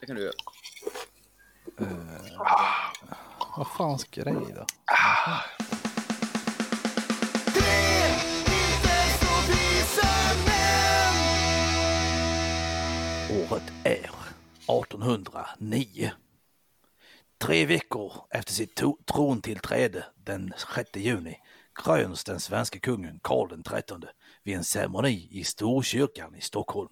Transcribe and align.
Det 0.00 0.06
kan 0.06 0.16
du 0.16 0.22
göra. 0.22 0.32
Vad 3.56 3.66
fan 3.66 3.98
grej 4.10 4.54
då? 4.54 4.66
Året 13.30 13.72
är 13.84 14.10
1809. 14.84 16.10
Tre 17.38 17.66
veckor 17.66 18.12
efter 18.30 18.52
sitt 18.52 18.82
trontillträde 19.06 20.06
den 20.16 20.52
6 20.74 20.96
juni 20.96 21.36
kröns 21.74 22.24
den 22.24 22.40
svenska 22.40 22.78
kungen 22.78 23.20
Karl 23.22 23.62
XIII 23.62 24.10
vid 24.42 24.56
en 24.56 24.64
ceremoni 24.64 25.28
i 25.30 25.44
Storkyrkan 25.44 26.34
i 26.34 26.40
Stockholm. 26.40 26.88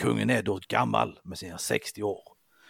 Kungen 0.00 0.30
är 0.30 0.42
då 0.42 0.60
gammal 0.68 1.20
med 1.24 1.38
sina 1.38 1.58
60 1.58 2.02
år 2.02 2.22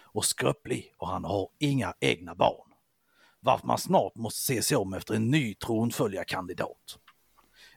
och 0.02 0.24
skröplig 0.24 0.94
och 0.98 1.08
han 1.08 1.24
har 1.24 1.48
inga 1.58 1.94
egna 2.00 2.34
barn. 2.34 2.68
Varför 3.40 3.66
man 3.66 3.78
snart 3.78 4.14
måste 4.14 4.40
se 4.40 4.62
sig 4.62 4.76
om 4.76 4.94
efter 4.94 5.14
en 5.14 5.30
ny 5.30 5.54
tronföljarkandidat. 5.54 6.98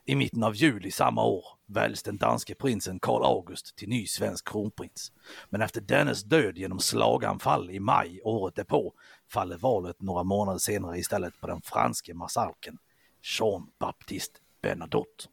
I 0.04 0.14
mitten 0.14 0.42
av 0.42 0.56
juli 0.56 0.90
samma 0.90 1.24
år 1.24 1.44
väljs 1.66 2.02
den 2.02 2.16
danske 2.16 2.54
prinsen 2.54 2.98
Karl 2.98 3.24
August 3.24 3.76
till 3.76 3.88
ny 3.88 4.06
svensk 4.06 4.48
kronprins. 4.48 5.12
Men 5.48 5.60
efter 5.60 5.80
dennes 5.80 6.22
död 6.22 6.58
genom 6.58 6.80
slaganfall 6.80 7.70
i 7.70 7.80
maj 7.80 8.20
året 8.24 8.54
därpå 8.54 8.92
faller 9.28 9.56
valet 9.56 10.02
några 10.02 10.22
månader 10.22 10.58
senare 10.58 10.98
istället 10.98 11.40
på 11.40 11.46
den 11.46 11.62
franske 11.62 12.14
marskalken 12.14 12.78
Jean-Baptiste 13.22 14.38
Bernadotte. 14.62 15.28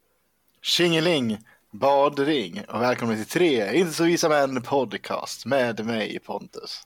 Tjingeling, 0.62 1.38
badring 1.72 2.64
och 2.68 2.82
välkommen 2.82 3.16
till 3.16 3.26
tre 3.26 3.76
Inte 3.76 3.92
så 3.92 4.04
visa 4.04 4.28
män 4.28 4.62
podcast 4.62 5.46
med 5.46 5.86
mig 5.86 6.18
Pontus. 6.18 6.82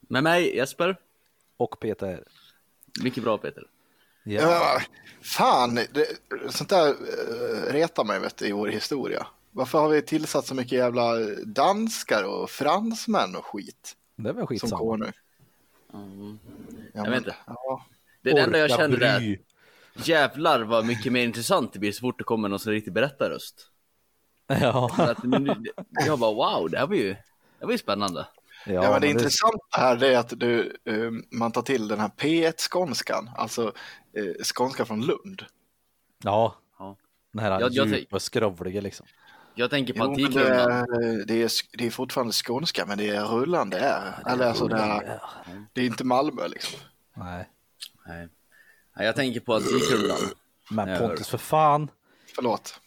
Med 0.00 0.22
mig 0.22 0.56
Jesper. 0.56 0.96
Och 1.56 1.80
Peter. 1.80 2.24
Mycket 3.02 3.22
bra 3.22 3.38
Peter. 3.38 3.64
Ja. 4.24 4.80
Fan, 5.22 5.74
det, 5.74 6.06
sånt 6.48 6.70
där 6.70 6.88
uh, 6.88 7.72
retar 7.72 8.04
mig 8.04 8.20
vet 8.20 8.36
du, 8.36 8.46
i 8.46 8.52
vår 8.52 8.68
historia. 8.68 9.26
Varför 9.50 9.78
har 9.78 9.88
vi 9.88 10.02
tillsatt 10.02 10.46
så 10.46 10.54
mycket 10.54 10.72
jävla 10.72 11.18
danskar 11.44 12.24
och 12.24 12.50
fransmän 12.50 13.36
och 13.36 13.44
skit 13.44 13.96
Det 14.16 14.28
är 14.28 14.32
väl 14.32 14.40
som 14.40 14.46
skitsamma. 14.46 14.78
konung? 14.78 15.12
Mm. 15.94 16.38
Ja, 16.92 17.04
Jag 17.04 17.10
vet 17.10 17.18
inte. 17.18 17.36
Ja, 17.46 17.86
Det 18.22 18.30
enda 18.30 18.58
jag 18.58 18.70
kände 18.70 18.96
där, 18.96 19.38
jävlar 19.94 20.60
vad 20.60 20.86
mycket 20.86 21.12
mer 21.12 21.24
intressant 21.24 21.72
det 21.72 21.78
blir 21.78 21.92
så 21.92 22.00
fort 22.00 22.18
det 22.18 22.24
kommer 22.24 22.48
någon 22.48 22.58
som 22.58 22.72
riktig 22.72 22.92
berättarröst. 22.92 23.70
Ja, 24.60 24.90
Så 24.96 25.02
att, 25.02 25.18
jag 26.06 26.18
bara 26.18 26.34
wow, 26.34 26.70
det 26.70 26.78
här 26.78 26.86
var 26.86 26.94
ju, 26.94 27.16
det 27.58 27.64
var 27.66 27.72
ju 27.72 27.78
spännande. 27.78 28.26
ja, 28.66 28.90
men 28.90 29.00
det 29.00 29.08
intressanta 29.08 29.58
här 29.70 29.96
det 29.96 30.14
är 30.14 30.18
att 30.18 30.32
du, 30.40 30.76
eh, 30.84 31.10
man 31.38 31.52
tar 31.52 31.62
till 31.62 31.88
den 31.88 32.00
här 32.00 32.08
P1-skånskan, 32.16 33.30
alltså 33.36 33.72
uh, 34.18 34.34
skånska 34.54 34.84
från 34.84 35.00
Lund. 35.06 35.44
Ja, 36.22 36.54
Ja. 36.78 36.96
den 37.32 37.42
här 37.42 37.60
Jag- 37.60 37.72
jag 37.72 37.86
djupa 37.88 38.20
skrovliga 38.20 38.80
liksom. 38.80 39.06
Jag 39.54 39.70
tänker 39.70 39.92
på 39.94 39.98
det, 40.04 40.10
Antikrundan. 40.10 40.70
är, 40.70 41.24
det, 41.26 41.42
är, 41.42 41.50
det 41.78 41.86
är 41.86 41.90
fortfarande 41.90 42.32
skånska, 42.32 42.86
men 42.86 42.98
det 42.98 43.08
är 43.10 43.24
rullande 43.24 43.78
R. 43.78 44.14
Eller 44.26 44.46
alltså 44.48 44.68
det, 44.68 44.76
är, 44.76 45.20
det 45.72 45.80
är 45.80 45.86
inte 45.86 46.04
Malmö 46.04 46.48
liksom. 46.48 46.80
Nej, 47.14 47.48
Nej. 48.06 48.28
Jag 48.98 49.16
tänker 49.16 49.40
på 49.40 49.54
Antikrundan. 49.54 50.16
men 50.70 50.98
Pontus 50.98 51.28
för 51.28 51.38
fan. 51.38 51.90
Förlåt. 52.34 52.80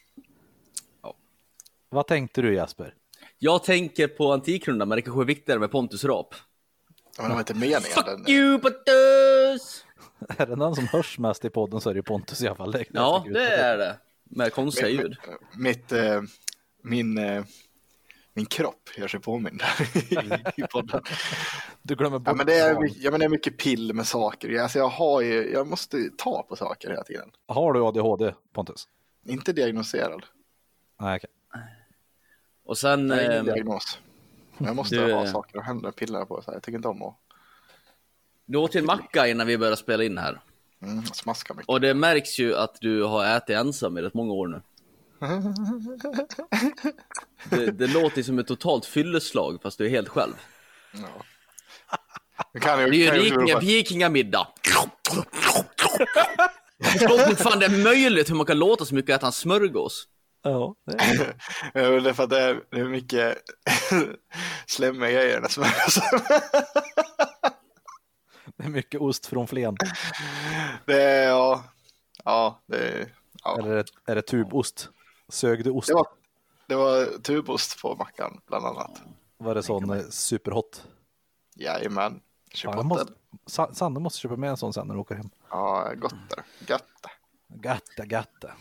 Vad 1.90 2.08
tänkte 2.08 2.42
du 2.42 2.54
Jasper? 2.54 2.94
Jag 3.40 3.64
tänker 3.64 4.08
på 4.08 4.32
Antikrundan, 4.34 4.88
men 4.90 4.96
det 4.96 5.02
kanske 5.02 5.22
är 5.22 5.26
viktigare 5.26 5.60
med 5.60 5.72
Pontus 5.72 6.04
rap. 6.06 6.36
Men 7.18 7.28
det 7.28 7.34
var 7.34 7.40
inte 7.40 7.54
meningen. 7.54 7.82
Den, 8.06 8.18
Fuck 8.18 8.30
you 8.30 8.60
Pontus! 8.60 9.86
Är 10.38 10.46
det 10.46 10.56
någon 10.56 10.76
som 10.76 10.88
hörs 10.88 11.20
mest 11.20 11.46
i 11.46 11.50
podden 11.50 11.82
så 11.82 11.90
är 11.90 11.94
det 11.94 11.98
ju 11.98 12.04
Pontus 12.04 12.42
i 12.42 12.48
alla 12.48 12.56
fall. 12.56 12.86
Ja, 12.92 13.26
det 13.34 13.48
är 13.56 13.78
det. 13.78 13.98
Med 14.24 14.54
konstiga 14.54 14.90
ljud. 14.90 15.18
mitt, 15.58 15.92
eh, 15.92 16.22
min, 16.84 17.18
eh, 17.18 17.44
min 18.34 18.46
kropp 18.46 18.90
gör 18.98 19.08
sig 19.08 19.20
påmind 19.20 19.62
i 20.58 20.62
podden. 20.72 21.02
Du 21.82 21.96
glömmer 21.96 22.20
bort 22.20 22.28
Ja 22.28 22.34
men, 22.34 22.46
det 22.46 22.54
är, 22.56 22.74
barn. 22.74 22.84
my- 22.84 22.94
ja, 22.98 23.12
men 23.12 23.20
det 23.20 23.26
är 23.26 23.30
mycket 23.30 23.58
pill 23.58 23.94
med 23.94 24.08
saker. 24.08 24.60
Alltså, 24.62 24.80
jag, 24.80 24.88
har 24.88 25.22
ju, 25.22 25.52
jag 25.52 25.68
måste 25.68 26.10
ta 26.18 26.44
på 26.50 26.56
saker 26.56 26.90
hela 26.90 27.04
tiden. 27.04 27.30
Har 27.48 27.74
du 27.74 27.80
ADHD 27.86 28.34
Pontus? 28.54 28.88
Inte 29.28 29.54
diagnoserad. 29.54 30.26
Nej, 31.00 31.16
okej. 31.16 31.30
Och 32.70 32.78
sen, 32.78 33.10
Jag 33.10 33.16
har 33.16 33.22
ingen 33.24 33.38
ehm, 33.38 33.46
diagnos. 33.46 34.00
Men 34.58 34.68
jag 34.68 34.76
måste 34.76 34.96
du, 34.96 35.14
ha 35.14 35.26
eh, 35.26 35.32
saker 35.32 35.58
och 35.58 35.64
händer 35.64 35.92
piller 35.92 36.26
på. 36.26 36.42
Så 36.42 36.52
här. 36.52 36.56
Jag 36.56 36.64
tycker 36.64 36.76
inte 36.76 36.88
om 36.88 37.04
att 37.04 37.16
du 38.46 38.58
åt 38.58 38.76
ju 38.76 38.80
en 38.80 38.86
macka 38.86 39.28
innan 39.28 39.48
vi 39.48 39.58
började 39.58 39.78
spela 39.78 40.04
in 40.04 40.18
här. 40.18 40.42
mm, 40.82 41.06
smaska 41.06 41.54
mycket. 41.54 41.70
Och 41.70 41.82
det 41.82 41.94
märks 41.94 42.40
ju 42.40 42.56
att 42.56 42.78
du 42.82 43.04
har 43.04 43.26
ätit 43.26 43.56
ensam 43.56 43.98
i 43.98 44.02
rätt 44.02 44.14
många 44.14 44.34
år 44.34 44.48
nu. 44.48 44.62
Det, 47.50 47.72
det 47.72 47.88
låter 47.88 48.24
som 48.24 48.40
ett 48.40 48.48
totalt 48.48 48.86
fylleslag 48.86 49.60
fast 49.62 49.78
du 49.78 49.86
är 49.86 49.90
helt 49.90 50.10
själv. 50.10 50.34
Ja. 50.92 51.08
Det 52.54 52.60
kan 52.60 52.80
ju, 52.80 52.90
Det 52.92 53.08
är 53.08 53.48
ju 53.48 53.60
vikingamiddag. 53.60 54.48
Jag 56.78 56.92
förstår 56.92 57.30
inte 57.30 57.44
fan 57.44 57.60
det 57.60 57.66
är 57.66 57.84
möjligt 57.84 58.30
hur 58.30 58.36
man 58.36 58.46
kan 58.46 58.60
låta 58.60 58.86
så 58.86 58.96
mycket 58.96 59.10
och 59.10 59.16
äta 59.16 59.26
en 59.26 59.32
smörgås. 59.32 60.08
Ja, 60.42 60.76
det 60.86 60.94
är... 60.94 61.36
Ja, 61.74 61.90
det 62.00 62.10
är 62.10 62.14
för 62.14 62.24
att 62.24 62.30
det 62.30 62.40
är, 62.42 62.64
det 62.70 62.80
är 62.80 62.86
mycket 62.86 63.38
slemmiga 64.66 65.12
grejer 65.12 65.48
smörgåsen. 65.50 66.04
det 68.56 68.64
är 68.64 68.70
mycket 68.70 69.02
ost 69.02 69.26
från 69.26 69.48
Flen. 69.48 69.78
Det 70.86 71.02
är, 71.02 71.28
ja, 71.28 71.64
ja, 72.24 72.62
det 72.66 72.78
är, 72.78 73.14
ja. 73.44 73.58
Eller 73.60 73.70
är 73.70 73.76
det, 73.76 73.86
är 74.06 74.16
det 74.16 74.22
tubost? 74.22 74.90
Sög 75.30 75.64
du 75.64 75.70
ost? 75.70 75.88
Det 75.88 75.94
var, 75.94 76.08
det 76.68 76.76
var 76.76 77.06
tubost 77.22 77.82
på 77.82 77.96
mackan 77.96 78.42
bland 78.48 78.66
annat. 78.66 79.02
Var 79.38 79.56
det 79.56 79.64
sån 79.64 79.90
eh, 79.90 80.04
superhot? 80.10 80.88
Jajamän, 81.56 82.22
jag 82.50 82.58
chipotle. 82.58 82.84
måste, 82.84 83.14
Sa- 83.46 83.74
Sanne 83.74 84.00
måste 84.00 84.20
köpa 84.20 84.36
med 84.36 84.50
en 84.50 84.58
sån 84.58 84.74
sen 84.74 84.88
när 84.88 84.94
du 84.94 85.00
åker 85.00 85.16
hem. 85.16 85.30
Ja, 85.50 85.92
gott 85.98 86.16
där. 86.30 86.44
Gött. 86.68 86.84
Gatta, 87.48 88.06
gatta. 88.06 88.52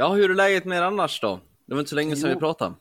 Ja, 0.00 0.08
hur 0.14 0.30
är 0.30 0.34
läget 0.34 0.64
med 0.64 0.78
er 0.78 0.82
annars 0.82 1.20
då? 1.20 1.40
Det 1.66 1.74
var 1.74 1.80
inte 1.80 1.88
så 1.88 1.96
länge 1.96 2.16
sedan 2.16 2.30
Jo. 2.30 2.34
vi 2.34 2.40
pratade. 2.40 2.74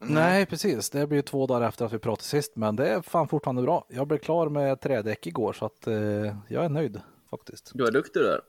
Nej, 0.00 0.46
precis. 0.46 0.90
Det 0.90 1.06
blir 1.06 1.18
ju 1.18 1.22
två 1.22 1.46
dagar 1.46 1.68
efter 1.68 1.84
att 1.84 1.92
vi 1.92 1.98
pratade 1.98 2.24
sist, 2.24 2.56
men 2.56 2.76
det 2.76 2.88
är 2.88 3.02
fan 3.02 3.28
fortfarande 3.28 3.62
bra. 3.62 3.86
Jag 3.88 4.06
blev 4.08 4.18
klar 4.18 4.48
med 4.48 4.80
trädäck 4.80 5.26
igår, 5.26 5.52
så 5.52 5.66
att 5.66 5.86
eh, 5.86 5.94
jag 6.48 6.64
är 6.64 6.68
nöjd 6.68 7.00
faktiskt. 7.30 7.70
Du 7.74 7.86
är 7.86 7.90
duktig 7.90 8.22
där. 8.22 8.40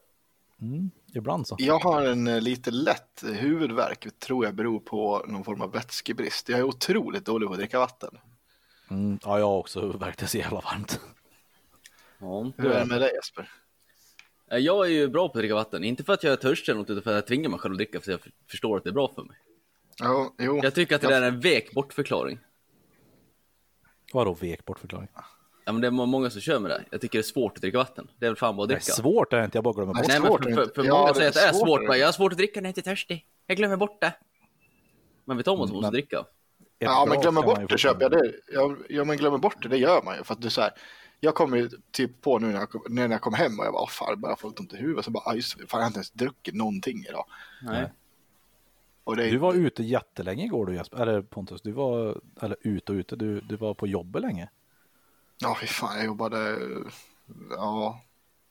Mm, 0.60 0.90
ibland 1.14 1.46
så. 1.46 1.56
Jag 1.58 1.78
har 1.78 2.02
en 2.02 2.26
eh, 2.26 2.40
lite 2.40 2.70
lätt 2.70 3.24
huvudvärk, 3.24 4.18
tror 4.18 4.44
jag 4.44 4.54
beror 4.54 4.80
på 4.80 5.24
någon 5.26 5.44
form 5.44 5.60
av 5.60 5.72
vätskebrist. 5.72 6.48
Jag 6.48 6.58
är 6.58 6.62
otroligt 6.64 7.24
dålig 7.24 7.46
på 7.48 7.52
att 7.52 7.58
dricka 7.58 7.78
vatten. 7.78 8.18
Mm, 8.90 9.18
ja, 9.24 9.38
jag 9.38 9.46
har 9.46 9.56
också 9.56 9.80
huvudvärk. 9.80 10.18
Det 10.18 10.24
är 10.24 10.28
så 10.28 10.38
jävla 10.38 10.60
varmt. 10.60 11.00
Ja. 12.18 12.52
Hur 12.56 12.70
är 12.70 12.80
det 12.80 12.86
med 12.86 13.00
dig 13.00 13.10
Jesper? 13.14 13.50
Eh, 14.50 14.58
Jag 14.58 14.86
är 14.86 14.90
ju 14.90 15.08
bra 15.08 15.28
på 15.28 15.32
att 15.38 15.42
dricka 15.42 15.54
vatten. 15.54 15.84
Inte 15.84 16.04
för 16.04 16.12
att 16.12 16.22
jag 16.22 16.32
är 16.32 16.36
törstig 16.36 16.72
eller 16.72 16.80
något, 16.80 16.90
utan 16.90 17.02
för 17.02 17.10
att 17.10 17.14
jag 17.16 17.26
tvingar 17.26 17.48
mig 17.50 17.58
själv 17.60 17.72
att 17.72 17.78
dricka 17.78 18.00
för 18.00 18.12
att 18.12 18.20
jag 18.24 18.32
förstår 18.50 18.76
att 18.76 18.84
det 18.84 18.90
är 18.90 18.94
bra 18.94 19.12
för 19.14 19.22
mig. 19.22 19.36
Ja, 19.98 20.34
jo. 20.38 20.60
Jag 20.62 20.74
tycker 20.74 20.96
att 20.96 21.02
det 21.02 21.08
där 21.08 21.22
är 21.22 21.28
en 21.28 21.40
vek 21.40 21.72
bortförklaring. 21.72 22.38
Vadå 24.12 24.34
vek 24.34 24.64
bortförklaring? 24.64 25.08
Ja, 25.64 25.72
men 25.72 25.80
det 25.80 25.86
är 25.86 25.90
må- 25.90 26.06
många 26.06 26.30
som 26.30 26.40
kör 26.40 26.58
med 26.58 26.70
det. 26.70 26.84
Jag 26.90 27.00
tycker 27.00 27.18
det 27.18 27.20
är 27.20 27.22
svårt 27.22 27.52
att 27.56 27.60
dricka 27.60 27.78
vatten. 27.78 28.10
Det 28.18 28.26
är 28.26 28.30
väl 28.30 28.36
fan 28.36 28.56
bara 28.56 28.62
att 28.62 28.68
Det 28.68 28.74
är 28.74 28.76
dricka. 28.76 28.92
svårt 28.92 29.32
är 29.32 29.36
det 29.38 29.44
inte, 29.44 29.56
jag 29.58 29.64
bara 29.64 29.74
glömmer 29.74 29.94
bort. 29.94 30.04
Nej, 30.08 30.20
Nej, 30.20 30.30
men 30.30 30.54
för, 30.56 30.64
för, 30.64 30.74
för 30.74 30.84
Ja, 30.88 30.98
många 30.98 31.14
säger 31.14 31.26
är 31.26 31.28
att 31.28 31.34
det 31.34 31.40
är 31.40 31.52
svårt 31.52 31.68
svårt. 31.86 31.96
jag 31.96 32.06
har 32.06 32.12
svårt 32.12 32.32
att 32.32 32.38
dricka 32.38 32.60
när 32.60 32.66
jag 32.68 32.70
inte 32.70 32.80
är 32.80 32.92
törstig. 32.94 33.26
Jag 33.46 33.56
glömmer 33.56 33.76
bort 33.76 34.00
det. 34.00 34.12
Men 35.24 35.36
vet 35.36 35.48
om 35.48 35.58
vad 35.58 35.68
som 35.68 35.76
måste 35.76 35.86
Men- 35.86 35.92
dricka. 35.92 36.24
Ja, 36.78 37.06
men 37.08 37.20
glömmer 37.20 37.42
man 37.42 37.54
bort 37.60 37.70
det 37.70 37.78
köper 37.78 38.02
jag 38.02 38.10
det. 38.10 38.32
Ja, 38.88 39.04
men 39.04 39.16
glömmer 39.16 39.38
bort 39.38 39.62
det, 39.62 39.68
det 39.68 39.76
gör 39.78 40.02
man 40.02 40.16
ju. 40.16 40.24
För 40.24 40.34
att 40.34 40.40
det 40.42 40.48
är 40.48 40.50
så 40.50 40.60
här, 40.60 40.70
jag 41.20 41.34
kommer 41.34 41.56
ju 41.56 41.70
typ 41.90 42.20
på 42.22 42.38
nu 42.38 42.46
när 42.46 42.54
jag 42.60 42.70
kom, 42.70 42.82
när 42.88 43.08
jag 43.08 43.20
kom 43.20 43.34
hem 43.34 43.58
och 43.60 43.64
jag 43.66 43.72
bara, 43.72 43.82
"Åh, 43.82 43.88
fan, 43.88 44.08
jag 44.08 44.18
börjar 44.18 44.36
få 44.36 44.48
lite 44.48 44.60
ont 44.62 44.72
i 44.72 44.76
huvudet. 44.76 45.04
Så 45.04 45.10
bara, 45.10 45.30
"Aj, 45.30 45.36
just 45.36 45.58
det, 45.58 45.66
fan, 45.66 45.78
jag 45.78 45.84
har 45.84 45.86
inte 45.86 45.98
ens 45.98 46.10
druckit 46.10 46.54
någonting 46.54 47.04
idag. 47.08 47.24
Nej. 47.62 47.92
Och 49.04 49.16
det 49.16 49.26
är, 49.26 49.30
Du 49.30 49.38
var 49.38 49.54
ute 49.54 49.82
jättelänge 49.82 50.44
igår 50.44 50.66
du 50.66 50.74
Jesper, 50.74 50.96
eller 51.02 51.22
Pontus, 51.22 51.62
du 51.62 51.72
var, 51.72 52.20
eller 52.40 52.56
ute 52.60 52.92
och 52.92 52.96
ute, 52.96 53.16
du, 53.16 53.40
du 53.40 53.56
var 53.56 53.74
på 53.74 53.86
jobbet 53.86 54.22
länge. 54.22 54.48
ja, 55.38 55.56
fy 55.60 55.66
fan, 55.66 55.96
jag 55.96 56.06
jobbade, 56.06 56.58
ja, 57.50 58.00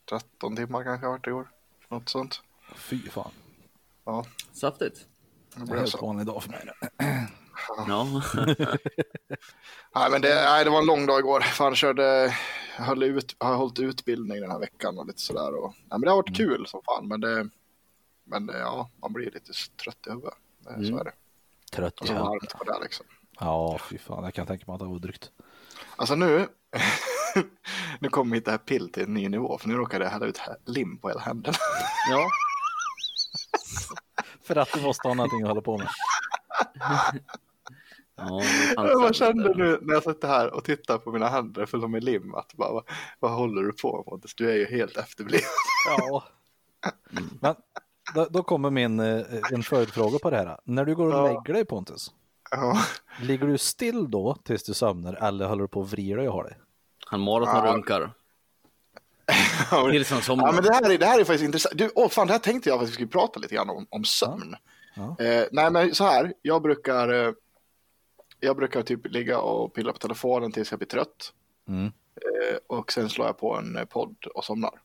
13 0.10 0.56
timmar 0.56 0.84
kanske 0.84 1.06
har 1.06 1.12
varit 1.14 1.28
igår. 1.28 1.48
Något 1.90 2.10
sånt. 2.10 2.42
Fy 2.76 3.00
fan, 3.10 3.32
Ja, 4.06 4.26
Saftigt. 4.52 4.96
det 4.96 5.06
det 5.56 5.58
är 5.58 5.62
en 5.62 5.66
blev 5.66 5.80
helt 5.80 5.90
så. 5.92 6.06
vanlig 6.06 6.26
dag 6.26 6.44
för 6.44 6.50
mig. 6.50 6.62
Ja. 7.88 8.04
Nej, 9.96 10.12
men 10.12 10.22
det, 10.22 10.36
nej, 10.36 10.64
det 10.64 10.70
var 10.70 10.80
en 10.80 10.86
lång 10.86 11.06
dag 11.06 11.20
igår. 11.20 11.42
Fan, 11.42 11.68
jag 11.68 11.78
körde, 11.78 12.36
höll 12.78 13.04
ut, 13.04 13.36
har 13.40 13.56
hållit 13.56 13.80
utbildning 13.80 14.42
den 14.42 14.52
här 14.52 14.60
veckan 14.60 15.00
och 15.00 15.08
lite 15.08 15.22
sådär. 15.22 15.56
Och, 15.56 15.74
nej, 15.78 15.86
men 15.90 16.02
det 16.02 16.10
har 16.10 16.16
varit 16.18 16.38
kul 16.38 16.68
som 16.68 16.82
fan, 16.86 17.08
men 17.08 17.22
det, 17.22 17.50
men 18.24 18.48
ja, 18.54 18.90
man 19.02 19.14
blir 19.14 19.32
lite 19.32 19.54
trött 19.84 20.08
i 20.08 20.10
huvudet. 20.10 20.34
Det- 20.60 20.70
Så 20.74 20.80
Mm. 20.80 20.98
är 20.98 21.04
det. 21.04 21.12
Trött 21.72 21.94
i 22.04 22.08
huvudet. 22.08 22.24
varmt 22.28 22.54
det 22.66 22.80
liksom. 22.84 23.06
Ja, 23.40 23.80
fy 23.90 23.98
fan, 23.98 24.24
jag 24.24 24.34
kan 24.34 24.48
tänka 24.48 24.64
mig 24.68 24.74
att 24.74 24.80
det 24.80 24.86
var 24.86 25.00
drygt. 25.00 25.32
Alltså 25.96 26.16
nu, 26.16 26.48
nu 28.00 28.10
kommer 28.10 28.32
mitt 28.32 28.46
det 28.46 28.52
här 28.52 28.58
pill 28.58 28.92
till 28.92 29.04
en 29.04 29.14
ny 29.14 29.30
nivå, 29.30 29.58
för 29.58 29.68
nu 29.68 29.74
råkade 29.76 30.04
jag 30.06 30.12
hälla 30.12 30.26
ut 30.26 30.40
lim 30.66 30.98
på 30.98 31.08
hela 31.08 31.22
händerna. 31.22 31.58
Ja. 32.12 32.28
För 34.44 34.56
att 34.56 34.74
du 34.74 34.82
måste 34.82 35.08
ha 35.08 35.16
någonting 35.16 35.42
att 35.42 35.48
hålla 35.48 35.62
på 35.62 35.78
med. 35.78 35.88
Ja 38.18 38.42
Jag 38.76 39.02
bara 39.02 39.14
kände 39.14 39.54
nu 39.56 39.80
när 39.82 39.94
jag 39.94 40.04
sitter 40.04 40.28
här 40.28 40.54
och 40.54 40.64
tittar 40.64 40.98
på 40.98 41.12
mina 41.12 41.30
händer 41.30 41.66
fulla 41.66 41.88
med 41.88 42.04
lim 42.04 42.36
att 42.36 42.54
bara, 42.54 42.72
vad, 42.74 42.84
vad 43.20 43.32
håller 43.32 43.62
du 43.62 43.72
på 43.74 43.96
med 43.98 44.06
Pontus? 44.06 44.36
Du 44.36 44.52
är 44.52 44.56
ju 44.56 44.66
helt 44.66 44.98
efterbliven. 44.98 45.46
Ja. 45.98 46.24
Men 47.42 47.56
då, 48.16 48.28
då 48.30 48.44
kommer 48.44 48.70
min 48.70 49.00
eh, 49.00 49.26
en 49.52 49.64
följdfråga 49.64 50.20
på 50.20 50.30
det 50.30 50.38
här. 50.38 50.60
När 50.64 50.86
du 50.86 50.96
går 50.96 51.08
och 51.08 51.14
Ja. 51.14 51.28
lägger 51.28 51.54
dig 51.54 51.66
Pontus, 51.66 52.12
Ja. 52.52 52.80
ligger 53.22 53.48
du 53.48 53.58
still 53.58 54.12
då 54.12 54.36
tills 54.44 54.64
du 54.64 54.74
somnar 54.74 55.14
eller 55.14 55.46
håller 55.48 55.62
du 55.62 55.68
på 55.68 55.82
att 55.82 55.92
vrida 55.92 56.18
dig 56.18 56.28
och 56.28 56.34
har 56.34 56.44
dig? 56.44 56.58
Han 57.06 57.20
maratonrunkar. 57.22 58.12
Tills 59.92 60.12
han 60.12 60.22
somnar. 60.22 60.46
Ja, 60.48 60.52
men 60.52 60.64
det 60.64 60.74
här, 60.74 60.92
är, 60.92 60.98
det 60.98 61.06
här 61.06 61.20
är 61.20 61.24
faktiskt 61.24 61.44
intressant. 61.46 61.78
Du, 61.78 61.92
åh, 61.96 62.10
fan, 62.10 62.28
det 62.28 62.34
här 62.34 62.40
tänkte 62.40 62.70
jag 62.70 62.82
att 62.84 62.88
vi 62.90 62.92
skulle 62.92 63.08
prata 63.08 63.40
lite 63.40 63.56
grann 63.56 63.70
om, 63.70 63.88
om 63.90 64.04
sömn. 64.06 64.56
Ja. 64.96 65.16
Eh, 65.26 65.46
nej, 65.52 65.72
men 65.72 65.96
så 65.96 66.04
här, 66.04 66.34
jag 66.42 66.62
brukar, 66.62 67.10
eh, 67.28 67.32
jag 68.40 68.56
brukar 68.58 68.82
typ 68.84 69.08
ligga 69.08 69.40
och 69.40 69.74
pilla 69.74 69.94
på 69.94 70.00
telefonen 70.00 70.52
tills 70.52 70.72
jag 70.72 70.80
blir 70.80 70.88
trött. 70.88 71.34
Mm. 71.68 71.86
Eh, 71.86 72.58
och 72.68 72.92
sen 72.92 73.10
slår 73.10 73.28
jag 73.28 73.38
på 73.38 73.56
en 73.56 73.78
eh, 73.78 73.86
podd 73.86 74.26
och 74.26 74.46
somnar. 74.46 74.82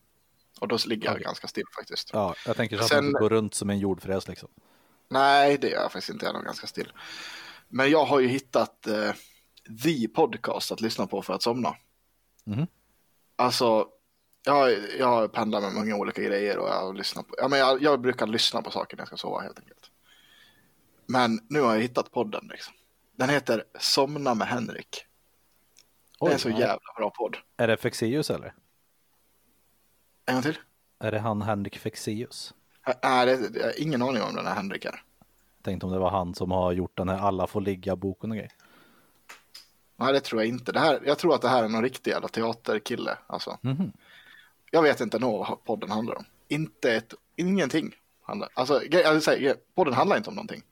Och 0.60 0.68
då 0.68 0.78
ligger 0.86 1.10
jag 1.10 1.20
ganska 1.20 1.48
still 1.48 1.64
faktiskt. 1.78 2.10
Ja, 2.12 2.34
jag 2.46 2.56
tänker 2.56 2.76
så 2.76 2.82
att 2.82 2.88
Sen- 2.88 3.12
du 3.12 3.18
går 3.18 3.28
runt 3.30 3.54
som 3.54 3.70
en 3.70 3.78
jordfräs 3.78 4.28
liksom. 4.28 4.48
Nej, 5.08 5.58
det 5.58 5.68
gör 5.68 5.80
jag 5.82 5.92
faktiskt 5.92 6.10
inte. 6.10 6.24
Jag 6.26 6.30
är 6.30 6.34
nog 6.38 6.44
ganska 6.44 6.66
still. 6.66 6.92
Men 7.68 7.90
jag 7.90 8.04
har 8.04 8.20
ju 8.20 8.28
hittat 8.28 8.86
eh, 8.86 9.12
the 9.84 10.08
podcast 10.08 10.72
att 10.72 10.80
lyssna 10.80 11.06
på 11.06 11.22
för 11.22 11.32
att 11.34 11.42
somna. 11.42 11.76
Mhm. 12.44 12.66
Alltså, 13.36 13.88
jag, 14.44 14.76
jag 14.98 15.32
pendlar 15.32 15.60
med 15.60 15.72
många 15.74 15.96
olika 15.96 16.22
grejer 16.22 16.58
och 16.58 16.68
jag, 16.68 16.96
lyssnar 16.96 17.22
på, 17.22 17.34
ja, 17.38 17.48
men 17.48 17.58
jag, 17.58 17.82
jag 17.82 18.00
brukar 18.00 18.26
lyssna 18.26 18.62
på 18.62 18.70
saker 18.70 18.96
när 18.96 19.00
jag 19.00 19.06
ska 19.08 19.16
sova 19.16 19.40
helt 19.40 19.58
enkelt. 19.58 19.90
Men 21.06 21.40
nu 21.48 21.60
har 21.60 21.74
jag 21.74 21.82
hittat 21.82 22.10
podden. 22.10 22.48
Liksom. 22.52 22.74
Den 23.20 23.28
heter 23.28 23.64
Somna 23.78 24.34
med 24.34 24.46
Henrik. 24.48 25.06
det 26.20 26.26
är 26.26 26.28
Oj, 26.28 26.32
en 26.32 26.38
så 26.38 26.48
ja. 26.50 26.58
jävla 26.58 26.92
bra 26.96 27.10
podd. 27.10 27.36
Är 27.56 27.68
det 27.68 27.76
Fexeus 27.76 28.30
eller? 28.30 28.54
En 30.26 30.34
gång 30.34 30.42
till? 30.42 30.58
Är 30.98 31.12
det 31.12 31.18
han 31.18 31.42
Henrik 31.42 31.78
Fexeus? 31.78 32.54
Nej, 33.02 33.26
det, 33.26 33.58
jag 33.58 33.64
har 33.64 33.80
ingen 33.80 34.02
aning 34.02 34.22
om 34.22 34.34
den 34.34 34.46
här 34.46 34.54
Henrik 34.54 34.84
är. 34.84 35.02
Tänkte 35.62 35.86
om 35.86 35.92
det 35.92 35.98
var 35.98 36.10
han 36.10 36.34
som 36.34 36.50
har 36.50 36.72
gjort 36.72 36.96
den 36.96 37.08
här 37.08 37.18
alla 37.18 37.46
får 37.46 37.60
ligga 37.60 37.96
boken 37.96 38.30
och 38.30 38.36
grejer. 38.36 38.52
Nej, 39.96 40.12
det 40.12 40.20
tror 40.20 40.40
jag 40.42 40.48
inte. 40.48 40.72
Det 40.72 40.80
här, 40.80 41.00
jag 41.04 41.18
tror 41.18 41.34
att 41.34 41.42
det 41.42 41.48
här 41.48 41.64
är 41.64 41.68
någon 41.68 41.82
riktig 41.82 42.10
jävla 42.10 42.28
teaterkille. 42.28 43.18
Alltså. 43.26 43.58
Mhm. 43.60 43.92
Jag 44.70 44.82
vet 44.82 45.00
inte 45.00 45.18
nog 45.18 45.38
vad 45.38 45.64
podden 45.64 45.90
handlar 45.90 46.14
om. 46.14 46.24
Inte 46.48 46.94
ett, 46.94 47.14
ingenting. 47.36 47.94
Handlar. 48.22 48.48
Alltså, 48.54 48.82
jag 48.90 49.22
säga, 49.22 49.54
podden 49.74 49.94
handlar 49.94 50.16
inte 50.16 50.28
om 50.30 50.36
någonting. 50.36 50.62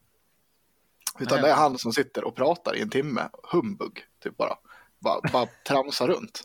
Utan 1.19 1.35
Nej. 1.35 1.43
det 1.45 1.51
är 1.51 1.55
han 1.55 1.77
som 1.77 1.93
sitter 1.93 2.23
och 2.23 2.35
pratar 2.35 2.75
i 2.75 2.81
en 2.81 2.89
timme, 2.89 3.21
humbug, 3.51 4.03
typ 4.23 4.37
bara. 4.37 4.55
Bara, 4.99 5.19
bara 5.33 5.47
tramsar 5.67 6.07
runt. 6.07 6.41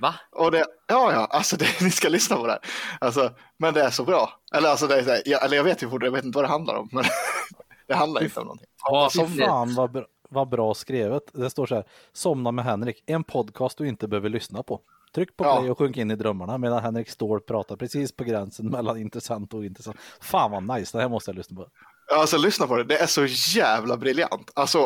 Va? 0.00 0.14
Och 0.32 0.50
det, 0.50 0.58
ja, 0.86 1.12
ja, 1.12 1.26
alltså 1.30 1.56
det, 1.56 1.66
ni 1.80 1.90
ska 1.90 2.08
lyssna 2.08 2.36
på 2.36 2.46
det 2.46 2.52
här. 2.52 2.60
Alltså, 3.00 3.30
men 3.56 3.74
det 3.74 3.82
är 3.82 3.90
så 3.90 4.04
bra. 4.04 4.40
Eller 4.54 4.68
alltså, 4.68 4.86
det 4.86 4.98
är, 4.98 5.02
så 5.02 5.10
här- 5.10 5.22
jag, 5.24 5.44
eller 5.44 5.56
jag 5.56 5.64
vet 5.64 5.82
ju 5.82 5.88
jag 6.00 6.10
vet 6.12 6.24
inte 6.24 6.36
vad 6.38 6.44
det 6.44 6.48
handlar 6.48 6.74
om, 6.74 6.88
men 6.92 7.04
det 7.86 7.94
handlar 7.94 8.22
inte 8.24 8.40
om 8.40 8.46
någonting. 8.46 8.68
Ja, 8.84 9.08
som 9.10 9.28
fan 9.28 9.74
vad, 9.74 9.92
bra- 9.92 10.06
vad 10.28 10.48
bra 10.48 10.74
skrivet. 10.74 11.22
Det 11.32 11.50
står 11.50 11.66
så 11.66 11.74
här, 11.74 11.84
somna 12.12 12.52
med 12.52 12.64
Henrik, 12.64 13.02
en 13.06 13.24
podcast 13.24 13.78
du 13.78 13.88
inte 13.88 14.08
behöver 14.08 14.28
lyssna 14.28 14.62
på. 14.62 14.80
Tryck 15.14 15.36
på 15.36 15.44
Ja. 15.44 15.56
play 15.56 15.70
och 15.70 15.78
sjunk 15.78 15.96
in 15.96 16.10
i 16.10 16.16
drömmarna 16.16 16.58
medan 16.58 16.82
Henrik 16.82 17.10
Ståhl 17.10 17.40
pratar 17.40 17.76
precis 17.76 18.16
på 18.16 18.24
gränsen 18.24 18.66
mellan 18.70 18.98
intressant 18.98 19.54
och 19.54 19.60
ointressant. 19.60 19.96
Fan 20.20 20.50
vad 20.50 20.78
nice, 20.78 20.98
det 20.98 21.02
här 21.02 21.08
måste 21.08 21.30
jag 21.30 21.36
lyssna 21.36 21.56
på. 21.56 21.68
Alltså 22.12 22.36
lyssna 22.38 22.66
på 22.66 22.76
det, 22.76 22.84
det 22.84 22.98
är 22.98 23.06
så 23.06 23.26
jävla 23.58 23.96
briljant. 23.96 24.50
Alltså, 24.54 24.78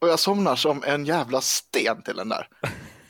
och 0.00 0.08
jag 0.08 0.18
somnar 0.18 0.56
som 0.56 0.82
en 0.84 1.04
jävla 1.04 1.40
sten 1.40 2.02
till 2.02 2.16
den 2.16 2.28
där. 2.28 2.48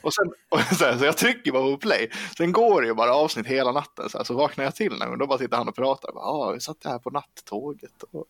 Och 0.03 0.15
sen, 0.15 0.27
och 0.49 0.61
så, 0.77 0.85
här, 0.85 0.99
så 0.99 1.05
jag 1.05 1.17
trycker 1.17 1.53
bara 1.53 1.63
på 1.63 1.77
play, 1.79 2.11
sen 2.37 2.53
går 2.53 2.83
det 2.83 2.89
ju 2.89 2.95
bara 2.95 3.15
avsnitt 3.15 3.47
hela 3.47 3.73
natten, 3.73 4.11
så, 4.11 4.19
här, 4.19 4.25
så 4.25 4.35
vaknar 4.35 4.65
jag 4.65 4.75
till 4.75 4.93
någon 4.93 5.09
gång, 5.09 5.19
då 5.19 5.27
bara 5.27 5.39
sitter 5.39 5.57
han 5.57 5.69
och 5.69 5.75
pratar. 5.77 6.11
Ja, 6.15 6.21
ah, 6.21 6.53
vi 6.53 6.61
satt 6.61 6.77
här 6.85 6.99
på 6.99 7.11
nattåget. 7.11 8.03
Och, 8.13 8.27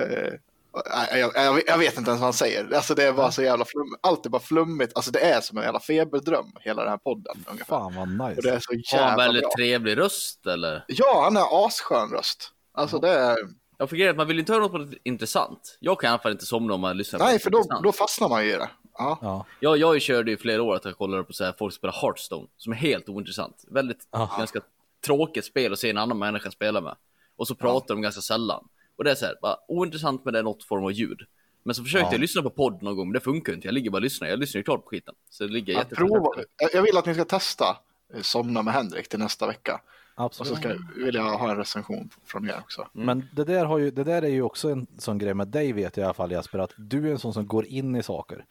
eh, 0.00 0.32
och, 0.72 0.82
nej, 0.96 1.20
jag, 1.20 1.32
jag, 1.34 1.62
jag 1.66 1.78
vet 1.78 1.98
inte 1.98 2.10
ens 2.10 2.20
vad 2.20 2.26
han 2.26 2.32
säger, 2.32 2.74
alltså 2.74 2.94
det 2.94 3.04
är 3.04 3.12
bara 3.12 3.30
så 3.30 3.42
jävla 3.42 3.64
flummigt, 3.64 4.00
allt 4.00 4.26
är 4.26 4.30
bara 4.30 4.42
flummigt, 4.42 4.92
alltså 4.96 5.10
det 5.10 5.20
är 5.20 5.40
som 5.40 5.58
en 5.58 5.64
jävla 5.64 5.80
feberdröm, 5.80 6.52
hela 6.60 6.82
den 6.82 6.90
här 6.90 6.98
podden. 6.98 7.44
Ungefär. 7.50 7.66
Fan 7.66 7.94
vad 8.18 8.36
Och 8.36 8.42
det 8.42 8.50
är 8.50 8.54
nice. 8.54 8.66
så 8.84 8.96
Har 8.96 9.02
han 9.02 9.08
jävla 9.08 9.24
väldigt 9.24 9.42
bra. 9.42 9.50
trevlig 9.56 9.98
röst 9.98 10.46
eller? 10.46 10.84
Ja, 10.88 11.20
han 11.24 11.36
har 11.36 11.66
asskön 11.66 12.10
röst. 12.10 12.52
Alltså 12.72 12.98
det 12.98 13.10
är, 13.10 13.36
Jag 13.80 13.88
får 13.90 13.96
grejen 13.96 14.10
att 14.10 14.16
man 14.16 14.26
vill 14.26 14.38
inte 14.38 14.52
höra 14.52 14.62
något 14.62 14.72
på 14.72 14.78
något 14.78 14.94
intressant. 15.02 15.76
Jag 15.80 16.00
kan 16.00 16.08
i 16.08 16.10
alla 16.10 16.18
fall 16.22 16.32
inte 16.32 16.46
somna 16.46 16.74
om 16.74 16.80
man 16.80 16.96
lyssnar 16.96 17.18
på 17.18 17.24
nej 17.24 17.34
något 17.34 17.42
för 17.42 17.50
då, 17.50 17.80
då 17.82 17.92
fastnar 17.92 18.28
man 18.28 18.44
ju 18.44 18.50
i 18.50 18.56
det. 18.56 18.70
Ja. 18.98 19.18
Ja, 19.22 19.46
Jag, 19.60 19.76
jag 19.78 20.02
körde 20.02 20.32
i 20.32 20.36
flera 20.36 20.62
år 20.62 20.76
att 20.76 20.84
jag 20.84 20.96
kollade 20.96 21.24
på 21.24 21.32
så 21.32 21.44
här, 21.44 21.54
folk 21.58 21.74
spelar 21.74 21.94
Hearthstone, 22.02 22.46
som 22.56 22.72
är 22.72 22.76
helt 22.76 23.08
ointressant. 23.08 23.64
Väldigt, 23.68 24.08
Aha. 24.10 24.38
ganska 24.38 24.60
tråkigt 25.06 25.44
spel 25.44 25.72
att 25.72 25.78
se 25.78 25.90
en 25.90 25.98
annan 25.98 26.18
människa 26.18 26.50
spela 26.50 26.80
med. 26.80 26.94
Och 27.36 27.48
så 27.48 27.54
pratar 27.54 27.94
de 27.94 28.02
ganska 28.02 28.20
sällan. 28.20 28.68
Och 28.96 29.04
det 29.04 29.10
är 29.10 29.14
så 29.14 29.26
här, 29.26 29.34
bara 29.42 29.56
ointressant 29.68 30.24
men 30.24 30.32
det 30.32 30.38
är 30.38 30.42
något 30.42 30.64
form 30.64 30.84
av 30.84 30.92
ljud. 30.92 31.20
Men 31.62 31.74
så 31.74 31.82
försökte 31.82 32.06
Ja. 32.06 32.12
jag 32.12 32.20
lyssna 32.20 32.42
på 32.42 32.50
podd 32.50 32.82
någon 32.82 32.96
gång, 32.96 33.06
men 33.08 33.12
det 33.12 33.20
funkar 33.20 33.52
inte. 33.52 33.66
Jag 33.66 33.74
ligger 33.74 33.90
bara 33.90 33.96
och 33.98 34.02
lyssnar. 34.02 34.28
Jag 34.28 34.38
lyssnar 34.38 34.58
ju 34.58 34.62
klart 34.62 34.84
på 34.84 34.88
skiten. 34.90 35.14
Så 35.30 35.44
det 35.44 35.52
ligger 35.52 35.72
Jag, 35.72 35.90
prova, 35.90 36.28
jag 36.56 36.70
jag 36.74 36.82
vill 36.82 36.96
att 36.96 37.06
ni 37.06 37.14
ska 37.14 37.24
testa 37.24 37.76
eh, 38.14 38.20
Somna 38.22 38.62
med 38.62 38.74
Henrik 38.74 39.08
till 39.08 39.18
nästa 39.18 39.46
vecka. 39.46 39.80
Och 40.20 40.26
absolut. 40.26 40.48
så 40.48 40.56
ska, 40.56 40.76
vill 41.04 41.14
jag 41.14 41.38
ha 41.38 41.50
en 41.50 41.56
recension 41.56 42.10
från 42.24 42.48
er 42.48 42.58
också. 42.58 42.88
Men 42.92 43.28
det 43.32 43.44
där, 43.44 43.64
har 43.64 43.78
ju, 43.78 43.90
det 43.90 44.04
där 44.04 44.22
är 44.22 44.28
ju 44.28 44.42
också 44.42 44.70
en 44.70 44.86
sån 44.98 45.18
grej 45.18 45.34
med 45.34 45.48
dig 45.48 45.72
vet 45.72 45.96
jag 45.96 46.04
i 46.04 46.06
alla 46.06 46.14
fall 46.14 46.32
Jesper, 46.32 46.58
att 46.58 46.72
du 46.76 47.08
är 47.08 47.12
en 47.12 47.18
sån 47.18 47.34
som 47.34 47.46
går 47.46 47.66
in 47.66 47.96
i 47.96 48.02
saker. 48.02 48.44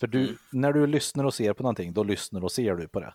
För 0.00 0.06
du, 0.06 0.36
när 0.50 0.72
du 0.72 0.86
lyssnar 0.86 1.24
och 1.24 1.34
ser 1.34 1.52
på 1.52 1.62
någonting, 1.62 1.92
då 1.92 2.04
lyssnar 2.04 2.44
och 2.44 2.52
ser 2.52 2.76
du 2.76 2.88
på 2.88 3.00
det. 3.00 3.14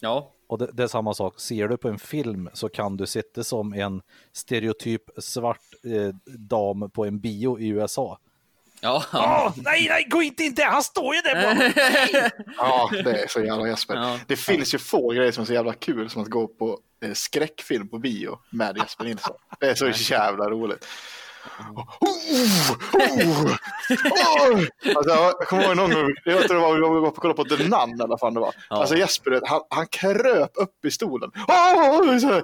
Ja, 0.00 0.32
Och 0.46 0.58
det, 0.58 0.70
det 0.72 0.82
är 0.82 0.86
samma 0.86 1.14
sak, 1.14 1.40
ser 1.40 1.68
du 1.68 1.76
på 1.76 1.88
en 1.88 1.98
film 1.98 2.48
så 2.52 2.68
kan 2.68 2.96
du 2.96 3.06
sitta 3.06 3.44
som 3.44 3.72
en 3.74 4.02
stereotyp 4.32 5.02
svart 5.18 5.60
eh, 5.84 6.14
dam 6.38 6.90
på 6.90 7.04
en 7.04 7.20
bio 7.20 7.58
i 7.58 7.68
USA. 7.68 8.18
Ja. 8.80 9.04
ja. 9.12 9.54
nej, 9.56 9.86
nej, 9.88 10.06
gå 10.10 10.22
inte 10.22 10.44
in 10.44 10.54
där, 10.54 10.64
han 10.64 10.82
står 10.82 11.14
ju 11.14 11.20
där 11.20 11.34
bara! 11.34 12.30
Ja, 12.56 12.90
det 13.04 13.22
är 13.22 13.28
så 13.28 13.40
jävla 13.40 13.68
Jesper. 13.68 13.94
Ja. 13.94 14.18
Det 14.26 14.36
finns 14.36 14.74
ju 14.74 14.78
få 14.78 15.10
grejer 15.10 15.32
som 15.32 15.42
är 15.42 15.46
så 15.46 15.52
jävla 15.52 15.74
kul 15.74 16.10
som 16.10 16.22
att 16.22 16.28
gå 16.28 16.46
på 16.46 16.78
eh, 17.04 17.12
skräckfilm 17.12 17.88
på 17.88 17.98
bio 17.98 18.38
med 18.50 18.76
Jesper 18.76 19.04
Nilsson. 19.04 19.36
Det 19.60 19.66
är 19.66 19.74
så 19.74 20.12
jävla 20.14 20.50
roligt. 20.50 20.86
Oh, 21.58 21.84
oh, 22.00 23.52
oh. 24.52 24.66
Alltså, 24.96 25.10
jag 25.10 25.38
kommer 25.38 25.64
ihåg 25.64 25.76
någon 25.76 25.90
gång, 25.90 26.14
jag 26.24 26.48
tror 26.48 26.56
det 26.56 26.62
var 26.62 26.74
vi 26.74 27.00
var 27.00 27.10
kollade 27.10 27.36
på 27.36 27.44
The 27.44 27.62
Nun 27.62 27.72
eller 27.72 28.06
vad 28.06 28.20
fan 28.20 28.34
det 28.34 28.40
var. 28.40 28.54
Ja. 28.70 28.76
Alltså 28.76 28.96
Jesper, 28.96 29.40
han, 29.44 29.60
han 29.70 29.86
kröp 29.86 30.50
upp 30.54 30.84
i 30.84 30.90
stolen. 30.90 31.30
Oh, 31.48 32.18
så, 32.18 32.34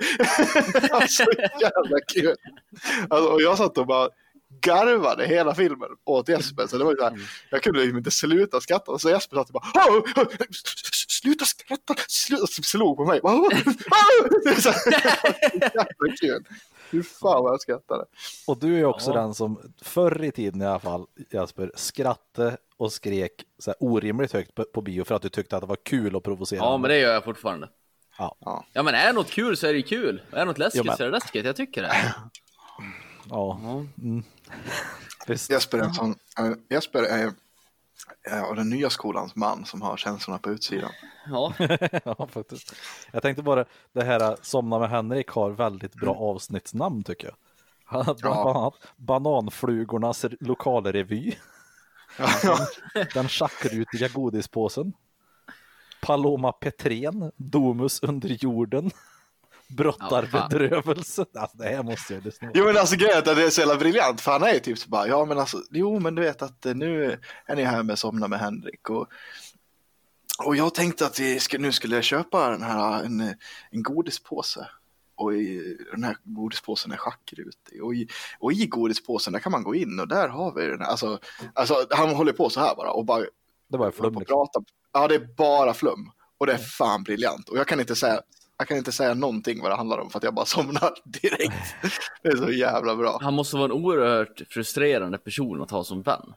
alltså, 0.91 1.25
jävla 1.61 2.01
kul. 2.09 2.37
Alltså, 3.11 3.31
och 3.31 3.43
jag 3.43 3.59
satt 3.59 3.79
och 3.79 3.87
bara 3.87 4.09
garvade 4.65 5.27
hela 5.27 5.55
filmen 5.55 5.89
åt 6.05 6.29
Jesper. 6.29 6.67
Så 6.67 6.79
det 6.79 6.85
var 6.85 6.91
ju 6.91 6.97
så 6.97 7.05
här, 7.05 7.19
jag 7.51 7.63
kunde 7.63 7.81
liksom 7.81 7.99
inte 7.99 8.11
sluta 8.11 8.61
skratta. 8.61 8.99
Så 8.99 9.11
Jesper 9.11 9.37
satt 9.37 9.47
och 9.47 9.53
bara 9.53 9.89
"Åh, 9.89 10.03
åh, 10.17 10.25
sluta 11.09 11.45
skratta, 11.45 11.95
sluta, 12.09 12.47
slog 12.47 12.97
på 12.97 13.05
mig. 13.05 13.21
Åh, 13.23 13.35
åh, 13.35 13.41
åh." 13.41 14.29
Det 14.45 14.51
är 14.51 14.61
så 14.61 14.69
jävla 15.61 16.17
kul. 16.21 16.45
Fy 16.91 17.03
fan 17.03 17.43
vad 17.43 17.53
jag 17.53 17.61
skrattade. 17.61 18.05
Och 18.47 18.59
du 18.59 18.79
är 18.79 18.85
också 18.85 19.11
Ja. 19.11 19.21
den 19.21 19.35
som 19.35 19.61
förr 19.83 20.25
i 20.25 20.31
tiden 20.33 20.63
i 20.63 20.67
alla 20.67 20.79
fall, 20.79 21.07
Jesper, 21.33 21.73
skrattade 21.75 22.57
och 22.77 22.93
skrek 22.93 23.31
så 23.59 23.71
här 23.71 23.77
orimligt 23.81 24.33
högt 24.33 24.55
på, 24.55 24.65
på 24.65 24.81
bio 24.83 25.05
för 25.05 25.15
att 25.15 25.23
du 25.23 25.29
tyckte 25.29 25.57
att 25.57 25.63
det 25.63 25.67
var 25.67 25.79
kul 25.85 26.17
och 26.17 26.25
provocerande. 26.25 26.71
ja, 26.73 26.77
men 26.79 26.89
det 26.91 26.99
gör 26.99 27.13
jag 27.13 27.25
fortfarande. 27.25 27.69
Ja. 28.19 28.37
Ja. 28.41 28.65
Ja, 28.73 28.83
men 28.83 28.95
är 28.95 29.13
något 29.13 29.31
kul 29.31 29.57
så 29.57 29.67
är 29.67 29.73
det 29.75 29.83
kul. 29.83 30.23
Är 30.33 30.45
något 30.45 30.59
läskigt 30.59 30.79
Jo, 30.79 30.85
men- 30.87 30.97
så 30.97 31.03
är 31.03 31.07
det 31.07 31.13
läskigt. 31.13 31.47
Jag 31.47 31.57
tycker 31.57 31.83
det. 31.83 31.95
Ja, 33.31 33.85
visst. 35.27 35.51
Jesper 35.51 35.79
är 35.79 35.83
en 35.83 35.95
sån, 35.95 36.15
äh, 36.39 36.53
Jesper 36.69 37.03
är 37.03 37.33
äh, 38.31 38.45
av 38.45 38.57
den 38.57 38.71
nya 38.71 38.91
skolans 38.91 39.37
man 39.37 39.65
som 39.65 39.83
har 39.83 39.97
känslorna 39.97 40.39
på 40.39 40.51
utsidan. 40.51 40.91
Ja, 41.27 41.55
ja, 42.05 42.29
faktiskt. 42.31 42.75
Jag 43.13 43.23
tänkte 43.23 43.43
bara, 43.43 43.65
det 43.93 44.05
här 44.05 44.21
äh, 44.21 44.35
Somna 44.43 44.79
med 44.79 44.91
Henrik 44.91 45.29
har 45.29 45.51
väldigt 45.51 45.95
bra 45.95 46.15
avsnittsnamn 46.15 47.03
tycker 47.03 47.27
jag. 47.27 47.37
Han 47.85 48.17
Ja. 48.23 48.73
Bananflugornas 48.97 50.25
lokalrevy, 50.41 51.35
Ja. 52.19 52.59
Den 53.15 53.29
schackrutiga 53.29 54.09
godispåsen, 54.09 54.93
Paloma 56.03 56.53
Petrén, 56.53 57.33
Domus 57.37 58.03
under 58.03 58.29
jorden, 58.29 58.91
brottar 59.69 60.29
Ja. 60.33 60.83
Alltså 60.87 61.25
det 61.53 61.65
här 61.65 61.83
måste 61.83 62.15
jag 62.15 62.25
lyssna 62.25 62.49
på. 62.49 62.59
Jo 62.59 62.65
men 62.65 62.77
alltså 62.77 62.97
grejen 62.97 63.15
är 63.15 63.19
att 63.19 63.25
det 63.25 63.45
är 63.45 63.51
så 63.51 63.61
jävla 63.61 63.77
briljant 63.77 64.21
för 64.21 64.33
han 64.33 64.43
är 64.43 64.53
ju 64.53 64.61
typ 64.61 64.79
så 64.79 64.89
bara 64.89 65.09
ja 65.09 65.25
men 65.25 65.39
alltså 65.39 65.63
jo 65.71 65.99
men 65.99 66.15
du 66.15 66.23
vet 66.23 66.43
att 66.43 66.67
eh, 66.67 66.75
nu 66.75 67.21
är 67.47 67.57
ni 67.57 67.63
här 67.63 67.83
med 67.83 67.99
Somna 67.99 68.29
med 68.29 68.41
Henrik 68.41 68.91
och 68.91 69.09
och 70.39 70.57
jag 70.57 70.75
tänkte 70.75 71.07
att 71.07 71.21
vi 71.21 71.41
skulle, 71.41 71.63
nu 71.63 71.73
skulle 71.73 71.95
jag 71.95 72.05
köpa 72.05 72.51
den 72.51 72.63
här 72.63 73.05
en, 73.05 73.21
en 73.71 73.83
godispåse 73.83 74.69
och 75.15 75.35
i 75.35 75.77
den 75.93 76.05
här 76.05 76.17
godispåsen 76.23 76.93
är 76.93 76.97
schackrutig 76.97 77.85
och 77.85 77.95
i, 77.95 78.09
och 78.39 78.53
i 78.53 78.67
godispåsen 78.67 79.33
där 79.33 79.41
kan 79.41 79.53
man 79.53 79.63
gå 79.63 79.75
in 79.75 80.01
och 80.01 80.09
där 80.09 80.29
har 80.29 80.55
vi 80.55 80.67
den 80.67 80.81
här 80.81 80.89
alltså, 80.89 81.19
alltså 81.53 81.87
han 81.91 82.09
håller 82.11 82.33
på 82.33 82.51
så 82.51 82.61
här 82.61 82.75
bara 82.77 82.91
och 82.91 83.05
bara 83.05 83.25
Det 83.69 83.79
var 83.79 83.91
flum 83.91 84.15
liksom. 84.19 84.25
prata. 84.25 84.65
Ja 84.93 85.09
det 85.09 85.15
är 85.15 85.35
bara 85.37 85.75
flum 85.75 86.11
och 86.39 86.47
det 86.47 86.53
är 86.53 86.59
fan 86.59 87.03
briljant 87.03 87.49
och 87.49 87.59
jag 87.59 87.69
kan 87.69 87.81
inte 87.81 87.97
säga 87.97 88.21
jag 88.59 88.69
kan 88.69 88.77
inte 88.77 88.93
säga 88.93 89.15
någonting 89.15 89.63
vad 89.63 89.71
det 89.71 89.77
handlar 89.77 89.99
om 89.99 90.11
för 90.11 90.19
att 90.19 90.25
jag 90.25 90.35
bara 90.35 90.47
somnar 90.47 90.95
direkt. 91.05 91.75
Det 92.23 92.29
är 92.29 92.37
så 92.37 92.51
jävla 92.53 92.97
bra. 92.97 93.19
Han 93.23 93.35
måste 93.35 93.57
vara 93.57 93.65
en 93.65 93.73
oerhört 93.73 94.43
frustrerande 94.51 95.19
person 95.19 95.63
att 95.63 95.71
ha 95.71 95.85
som 95.85 96.03
vän. 96.03 96.35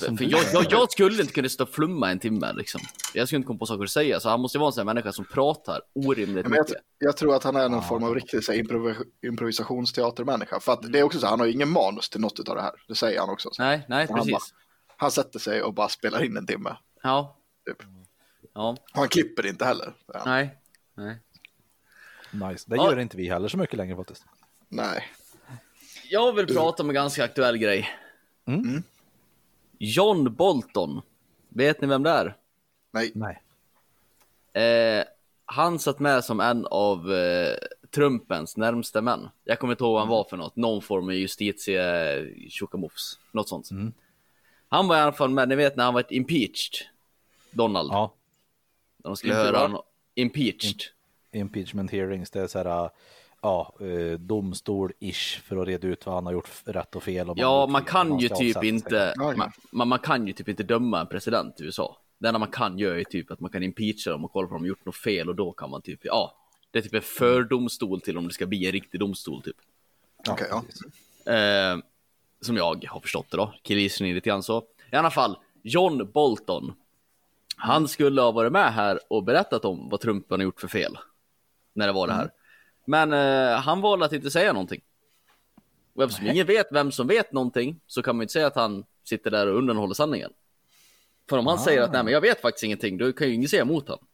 Som 0.00 0.18
För 0.18 0.24
jag, 0.24 0.40
jag, 0.52 0.66
jag 0.70 0.92
skulle 0.92 1.20
inte 1.22 1.32
kunna 1.34 1.48
stå 1.48 1.64
och 1.64 1.70
flumma 1.70 2.10
en 2.10 2.18
timme 2.18 2.52
liksom. 2.52 2.80
Jag 3.14 3.28
skulle 3.28 3.36
inte 3.36 3.46
komma 3.46 3.58
på 3.58 3.66
saker 3.66 3.84
att 3.84 3.90
säga, 3.90 4.20
så 4.20 4.28
han 4.28 4.40
måste 4.40 4.58
vara 4.58 4.66
en 4.68 4.72
sån 4.72 4.80
här 4.88 4.94
människa 4.94 5.12
som 5.12 5.24
pratar 5.24 5.80
orimligt 5.94 6.46
Men 6.46 6.54
jag, 6.56 6.64
mycket. 6.68 6.82
jag 6.98 7.16
tror 7.16 7.34
att 7.34 7.44
han 7.44 7.56
är 7.56 7.68
någon 7.68 7.82
form 7.82 8.04
av 8.04 8.14
riktig 8.14 8.44
så 8.44 8.52
här, 8.52 8.58
improv- 8.58 9.04
improvisationsteatermänniska. 9.26 10.60
För 10.60 10.72
att 10.72 10.92
det 10.92 10.98
är 10.98 11.02
också 11.02 11.18
så, 11.18 11.26
han 11.26 11.40
har 11.40 11.46
ju 11.46 11.52
ingen 11.52 11.70
manus 11.70 12.08
till 12.10 12.20
något 12.20 12.48
av 12.48 12.54
det 12.56 12.62
här. 12.62 12.72
Det 12.88 12.94
säger 12.94 13.20
han 13.20 13.30
också. 13.30 13.50
Nej, 13.58 13.86
nej, 13.88 14.06
Han 14.10 14.16
bara- 14.16 14.24
precis. 14.24 14.54
Han 14.96 15.10
sätter 15.10 15.38
sig 15.38 15.62
och 15.62 15.74
bara 15.74 15.88
spelar 15.88 16.24
in 16.24 16.36
en 16.36 16.46
timme. 16.46 16.76
Ja. 17.02 17.36
Typ. 17.66 17.82
Ja, 18.54 18.70
Och 18.70 18.98
han 18.98 19.08
klipper 19.08 19.46
inte 19.46 19.64
heller. 19.64 19.92
Nej. 20.24 20.56
Nej. 20.94 21.16
Nice. 22.30 22.64
Det 22.70 22.76
Ja. 22.76 22.90
gör 22.90 22.98
inte 22.98 23.16
vi 23.16 23.28
heller 23.28 23.48
så 23.48 23.58
mycket 23.58 23.76
längre 23.76 23.96
faktiskt. 23.96 24.24
Nej. 24.68 25.04
Jag 26.10 26.32
vill 26.32 26.46
prata 26.46 26.82
om 26.82 26.88
en 26.88 26.94
ganska 26.94 27.24
aktuell 27.24 27.56
grej. 27.58 27.88
Mm. 28.44 28.82
John 29.78 30.34
Bolton. 30.34 31.00
Vet 31.48 31.80
ni 31.80 31.86
vem 31.86 32.02
det 32.02 32.10
är? 32.10 32.36
Nej. 32.90 33.12
Nej. 33.14 33.42
Eh, 34.64 35.04
han 35.46 35.78
satt 35.78 35.98
med 35.98 36.24
som 36.24 36.40
en 36.40 36.66
av 36.66 37.12
eh, 37.12 37.56
Trumpens 37.90 38.56
närmsta 38.56 39.00
män. 39.02 39.28
Jag 39.44 39.58
kommer 39.58 39.72
inte 39.72 39.84
ihåg 39.84 39.92
vad 39.92 40.00
han 40.02 40.08
var 40.08 40.24
för 40.24 40.36
något. 40.36 40.56
Någon 40.56 40.82
form 40.82 41.04
av 41.04 41.14
justitie 41.14 42.48
tjockamofs. 42.50 43.18
Något 43.32 43.48
sånt. 43.48 43.70
Mm. 43.70 43.92
Han 44.68 44.88
var 44.88 44.96
i 44.96 45.00
alla 45.00 45.12
fall 45.12 45.30
med, 45.30 45.48
ni 45.48 45.56
vet 45.56 45.76
när 45.76 45.84
han 45.84 45.94
var 45.94 46.04
impeached. 46.12 46.86
Donald. 47.50 47.92
Ja, 47.92 48.14
När 48.96 49.10
de 49.10 49.16
skulle 49.16 49.34
höra 49.34 49.58
honom. 49.58 49.82
Impeached. 50.14 50.80
impeachment 51.32 51.90
hearings, 51.90 52.30
det 52.30 52.40
är 52.40 52.46
så 52.46 52.58
här, 52.58 52.90
ja, 53.42 53.74
eh, 53.80 54.18
domstol-ish 54.18 55.40
för 55.40 55.56
att 55.56 55.68
reda 55.68 55.88
ut 55.88 56.06
vad 56.06 56.14
han 56.14 56.26
har 56.26 56.32
gjort 56.32 56.50
rätt 56.64 56.96
och 56.96 57.02
fel. 57.02 57.30
Och 57.30 57.36
har 57.36 57.42
Ja, 57.42 57.66
man 57.66 57.84
kan 57.84 58.18
ju 58.18 58.28
typ 58.28 58.64
inte, 58.64 59.14
Ja, 59.16 59.34
ja. 59.36 59.50
man, 59.72 59.88
man, 59.88 59.98
kan 59.98 60.26
ju 60.26 60.32
typ 60.32 60.48
inte 60.48 60.62
döma 60.62 61.00
en 61.00 61.06
president 61.06 61.60
i 61.60 61.64
USA. 61.64 61.96
Det 62.18 62.28
enda 62.28 62.38
man 62.38 62.50
kan 62.50 62.78
göra 62.78 63.00
är 63.00 63.04
typ 63.04 63.30
att 63.30 63.40
man 63.40 63.50
kan 63.50 63.62
impeacha 63.62 64.10
dem 64.10 64.24
och 64.24 64.32
kolla 64.32 64.48
på 64.48 64.54
om 64.54 64.62
de 64.62 64.64
har 64.64 64.68
gjort 64.68 64.86
något 64.86 64.96
fel 64.96 65.28
och 65.28 65.34
då 65.34 65.52
kan 65.52 65.70
man 65.70 65.82
typ, 65.82 66.00
ja, 66.02 66.36
det 66.70 66.78
är 66.78 66.82
typ 66.82 66.94
en 66.94 67.02
fördomstol 67.02 68.00
till 68.00 68.18
om 68.18 68.28
det 68.28 68.34
ska 68.34 68.46
bli 68.46 68.66
en 68.66 68.72
riktig 68.72 69.00
domstol 69.00 69.42
typ. 69.42 69.56
Okej, 70.28 70.46
ja. 70.50 70.64
precis. 70.66 71.26
Eh, 71.26 71.78
som 72.40 72.56
jag 72.56 72.84
har 72.88 73.00
förstått 73.00 73.30
det 73.30 73.36
då, 73.36 73.54
killgissning 73.62 74.14
lite 74.14 74.28
grann 74.28 74.42
så. 74.42 74.64
I 74.92 74.96
alla 74.96 75.10
fall, 75.10 75.36
John 75.62 76.10
Bolton. 76.12 76.72
Han 77.56 77.88
skulle 77.88 78.20
ha 78.20 78.32
varit 78.32 78.52
med 78.52 78.72
här 78.72 79.00
och 79.08 79.24
berättat 79.24 79.64
om 79.64 79.88
vad 79.88 80.00
Trumpen 80.00 80.40
har 80.40 80.44
gjort 80.44 80.60
för 80.60 80.68
fel. 80.68 80.98
När 81.72 81.86
det 81.86 81.92
var 81.92 82.06
det 82.06 82.12
här. 82.12 82.30
Men 82.84 83.12
eh, 83.12 83.60
han 83.60 83.80
valde 83.80 84.04
att 84.04 84.12
inte 84.12 84.30
säga 84.30 84.52
någonting. 84.52 84.80
Och 85.94 86.02
eftersom 86.02 86.26
ingen 86.26 86.46
vet 86.46 86.66
vem 86.70 86.92
som 86.92 87.06
vet 87.06 87.32
någonting 87.32 87.80
så 87.86 88.02
kan 88.02 88.16
man 88.16 88.20
ju 88.20 88.24
inte 88.24 88.32
säga 88.32 88.46
att 88.46 88.54
han 88.54 88.84
sitter 89.04 89.30
där 89.30 89.46
och 89.46 89.58
undanhåller 89.58 89.94
sanningen. 89.94 90.32
För 91.28 91.38
om 91.38 91.46
han 91.46 91.58
säger 91.58 91.82
att 91.82 91.92
nej 91.92 92.04
men 92.04 92.12
jag 92.12 92.20
vet 92.20 92.40
faktiskt 92.40 92.64
ingenting, 92.64 92.98
då 92.98 93.12
kan 93.12 93.28
ju 93.28 93.34
ingen 93.34 93.48
säga 93.48 93.62
emot 93.62 93.88
honom. 93.88 94.06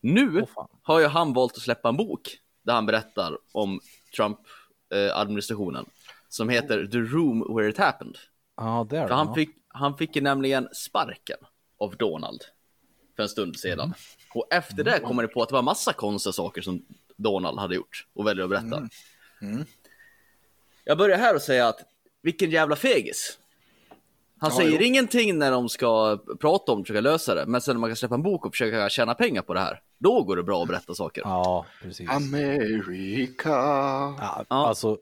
Nu 0.00 0.46
fan. 0.54 0.68
har 0.82 1.00
ju 1.00 1.06
han 1.06 1.32
valt 1.32 1.52
att 1.52 1.62
släppa 1.62 1.88
en 1.88 1.96
bok 1.96 2.38
där 2.62 2.74
han 2.74 2.86
berättar 2.86 3.38
om 3.52 3.80
Trump-administrationen 4.16 5.86
som 6.28 6.48
heter 6.48 6.86
The 6.86 6.98
Room 6.98 7.56
Where 7.56 7.68
It 7.68 7.78
Happened. 7.78 8.16
Är 8.56 9.08
För 9.08 9.14
han 9.14 9.34
fick, 9.34 9.50
han 9.68 9.96
fick 9.96 10.16
ju 10.16 10.22
nämligen 10.22 10.68
sparken 10.72 11.38
av 11.82 11.96
Donald 11.96 12.42
för 13.16 13.22
en 13.22 13.28
stund 13.28 13.56
sedan. 13.56 13.94
Och 14.34 14.46
efter 14.50 14.84
det 14.84 14.98
kom 15.00 15.18
han 15.18 15.28
på 15.28 15.42
att 15.42 15.48
det 15.48 15.54
var 15.54 15.62
massa 15.62 15.92
konstiga 15.92 16.32
saker 16.32 16.62
som 16.62 16.84
Donald 17.16 17.58
hade 17.58 17.74
gjort 17.74 18.06
och 18.14 18.26
väljer 18.26 18.44
att 18.44 18.50
berätta. 18.50 18.88
Jag 20.84 20.98
börjar 20.98 21.18
här 21.18 21.34
och 21.34 21.42
säga 21.42 21.68
att 21.68 21.80
vilken 22.22 22.50
jävla 22.50 22.76
fegis. 22.76 23.38
Han 24.38 24.50
Ja, 24.50 24.56
säger 24.56 24.78
jo. 24.80 24.86
ingenting 24.86 25.38
när 25.38 25.50
de 25.50 25.68
ska 25.68 26.18
prata 26.40 26.72
om 26.72 26.78
det, 26.78 26.84
försöka 26.84 27.00
lösa 27.00 27.34
det, 27.34 27.46
men 27.46 27.60
sen 27.60 27.74
när 27.76 27.80
man 27.80 27.90
kan 27.90 27.96
släppa 27.96 28.14
en 28.14 28.22
bok 28.22 28.46
och 28.46 28.52
försöka 28.52 28.88
tjäna 28.88 29.14
pengar 29.14 29.42
på 29.42 29.54
det 29.54 29.60
här, 29.60 29.80
då 29.98 30.22
går 30.22 30.36
det 30.36 30.42
bra 30.42 30.62
att 30.62 30.68
berätta 30.68 30.94
saker. 30.94 31.22
Ja, 31.24 31.66
precis. 31.82 32.10
Amerika. 32.10 33.48
Ja, 33.50 34.44
Ja. 34.48 34.66
Alltså, 34.68 34.98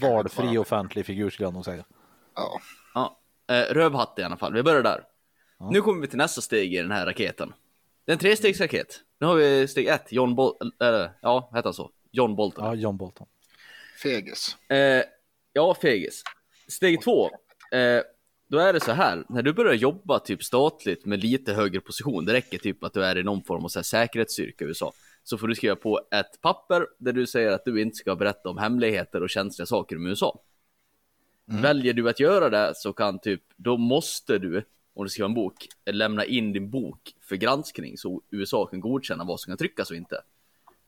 valfri 0.00 0.58
offentlig 0.58 1.06
figur 1.06 1.30
skulle 1.30 1.46
jag 1.46 1.54
nog 1.54 1.64
säga. 1.64 1.84
Ja. 2.34 2.60
Ja, 2.94 3.18
eh, 3.54 3.74
rövhatt 3.74 4.18
i 4.18 4.22
alla 4.22 4.36
fall. 4.36 4.52
Vi 4.54 4.62
börjar 4.62 4.82
där. 4.82 5.04
Nu 5.70 5.80
kommer 5.80 6.00
vi 6.00 6.06
till 6.06 6.18
nästa 6.18 6.40
steg 6.40 6.74
i 6.74 6.76
den 6.76 6.90
här 6.90 7.06
raketen. 7.06 7.52
Det 8.04 8.12
är 8.12 8.14
en 8.14 8.18
trestegsraket. 8.18 9.00
Nu 9.18 9.26
har 9.26 9.34
vi 9.34 9.68
steg 9.68 9.86
ett, 9.86 10.12
John 10.12 10.34
Bolton, 10.34 10.72
eller 10.80 11.10
ja, 11.22 11.50
heter 11.54 11.64
han 11.64 11.74
så? 11.74 11.90
John 12.10 12.36
Bolton. 12.36 12.64
Ja, 12.64 12.74
John 12.74 12.96
Bolton. 12.96 13.26
Fegis. 14.02 14.56
Eh, 14.68 15.02
ja, 15.52 15.74
fegis. 15.74 16.22
Steg 16.68 17.02
två. 17.02 17.30
Eh, 17.72 18.02
då 18.48 18.58
är 18.58 18.72
det 18.72 18.80
så 18.80 18.92
här, 18.92 19.24
när 19.28 19.42
du 19.42 19.52
börjar 19.52 19.74
jobba 19.74 20.18
typ 20.18 20.44
statligt 20.44 21.06
med 21.06 21.24
lite 21.24 21.52
högre 21.52 21.80
position, 21.80 22.24
det 22.24 22.32
räcker 22.32 22.58
typ 22.58 22.84
att 22.84 22.92
du 22.92 23.04
är 23.04 23.18
i 23.18 23.22
någon 23.22 23.42
form 23.42 23.64
av 23.64 23.68
så 23.68 23.78
här 23.78 23.84
säkerhetsstyrka 23.84 24.64
i 24.64 24.68
USA, 24.68 24.92
så 25.24 25.38
får 25.38 25.48
du 25.48 25.54
skriva 25.54 25.76
på 25.76 26.00
ett 26.10 26.40
papper 26.40 26.86
där 26.98 27.12
du 27.12 27.26
säger 27.26 27.52
att 27.52 27.64
du 27.64 27.82
inte 27.82 27.96
ska 27.96 28.16
berätta 28.16 28.48
om 28.48 28.58
hemligheter 28.58 29.22
och 29.22 29.30
känsliga 29.30 29.66
saker 29.66 29.96
om 29.96 30.06
USA. 30.06 30.40
Väljer 31.44 31.92
du 31.92 32.08
att 32.08 32.20
göra 32.20 32.50
det 32.50 32.72
så 32.76 32.92
kan 32.92 33.18
typ, 33.18 33.42
då 33.56 33.76
måste 33.76 34.38
du, 34.38 34.64
om 34.98 35.04
du 35.04 35.10
skriver 35.10 35.28
en 35.28 35.34
bok, 35.34 35.54
lämna 35.90 36.24
in 36.24 36.52
din 36.52 36.70
bok 36.70 37.14
för 37.20 37.36
granskning 37.36 37.98
så 37.98 38.22
USA 38.30 38.66
kan 38.66 38.80
godkänna 38.80 39.24
vad 39.24 39.40
som 39.40 39.50
kan 39.50 39.58
tryckas 39.58 39.90
och 39.90 39.96
inte. 39.96 40.22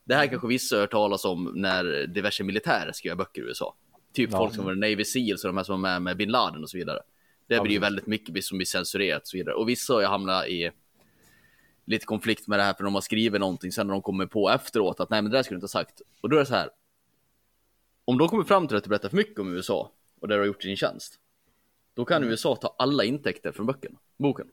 Det 0.03 0.15
här 0.15 0.27
kanske 0.27 0.47
vissa 0.47 0.75
har 0.75 0.81
hört 0.81 0.91
talas 0.91 1.25
om 1.25 1.51
när 1.55 2.07
diverse 2.07 2.43
militärer 2.43 2.91
skriver 2.91 3.15
böcker 3.15 3.41
i 3.41 3.45
USA. 3.45 3.75
Typ 4.13 4.29
Ja. 4.31 4.37
folk 4.37 4.55
som 4.55 4.65
var 4.65 4.75
Navy 4.75 5.05
Seals 5.05 5.43
och 5.43 5.49
de 5.49 5.57
här 5.57 5.63
som 5.63 5.81
var 5.81 5.89
med 5.89 6.01
med 6.01 6.17
bin 6.17 6.29
Laden 6.29 6.63
och 6.63 6.69
så 6.69 6.77
vidare. 6.77 6.99
Det 7.47 7.55
Ja, 7.55 7.63
blir 7.63 7.73
ju 7.73 7.79
väldigt 7.79 8.07
mycket 8.07 8.43
som 8.45 8.57
blir 8.57 8.65
censurerat 8.65 9.21
och 9.21 9.27
så 9.27 9.37
vidare. 9.37 9.55
Och 9.55 9.69
vissa 9.69 9.93
har 9.93 10.01
ju 10.01 10.07
hamnat 10.07 10.47
i 10.47 10.71
lite 11.85 12.05
konflikt 12.05 12.47
med 12.47 12.59
det 12.59 12.63
här 12.63 12.73
för 12.73 12.83
de 12.83 12.93
har 12.93 13.01
skrivit 13.01 13.39
någonting 13.39 13.71
sen 13.71 13.87
när 13.87 13.93
de 13.93 14.01
kommer 14.01 14.25
på 14.25 14.49
efteråt 14.49 14.99
att 14.99 15.09
nej 15.09 15.21
men 15.21 15.31
det 15.31 15.37
där 15.37 15.43
skulle 15.43 15.55
du 15.55 15.57
inte 15.65 15.77
ha 15.77 15.83
sagt. 15.83 16.01
Och 16.21 16.29
då 16.29 16.35
är 16.35 16.39
det 16.39 16.45
så 16.45 16.55
här. 16.55 16.69
Om 18.05 18.17
de 18.17 18.27
kommer 18.27 18.43
fram 18.43 18.67
till 18.67 18.77
att 18.77 18.83
du 18.83 18.89
berättar 18.89 19.09
för 19.09 19.17
mycket 19.17 19.39
om 19.39 19.53
USA 19.55 19.91
och 20.21 20.27
det 20.27 20.33
du 20.35 20.39
har 20.39 20.47
gjort 20.47 20.65
i 20.65 20.67
din 20.67 20.77
tjänst. 20.77 21.19
Då 22.01 22.05
kan 22.05 22.23
USA 22.23 22.55
ta 22.55 22.75
alla 22.77 23.03
intäkter 23.03 23.51
från 23.51 23.65
böcken, 23.65 23.97
boken. 24.17 24.47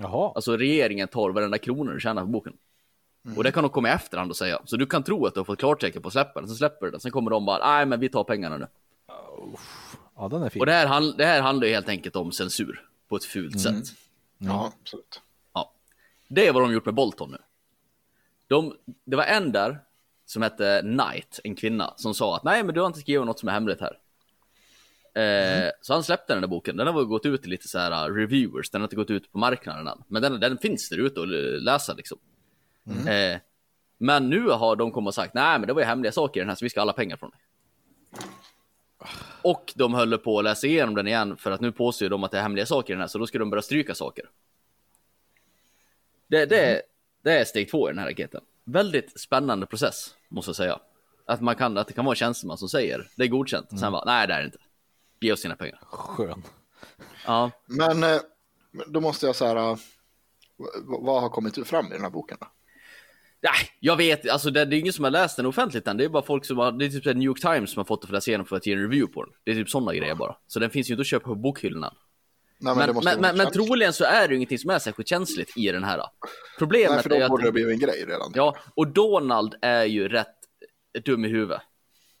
Jaha, 0.00 0.32
Alltså 0.34 0.56
regeringen 0.56 1.08
tar 1.08 1.30
varenda 1.30 1.58
krona 1.58 1.92
du 1.92 2.00
tjänar 2.00 2.22
på 2.22 2.28
boken. 2.28 2.56
Och 3.36 3.44
det 3.44 3.52
kan 3.52 3.62
de 3.62 3.70
komma 3.70 3.88
i 3.88 3.92
efterhand 3.92 4.30
och 4.30 4.36
säga. 4.36 4.60
Så 4.64 4.76
du 4.76 4.86
kan 4.86 5.02
tro 5.02 5.26
att 5.26 5.34
du 5.34 5.40
har 5.40 5.44
fått 5.44 5.58
klartecken 5.58 6.02
på 6.02 6.08
att 6.08 6.12
släppa 6.12 6.40
den, 6.40 6.48
så 6.48 6.54
släpper 6.54 6.86
du 6.86 6.90
den. 6.90 7.00
Sen 7.00 7.10
kommer 7.10 7.30
de 7.30 7.46
bara, 7.46 7.66
nej 7.66 7.86
men 7.86 8.00
vi 8.00 8.08
tar 8.08 8.24
pengarna 8.24 8.56
nu. 8.56 8.66
ja 10.16 10.28
den 10.28 10.42
är 10.42 10.48
fin. 10.48 10.60
Och 10.60 10.66
det 10.66 10.72
här, 10.72 11.16
det 11.16 11.24
här 11.24 11.42
handlar 11.42 11.66
ju 11.66 11.74
helt 11.74 11.88
enkelt 11.88 12.16
om 12.16 12.32
censur 12.32 12.88
på 13.08 13.16
ett 13.16 13.24
fult 13.24 13.60
sätt. 13.60 13.84
Ja, 14.38 14.72
absolut. 14.82 15.22
Ja. 15.52 15.72
Det 16.28 16.46
är 16.46 16.52
vad 16.52 16.62
de 16.62 16.72
gjort 16.72 16.84
med 16.84 16.94
Bolton 16.94 17.30
nu. 17.30 17.38
De, 18.46 18.76
det 19.04 19.16
var 19.16 19.24
en 19.24 19.52
där 19.52 19.78
som 20.26 20.42
hette 20.42 20.80
Knight, 20.82 21.40
en 21.44 21.54
kvinna, 21.54 21.94
som 21.96 22.14
sa 22.14 22.36
att 22.36 22.44
nej 22.44 22.62
men 22.64 22.74
du 22.74 22.80
har 22.80 22.86
inte 22.86 23.00
skrivit 23.00 23.26
något 23.26 23.38
som 23.38 23.48
är 23.48 23.52
hemligt 23.52 23.80
här. 23.80 23.98
Eh, 25.14 25.70
Så 25.80 25.92
han 25.92 26.04
släppte 26.04 26.32
den 26.32 26.40
där 26.40 26.48
boken. 26.48 26.76
Den 26.76 26.86
har 26.86 26.94
väl 26.94 27.04
gått 27.04 27.26
ut 27.26 27.42
till 27.42 27.50
lite 27.50 27.68
så 27.68 27.78
här 27.78 28.10
uh, 28.10 28.14
reviewers, 28.14 28.70
den 28.70 28.80
har 28.80 28.86
inte 28.86 28.96
gått 28.96 29.10
ut 29.10 29.32
på 29.32 29.38
marknaden 29.38 29.86
än. 29.86 30.02
Men 30.08 30.22
den, 30.22 30.40
den 30.40 30.58
finns 30.58 30.88
där 30.88 30.98
ute 30.98 31.20
att 31.20 31.28
läsa 31.62 31.94
liksom. 31.94 32.18
Eh, 33.08 33.40
men 33.98 34.30
nu 34.30 34.48
har 34.48 34.76
de 34.76 34.92
kommit 34.92 35.08
och 35.08 35.14
sagt 35.14 35.34
nej 35.34 35.58
men 35.58 35.66
det 35.66 35.72
var 35.72 35.80
ju 35.80 35.86
hemliga 35.86 36.12
saker 36.12 36.40
i 36.40 36.42
den 36.42 36.48
här 36.48 36.56
så 36.56 36.64
vi 36.64 36.70
ska 36.70 36.80
ha 36.80 36.82
alla 36.82 36.92
pengar 36.92 37.16
från 37.16 37.30
dig. 37.30 37.38
Och 39.42 39.72
de 39.76 39.94
höll 39.94 40.18
på 40.18 40.38
att 40.38 40.44
läsa 40.44 40.66
igenom 40.66 40.94
den 40.94 41.06
igen 41.06 41.36
för 41.36 41.50
att 41.50 41.60
nu 41.60 41.72
påstår 41.72 42.08
de 42.08 42.24
att 42.24 42.30
det 42.30 42.38
är 42.38 42.42
hemliga 42.42 42.66
saker 42.66 42.92
i 42.92 42.94
den 42.94 43.00
här 43.00 43.08
så 43.08 43.18
då 43.18 43.26
ska 43.26 43.38
de 43.38 43.50
börja 43.50 43.62
stryka 43.62 43.94
saker. 43.94 44.24
Det, 46.26 46.46
det, 46.46 46.82
det 47.22 47.38
är 47.38 47.44
steg 47.44 47.70
två 47.70 47.88
i 47.88 47.92
den 47.92 47.98
här 47.98 48.06
raketen. 48.06 48.40
Väldigt 48.64 49.20
spännande 49.20 49.66
process, 49.66 50.14
måste 50.28 50.48
jag 50.48 50.56
säga. 50.56 50.78
Att, 51.26 51.40
man 51.40 51.54
kan, 51.54 51.78
att 51.78 51.86
det 51.86 51.92
kan 51.94 52.04
vara 52.04 52.12
en 52.12 52.16
tjänsteman 52.16 52.58
som 52.58 52.68
säger 52.68 53.08
det 53.16 53.24
är 53.24 53.28
godkänt. 53.28 53.80
Sen 53.80 53.92
bara, 53.92 54.04
nej 54.04 54.26
det 54.26 54.34
är 54.34 54.38
det 54.40 54.46
inte. 54.46 54.58
Ge 55.20 55.32
oss 55.32 55.40
sina 55.40 55.56
pengar. 55.56 55.78
Skön. 55.82 56.42
Ja, 57.26 57.50
Men 57.66 58.02
eh, 58.02 58.20
då 58.86 59.00
måste 59.00 59.26
jag 59.26 59.36
så 59.36 59.46
här. 59.46 59.56
eh, 59.56 59.76
vad 60.84 61.22
har 61.22 61.28
kommit 61.28 61.58
ut 61.58 61.66
fram 61.66 61.86
i 61.86 61.90
den 61.90 62.02
här 62.02 62.10
boken? 62.10 62.36
Då? 62.40 62.46
Nej, 63.42 63.70
jag 63.80 63.96
vet 63.96 64.28
alltså 64.28 64.50
det, 64.50 64.64
det 64.64 64.76
är 64.76 64.80
ingen 64.80 64.92
som 64.92 65.04
har 65.04 65.10
läst 65.10 65.36
den 65.36 65.46
offentligt 65.46 65.88
än. 65.88 65.96
Det 65.96 66.04
är 66.04 66.08
bara 66.08 66.22
folk 66.22 66.44
som 66.44 66.58
har, 66.58 66.72
det 66.72 66.84
är 66.84 66.88
typ 66.90 67.04
New 67.04 67.22
York 67.22 67.40
Times 67.40 67.70
som 67.70 67.80
har 67.80 67.84
fått 67.84 68.00
det 68.00 68.06
för 68.06 68.14
att 68.14 68.16
läsa 68.16 68.30
igenom 68.30 68.46
för 68.46 68.56
att 68.56 68.66
ge 68.66 68.72
en 68.72 68.80
review 68.82 69.14
på 69.14 69.24
den. 69.24 69.32
Det 69.44 69.50
är 69.50 69.54
typ 69.54 69.70
sådana 69.70 69.94
grejer 69.94 70.14
bara. 70.14 70.36
Så 70.46 70.58
den 70.58 70.70
finns 70.70 70.90
ju 70.90 70.92
inte 70.94 71.00
att 71.00 71.06
köpa 71.06 71.24
på 71.24 71.34
bokhyllorna. 71.34 71.94
Nej, 72.58 72.74
Men, 72.74 72.78
det 72.78 72.86
men, 72.86 72.94
måste 72.94 73.20
men, 73.20 73.36
men, 73.36 73.52
troligen 73.52 73.92
så 73.92 74.04
är 74.04 74.28
det 74.28 74.34
ingenting 74.34 74.58
som 74.58 74.70
är 74.70 74.78
särskilt 74.78 75.08
känsligt 75.08 75.56
i 75.56 75.72
den 75.72 75.84
här. 75.84 76.02
Problemet 76.58 76.90
Nej, 76.90 77.02
för 77.02 77.12
är 77.12 77.18
då 77.18 77.24
att... 77.24 77.30
borde 77.30 77.44
det 77.44 77.52
blivit 77.52 77.72
en 77.72 77.78
grej 77.78 78.04
redan. 78.08 78.32
Ja, 78.34 78.56
och 78.74 78.88
Donald 78.88 79.54
är 79.62 79.84
ju 79.84 80.08
rätt 80.08 80.36
dum 81.04 81.24
i 81.24 81.28
huvudet. 81.28 81.62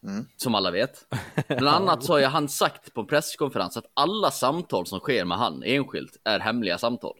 Mm. 0.04 0.26
Som 0.36 0.54
alla 0.54 0.70
vet. 0.70 1.06
Bland 1.48 1.68
annat 1.68 2.04
så 2.04 2.12
har 2.12 2.18
ju 2.18 2.26
han 2.26 2.48
sagt 2.48 2.94
på 2.94 3.00
en 3.00 3.06
presskonferens 3.06 3.76
att 3.76 3.90
alla 3.94 4.30
samtal 4.30 4.86
som 4.86 5.00
sker 5.00 5.24
med 5.24 5.38
han 5.38 5.62
enskilt 5.62 6.16
är 6.24 6.40
hemliga 6.40 6.78
samtal. 6.78 7.18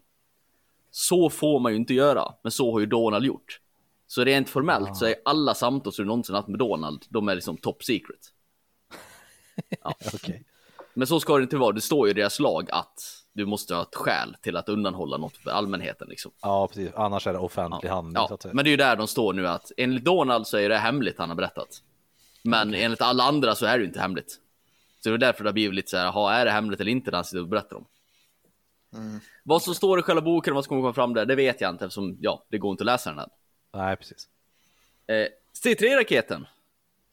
Så 0.90 1.30
får 1.30 1.60
man 1.60 1.72
ju 1.72 1.78
inte 1.78 1.94
göra, 1.94 2.34
men 2.42 2.52
så 2.52 2.72
har 2.72 2.80
ju 2.80 2.86
Donald 2.86 3.24
gjort. 3.24 3.60
Så 4.06 4.24
rent 4.24 4.50
formellt 4.50 4.96
så 4.96 5.06
är 5.06 5.14
alla 5.24 5.54
samtal 5.54 5.92
som 5.92 6.04
du 6.04 6.06
någonsin 6.06 6.34
haft 6.34 6.48
med 6.48 6.58
Donald, 6.58 7.04
de 7.08 7.28
är 7.28 7.34
liksom 7.34 7.56
top 7.56 7.84
secret. 7.84 8.20
Okej. 10.14 10.44
Men 10.94 11.06
så 11.06 11.20
ska 11.20 11.36
det 11.36 11.42
inte 11.42 11.56
vara, 11.56 11.72
det 11.72 11.80
står 11.80 12.06
ju 12.06 12.10
i 12.10 12.14
deras 12.14 12.40
lag 12.40 12.70
att 12.70 13.24
du 13.32 13.46
måste 13.46 13.74
ha 13.74 13.82
ett 13.82 13.94
skäl 13.94 14.36
till 14.42 14.56
att 14.56 14.68
undanhålla 14.68 15.16
något 15.16 15.36
för 15.36 15.50
allmänheten 15.50 16.08
liksom. 16.08 16.32
Ja, 16.40 16.68
precis. 16.68 16.90
Annars 16.94 17.26
är 17.26 17.32
det 17.32 17.38
offentlig 17.38 17.88
handling. 17.88 18.14
Ja, 18.28 18.34
att 18.34 18.42
säga. 18.42 18.54
men 18.54 18.64
det 18.64 18.68
är 18.68 18.70
ju 18.70 18.76
där 18.76 18.96
de 18.96 19.06
står 19.06 19.32
nu 19.32 19.48
att 19.48 19.72
enligt 19.76 20.04
Donald 20.04 20.46
så 20.46 20.56
är 20.56 20.68
det 20.68 20.76
hemligt 20.76 21.18
han 21.18 21.28
har 21.28 21.36
berättat. 21.36 21.82
Men 22.44 22.74
enligt 22.74 23.00
alla 23.00 23.24
andra 23.24 23.54
så 23.54 23.66
är 23.66 23.78
det 23.78 23.82
ju 23.82 23.88
inte 23.88 24.00
hemligt. 24.00 24.40
Så 25.00 25.08
det 25.08 25.14
är 25.14 25.18
därför 25.18 25.44
det 25.44 25.48
har 25.48 25.54
blivit 25.54 25.74
lite 25.74 25.90
så 25.90 25.96
här, 25.96 26.10
ha 26.10 26.32
är 26.32 26.44
det 26.44 26.50
hemligt 26.50 26.80
eller 26.80 26.90
inte 26.90 27.10
det 27.10 27.16
han 27.16 27.24
sitter 27.24 27.40
och 27.40 27.48
berättar 27.48 27.76
om. 27.76 27.86
Vad 29.42 29.62
som 29.62 29.74
står 29.74 29.98
i 29.98 30.02
själva 30.02 30.22
boken 30.22 30.52
och 30.52 30.54
vad 30.54 30.64
som 30.64 30.68
kommer 30.68 30.82
komma 30.82 30.92
fram 30.92 31.14
där, 31.14 31.26
det 31.26 31.34
vet 31.34 31.60
jag 31.60 31.70
inte 31.70 31.84
eftersom, 31.84 32.18
ja, 32.20 32.46
det 32.48 32.58
går 32.58 32.70
inte 32.70 32.82
att 32.82 32.86
läsa 32.86 33.10
den 33.10 33.18
än. 33.18 33.28
Nej, 33.74 33.96
precis. 33.96 34.28
Eh, 35.06 35.26
C3-raketen. 35.64 36.46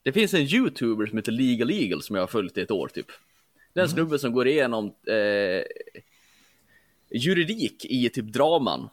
Det 0.03 0.11
finns 0.11 0.33
en 0.33 0.41
youtuber 0.41 1.05
som 1.05 1.17
heter 1.17 1.31
Legal 1.31 1.71
Eagle 1.71 2.01
som 2.01 2.15
jag 2.15 2.23
har 2.23 2.27
följt 2.27 2.57
i 2.57 2.61
ett 2.61 2.71
år 2.71 2.87
typ. 2.87 3.07
Det 3.73 3.79
är 3.79 3.83
en 3.83 3.89
snubbe 3.89 4.19
som 4.19 4.33
går 4.33 4.47
igenom 4.47 4.95
eh, 5.07 5.63
juridik 7.09 7.85
i 7.85 8.09
typ 8.09 8.25
draman. 8.25 8.89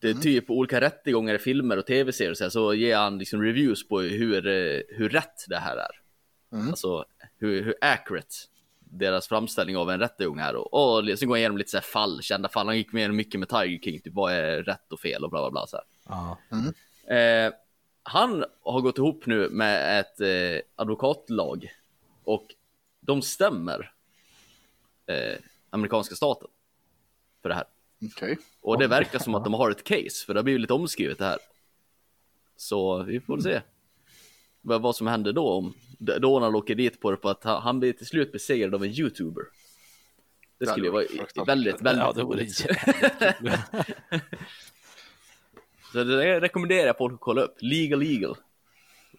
Det 0.00 0.10
är 0.10 0.14
typ 0.14 0.50
olika 0.50 0.80
rättegångar 0.80 1.34
i 1.34 1.38
filmer 1.38 1.76
och 1.76 1.86
tv-serier 1.86 2.34
så, 2.34 2.44
här, 2.44 2.50
så 2.50 2.74
ger 2.74 2.96
han 2.96 3.18
liksom 3.18 3.42
reviews 3.42 3.88
på 3.88 4.00
hur, 4.00 4.46
eh, 4.46 4.80
hur 4.88 5.08
rätt 5.08 5.44
det 5.48 5.56
här 5.56 5.76
är. 5.76 6.00
Alltså 6.68 7.04
hur, 7.38 7.62
hur 7.62 7.74
accurate 7.80 8.34
deras 8.78 9.28
framställning 9.28 9.76
av 9.76 9.90
en 9.90 10.00
rättegång 10.00 10.38
är. 10.38 10.56
Och, 10.56 10.74
och 10.74 11.18
så 11.18 11.26
går 11.26 11.34
han 11.34 11.38
igenom 11.38 11.58
lite 11.58 11.70
så 11.70 11.76
här 11.76 11.82
fall, 11.82 12.22
kända 12.22 12.48
fall. 12.48 12.66
Han 12.66 12.76
gick 12.76 12.92
med 12.92 13.14
mycket 13.14 13.40
med 13.40 13.48
Tiger 13.48 13.78
King, 13.78 14.00
typ 14.00 14.14
vad 14.14 14.32
är 14.32 14.62
rätt 14.62 14.92
och 14.92 15.00
fel 15.00 15.24
och 15.24 15.30
bla 15.30 15.40
bla 15.40 15.50
bla. 15.50 15.66
Så 15.66 15.76
här. 15.76 15.84
Ja. 16.08 16.38
Eh, 17.14 17.52
han 18.02 18.44
har 18.62 18.80
gått 18.80 18.98
ihop 18.98 19.26
nu 19.26 19.48
med 19.50 20.00
ett 20.00 20.20
eh, 20.20 20.60
advokatlag 20.76 21.72
och 22.24 22.46
de 23.00 23.22
stämmer 23.22 23.92
eh, 25.06 25.38
amerikanska 25.70 26.14
staten 26.14 26.48
för 27.42 27.48
det 27.48 27.54
här. 27.54 27.64
Okej. 28.04 28.38
Och 28.60 28.78
det 28.78 28.86
verkar 28.86 29.18
som 29.18 29.34
att 29.34 29.44
de 29.44 29.54
har 29.54 29.70
ett 29.70 29.84
case, 29.84 30.26
för 30.26 30.34
det 30.34 30.38
har 30.40 30.44
blivit 30.44 30.60
lite 30.60 30.72
omskrivet 30.72 31.18
det 31.18 31.24
här. 31.24 31.38
Så 32.56 33.02
vi 33.02 33.20
får 33.20 33.40
se 33.40 33.60
vad, 34.60 34.82
vad 34.82 34.96
som 34.96 35.06
händer 35.06 35.32
då 35.32 35.48
om 35.48 35.74
Donald 35.98 36.56
åker 36.56 36.74
dit 36.74 37.00
på 37.00 37.10
det 37.10 37.16
på 37.16 37.28
att 37.28 37.44
han, 37.44 37.80
blir 37.80 37.92
till 37.92 38.06
slut 38.06 38.32
besegrad 38.32 38.74
av 38.74 38.84
en 38.84 38.90
youtuber. 38.90 39.44
Det 40.58 40.66
skulle 40.66 40.90
hade 40.90 41.06
vara 41.36 41.44
väldigt, 41.46 41.82
väldigt 41.82 42.04
Ja, 42.04 42.12
det 42.12 42.22
roligt. 42.22 42.66
Så 45.92 46.04
det 46.04 46.40
rekommenderar 46.40 46.86
jag 46.86 46.98
folk 46.98 47.14
att 47.14 47.20
kolla 47.20 47.42
upp. 47.42 47.56
Legal 47.58 48.02
Eagle. 48.02 48.34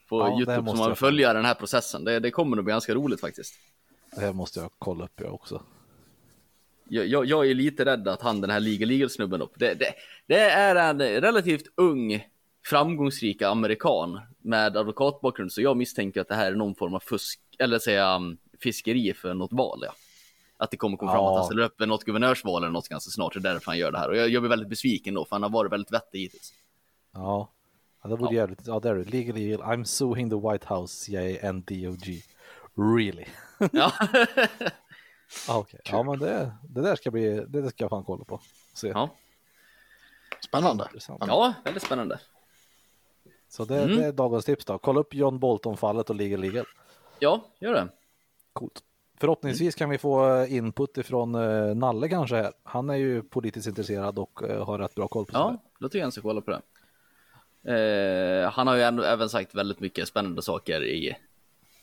På 0.09 0.19
Ja, 0.19 0.39
Youtube 0.39 0.69
som 0.69 0.77
man 0.77 0.95
följer 0.95 1.33
den 1.33 1.45
här 1.45 1.53
processen. 1.53 2.03
Det, 2.03 2.19
det 2.19 2.31
kommer 2.31 2.55
nog 2.55 2.65
bli 2.65 2.71
ganska 2.71 2.93
roligt 2.93 3.21
faktiskt. 3.21 3.53
Det 4.15 4.21
här 4.21 4.33
måste 4.33 4.59
jag 4.59 4.71
kolla 4.79 5.05
upp 5.05 5.19
jag 5.21 5.33
också. 5.33 5.63
Jag, 6.89 7.25
jag, 7.25 7.49
är 7.49 7.53
lite 7.53 7.85
rädd 7.85 8.07
att 8.07 8.21
han 8.21 8.41
den 8.41 8.49
här 8.49 8.59
Legal 8.59 8.91
Eagle 8.91 9.09
snubben 9.09 9.41
upp. 9.41 9.53
Det, 9.55 9.73
det, 9.73 9.93
det 10.27 10.39
är 10.39 10.75
en 10.75 11.01
relativt 11.01 11.65
ung 11.75 12.27
framgångsrik 12.65 13.41
amerikan 13.41 14.19
med 14.41 14.77
advokatbakgrund 14.77 15.51
så 15.51 15.61
jag 15.61 15.77
misstänker 15.77 16.21
att 16.21 16.27
det 16.27 16.35
här 16.35 16.51
är 16.51 16.55
någon 16.55 16.75
form 16.75 16.93
av 16.93 16.99
fusk 16.99 17.39
eller 17.59 17.79
säga 17.79 18.15
um, 18.15 18.37
fiskeri 18.63 19.13
för 19.13 19.33
något 19.33 19.53
val. 19.53 19.79
Ja. 19.85 19.93
Att 20.57 20.71
det 20.71 20.77
kommer 20.77 20.97
komma 20.97 21.11
fram 21.11 21.23
Ja. 21.23 21.29
att 21.31 21.37
han 21.37 21.45
ställer 21.45 21.63
upp 21.63 21.81
i 21.81 21.85
något 21.85 22.03
guvernörsval 22.03 22.63
eller 22.63 22.73
något 22.73 22.89
ganska 22.89 23.11
snart. 23.11 23.33
Det 23.33 23.39
är 23.39 23.53
därför 23.53 23.65
han 23.71 23.77
gör 23.77 23.91
det 23.91 23.97
här 23.97 24.09
och 24.09 24.17
jag, 24.17 24.29
jag 24.29 24.41
blir 24.41 24.49
väldigt 24.49 24.69
besviken 24.69 25.13
då 25.13 25.25
för 25.25 25.35
han 25.35 25.43
har 25.43 25.49
varit 25.49 25.71
väldigt 25.71 25.93
vettig 25.93 26.19
hittills. 26.19 26.53
Ja, 27.13 27.49
ja 28.03 28.09
det 28.09 28.15
vore 28.15 28.35
Ja. 28.35 28.41
jävligt. 28.41 28.59
Ja, 28.67 28.79
där 28.79 28.95
är 28.95 29.03
det. 29.03 29.11
Legal 29.11 29.37
Eagle. 29.37 29.65
I'm 29.65 29.83
suing 29.83 30.29
the 30.29 30.49
White 30.51 30.73
House, 30.73 30.95
CIA 31.05 31.49
and 31.49 31.63
DOG. 31.63 32.21
Really? 32.97 33.25
Ja. 33.71 33.91
Ah, 35.49 35.57
Okej, 35.57 35.79
ja 35.85 36.03
men 36.03 36.19
det, 36.19 36.51
det 36.69 36.81
där 36.81 36.95
ska 36.95 37.11
bli, 37.11 37.29
det 37.47 37.61
där 37.61 37.69
ska 37.69 37.83
jag 37.83 37.89
fan 37.89 38.03
kolla 38.03 38.23
på. 38.25 38.41
Se. 38.73 38.87
ja. 38.87 39.09
Spännande. 40.45 40.83
Intressant. 40.83 41.23
ja, 41.27 41.53
väldigt 41.63 41.83
spännande. 41.83 42.19
Så 43.49 43.65
det, 43.65 43.81
Mm. 43.83 43.97
det 43.97 44.05
är 44.05 44.11
dagens 44.11 44.45
tips 44.45 44.65
då. 44.65 44.77
Kolla 44.77 44.99
upp 44.99 45.13
John 45.13 45.39
Bolton-fallet 45.39 46.09
och 46.09 46.15
Legal 46.15 46.43
Eagle. 46.43 46.63
Ja, 47.19 47.45
gör 47.59 47.73
det. 47.73 47.87
Coolt. 48.53 48.83
Förhoppningsvis 49.19 49.75
kan 49.75 49.89
vi 49.89 49.97
få 49.97 50.35
eh, 50.35 50.53
input 50.53 50.97
ifrån 50.97 51.35
eh, 51.35 51.75
Nalle 51.75 52.09
kanske 52.09 52.35
här. 52.35 52.53
Han 52.63 52.89
är 52.89 52.95
ju 52.95 53.23
politiskt 53.23 53.67
intresserad 53.67 54.19
och 54.19 54.43
eh, 54.43 54.65
har 54.65 54.79
rätt 54.79 54.95
bra 54.95 55.07
koll 55.07 55.25
på 55.25 55.31
Ja, 55.33 55.57
då 55.79 55.87
tycker 55.89 55.97
jag 55.99 56.05
han 56.05 56.11
ska 56.11 56.21
kolla 56.21 56.41
på 56.41 56.51
det. 56.51 56.61
Eh, 58.43 58.51
han 58.51 58.67
har 58.67 58.75
ju 58.75 58.81
ändå, 58.81 59.03
även 59.03 59.29
sagt 59.29 59.55
väldigt 59.55 59.79
mycket 59.79 60.07
spännande 60.07 60.41
saker 60.41 60.83
i, 60.83 61.15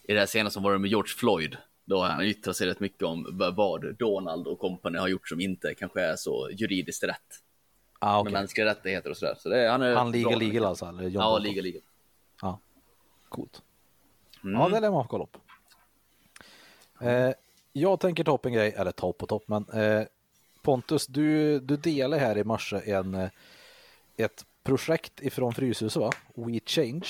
i 0.02 0.12
det 0.12 0.18
här 0.18 0.26
senaste 0.26 0.54
som 0.54 0.62
var 0.62 0.72
det 0.72 0.78
med 0.78 0.90
George 0.90 1.12
Floyd. 1.16 1.56
Då 1.84 1.98
har 1.98 2.08
han 2.08 2.24
yttrat 2.24 2.56
sig 2.56 2.66
rätt 2.66 2.80
mycket 2.80 3.02
om 3.02 3.26
vad 3.56 3.94
Donald 3.96 4.46
och 4.46 4.58
company 4.58 4.98
har 4.98 5.08
gjort 5.08 5.28
som 5.28 5.40
inte 5.40 5.74
kanske 5.74 6.00
är 6.00 6.16
så 6.16 6.50
juridiskt 6.50 7.04
rätt. 7.04 7.20
Ah, 7.98 8.12
Med 8.12 8.20
okej. 8.20 8.32
mänskliga 8.32 8.66
rättigheter 8.66 9.10
och 9.10 9.16
sådär. 9.16 9.34
Så 9.38 9.48
det, 9.48 9.68
han 9.68 9.82
är 9.82 9.94
Han 9.94 10.10
Legal 10.12 10.38
med 10.38 10.62
det. 10.62 10.68
alltså? 10.68 10.86
Eller 10.86 11.08
Ja? 11.08 11.38
Legal 11.38 11.66
Eagle. 11.66 11.80
Ja, 12.42 12.58
coolt. 13.28 13.62
Mm. 14.44 14.60
Ja, 14.60 14.68
det 14.68 14.80
lär 14.80 14.90
man 14.90 15.04
få 15.04 15.08
kolla 15.08 15.24
upp. 15.24 15.36
Eh, 17.00 17.30
jag 17.72 18.00
tänker 18.00 18.24
ta 18.24 18.34
upp 18.34 18.46
en 18.46 18.52
grej, 18.52 18.74
eller 18.76 18.92
ta 18.92 19.08
upp 19.08 19.22
och 19.22 19.28
ta 19.28 19.36
upp, 19.36 19.48
men 19.48 19.68
eh, 19.68 20.02
Pontus, 20.62 21.06
du, 21.06 21.60
du 21.60 21.76
delade 21.76 22.22
här 22.22 22.38
i 22.38 22.44
morse 22.44 22.90
en, 22.92 23.14
eh, 23.14 23.28
ett 24.16 24.44
projekt 24.62 25.20
ifrån 25.22 25.54
Fryshuset, 25.54 26.02
va? 26.02 26.10
We 26.34 26.60
Change. 26.66 27.06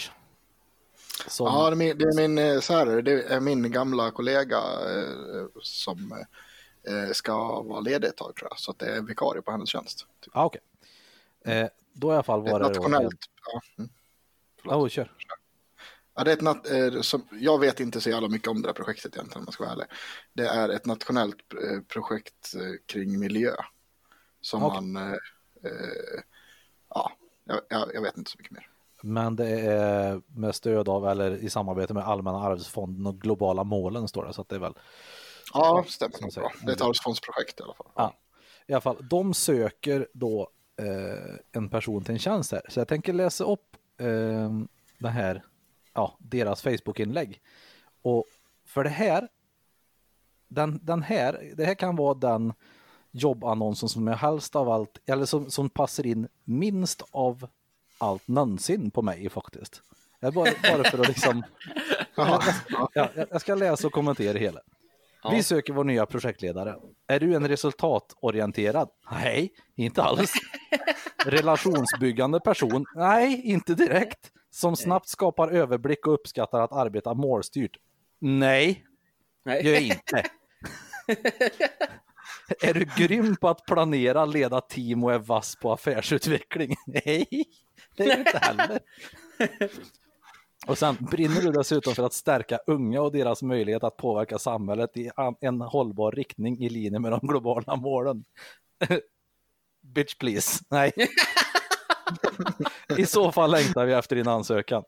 Som, 1.26 1.46
Ja, 1.46 1.70
det 1.70 1.74
är 1.74 1.76
min, 1.76 1.98
det 1.98 2.04
är 2.04 2.28
min, 2.28 2.38
eh, 2.38 2.60
så 2.60 2.72
här, 2.72 3.02
det 3.02 3.22
är 3.22 3.40
min 3.40 3.70
gamla 3.70 4.10
kollega 4.10 4.58
eh, 4.58 5.46
som 5.62 6.24
eh, 6.88 7.12
ska 7.12 7.62
vara 7.62 7.80
ledig 7.80 8.08
ett 8.08 8.16
tag 8.16 8.36
tror 8.36 8.50
jag. 8.50 8.58
Så 8.58 8.70
att 8.70 8.78
det 8.78 8.86
är 8.86 9.00
vikarie 9.02 9.42
på 9.42 9.50
hennes 9.50 9.68
tjänst. 9.68 10.06
Typ. 10.20 10.36
ah, 10.36 10.44
okej. 10.44 10.60
Eh, 11.44 11.68
då 11.92 12.10
i 12.10 12.14
alla 12.14 12.22
fall 12.22 12.42
var 12.42 12.60
det 12.60 12.68
då... 12.68 12.80
nationellt. 12.80 13.20
Ja, 13.52 13.60
mm. 13.78 13.90
Oh, 14.64 14.88
kör. 14.88 15.12
Ja, 16.14 16.24
det 16.24 16.30
är 16.30 16.36
ett 16.36 16.42
nat- 16.42 16.94
eh, 16.94 17.00
som, 17.00 17.28
jag 17.32 17.58
vet 17.58 17.80
inte 17.80 18.00
så 18.00 18.10
jävla 18.10 18.28
mycket 18.28 18.48
om 18.48 18.62
det 18.62 18.68
här 18.68 18.74
projektet 18.74 19.14
egentligen 19.16 19.38
om 19.38 19.44
jag 19.46 19.54
ska 19.54 19.64
vara 19.64 19.72
ärlig. 19.72 19.86
Det 20.32 20.46
är 20.46 20.68
ett 20.68 20.86
nationellt 20.86 21.52
eh, 21.52 21.80
projekt 21.80 22.54
kring 22.86 23.18
miljö. 23.18 23.54
Som 24.40 24.62
Okej. 24.62 24.80
man, 24.80 24.96
eh, 24.96 25.12
eh, 25.64 26.20
ja, 26.88 27.12
jag, 27.68 27.90
jag 27.94 28.02
vet 28.02 28.16
inte 28.16 28.30
så 28.30 28.38
mycket 28.38 28.52
mer. 28.52 28.70
Men 29.04 29.36
det 29.36 29.60
är 29.60 30.20
med 30.26 30.54
stöd 30.54 30.88
av, 30.88 31.08
eller 31.08 31.36
i 31.36 31.50
samarbete 31.50 31.94
med 31.94 32.04
Allmänna 32.04 32.38
arvsfonden 32.38 33.06
och 33.06 33.20
globala 33.20 33.64
målen 33.64 34.08
står 34.08 34.24
det, 34.24 34.32
så 34.32 34.40
att 34.40 34.48
det 34.48 34.56
är 34.56 34.60
väl 34.60 34.74
Ja, 35.52 35.84
stämmer 35.88 36.22
nog 36.22 36.32
bra. 36.34 36.52
Det 36.62 36.72
är 36.72 36.76
ett 36.76 36.82
arvsfondsprojekt 36.82 37.60
i 37.60 37.62
alla 37.62 37.74
fall. 37.74 37.86
Ja, 37.94 38.14
i 38.66 38.72
alla 38.72 38.80
fall. 38.80 38.96
De 39.10 39.34
söker 39.34 40.08
då 40.12 40.50
eh, 40.76 41.34
en 41.52 41.68
person 41.68 42.04
till 42.04 42.12
en 42.12 42.18
tjänst 42.18 42.52
här. 42.52 42.62
Så 42.68 42.80
jag 42.80 42.88
tänker 42.88 43.12
läsa 43.12 43.44
upp 43.44 43.76
eh, 43.98 44.50
det 44.98 45.08
här, 45.08 45.44
ja, 45.94 46.16
deras 46.18 46.62
Facebook-inlägg. 46.62 47.40
Och 48.02 48.24
för 48.66 48.84
det 48.84 48.90
här, 48.90 49.28
den, 50.48 50.80
den 50.82 51.02
här, 51.02 51.52
det 51.56 51.64
här 51.64 51.74
kan 51.74 51.96
vara 51.96 52.14
den 52.14 52.52
jobbannonsen 53.10 53.88
som 53.88 54.06
jag 54.06 54.16
helst 54.16 54.56
av 54.56 54.68
allt, 54.68 54.98
eller 55.06 55.24
som, 55.24 55.50
som 55.50 55.70
passar 55.70 56.06
in 56.06 56.28
minst 56.44 57.02
av 57.10 57.46
allt 58.04 58.28
någonsin 58.28 58.90
på 58.90 59.02
mig 59.02 59.28
faktiskt. 59.28 59.82
Jag 60.20 60.34
bara, 60.34 60.50
bara 60.62 60.84
för 60.84 60.98
att 60.98 61.08
liksom, 61.08 61.42
ja. 62.14 62.42
ja, 62.68 62.88
jag 62.94 63.08
jag 63.30 63.40
ska 63.40 63.54
läsa 63.54 63.86
och 63.86 63.92
kommentera 63.92 64.38
hela. 64.38 64.60
Vi 65.30 65.42
söker 65.42 65.72
vår 65.72 65.84
nya 65.84 66.06
projektledare. 66.06 66.76
Är 67.06 67.20
du 67.20 67.34
en 67.34 67.48
resultatorienterad? 67.48 68.88
Nej, 69.10 69.52
inte 69.74 70.02
alls. 70.02 70.32
Relationsbyggande 71.26 72.40
person? 72.40 72.84
Nej, 72.94 73.42
inte 73.44 73.74
direkt. 73.74 74.30
Som 74.50 74.76
snabbt 74.76 75.08
skapar 75.08 75.48
överblick 75.48 76.06
och 76.06 76.14
uppskattar 76.14 76.60
att 76.60 76.72
arbeta 76.72 77.14
målstyrt? 77.14 77.76
Nej, 78.18 78.84
Nej. 79.44 79.66
gör 79.66 79.80
inte. 79.80 80.22
är 82.60 82.74
du 82.74 82.84
grym 82.96 83.36
på 83.36 83.48
att 83.48 83.66
planera, 83.66 84.24
leda 84.24 84.60
team 84.60 85.04
och 85.04 85.12
är 85.12 85.18
vass 85.18 85.56
på 85.56 85.72
affärsutveckling? 85.72 86.74
Nej, 86.86 87.44
det 87.96 88.04
är 88.04 88.16
du 88.16 88.18
inte 88.18 88.38
heller. 88.38 88.80
Och 90.66 90.78
sen 90.78 90.96
brinner 91.00 91.42
du 91.42 91.52
dessutom 91.52 91.94
för 91.94 92.02
att 92.02 92.12
stärka 92.12 92.58
unga 92.66 93.02
och 93.02 93.12
deras 93.12 93.42
möjlighet 93.42 93.84
att 93.84 93.96
påverka 93.96 94.38
samhället 94.38 94.96
i 94.96 95.10
en 95.40 95.60
hållbar 95.60 96.12
riktning 96.12 96.58
i 96.58 96.68
linje 96.68 96.98
med 96.98 97.12
de 97.12 97.20
globala 97.22 97.76
målen. 97.76 98.24
Bitch 99.82 100.14
please, 100.14 100.64
nej. 100.70 100.92
I 102.96 103.06
så 103.06 103.32
fall 103.32 103.50
längtar 103.50 103.86
vi 103.86 103.92
efter 103.92 104.16
din 104.16 104.28
ansökan. 104.28 104.82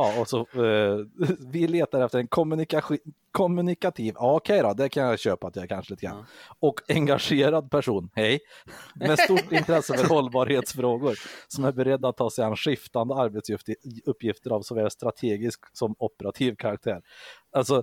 Ja, 0.00 0.20
och 0.20 0.28
så 0.28 0.40
eh, 0.40 1.06
vi 1.38 1.68
letar 1.68 2.04
efter 2.04 2.18
en 2.18 2.28
kommunikation, 2.28 2.98
kommunikativ, 3.30 4.14
ja, 4.16 4.34
okej 4.34 4.62
då, 4.62 4.72
det 4.72 4.88
kan 4.88 5.04
jag 5.04 5.18
köpa 5.18 5.46
att 5.46 5.56
jag 5.56 5.68
kanske 5.68 5.92
lite 5.92 6.06
grann. 6.06 6.26
Och 6.58 6.80
engagerad 6.88 7.70
person, 7.70 8.10
hej, 8.14 8.40
med 8.94 9.18
stort 9.18 9.52
intresse 9.52 9.98
för 9.98 10.08
hållbarhetsfrågor 10.08 11.18
som 11.48 11.64
är 11.64 11.72
beredd 11.72 12.04
att 12.04 12.16
ta 12.16 12.30
sig 12.30 12.44
an 12.44 12.56
skiftande 12.56 13.14
arbetsuppgifter 13.14 14.50
av 14.50 14.62
såväl 14.62 14.90
strategisk 14.90 15.60
som 15.76 15.94
operativ 15.98 16.54
karaktär. 16.56 17.02
Alltså, 17.50 17.82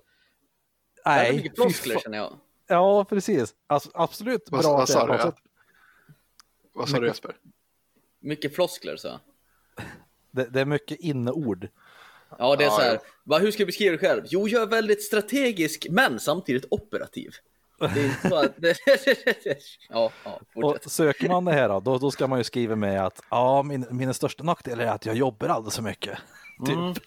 Det 1.04 1.10
är 1.10 1.24
nej. 1.24 1.36
mycket 1.36 1.56
floskler 1.56 2.00
känner 2.00 2.18
jag. 2.18 2.34
Ja, 2.68 3.06
precis. 3.06 3.56
Alltså, 3.68 3.90
absolut 3.94 4.50
bra 4.50 4.62
vad 4.62 4.90
sa 4.90 5.08
du? 5.08 5.32
Vad 6.74 6.90
sa 6.90 7.00
du 7.00 7.08
Jesper? 7.08 7.36
Mycket 8.20 8.56
floskler 8.56 8.96
så. 8.96 9.20
Det, 10.32 10.46
det 10.46 10.62
är 10.62 10.66
mycket 10.66 11.00
inneord. 11.00 11.70
Ja, 12.38 12.56
det 12.56 12.64
är 12.64 12.68
Ja, 12.68 12.72
så 12.72 12.82
här. 12.82 13.00
Va, 13.24 13.38
hur 13.38 13.52
ska 13.52 13.62
jag 13.62 13.68
beskriva 13.68 13.92
det 13.92 13.98
själv? 13.98 14.24
Jo, 14.26 14.48
jag 14.48 14.62
är 14.62 14.68
väldigt 14.68 15.04
strategisk, 15.04 15.88
men 15.90 16.20
samtidigt 16.20 16.66
operativ. 16.70 17.32
Det 17.80 17.86
är 17.86 18.06
inte 18.06 18.40
att... 18.40 18.56
ja, 19.90 20.12
ja, 20.24 20.40
Och 20.56 20.92
söker 20.92 21.30
man 21.30 21.46
det 21.46 21.54
här 21.54 21.80
då, 21.80 21.98
då, 21.98 22.12
ska 22.12 22.28
man 22.28 22.40
ju 22.40 22.44
skriva 22.44 22.76
med 22.76 23.06
att 23.06 23.22
ja, 23.30 23.64
min, 23.64 23.86
min 23.90 24.14
största 24.14 24.44
nackdel 24.44 24.80
är 24.80 24.88
att 24.88 25.06
jag 25.06 25.16
jobbar 25.16 25.48
alldeles 25.48 25.76
för 25.76 25.84
mycket. 25.84 26.18
Typ. 26.66 27.04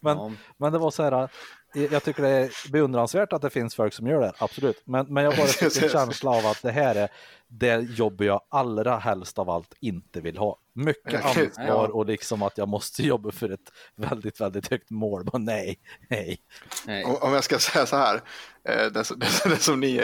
Men, 0.00 0.16
Ja. 0.16 0.32
men 0.56 0.72
det 0.72 0.78
var 0.78 0.90
så 0.90 1.02
här, 1.02 1.12
jag 1.12 1.92
jag 1.92 2.02
tycker 2.02 2.22
det 2.22 2.28
är 2.28 2.70
beundransvärt 2.72 3.32
att 3.32 3.42
det 3.42 3.50
finns 3.50 3.74
folk 3.74 3.94
som 3.94 4.06
gör 4.06 4.20
det, 4.20 4.32
absolut. 4.38 4.82
Men, 4.84 5.06
men 5.06 5.24
jag 5.24 5.36
bara 5.36 5.46
fick 5.70 5.82
en 5.82 5.88
känsla 5.88 6.30
av 6.30 6.46
att 6.46 6.62
det 6.62 6.70
här 6.70 6.94
är 6.94 7.08
det 7.48 7.80
jobb 7.80 8.22
jag 8.22 8.40
allra 8.48 8.96
helst 8.96 9.38
av 9.38 9.50
allt 9.50 9.74
inte 9.80 10.20
vill 10.20 10.38
ha. 10.38 10.56
Mycket 10.74 11.24
ansvar 11.24 11.88
och 11.88 12.06
liksom 12.06 12.42
att 12.42 12.58
jag 12.58 12.68
måste 12.68 13.02
jobba 13.06 13.30
för 13.30 13.50
ett 13.50 13.72
väldigt, 13.96 14.40
väldigt 14.40 14.70
högt 14.70 14.90
mål. 14.90 15.28
Men 15.32 15.44
nej, 15.44 15.78
nej. 16.08 16.38
Nej. 16.86 17.04
Om, 17.04 17.32
jag 17.34 17.44
ska 17.44 17.58
säga 17.58 17.86
så 17.86 17.96
här, 17.96 18.22
eh, 18.68 18.86
det, 18.86 19.04
som- 19.04 19.18
det, 19.18 19.26
det 19.44 19.56
som 19.56 19.80
ni 19.80 19.96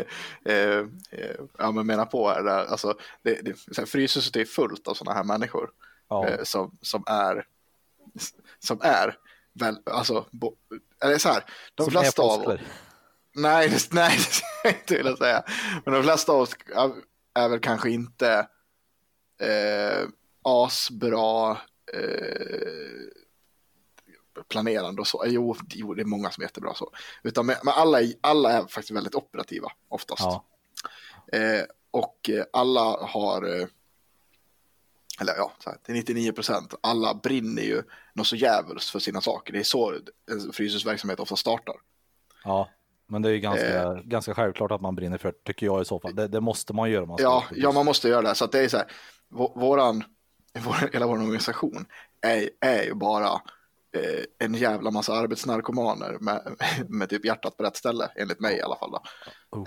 eh, 0.45 0.55
eh, 1.11 1.37
ja, 1.59 1.71
men 1.71 1.87
menar 1.87 2.05
på 2.07 2.29
är, 2.29 2.43
där, 2.43 2.65
alltså, 2.67 2.99
det, 3.23 3.35
det, 3.43 3.79
här, 3.79 3.87
Fryshuset 3.87 4.37
är 4.37 4.45
fullt 4.45 4.89
av 4.89 4.95
sådana 4.95 5.17
här 5.17 5.25
människor 5.25 5.71
Ja. 6.09 6.27
eh, 6.29 6.43
som, 6.45 6.79
som 6.83 7.05
är, 7.07 7.45
som 8.59 8.81
är, 8.83 9.17
väl, 9.53 9.79
alltså, 9.85 10.27
bo, 10.31 10.55
eller 11.03 11.19
så 11.19 11.29
här, 11.29 11.45
de 11.75 11.83
Som 11.85 11.91
flesta 11.93 12.23
av. 12.23 12.59
Nej, 13.35 13.69
det- 13.69 13.89
nej, 13.93 14.17
det 14.17 14.23
ska 14.23 14.47
jag 14.65 14.73
inte 14.75 14.97
vilja 14.97 15.17
säga. 15.17 15.43
Men 15.85 15.95
de 15.95 16.03
flesta 16.03 16.33
av 16.33 16.41
oss 16.41 16.57
är, 16.75 16.93
är 17.35 17.49
väl 17.49 17.61
kanske 17.61 17.91
inte 17.91 18.47
eh, 19.41 20.09
asbra 20.65 21.51
eh, 21.95 23.09
planerande 24.49 25.01
och 25.01 25.07
så. 25.07 25.25
Jo, 25.27 25.57
jo, 25.75 25.95
det 25.95 26.03
är 26.03 26.07
många 26.07 26.31
som 26.31 26.43
är 26.43 26.45
jättebra 26.47 26.75
så. 26.75 26.93
Utan 27.23 27.47
men, 27.47 27.57
alla, 27.65 28.01
är- 28.03 28.15
alla 28.21 28.53
är 28.53 28.61
faktiskt 28.63 28.91
väldigt 28.91 29.15
operativa 29.15 29.69
oftast. 29.89 30.23
Ja. 30.23 30.45
Eh, 31.33 31.63
och 31.91 32.31
eh, 32.31 32.45
alla 32.53 32.81
har, 33.07 33.43
eh, 33.61 33.67
eller 35.21 35.35
ja, 35.37 35.53
till 35.83 35.95
99 35.95 36.33
procent, 36.33 36.75
alla 36.81 37.15
brinner 37.15 37.63
ju 37.63 37.83
något 38.15 38.27
så 38.27 38.37
jävligt 38.37 38.85
för 38.85 38.99
sina 38.99 39.21
saker. 39.21 39.53
Det 39.53 39.59
är 39.59 39.63
så 39.65 39.93
en 40.31 40.53
Fryshuset-verksamhet 40.53 41.21
ofta 41.21 41.37
startar. 41.37 41.75
ja, 42.45 42.69
men 43.07 43.23
det 43.23 43.29
är 43.29 43.33
ju 43.33 43.41
ganska, 43.41 43.83
Eh. 43.83 43.95
ganska 44.05 44.35
självklart 44.35 44.71
att 44.71 44.81
man 44.81 44.95
brinner 44.95 45.19
för 45.19 45.29
det, 45.33 45.39
tycker 45.45 45.67
jag 45.67 45.83
i 45.83 45.85
så 45.85 46.01
fall. 46.01 46.15
Det, 46.15 46.29
det 46.29 46.41
måste 46.41 46.73
man 46.73 46.91
göra. 46.91 47.07
Man 47.07 47.17
Ja, 47.21 47.45
ja, 47.55 47.73
man 47.73 47.87
måste 47.87 48.09
göra 48.09 48.23
det. 48.23 48.35
Så 48.35 48.45
att 48.45 48.53
det 48.53 48.61
är 48.61 48.69
så 48.69 48.77
här, 48.77 48.87
vå- 49.31 49.61
våran, 49.61 50.05
vår, 50.59 50.91
hela 50.93 51.07
vår 51.07 51.15
organisation 51.19 51.87
är, 52.21 52.51
är 52.61 52.83
ju 52.83 52.95
bara 52.95 53.29
eh, 53.97 54.25
en 54.39 54.55
jävla 54.55 54.91
massa 54.91 55.13
arbetsnarkomaner 55.15 56.17
med, 56.21 56.57
med 56.89 57.09
typ 57.11 57.25
hjärtat 57.25 57.57
på 57.57 57.63
rätt 57.63 57.77
ställe, 57.77 58.11
enligt 58.17 58.41
mig 58.41 58.57
i 58.57 58.63
alla 58.63 58.77
fall. 58.77 58.91
Då. 58.91 59.03
Oh, 59.51 59.65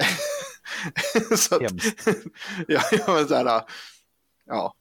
så 1.38 1.56
att, 1.56 1.62
ja, 2.68 2.82
ja, 2.92 3.14
men 3.14 3.28
så 3.28 3.36
här, 3.36 3.62
ja. 4.46 4.74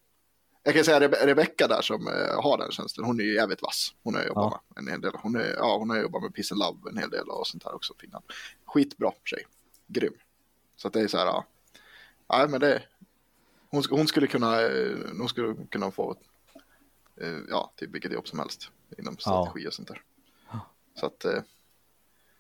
Jag 0.63 0.75
kan 0.75 0.85
säga 0.85 1.01
Rebe- 1.01 1.27
Rebecka 1.27 1.67
där 1.69 1.83
som 1.83 2.09
eh, 2.09 2.43
har 2.43 2.59
den 2.59 2.71
tjänsten, 2.73 3.05
hon 3.05 3.21
är 3.21 3.25
ju 3.25 3.35
jävligt 3.35 3.63
vass. 3.63 3.95
Hon 4.03 4.15
har 4.15 4.23
jobbat 4.25 4.53
Ja. 4.53 4.63
med 4.69 4.79
en 4.83 4.89
hel 4.89 5.01
del. 5.01 5.13
Hon, 5.15 5.37
är, 5.37 5.55
ja, 5.59 5.77
hon 5.79 5.91
har 5.91 5.97
jobbat 5.97 6.23
med 6.23 6.35
Peace 6.35 6.55
and 6.55 6.59
Love 6.59 6.91
en 6.91 6.99
hel 6.99 7.11
del 7.11 7.29
och 7.29 7.47
sånt 7.47 7.65
här 7.65 7.75
också. 7.75 7.95
Finland. 7.99 8.25
Skitbra 8.67 9.13
tjej, 9.25 9.47
grym. 9.87 10.13
Så 10.77 10.89
att 10.89 10.95
det 10.95 11.01
är 11.01 11.09
så 11.09 11.19
här, 11.19 11.27
ja, 11.27 11.45
nej 12.33 12.49
men 12.49 12.61
det, 12.61 12.83
hon, 13.71 13.83
hon 13.91 14.07
skulle 14.07 14.27
kunna, 14.27 14.63
eh, 14.63 14.97
hon 15.19 15.29
skulle 15.29 15.55
kunna 15.71 15.91
få, 15.91 16.17
eh, 17.21 17.37
ja, 17.49 17.73
typ 17.77 17.95
vilket 17.95 18.13
jobb 18.13 18.29
som 18.29 18.39
helst 18.39 18.71
inom 18.99 19.17
strategi 19.17 19.69
och 19.69 19.73
sånt 19.73 19.89
där. 19.89 20.03
Så 21.01 21.07
att, 21.07 21.25
eh, 21.25 21.43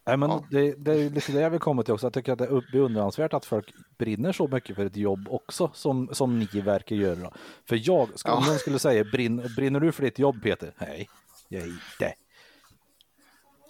Nej, 0.07 0.16
men 0.16 0.31
Ja. 0.31 0.45
det, 0.51 0.75
det 0.75 0.93
är 0.93 1.11
lite 1.11 1.33
det 1.33 1.40
jag 1.40 1.51
vill 1.51 1.61
komma 1.61 1.83
till 1.83 1.95
också. 1.95 2.07
Jag 2.07 2.12
tycker 2.14 2.33
att 2.33 2.38
det 2.38 2.45
är 2.45 2.73
beundransvärt 2.73 3.33
att 3.33 3.45
folk 3.45 3.75
brinner 3.99 4.33
så 4.33 4.49
mycket 4.49 4.77
för 4.77 4.85
ett 4.87 4.97
jobb 4.97 5.27
också 5.31 5.71
som, 5.75 6.09
som 6.12 6.38
ni 6.38 6.61
verkar 6.61 6.97
göra. 6.97 7.33
För 7.69 7.81
jag, 7.87 8.01
om 8.03 8.09
Ja. 8.25 8.45
någon 8.47 8.59
skulle 8.59 8.79
säga, 8.79 9.05
Brinn, 9.05 9.37
brinner 9.57 9.81
du 9.81 9.93
för 9.93 10.03
ditt 10.03 10.19
jobb 10.19 10.43
Peter? 10.43 10.75
Nej, 10.81 11.09
jag 11.49 11.66
inte. 11.66 12.14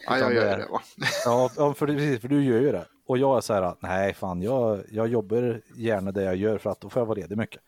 Ja, 0.06 0.18
jag 0.18 0.34
gör 0.34 0.56
det- 0.58 0.62
det 0.64 0.70
va. 0.72 0.82
Ja, 1.24 1.74
för, 1.76 1.86
precis, 1.86 2.20
för 2.20 2.28
du 2.28 2.44
gör 2.44 2.60
ju 2.60 2.72
det. 2.72 2.86
Och 3.06 3.18
jag 3.18 3.36
är 3.36 3.40
så 3.40 3.52
här, 3.54 3.74
nej 3.80 4.14
fan, 4.14 4.42
jag, 4.42 4.82
jag 4.90 5.08
jobbar 5.08 5.62
gärna 5.76 6.12
det 6.12 6.22
jag 6.22 6.36
gör 6.36 6.58
för 6.58 6.70
att 6.70 6.80
då 6.80 6.90
får 6.90 7.00
jag 7.00 7.06
vara 7.06 7.18
ledig 7.18 7.38
mycket. 7.38 7.62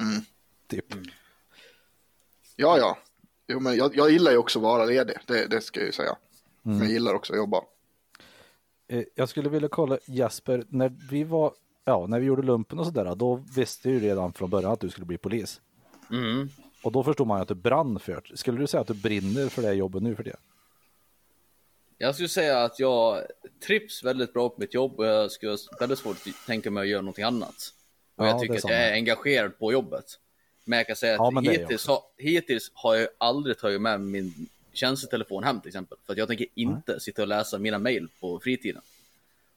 Mm. 0.00 0.22
Typ. 0.68 0.84
Ja, 2.56 2.78
ja. 2.78 2.98
Jo, 3.48 3.60
men 3.60 3.76
jag, 3.76 3.96
jag 3.96 4.10
gillar 4.10 4.30
ju 4.30 4.36
också 4.38 4.58
att 4.58 4.62
vara 4.62 4.84
ledig, 4.84 5.16
det, 5.26 5.46
det 5.46 5.60
ska 5.60 5.80
jag 5.80 5.86
ju 5.86 5.92
säga. 5.92 6.16
Men 6.62 6.78
jag 6.78 6.88
gillar 6.88 7.14
också 7.14 7.32
att 7.32 7.36
jobba. 7.38 7.60
Eh, 8.88 9.04
Jag 9.14 9.28
skulle 9.28 9.48
vilja 9.48 9.68
kolla 9.68 9.98
Jesper, 10.06 10.64
när 10.68 10.88
vi 11.10 11.24
var, 11.24 11.52
ja, 11.84 12.06
när 12.06 12.20
vi 12.20 12.26
gjorde 12.26 12.42
lumpen 12.42 12.78
och 12.78 12.84
sådär, 12.86 13.14
då 13.14 13.34
visste 13.56 13.88
du 13.88 14.00
redan 14.00 14.32
från 14.32 14.50
början 14.50 14.72
att 14.72 14.80
du 14.80 14.90
skulle 14.90 15.06
bli 15.06 15.18
polis. 15.18 15.60
Mm. 16.10 16.48
Och 16.82 16.92
då 16.92 17.02
förstod 17.04 17.26
man 17.26 17.38
ju 17.38 17.42
att 17.42 17.48
du 17.48 17.54
brann 17.54 17.98
för 17.98 18.22
det. 18.30 18.36
Skulle 18.36 18.58
du 18.58 18.66
säga 18.66 18.80
att 18.80 18.86
du 18.86 18.94
brinner 18.94 19.48
för 19.48 19.62
det 19.62 19.72
jobbet 19.74 20.02
nu 20.02 20.14
för 20.16 20.22
det? 20.24 20.36
Jag 21.98 22.14
skulle 22.14 22.28
säga 22.28 22.62
att 22.62 22.78
jag 22.78 23.26
trivs 23.66 24.04
väldigt 24.04 24.32
bra 24.32 24.48
på 24.48 24.60
mitt 24.60 24.74
jobb 24.74 24.98
och 24.98 25.06
jag 25.06 25.30
skulle 25.32 25.52
ha 25.52 25.58
väldigt 25.80 25.98
svårt 25.98 26.16
att 26.26 26.46
tänka 26.46 26.70
mig 26.70 26.80
att 26.80 26.88
göra 26.88 27.00
någonting 27.02 27.24
annat. 27.24 27.74
Och 28.16 28.24
Ja, 28.24 28.28
jag 28.28 28.40
tycker 28.40 28.54
att 28.54 28.64
jag 28.70 28.72
är 28.80 28.92
engagerad 28.92 29.58
på 29.58 29.72
jobbet. 29.72 30.04
Men 30.64 30.76
jag 30.76 30.86
kan 30.86 30.96
säga 30.96 31.14
Ja, 31.14 31.38
att 31.38 31.44
hittills, 31.44 31.86
har, 31.86 32.02
hittills 32.16 32.70
har 32.74 32.94
jag 32.94 33.08
aldrig 33.18 33.58
tagit 33.58 33.80
med 33.80 34.00
min 34.00 34.46
tjänstetelefon 34.72 35.44
hem 35.44 35.60
till 35.60 35.68
exempel. 35.68 35.98
För 36.06 36.12
att 36.12 36.18
jag 36.18 36.28
tänker 36.28 36.46
inte 36.54 37.00
sitta 37.00 37.22
och 37.22 37.28
läsa 37.28 37.58
mina 37.58 37.78
mejl 37.78 38.08
på 38.20 38.40
fritiden. 38.40 38.82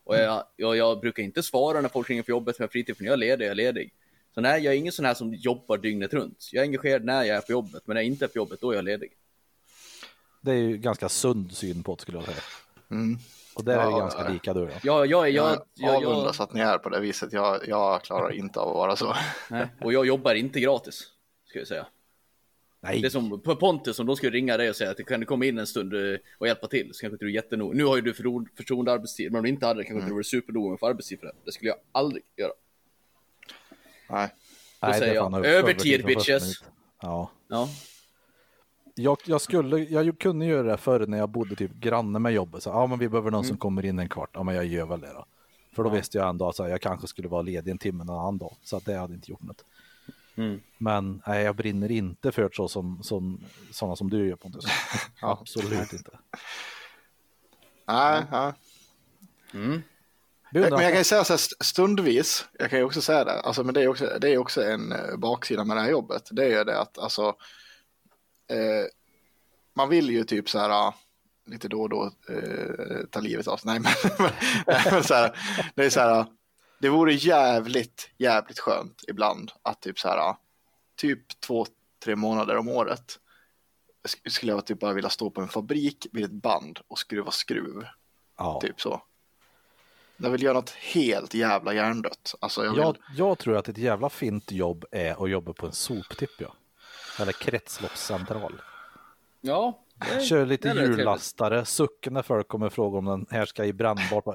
Och 0.03 0.15
Mm. 0.15 0.25
jag, 0.25 0.43
jag, 0.55 0.77
jag 0.77 0.99
brukar 0.99 1.23
inte 1.23 1.43
svara 1.43 1.81
när 1.81 1.89
folk 1.89 2.09
ringer 2.09 2.23
på 2.23 2.31
jobbet 2.31 2.59
med 2.59 2.71
fritid, 2.71 2.97
för 2.97 3.03
när 3.03 3.09
jag 3.09 3.13
är 3.13 3.17
ledig, 3.17 3.45
jag 3.45 3.51
är 3.51 3.55
ledig. 3.55 3.93
Så 4.33 4.41
nej, 4.41 4.63
jag 4.63 4.73
är 4.73 4.77
ingen 4.77 4.93
sån 4.93 5.05
här 5.05 5.13
som 5.13 5.33
jobbar 5.33 5.77
dygnet 5.77 6.13
runt. 6.13 6.49
Jag 6.51 6.61
är 6.61 6.65
engagerad 6.67 7.03
när 7.05 7.23
jag 7.23 7.37
är 7.37 7.41
på 7.41 7.51
jobbet, 7.51 7.83
men 7.85 7.95
när 7.95 8.01
jag 8.01 8.07
inte 8.07 8.25
är 8.25 8.29
på 8.29 8.37
jobbet, 8.37 8.61
då 8.61 8.71
är 8.71 8.75
jag 8.75 8.85
ledig. 8.85 9.11
Det 10.41 10.51
är 10.51 10.55
ju 10.55 10.77
ganska 10.77 11.09
sund 11.09 11.51
syn 11.51 11.83
på 11.83 11.95
det 11.95 12.01
skulle 12.01 12.17
jag 12.17 12.25
säga. 12.25 12.37
Mm. 12.91 13.17
Och 13.55 13.63
där 13.63 13.77
är 13.77 13.85
vi 13.85 13.91
Ja, 13.91 13.99
ganska 13.99 14.29
lika 14.29 14.53
du 14.53 14.59
då. 14.65 14.71
Jag, 14.83 15.05
jag, 15.07 15.07
jag, 15.07 15.29
Jag, 15.31 15.61
jag, 15.75 16.03
jag, 16.03 16.05
avundas 16.05 16.39
att 16.39 16.53
ni 16.53 16.61
är 16.61 16.77
på 16.77 16.89
det 16.89 16.99
viset. 16.99 17.33
Jag, 17.33 17.67
jag 17.67 18.03
klarar 18.03 18.31
inte 18.33 18.59
av 18.59 18.69
att 18.69 18.75
vara 18.75 18.95
så. 18.95 19.15
nej, 19.49 19.67
och 19.81 19.93
jag 19.93 20.05
jobbar 20.05 20.33
inte 20.35 20.59
gratis, 20.59 21.03
ska 21.45 21.59
jag 21.59 21.67
säga. 21.67 21.87
Nej, 22.83 23.01
Det 23.01 23.07
är 23.07 23.09
som 23.09 23.41
på 23.41 23.55
Pontus 23.55 23.99
om 23.99 24.05
de 24.05 24.15
skulle 24.15 24.31
ringa 24.31 24.57
dig 24.57 24.69
och 24.69 24.75
säga 24.75 24.91
att 24.91 25.05
kan 25.05 25.19
du 25.19 25.25
komma 25.25 25.45
in 25.45 25.57
en 25.57 25.67
stund 25.67 25.93
eh, 25.93 26.19
och 26.37 26.47
hjälpa 26.47 26.67
till 26.67 26.89
så 26.93 27.01
kanske 27.01 27.15
inte 27.15 27.25
du 27.25 27.29
är 27.29 27.35
jättenoga. 27.35 27.77
Nu 27.77 27.83
har 27.85 27.95
ju 27.95 28.01
du 28.01 28.13
förtro- 28.13 28.47
förtroende 28.57 28.91
arbetstid, 28.91 29.31
men 29.31 29.39
om 29.39 29.43
du 29.43 29.49
inte 29.49 29.65
hade 29.65 29.79
det 29.79 29.83
kanske 29.83 29.97
inte 29.97 30.09
du 30.09 30.13
vore 30.13 30.23
supernoga 30.23 30.77
för 30.77 30.87
arbetstid 30.87 31.19
för 31.19 31.27
det. 31.27 31.33
Det 31.45 31.51
skulle 31.51 31.69
jag 31.69 31.77
aldrig 31.91 32.23
göra. 32.37 32.51
Nej. 34.09 34.27
Då 34.79 34.87
Nej, 34.87 34.93
det 34.93 34.99
säger 34.99 35.13
jag, 35.15 35.45
övertid, 35.45 36.05
bitches. 36.05 36.63
Ja. 37.01 37.31
Ja, 37.47 37.69
Jag, 38.95 39.17
jag, 39.25 39.41
skulle, 39.41 39.77
jag 39.77 40.19
kunde 40.19 40.45
göra 40.45 40.63
det 40.71 40.77
förr 40.77 41.07
när 41.07 41.17
jag 41.17 41.29
bodde 41.29 41.55
typ 41.55 41.73
granne 41.73 42.19
med 42.19 42.33
jobbet. 42.33 42.63
Så, 42.63 42.69
ja, 42.69 42.87
men 42.87 42.99
vi 42.99 43.09
behöver 43.09 43.31
någon 43.31 43.45
som 43.45 43.57
kommer 43.57 43.85
in 43.85 43.99
en 43.99 44.09
kvart. 44.09 44.29
Ja, 44.33 44.43
men 44.43 44.55
jag 44.55 44.65
gör 44.65 44.85
väl 44.85 45.01
det 45.01 45.13
då. 45.13 45.25
För 45.75 45.83
då 45.83 45.89
visste 45.89 46.17
jag 46.17 46.29
ändå 46.29 46.49
att 46.49 46.59
jag 46.59 46.81
kanske 46.81 47.07
skulle 47.07 47.27
vara 47.27 47.41
ledig 47.41 47.71
en 47.71 47.77
timme 47.77 48.01
en 48.03 48.09
annan 48.09 48.37
dag. 48.37 48.55
Så 48.63 48.77
att 48.77 48.85
det 48.85 48.97
hade 48.97 49.13
inte 49.13 49.31
gjort 49.31 49.43
något. 49.43 49.65
Mm. 50.35 50.61
Men 50.77 51.21
nej, 51.27 51.43
jag 51.43 51.55
brinner 51.55 51.91
inte 51.91 52.31
för 52.31 52.49
så 52.53 52.67
som, 52.67 53.03
som 53.03 53.39
sådana 53.71 53.95
som 53.95 54.09
du 54.09 54.27
gör 54.27 54.35
Pontus. 54.35 54.65
Absolut 55.21 55.93
inte. 55.93 56.11
Nej, 57.87 58.23
ja. 58.31 58.53
mm. 59.53 59.81
Men 60.53 60.61
jag 60.63 60.89
kan 60.89 60.97
ju 60.97 61.03
säga 61.03 61.23
så 61.23 61.33
här 61.33 61.37
st- 61.37 61.63
stundvis, 61.63 62.45
jag 62.59 62.69
kan 62.69 62.79
ju 62.79 62.85
också 62.85 63.01
säga 63.01 63.23
det, 63.23 63.39
alltså, 63.39 63.63
men 63.63 63.73
det 63.73 63.81
är 63.81 63.87
också, 63.87 64.17
det 64.21 64.29
är 64.29 64.37
också 64.37 64.63
en 64.63 64.91
eh, 64.91 65.17
baksida 65.17 65.63
med 65.63 65.77
det 65.77 65.81
här 65.81 65.89
jobbet. 65.89 66.29
Det 66.31 66.45
är 66.45 66.57
ju 66.57 66.63
det 66.63 66.79
att 66.79 66.97
alltså, 66.97 67.35
eh, 68.51 68.85
man 69.73 69.89
vill 69.89 70.09
ju 70.09 70.23
typ 70.23 70.49
så 70.49 70.59
här, 70.59 70.69
ah, 70.69 70.95
lite 71.45 71.67
då 71.67 71.81
och 71.81 71.89
då 71.89 72.11
eh, 72.29 73.05
ta 73.11 73.19
livet 73.19 73.47
av 73.47 73.57
sig. 73.57 73.79
Nej, 73.79 73.79
men, 74.19 74.31
men 74.91 75.03
så 75.03 75.13
här, 75.13 75.37
det 75.75 75.85
är 75.85 75.89
så 75.89 75.99
här, 75.99 76.25
det 76.79 76.89
vore 76.89 77.13
jävligt, 77.13 78.09
jävligt 78.17 78.59
skönt 78.59 79.01
ibland 79.07 79.51
att 79.61 79.81
typ 79.81 79.99
så 79.99 80.07
här, 80.07 80.17
ah, 80.17 80.39
typ 80.95 81.39
två, 81.39 81.65
tre 82.03 82.15
månader 82.15 82.57
om 82.57 82.67
året 82.69 83.19
sk- 84.03 84.29
skulle 84.29 84.51
jag 84.51 84.65
typ 84.65 84.79
bara 84.79 84.93
vilja 84.93 85.09
stå 85.09 85.29
på 85.29 85.41
en 85.41 85.47
fabrik 85.49 86.07
vid 86.11 86.25
ett 86.25 86.31
band 86.31 86.79
och 86.87 86.99
skruva 86.99 87.31
skruv, 87.31 87.85
Ja. 88.37 88.59
typ 88.61 88.81
så. 88.81 89.01
Jag 90.17 90.29
vill 90.29 90.43
göra 90.43 90.53
något 90.53 90.69
helt 90.69 91.33
jävla 91.33 91.73
hjärndött. 91.73 92.35
Alltså 92.39 92.63
jag 92.65 92.71
vill... 92.71 92.79
Jag, 92.81 92.97
jag 93.15 93.37
tror 93.39 93.57
att 93.57 93.69
ett 93.69 93.77
jävla 93.77 94.09
fint 94.09 94.51
jobb 94.51 94.85
är 94.91 95.23
att 95.23 95.29
jobba 95.29 95.53
på 95.53 95.65
en 95.65 95.71
soptipp, 95.71 96.29
ja. 96.37 96.53
Eller 97.21 97.31
kretsloppscentral. 97.31 98.61
Ja, 99.41 99.79
det- 99.95 100.21
Kör 100.25 100.45
lite 100.45 100.67
hjullastare, 100.69 101.65
sucken 101.65 102.13
när 102.13 102.21
folk 102.21 102.47
kommer 102.47 102.65
och 102.65 102.73
frågar 102.73 102.97
om 102.99 103.05
den 103.05 103.25
här 103.29 103.45
ska 103.45 103.65
i 103.65 103.73
brännbart. 103.73 104.25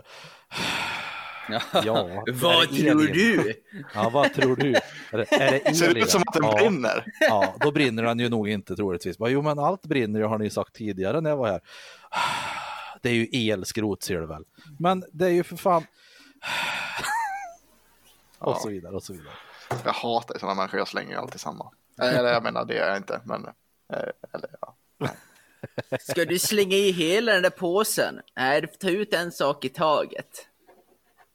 Ja, 1.48 1.60
är 1.72 2.32
Vad 2.32 2.68
tror 2.68 3.06
du? 3.12 3.54
Ja, 3.94 4.08
vad 4.10 4.34
tror 4.34 4.56
du? 4.56 4.74
Är 5.10 5.18
det, 5.18 5.32
är 5.32 5.60
det 5.64 5.74
Ser 5.74 5.94
det 5.94 6.00
ut 6.00 6.10
som 6.10 6.22
att 6.26 6.34
den 6.34 6.44
ja, 6.44 6.56
brinner? 6.56 7.04
Ja, 7.20 7.54
då 7.60 7.70
brinner 7.72 8.02
den 8.02 8.18
ju 8.18 8.28
nog 8.28 8.48
inte 8.48 8.76
troligtvis. 8.76 9.16
Jo, 9.20 9.42
men 9.42 9.58
allt 9.58 9.82
brinner 9.82 10.20
ju 10.20 10.26
har 10.26 10.38
ni 10.38 10.50
sagt 10.50 10.74
tidigare 10.74 11.20
när 11.20 11.30
jag 11.30 11.36
var 11.36 11.48
här. 11.48 11.60
Det 13.02 13.08
är 13.10 13.14
ju 13.14 13.50
elskrot 13.50 14.02
ser 14.02 14.20
du 14.20 14.26
väl. 14.26 14.44
Men 14.78 15.04
det 15.12 15.24
är 15.26 15.30
ju 15.30 15.42
för 15.44 15.56
fan... 15.56 15.86
Och 18.38 18.52
Ja. 18.52 18.58
så 18.62 18.68
vidare 18.68 18.94
och 18.96 19.02
så 19.02 19.12
vidare. 19.12 19.34
Jag 19.84 19.92
hatar 19.92 20.38
sådana 20.38 20.54
människor, 20.54 20.78
jag 20.78 20.88
slänger 20.88 21.10
ju 21.10 21.16
alltid 21.16 21.40
samma. 21.40 21.70
Eller 22.00 22.32
jag 22.32 22.42
menar, 22.42 22.64
det 22.64 22.74
gör 22.74 22.88
jag 22.88 22.96
inte, 22.96 23.20
men... 23.24 23.46
eh, 23.92 24.08
Eller 24.34 24.50
ja. 24.60 24.76
Ska 26.00 26.24
du 26.24 26.38
slänga 26.38 26.76
i 26.76 26.90
hela 26.90 27.32
den 27.32 27.42
där 27.42 27.50
påsen? 27.50 28.20
Nej, 28.36 28.66
ta 28.66 28.90
ut 28.90 29.14
en 29.14 29.32
sak 29.32 29.64
i 29.64 29.68
taget. 29.68 30.46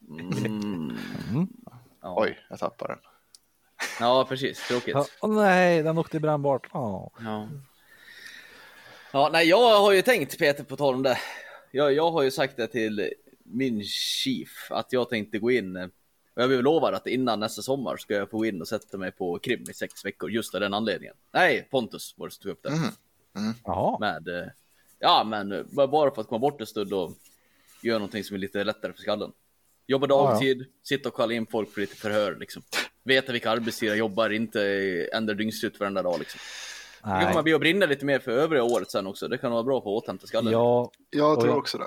Mm. 0.10 0.97
Ja. 2.02 2.15
Oj, 2.17 2.39
jag 2.50 2.60
tappade 2.60 2.93
den. 2.93 3.02
ja, 4.00 4.26
precis. 4.30 4.67
Tråkigt. 4.67 4.93
Ja, 4.95 5.06
åh 5.21 5.36
nej, 5.36 5.84
den 5.84 5.97
åkte 5.97 6.17
i 6.17 6.19
brännbart. 6.19 6.67
Ja. 6.74 7.12
Ja. 7.19 7.47
ja, 9.12 9.30
nej, 9.34 9.47
jag 9.50 9.80
har 9.82 9.91
ju 9.91 10.02
tänkt 10.02 10.39
Peter 10.39 10.63
på 10.63 10.76
tal 10.78 10.93
om 10.95 11.04
det. 11.04 11.17
Jag, 11.71 11.93
jag 11.93 12.12
har 12.12 12.21
ju 12.21 12.32
sagt 12.32 12.58
det 12.58 12.67
till 12.67 13.10
min 13.43 13.84
chief 13.84 14.67
att 14.69 14.93
jag 14.93 15.10
tänkte 15.10 15.39
gå 15.39 15.52
in 15.52 15.76
eh, 15.76 15.88
och 16.36 16.41
jag 16.41 16.48
vill 16.48 16.60
lova 16.62 16.88
att 16.96 17.08
innan 17.08 17.39
nästa 17.39 17.62
sommar 17.62 17.98
ska 17.98 18.13
jag 18.13 18.30
få 18.30 18.38
gå 18.38 18.46
in 18.46 18.62
och 18.62 18.67
sätta 18.67 18.98
mig 18.98 19.12
på 19.12 19.39
krim 19.39 19.65
i 19.70 19.74
sex 19.74 20.06
veckor 20.06 20.32
just 20.32 20.56
av 20.56 20.62
den 20.62 20.74
anledningen. 20.74 21.15
Nej, 21.32 21.67
Pontus 21.72 22.13
var 22.17 22.28
det 22.28 22.34
som 22.34 22.41
tog 22.44 22.52
upp 22.52 22.63
det. 22.63 22.70
Mhm. 22.72 23.54
Jaha. 23.63 23.98
Med, 24.00 24.28
eh, 24.28 24.48
ja, 25.00 25.24
men 25.24 25.67
bara- 25.74 26.12
för 26.15 26.22
att 26.22 26.28
komma 26.28 26.39
bort 26.39 26.62
en 26.62 26.67
stund 26.67 26.94
och 26.94 27.12
göra 27.84 27.98
någonting 28.00 28.24
som 28.24 28.36
är 28.36 28.39
lite 28.39 28.63
lättare 28.63 28.94
för 28.94 29.02
skallen. 29.02 29.32
Jobba 29.88 30.08
ja. 30.10 30.15
dagtid, 30.32 30.65
sitta 30.84 31.10
och 31.10 31.15
kalla 31.15 31.34
in 31.34 31.48
folk 31.48 31.74
för 31.74 31.82
lite 31.82 31.96
förhör 31.96 32.38
liksom. 32.39 32.63
Veta 33.04 33.32
vilka 33.32 33.52
arbetstider 33.52 33.91
jag 33.91 34.00
jobbar, 34.00 34.30
inte 34.30 34.62
ändra 35.13 35.34
dygnslut 35.34 35.80
varenda 35.80 36.02
dag 36.04 36.20
liksom. 36.20 36.39
Det 37.04 37.08
kan 37.10 37.20
Nej. 37.20 37.34
man 37.34 37.44
bli 37.44 37.54
och 37.54 37.60
brinna 37.60 37.86
lite 37.86 38.06
mer 38.06 38.20
för 38.20 38.32
övriga 38.32 38.63
året 38.63 38.91
sen 38.91 39.08
också. 39.08 39.28
Det 39.28 39.38
kan 39.38 39.52
vara 39.52 39.63
bra 39.63 39.82
för 39.82 39.89
att 39.89 40.04
återhämta 40.04 40.28
skallen. 40.28 40.54
Ja, 40.54 40.91
Jag 41.10 41.36
tror 41.39 41.50
jag- 41.52 41.58
också 41.58 41.78
det. 41.78 41.86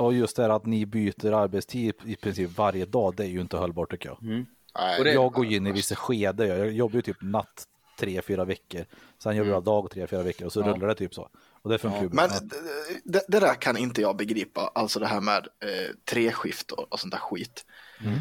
Och 0.00 0.14
just 0.14 0.36
det 0.36 0.42
här 0.42 0.50
att 0.50 0.66
ni 0.66 0.86
byter 0.86 1.32
arbetstid 1.32 1.94
i 2.04 2.16
princip 2.16 2.50
varje 2.58 2.84
dag, 2.84 3.14
det 3.16 3.24
är 3.24 3.28
ju 3.28 3.40
inte 3.40 3.56
hållbart 3.56 3.90
tycker 3.90 4.08
jag. 4.08 4.22
Mm. 4.22 4.46
Nej, 4.78 5.04
det- 5.04 5.12
Jag 5.12 5.32
går 5.32 5.46
in 5.46 5.66
i 5.66 5.72
vissa 5.72 5.94
skeden, 5.96 6.48
jag 6.48 6.72
jobbar 6.72 6.94
ju 6.96 7.02
typ 7.02 7.16
natt 7.22 7.64
tre, 7.98 8.22
fyra 8.22 8.44
veckor. 8.44 8.84
Sen 9.18 9.36
jobbar 9.36 9.50
jag 9.50 9.62
dag 9.64 9.90
tre, 9.90 10.06
fyra 10.06 10.22
veckor 10.22 10.46
och 10.46 10.52
så 10.52 10.60
Mm. 10.60 10.68
Ja. 10.70 10.76
rullar 10.76 10.88
det 10.88 10.94
typ 10.94 11.14
så. 11.14 11.28
Och 11.62 11.70
det 11.70 11.78
funkar 11.78 12.02
ju 12.02 12.08
bra. 12.08 12.28
Men 12.28 12.48
det, 13.04 13.24
det 13.28 13.40
där 13.40 13.54
kan 13.54 13.76
inte 13.76 14.00
jag 14.00 14.16
begripa, 14.16 14.70
alltså 14.74 15.00
det 15.00 15.06
här 15.06 15.20
med 15.20 15.48
eh, 15.60 15.94
treskift 16.04 16.70
och, 16.70 16.92
och 16.92 17.00
sånt 17.00 17.12
där 17.12 17.18
skit. 17.20 17.64
Mm. 18.04 18.18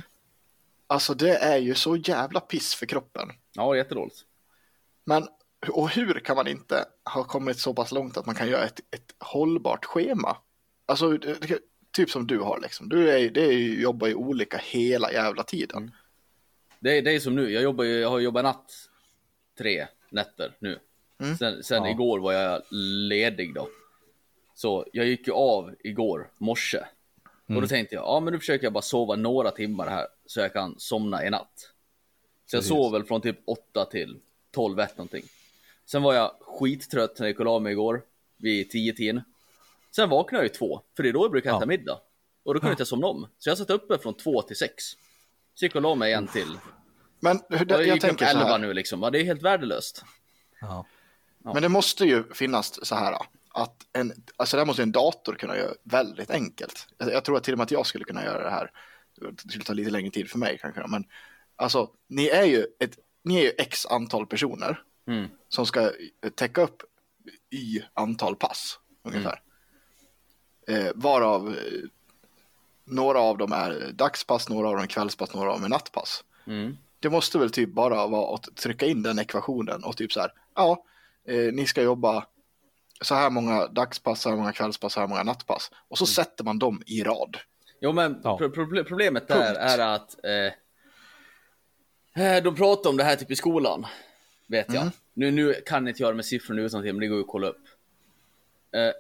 Alltså 0.88 1.14
det 1.14 1.36
är 1.38 1.58
ju 1.58 1.76
så 1.76 1.96
jävla 1.96 2.40
piss 2.40 2.76
för 2.76 2.86
kroppen. 2.86 3.30
Ja, 3.54 3.76
jättedåligt. 3.76 4.18
Men 5.06 5.28
och 5.70 5.90
hur 5.90 6.20
kan 6.20 6.36
man 6.36 6.48
inte 6.48 6.86
ha 7.14 7.24
kommit 7.24 7.60
så 7.60 7.74
pass 7.74 7.92
långt 7.92 8.18
att 8.18 8.26
man 8.26 8.36
kan 8.36 8.48
göra 8.50 8.64
ett, 8.64 8.80
ett 8.92 9.16
hållbart 9.20 9.86
schema? 9.86 10.38
Alltså 10.86 11.18
typ 12.00 12.10
som 12.10 12.28
du 12.28 12.40
har 12.40 12.60
liksom. 12.62 12.90
Du 12.90 13.10
är, 13.10 13.30
det 13.30 13.42
är 13.42 13.82
jobbar 13.82 14.08
ju 14.08 14.14
olika 14.16 14.58
hela 14.58 15.12
jävla 15.12 15.44
tiden. 15.44 15.78
Mm. 15.78 15.92
Det 16.80 16.98
är, 16.98 17.02
det 17.02 17.12
är 17.12 17.20
som 17.20 17.36
nu, 17.36 17.52
jag, 17.52 17.64
jobbar, 17.64 17.84
jag 17.84 18.10
har 18.10 18.20
jobbat 18.20 18.44
natt 18.44 18.72
tre 19.58 19.88
nätter 20.10 20.56
nu. 20.60 20.80
Mm. 21.20 21.38
Sen, 21.38 21.64
sen 21.64 21.84
Ja. 21.84 21.90
igår 21.90 22.20
var 22.20 22.34
jag 22.34 22.62
ledig 23.10 23.54
då. 23.54 23.70
Så 24.56 24.86
jag 24.94 25.06
gick 25.06 25.28
ju 25.28 25.34
av 25.34 25.76
igår 25.84 26.32
morse. 26.38 26.78
Och 27.44 27.50
Mm. 27.50 27.62
då 27.62 27.68
tänkte 27.68 27.96
jag, 27.96 28.04
ja 28.04 28.20
men 28.20 28.34
nu 28.34 28.40
försöker 28.40 28.66
jag 28.66 28.74
bara 28.74 28.82
sova 28.82 29.16
några 29.16 29.52
timmar 29.52 29.88
här 29.88 30.08
så 30.26 30.40
jag 30.40 30.54
kan 30.54 30.76
somna 30.80 31.26
i 31.26 31.30
natt. 31.30 31.72
Så 32.46 32.56
jag 32.56 32.60
Precis. 32.62 32.70
sov 32.70 32.92
väl 32.92 33.04
från 33.04 33.22
typ 33.22 33.40
8 33.46 33.86
till 33.86 34.20
12, 34.52 34.80
1 34.80 34.98
någonting. 34.98 35.24
Sen 35.86 36.02
var 36.04 36.14
jag 36.14 36.32
skittrött 36.42 37.20
när 37.20 37.26
jag 37.26 37.32
gick 37.32 37.40
och 37.40 37.46
la 37.46 37.60
mig 37.60 37.72
igår 37.72 38.02
vid 38.38 38.70
10 38.70 38.94
tiden. 38.94 39.22
Sen 39.96 40.10
vaknade 40.10 40.44
jag 40.44 40.52
ju 40.52 40.58
två, 40.58 40.82
för 40.96 41.04
det 41.04 41.10
är 41.10 41.14
då 41.14 41.24
jag 41.24 41.32
brukar 41.32 41.50
äta 41.50 41.60
Ja. 41.62 41.66
middag. 41.66 42.00
Och 42.44 42.54
då 42.54 42.60
kunde 42.60 42.72
jag 42.72 42.74
inte 42.74 42.86
somna 42.86 43.08
om. 43.08 43.28
Så 43.38 43.50
jag 43.50 43.58
satt 43.58 43.70
uppe 43.70 43.98
från 43.98 44.14
2 44.14 44.42
till 44.42 44.56
6. 44.58 44.84
Så 45.54 45.66
gick 45.66 45.72
jag 45.76 45.86
och 45.86 45.90
la 45.90 45.96
mig 45.96 46.14
en 46.14 46.28
till. 46.28 46.58
Men 47.20 47.40
hur- 47.50 47.66
jag 47.70 47.88
jag 47.88 48.02
tänker 48.02 48.26
så 48.26 48.32
11 48.32 48.44
här. 48.46 48.58
nu 48.58 48.74
liksom. 48.74 49.02
Det 49.12 49.20
är 49.20 49.24
helt 49.24 49.42
värdelöst. 49.42 50.04
Ja. 50.62 50.86
Ja. 51.44 51.54
Men 51.54 51.62
det 51.64 51.70
måste 51.70 52.06
ju 52.06 52.24
finnas 52.34 52.88
så 52.88 52.96
här 52.96 53.16
att 53.54 53.76
en, 53.94 54.14
alltså 54.36 54.58
det 54.58 54.62
här 54.62 54.66
måste 54.68 54.84
en 54.84 54.92
dator 54.92 55.34
kunna 55.36 55.58
göra 55.58 55.74
väldigt 55.84 56.32
enkelt. 56.32 56.88
Jag, 56.98 57.14
jag 57.14 57.24
tror 57.26 57.38
att 57.38 57.44
till 57.44 57.54
och 57.54 57.58
med 57.58 57.64
att 57.66 57.72
jag 57.72 57.86
skulle 57.86 58.06
kunna 58.06 58.24
göra 58.24 58.44
det 58.44 58.50
här. 58.50 58.72
Det 59.16 59.50
skulle 59.52 59.64
ta 59.66 59.74
lite 59.74 59.90
längre 59.92 60.12
tid 60.12 60.30
för 60.30 60.38
mig 60.40 60.58
kanske, 60.62 60.88
men 60.88 61.04
alltså 61.56 61.90
ni 62.08 62.28
är 62.28 62.44
ju 62.46 62.66
ett, 62.80 62.98
ni 63.24 63.38
är 63.38 63.42
ju 63.44 63.52
x 63.58 63.86
antal 63.86 64.28
personer 64.28 64.84
Mm. 65.08 65.28
som 65.50 65.66
ska 65.66 65.92
täcka 66.36 66.62
upp 66.62 66.84
y 67.50 67.82
antal 67.94 68.36
pass 68.36 68.80
ungefär. 69.04 69.42
Eh, 70.70 70.92
varav 70.96 71.48
eh, 71.48 71.56
några 72.86 73.20
av 73.20 73.38
dem 73.38 73.52
är 73.52 73.92
dagspass, 73.94 74.50
några 74.50 74.68
av 74.68 74.74
dem 74.74 74.84
är 74.84 74.88
kvällspass, 74.88 75.34
några 75.34 75.50
av 75.52 75.56
dem 75.56 75.66
är 75.66 75.70
nattpass. 75.70 76.24
Mm. 76.48 76.78
Det 77.00 77.10
måste 77.10 77.38
väl 77.38 77.52
typ 77.52 77.70
bara 77.70 78.08
vara 78.08 78.36
att 78.36 78.56
trycka 78.56 78.86
in 78.86 79.04
den 79.04 79.20
ekvationen 79.20 79.84
och 79.84 79.98
typ 79.98 80.12
så 80.12 80.20
här, 80.20 80.32
ja, 80.56 80.86
eh, 81.28 81.54
ni 81.54 81.66
ska 81.66 81.82
jobba 81.82 82.26
så 83.02 83.16
här 83.16 83.30
många 83.30 83.68
dagspass, 83.68 84.22
så 84.22 84.30
här 84.30 84.36
många 84.38 84.52
kvällspass, 84.52 84.94
så 84.94 85.00
här 85.00 85.08
många 85.08 85.24
nattpass. 85.24 85.72
Och 85.88 85.98
så 85.98 86.06
sätter 86.06 86.44
man 86.44 86.60
dem 86.60 86.82
i 86.86 87.04
rad. 87.04 87.38
Jo, 87.82 87.92
men 87.92 88.22
Ja. 88.24 88.38
pro- 88.38 88.48
proble- 88.48 88.84
problemet 88.84 89.28
där 89.28 89.36
Punkt. 89.46 89.58
är 89.62 89.80
att 89.80 90.16
eh, 92.16 92.26
eh, 92.26 92.44
de 92.44 92.56
pratar 92.56 92.90
om 92.90 92.98
det 92.98 93.04
här 93.04 93.16
typ 93.16 93.32
i 93.32 93.36
skolan. 93.36 93.86
Vet 94.48 94.74
jag. 94.74 94.82
Mm. 94.82 94.94
Nu, 95.14 95.32
nu 95.32 95.54
kan 95.66 95.84
jag 95.86 95.92
inte 95.92 96.04
göra 96.04 96.14
med 96.16 96.26
siffrorna 96.26 96.62
utan 96.62 96.82
till, 96.84 96.94
men 96.94 97.00
det 97.00 97.08
går 97.08 97.18
ju 97.18 97.24
att 97.24 97.30
kolla 97.30 97.48
upp. 97.48 97.64
Eh, 98.72 98.92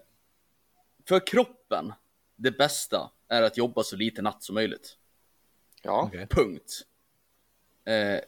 för 1.10 1.28
kroppen, 1.28 1.93
det 2.36 2.52
bästa 2.52 3.12
är 3.28 3.41
att 3.41 3.58
jobba 3.58 3.84
så 3.84 3.95
lite 3.95 4.22
natt 4.22 4.43
som 4.43 4.56
möjligt. 4.56 4.98
Ja, 5.82 6.04
Okej. 6.08 6.28
Punkt. 6.30 6.82
Eh, 7.86 8.19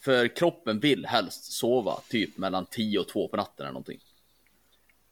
för 0.00 0.36
kroppen 0.36 0.80
vill 0.80 1.06
helst 1.06 1.52
sova 1.52 2.00
typ 2.08 2.38
mellan 2.38 2.66
10 2.66 2.98
och 2.98 3.08
2 3.08 3.28
på 3.28 3.36
natten 3.36 3.64
eller 3.66 3.72
någonting. 3.72 4.00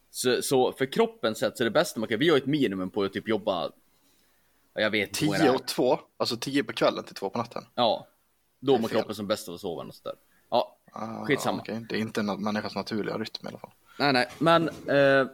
Så, 0.09 0.41
så 0.41 0.71
för 0.71 0.85
kroppen 0.85 1.35
sett 1.35 1.57
så 1.57 1.63
är 1.63 1.65
det 1.65 1.71
bästa 1.71 1.99
man 1.99 2.09
kan, 2.09 2.19
vi 2.19 2.29
har 2.29 2.37
ett 2.37 2.45
minimum 2.45 2.89
på 2.89 3.03
att 3.03 3.13
typ 3.13 3.27
jobba, 3.27 3.71
ja, 4.73 4.81
jag 4.81 4.89
vet 4.91 5.09
inte 5.09 5.19
hur 5.19 5.27
många 5.27 5.37
det 5.37 5.43
10 5.43 5.51
är. 5.51 5.55
och 5.55 5.67
2, 5.67 5.99
alltså 6.17 6.37
10 6.37 6.63
på 6.63 6.73
kvällen 6.73 7.03
till 7.03 7.15
2 7.15 7.29
på 7.29 7.37
natten. 7.37 7.63
Ja, 7.75 8.07
då 8.59 8.77
mår 8.77 8.87
kroppen 8.87 9.15
som 9.15 9.27
bäst 9.27 9.49
av 9.49 9.55
att 9.55 9.61
sova 9.61 9.83
och 9.83 9.95
sådär. 9.95 10.15
Ja, 10.49 10.77
Ah, 10.95 11.25
Skitsamma. 11.25 11.59
okej. 11.61 11.85
Det 11.89 11.95
är 11.95 11.99
inte 11.99 12.19
en 12.19 12.43
människas 12.43 12.75
naturliga 12.75 13.17
rytm 13.17 13.45
i 13.45 13.47
alla 13.47 13.57
fall. 13.57 13.71
nej 13.99 14.13
nej, 14.13 14.27
men 14.39 14.69
eh, 14.69 15.27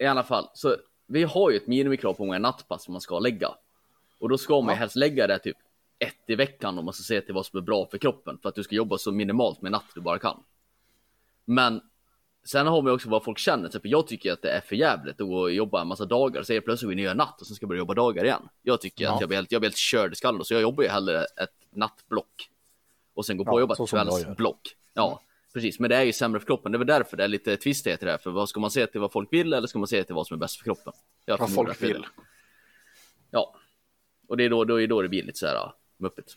i 0.00 0.06
alla 0.06 0.22
fall, 0.22 0.48
så 0.54 0.76
vi 1.06 1.22
har 1.22 1.50
ju 1.50 1.56
ett 1.56 1.66
minimikrav 1.66 2.12
på 2.14 2.22
hur 2.22 2.26
många 2.26 2.38
nattpass 2.38 2.88
man 2.88 3.00
ska 3.00 3.18
lägga. 3.18 3.48
Och 4.18 4.28
då 4.28 4.38
ska 4.38 4.60
man 4.60 4.74
Ja. 4.74 4.78
helst 4.78 4.96
lägga 4.96 5.26
det 5.26 5.38
typ 5.38 5.56
ett 5.98 6.16
i 6.26 6.34
veckan 6.34 6.78
om 6.78 6.84
man 6.84 6.94
ska 6.94 7.02
se 7.02 7.20
till 7.20 7.34
vad 7.34 7.46
som 7.46 7.56
är 7.58 7.62
bra 7.62 7.86
för 7.86 7.98
kroppen. 7.98 8.38
För 8.42 8.48
att 8.48 8.54
du 8.54 8.62
ska 8.62 8.74
jobba 8.74 8.98
så 8.98 9.12
minimalt 9.12 9.62
med 9.62 9.72
natt 9.72 9.84
du 9.94 10.00
bara 10.00 10.18
kan. 10.18 10.42
Men 11.44 11.80
sen 12.44 12.66
har 12.66 12.82
man 12.82 12.92
också 12.94 13.08
vad 13.08 13.24
folk 13.24 13.38
känner. 13.38 13.68
Typ, 13.68 13.80
jag 13.84 14.06
tycker 14.06 14.32
att 14.32 14.42
det 14.42 14.50
är 14.50 14.60
för 14.60 14.76
jävligt 14.76 15.20
att 15.20 15.52
jobba 15.54 15.80
en 15.80 15.88
massa 15.88 16.04
dagar. 16.04 16.42
Så 16.42 16.52
det 16.52 16.60
plötsligt 16.60 16.90
vill 16.90 16.98
göra 16.98 17.14
natt 17.14 17.40
och 17.40 17.46
sen 17.46 17.56
ska 17.56 17.64
jag 17.64 17.68
börja 17.68 17.78
jobba 17.78 17.94
dagar 17.94 18.24
igen. 18.24 18.48
Jag 18.62 18.80
tycker 18.80 19.04
Ja. 19.04 19.14
att 19.14 19.20
jag 19.20 19.28
blir, 19.28 19.36
helt, 19.38 19.52
jag 19.52 19.60
blir 19.60 19.68
helt 19.68 19.76
körd 19.76 20.12
i 20.12 20.16
skallen. 20.16 20.44
Så 20.44 20.54
jag 20.54 20.62
jobbar 20.62 20.82
ju 20.82 20.88
hellre 20.88 21.24
ett 21.24 21.54
nattblock. 21.70 22.50
Och 23.14 23.26
sen 23.26 23.36
gå 23.36 23.44
på 23.44 23.50
Ja, 23.50 23.54
och 23.54 23.60
jobba 23.60 23.74
så 23.74 23.84
ett 23.84 23.92
jag 23.92 24.06
kvällsblock. 24.08 24.76
Ja, 24.94 25.20
precis. 25.52 25.78
Men 25.80 25.90
det 25.90 25.96
är 25.96 26.02
ju 26.02 26.12
sämre 26.12 26.40
för 26.40 26.46
kroppen. 26.46 26.72
Det 26.72 26.76
är 26.76 26.78
väl 26.78 26.86
därför 26.86 27.16
det 27.16 27.24
är 27.24 27.28
lite 27.28 27.56
tvistigheter 27.56 28.06
här. 28.06 28.18
För 28.18 28.30
vad 28.30 28.48
ska 28.48 28.60
man 28.60 28.70
se 28.70 28.86
till 28.86 29.00
vad 29.00 29.12
folk 29.12 29.32
vill 29.32 29.52
eller 29.52 29.66
ska 29.66 29.78
man 29.78 29.88
se 29.88 30.04
till 30.04 30.14
vad 30.14 30.26
som 30.26 30.34
är 30.34 30.38
bäst 30.38 30.56
för 30.56 30.64
kroppen? 30.64 30.92
Jag 31.24 31.38
Vad 31.38 31.54
folk 31.54 31.82
vill. 31.82 32.06
Ja. 33.30 33.54
Och 34.28 34.36
det 34.36 34.44
är 34.44 34.50
då, 34.50 34.64
då, 34.64 34.80
är 34.80 34.86
då 34.86 35.02
det 35.02 35.08
blir 35.08 35.22
lite 35.22 35.38
så 35.38 35.46
här 35.46 35.54
uh, 35.54 35.72
muppigt. 35.98 36.36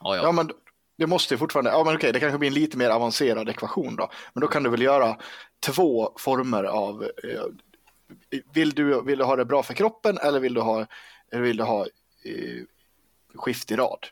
Ja, 0.00 0.16
ja. 0.16 0.22
Ja, 0.22 0.32
men 0.32 0.50
det 0.96 1.06
måste 1.06 1.34
ju 1.34 1.38
fortfarande, 1.38 1.70
ja 1.70 1.84
men 1.84 1.96
okej, 1.96 2.12
det 2.12 2.20
kanske 2.20 2.38
blir 2.38 2.48
en 2.48 2.54
lite 2.54 2.76
mer 2.76 2.90
avancerad 2.90 3.48
ekvation 3.48 3.96
då. 3.96 4.10
Men 4.32 4.40
då 4.40 4.46
kan 4.46 4.62
du 4.62 4.70
väl 4.70 4.82
göra 4.82 5.16
två 5.66 6.12
former 6.18 6.64
av, 6.64 7.02
eh, 7.02 7.42
vill, 8.52 8.70
du, 8.70 9.02
vill 9.02 9.18
du 9.18 9.24
ha 9.24 9.36
det 9.36 9.44
bra 9.44 9.62
för 9.62 9.74
kroppen 9.74 10.18
eller 10.18 10.40
vill 10.40 10.54
du 10.54 10.60
ha, 10.60 10.86
vill 11.30 11.56
du 11.56 11.62
ha 11.62 11.80
eh, 12.24 12.62
skift 13.34 13.70
i 13.70 13.76
rad? 13.76 14.06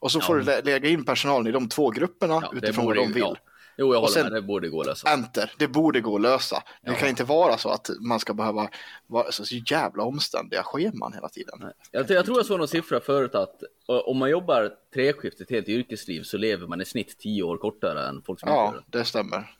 Och 0.00 0.12
så 0.12 0.20
får 0.20 0.36
du 0.36 0.42
lä- 0.42 0.62
lägga 0.62 0.88
in 0.88 1.04
personalen 1.04 1.46
i 1.46 1.52
de 1.52 1.68
två 1.68 1.90
grupperna 1.90 2.34
Ja, 2.42 2.52
utifrån 2.54 2.86
vad 2.86 2.96
de 2.96 3.12
vill. 3.12 3.22
ja. 3.22 3.36
Jo, 3.80 3.92
jag 3.94 4.00
håller 4.00 4.12
sen- 4.12 4.22
med. 4.24 4.32
Det 4.32 4.42
borde 4.42 4.68
gå 4.68 4.80
att 4.80 4.86
lösa. 4.86 5.08
Enter, 5.08 5.52
det 5.58 5.68
borde 5.68 6.00
gå 6.00 6.14
att 6.16 6.20
lösa. 6.22 6.62
Det 6.82 6.90
Ja. 6.90 6.96
kan 6.98 7.08
inte 7.08 7.24
vara 7.24 7.58
så 7.58 7.68
att 7.70 7.90
man 8.00 8.20
ska 8.20 8.34
behöva 8.34 8.68
vara 9.06 9.32
så 9.32 9.56
jävla 9.70 10.02
omständiga 10.02 10.62
scheman 10.62 11.12
hela 11.12 11.28
tiden. 11.28 11.58
Nej. 11.60 11.72
Jag, 11.90 12.10
jag 12.10 12.24
tror 12.24 12.38
jag 12.38 12.46
såg 12.46 12.58
någon 12.58 12.68
siffra 12.68 13.00
förut 13.00 13.34
att 13.34 13.62
om 13.86 14.16
man 14.18 14.30
jobbar 14.30 14.70
treskift 14.94 15.40
ett 15.40 15.50
helt 15.50 15.68
yrkesliv 15.68 16.22
så 16.22 16.36
lever 16.36 16.66
man 16.66 16.80
i 16.80 16.84
snitt 16.84 17.18
tio 17.18 17.42
år 17.42 17.56
kortare 17.56 18.08
än 18.08 18.22
folk 18.22 18.40
som 18.40 18.48
Ja, 18.48 18.74
det. 18.90 18.98
det 18.98 19.04
stämmer. 19.04 19.54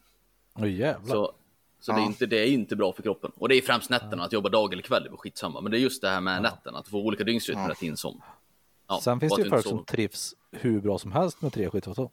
Oj 0.55 0.79
jävlar. 0.81 1.15
Så, 1.15 1.33
så 1.81 1.93
det, 1.93 1.99
är 1.99 2.03
Ja. 2.03 2.07
inte, 2.07 2.27
det 2.27 2.37
är 2.39 2.47
inte 2.47 2.77
bra 2.77 2.93
för 2.93 3.03
kroppen. 3.03 3.33
Och 3.37 3.49
det 3.49 3.55
är 3.55 3.63
främst 3.63 3.91
nätterna, 3.91 4.25
att 4.25 4.33
jobba 4.33 4.49
dag 4.49 4.73
eller 4.73 4.83
kväll 4.83 5.07
är 5.07 5.17
skitsamma. 5.17 5.61
Men 5.61 5.73
det 5.73 5.79
är 5.79 5.81
just 5.81 6.03
det 6.03 6.09
här 6.09 6.21
med 6.21 6.43
nätterna, 6.43 6.79
att 6.79 6.89
får 6.89 6.99
olika 6.99 7.25
dygnsrytmer 7.25 7.63
Ja. 7.63 7.67
hela 7.67 7.75
tiden 7.75 7.97
som. 7.97 8.23
Ja, 8.89 9.01
Sen 9.03 9.21
finns 9.21 9.35
det 9.35 9.41
att 9.43 9.47
ju 9.47 9.51
folk 9.51 9.67
som 9.67 9.85
trivs 9.85 10.35
hur 10.53 10.81
bra 10.81 10.99
som 10.99 11.13
helst 11.13 11.43
med 11.43 11.53
tre 11.53 11.71
skift 11.71 11.89
också. 11.89 12.11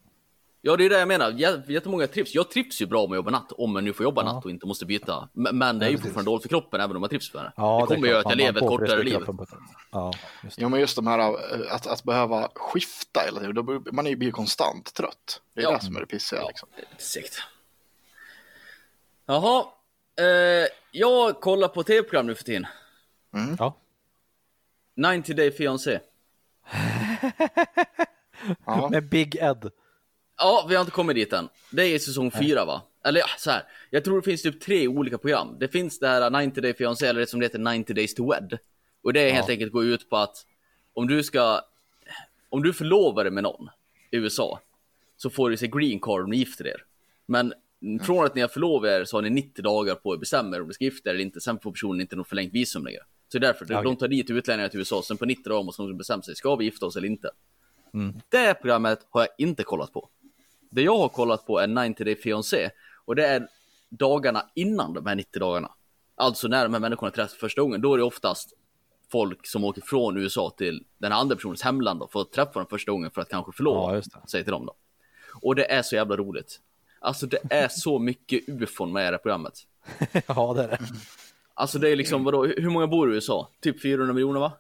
Ja, 0.68 0.76
det 0.78 0.86
är 0.86 0.90
det 0.90 1.00
jag 1.00 1.08
menar. 1.08 1.32
Jä- 1.32 1.72
Jättemånga 1.72 2.08
trivs. 2.08 2.36
Jag 2.36 2.52
trivs 2.52 2.82
ju 2.82 2.86
bra 2.86 3.02
med 3.08 3.12
att 3.12 3.16
jobba 3.16 3.32
natt, 3.32 3.52
om 3.52 3.76
jag 3.76 3.84
nu 3.84 3.94
får 3.94 4.04
jobba 4.04 4.22
Ja. 4.26 4.34
natt 4.34 4.46
och 4.46 4.52
inte 4.52 4.66
måste 4.68 4.86
byta. 4.86 5.30
Men, 5.34 5.58
men 5.58 5.80
det 5.80 5.86
är 5.86 5.90
ju 5.90 5.98
fortfarande 5.98 6.32
dåligt 6.32 6.42
för 6.42 6.50
kroppen, 6.50 6.82
även 6.82 6.96
om 6.96 7.00
man 7.02 7.10
trivs 7.10 7.34
med 7.34 7.44
det. 7.44 7.52
Ja, 7.58 7.86
det 7.90 7.96
kommer 7.96 8.08
göra 8.08 8.22
klart. 8.22 8.34
att 8.34 8.40
jag 8.40 8.46
Man- 8.48 8.54
lever 8.56 8.62
man 8.62 8.74
ett 8.74 8.80
kortare 8.80 9.04
liv. 9.04 9.20
Ja, 9.92 10.14
just 10.44 10.56
det. 10.58 10.62
Jo, 10.62 10.70
men 10.70 10.80
just 10.80 10.96
de 10.96 11.08
här 11.08 11.20
eh, 11.20 11.74
att, 11.76 11.88
att 11.88 12.04
behöva 12.04 12.50
skifta 12.56 13.20
hela 13.26 13.40
tiden, 13.40 13.66
blir- 13.66 13.92
man 13.92 14.06
är 14.06 14.10
ju 14.10 14.16
blir 14.16 14.32
konstant 14.32 14.94
trött. 14.94 15.42
Det 15.54 15.62
är 15.62 15.64
Ja. 15.64 15.72
det 15.78 15.86
som 15.86 15.96
är 15.96 16.00
det 16.00 16.06
pissiga. 16.06 16.40
Ja, 16.42 16.48
Liksom. 16.48 16.70
det 16.98 17.02
segt. 17.04 17.36
Jaha. 19.26 19.66
Eh, 20.20 20.68
jag 20.92 21.42
kollar 21.42 21.68
på 21.68 21.84
tv-program 21.84 22.26
nu 22.28 22.36
för 22.36 22.44
tiden. 22.44 22.68
Ja. 23.60 23.76
90 24.96 25.36
Day 25.36 25.52
Fiancé. 25.52 26.00
Ja. 28.66 28.90
Med 28.92 29.10
Big 29.10 29.36
Ed. 29.36 29.72
Ja, 30.38 30.66
vi 30.70 30.76
har 30.76 30.82
inte 30.82 30.92
kommit 30.92 31.16
dit 31.16 31.34
än. 31.34 31.50
Det 31.72 31.84
är 31.84 32.00
säsong 32.00 32.32
fyra 32.32 32.66
va? 32.66 32.82
Eller 33.06 33.20
ja, 33.20 33.28
så 33.38 33.52
här. 33.52 33.64
Jag 33.90 34.04
tror 34.04 34.16
det 34.16 34.26
finns 34.26 34.42
typ 34.42 34.62
tre 34.62 34.88
olika 34.88 35.18
program. 35.18 35.58
Det 35.60 35.68
finns 35.68 36.00
det 36.00 36.08
här 36.08 36.46
90 36.46 36.62
Day 36.62 36.74
Fiancé, 36.74 37.08
eller 37.08 37.20
det 37.20 37.28
som 37.28 37.42
heter 37.42 37.60
90 37.60 37.96
Days 37.96 38.16
to 38.16 38.32
Wed. 38.32 38.58
Och 39.04 39.14
det 39.14 39.30
är 39.30 39.34
helt 39.34 39.50
enkelt 39.50 39.72
går 39.72 39.86
ut 39.86 40.10
på 40.10 40.18
att 40.18 40.46
om 40.94 41.08
du 41.08 41.24
ska, 41.24 41.62
om 42.50 42.64
du 42.64 42.74
förlovar 42.74 43.24
dig 43.24 43.34
med 43.34 43.44
någon 43.44 43.70
i 44.12 44.18
USA, 44.18 44.60
så 45.18 45.30
får 45.30 45.50
du 45.50 45.58
sig 45.58 45.68
green 45.68 46.00
card 46.00 46.24
om 46.24 46.30
ni 46.30 46.38
gifter 46.38 46.68
er. 46.68 46.84
Men 47.26 47.54
från 48.02 48.26
att 48.26 48.36
ni 48.36 48.42
har 48.42 48.48
förlovat 48.48 48.90
er 48.90 49.06
så 49.06 49.18
har 49.18 49.22
ni 49.22 49.30
90 49.30 49.62
dagar 49.64 49.96
på 49.96 50.12
er 50.12 50.14
att 50.14 50.20
bestämma 50.20 50.56
er 50.56 50.62
om 50.62 50.68
ni 50.68 50.74
ska 50.74 50.84
gifta 50.84 51.10
er 51.10 51.14
eller 51.14 51.24
inte. 51.24 51.42
Sen 51.42 51.60
får 51.60 51.72
personen 51.72 52.02
inte 52.02 52.16
något 52.16 52.28
förlängt 52.28 52.54
visum 52.54 52.86
längre. 52.86 53.02
Så 53.32 53.40
därför 53.40 53.66
Okej. 53.66 53.84
de 53.84 53.96
tar 53.96 54.08
dit 54.08 54.30
utlänningar 54.30 54.70
till 54.70 54.80
USA, 54.80 55.02
sen 55.04 55.18
på 55.18 55.26
90 55.26 55.50
dagar 55.50 55.64
måste 55.64 55.82
de 55.82 55.98
bestämma 55.98 56.22
sig, 56.22 56.36
ska 56.36 56.56
vi 56.56 56.66
gifta 56.66 56.86
oss 56.86 56.96
eller 56.96 57.08
inte? 57.08 57.30
Det 58.30 58.54
programmet 58.54 59.08
har 59.10 59.22
jag 59.22 59.30
inte 59.38 59.64
kollat 59.64 59.94
på. 59.94 60.10
Det 60.76 60.82
jag 60.82 60.98
har 60.98 61.10
kollat 61.10 61.46
på 61.46 61.60
är 61.60 61.68
90 61.68 62.06
Day 62.06 62.16
Fiancé 62.16 62.70
och 63.06 63.16
det 63.16 63.28
är 63.28 63.48
dagarna 63.90 64.46
innan 64.56 64.94
de 64.94 65.06
här 65.06 65.16
90 65.16 65.40
dagarna. 65.40 65.72
Alltså 66.16 66.48
när 66.48 66.64
de 66.64 66.74
här 66.74 66.82
människorna 66.82 67.12
träffas 67.12 67.34
första 67.34 67.62
gången, 67.62 67.82
då 67.82 67.94
är 67.94 67.98
det 67.98 68.04
oftast 68.04 68.54
folk 69.12 69.48
som 69.48 69.64
åker 69.64 69.82
från 69.82 70.18
USA 70.18 70.50
till 70.58 70.84
den 70.98 71.12
andra 71.12 71.36
personens 71.36 71.62
hemland 71.62 72.02
och 72.02 72.12
får 72.12 72.24
träffa 72.24 72.60
dem 72.60 72.68
första 72.70 72.92
gången 72.92 73.12
för 73.12 73.22
att 73.22 73.30
kanske 73.30 73.52
förlova 73.52 73.96
Ja, 73.96 74.02
sig 74.28 74.44
till 74.44 74.52
dem 74.52 74.66
då. 74.66 74.76
Och 75.42 75.56
det 75.56 75.72
är 75.72 75.82
så 75.82 75.96
jävla 75.96 76.16
roligt. 76.16 76.60
Alltså 77.00 77.28
det 77.28 77.40
är 77.50 77.68
så 77.68 78.00
mycket 78.00 78.50
ufon 78.50 78.94
med 78.94 79.02
i 79.02 79.06
det 79.06 79.12
här 79.12 79.18
programmet. 79.18 79.54
ja, 80.28 80.54
det 80.54 80.64
är 80.64 80.68
det. 80.68 80.80
Alltså 81.54 81.80
det 81.80 81.90
är 81.90 81.96
liksom, 81.96 82.24
vadå, 82.24 82.46
hur 82.46 82.70
många 82.70 82.88
bor 82.88 83.12
i 83.12 83.16
USA? 83.16 83.50
Typ 83.62 83.82
400 83.82 84.14
miljoner 84.14 84.40
va? 84.40 84.52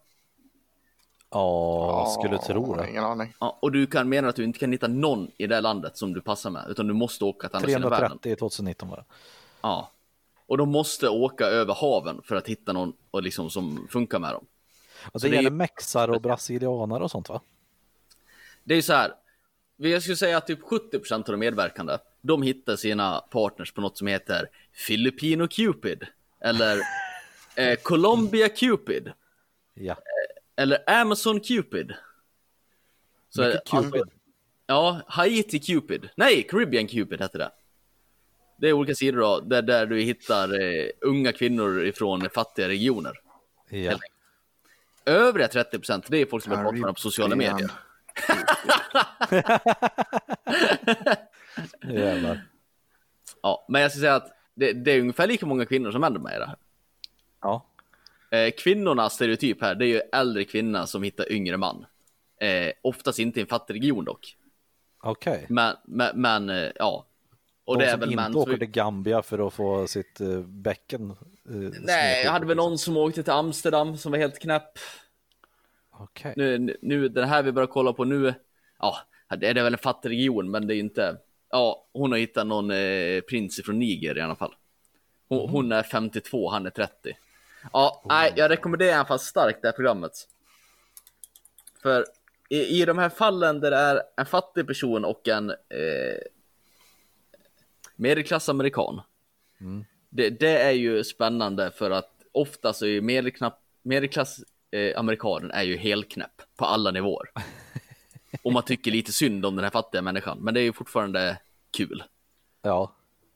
Ja, 1.39 2.15
skulle 2.19 2.37
tro 2.37 2.75
det. 2.75 2.89
Ingen 2.89 3.03
aning. 3.03 3.33
Ja, 3.39 3.57
och 3.61 3.71
du 3.71 3.87
kan 3.87 4.09
mena 4.09 4.27
att 4.27 4.35
du 4.35 4.43
inte 4.43 4.59
kan 4.59 4.71
hitta 4.71 4.87
någon 4.87 5.31
i 5.37 5.47
det 5.47 5.61
landet 5.61 5.97
som 5.97 6.13
du 6.13 6.21
passar 6.21 6.49
med, 6.49 6.65
utan 6.69 6.87
du 6.87 6.93
måste 6.93 7.25
åka 7.25 7.47
till 7.47 7.55
andra 7.55 7.67
sidan 7.67 7.81
världen. 7.81 7.99
330 8.09 8.31
i 8.31 8.35
2019 8.35 8.89
bara. 8.89 9.03
Ja. 9.61 9.91
Och 10.47 10.57
de 10.57 10.69
måste 10.69 11.09
åka 11.09 11.45
över 11.45 11.73
haven 11.73 12.21
för 12.23 12.35
att 12.35 12.47
hitta 12.47 12.73
någon 12.73 12.93
och 13.11 13.23
liksom 13.23 13.49
som 13.49 13.87
funkar 13.91 14.19
med 14.19 14.33
dem. 14.33 14.45
Och 15.11 15.21
Så 15.21 15.27
det 15.27 15.31
det 15.31 15.35
är 15.35 15.37
gäller 15.37 15.49
ju- 15.49 15.55
mexar 15.55 16.07
och 16.09 16.21
brasilianare 16.21 17.03
och 17.03 17.11
sånt 17.11 17.29
va? 17.29 17.41
Det 18.63 18.73
är 18.73 18.75
ju 18.75 18.81
så 18.81 18.93
här. 18.93 19.13
Jag 19.77 20.01
skulle 20.01 20.15
säga 20.17 20.37
att 20.37 20.47
typ 20.47 20.59
70% 20.61 21.13
av 21.15 21.23
de 21.33 21.37
medverkande, 21.37 21.97
de 22.21 22.41
hittar 22.41 22.75
sina 22.75 23.19
partners 23.29 23.71
på 23.73 23.81
något 23.81 23.97
som 23.97 24.07
heter 24.07 24.49
Filipino 24.73 25.47
Cupid. 25.47 26.03
Eller 26.39 26.77
eh, 27.55 27.75
Colombia 27.83 28.49
Cupid. 28.49 29.11
Ja. 29.73 29.95
Eller 30.55 30.89
Amazon 31.01 31.39
Cupid. 31.39 31.93
Så, 33.29 33.53
Cupid. 33.65 34.03
Ja, 34.67 35.01
Haiti 35.07 35.59
Cupid. 35.59 36.09
Nej, 36.15 36.47
Caribbean 36.49 36.87
Cupid 36.87 37.21
heter 37.21 37.39
det. 37.39 37.51
Det 38.57 38.69
är 38.69 38.73
olika 38.73 38.95
sidor 38.95 39.19
då, 39.19 39.39
där, 39.39 39.61
där 39.61 39.85
du 39.85 40.01
hittar 40.01 40.61
eh, 40.61 40.89
unga 41.01 41.31
kvinnor 41.31 41.83
ifrån 41.83 42.29
fattiga 42.29 42.67
regioner. 42.67 43.13
Ja. 43.69 43.99
Övriga 45.05 45.47
30% 45.47 46.03
det 46.07 46.17
är 46.17 46.25
folk 46.25 46.43
som 46.43 46.53
är 46.53 46.63
pratar 46.63 46.93
på 46.93 46.99
sociala 46.99 47.35
medier. 47.35 47.71
Jävlar. 51.93 52.47
Ja, 53.41 53.65
men 53.69 53.81
jag 53.81 53.91
ska 53.91 53.99
säga 53.99 54.15
att 54.15 54.31
det, 54.53 54.73
det 54.73 54.91
är 54.91 54.99
ungefär 54.99 55.27
lika 55.27 55.45
många 55.45 55.65
kvinnor 55.65 55.91
som 55.91 56.01
män 56.01 56.13
med 56.13 56.35
i 56.35 56.39
det 56.39 56.45
här. 56.45 56.57
Ja. 57.41 57.65
Eh, 58.35 58.51
kvinnornas 58.51 59.13
stereotyp 59.13 59.61
här, 59.61 59.75
det 59.75 59.85
är 59.85 59.87
ju 59.87 60.01
äldre 60.13 60.43
kvinna 60.43 60.87
som 60.87 61.03
hittar 61.03 61.31
yngre 61.31 61.57
man. 61.57 61.85
Eh, 62.41 62.71
oftast 62.81 63.19
inte 63.19 63.39
i 63.39 63.41
en 63.41 63.47
fattig 63.47 63.73
region 63.73 64.05
dock. 64.05 64.37
Okej. 65.03 65.45
Men, 65.49 65.75
men, 65.85 66.21
men 66.21 66.49
eh, 66.49 66.71
ja. 66.75 67.05
Och 67.65 67.77
De 67.77 67.83
det 67.83 67.89
är 67.89 67.91
som 67.91 67.99
väl 67.99 68.11
inte 68.11 68.23
män 68.23 68.35
åker 68.35 68.51
som... 68.51 68.59
till 68.59 68.67
Gambia 68.67 69.21
för 69.21 69.47
att 69.47 69.53
få 69.53 69.87
sitt 69.87 70.21
uh, 70.21 70.39
bäcken. 70.41 71.15
Uh, 71.49 71.71
Nej, 71.81 72.23
jag 72.23 72.31
hade 72.31 72.45
väl 72.45 72.57
någon 72.57 72.77
som 72.77 72.97
åkte 72.97 73.23
till 73.23 73.33
Amsterdam 73.33 73.97
som 73.97 74.11
var 74.11 74.19
helt 74.19 74.39
knäpp. 74.39 74.71
Okej. 75.91 76.33
Nu, 76.37 76.77
nu 76.81 77.09
den 77.09 77.29
här 77.29 77.43
vi 77.43 77.51
börjar 77.51 77.67
kolla 77.67 77.93
på 77.93 78.03
nu, 78.03 78.33
ja, 78.79 78.97
det 79.37 79.47
är 79.47 79.53
väl 79.53 79.73
en 79.73 79.79
fattig 79.79 80.09
region, 80.09 80.51
men 80.51 80.67
det 80.67 80.75
är 80.75 80.79
inte, 80.79 81.17
ja, 81.49 81.87
hon 81.93 82.11
har 82.11 82.19
hittat 82.19 82.47
någon 82.47 82.71
eh, 82.71 83.21
prins 83.21 83.61
från 83.65 83.79
Niger 83.79 84.17
i 84.17 84.21
alla 84.21 84.35
fall. 84.35 84.55
Hon, 85.29 85.49
hon 85.49 85.71
är 85.71 85.83
52, 85.83 86.49
han 86.49 86.65
är 86.65 86.69
30. 86.69 87.13
Ja, 87.73 88.03
nej, 88.05 88.33
jag 88.35 88.51
rekommenderar 88.51 88.89
i 88.89 88.93
alla 88.93 89.05
fall 89.05 89.19
starkt 89.19 89.61
det 89.61 89.67
här 89.67 89.73
programmet. 89.73 90.11
För 91.81 92.05
i, 92.49 92.81
i 92.81 92.85
de 92.85 92.97
här 92.97 93.09
fallen 93.09 93.59
där 93.59 93.71
det 93.71 93.77
är 93.77 94.01
en 94.17 94.25
fattig 94.25 94.67
person 94.67 95.05
och 95.05 95.27
en 95.27 95.49
eh, 95.49 96.17
medelklassamerikan. 97.95 99.01
Det, 100.09 100.29
det 100.29 100.57
är 100.57 100.71
ju 100.71 101.03
spännande 101.03 101.71
för 101.71 101.91
att 101.91 102.11
ofta 102.31 102.73
så 102.73 102.85
är 102.85 103.01
medelknapp, 103.01 103.61
medelklass 103.81 104.39
eh, 104.71 104.99
är 105.53 105.63
ju 105.63 105.77
helknäpp 105.77 106.41
på 106.55 106.65
alla 106.65 106.91
nivåer. 106.91 107.31
Och 108.43 108.53
man 108.53 108.63
tycker 108.63 108.91
lite 108.91 109.11
synd 109.11 109.45
om 109.45 109.55
den 109.55 109.63
här 109.63 109.71
fattiga 109.71 110.01
människan, 110.01 110.37
men 110.41 110.53
det 110.53 110.59
är 110.59 110.63
ju 110.63 110.73
fortfarande 110.73 111.37
kul. 111.77 112.03
Ja. 112.61 112.95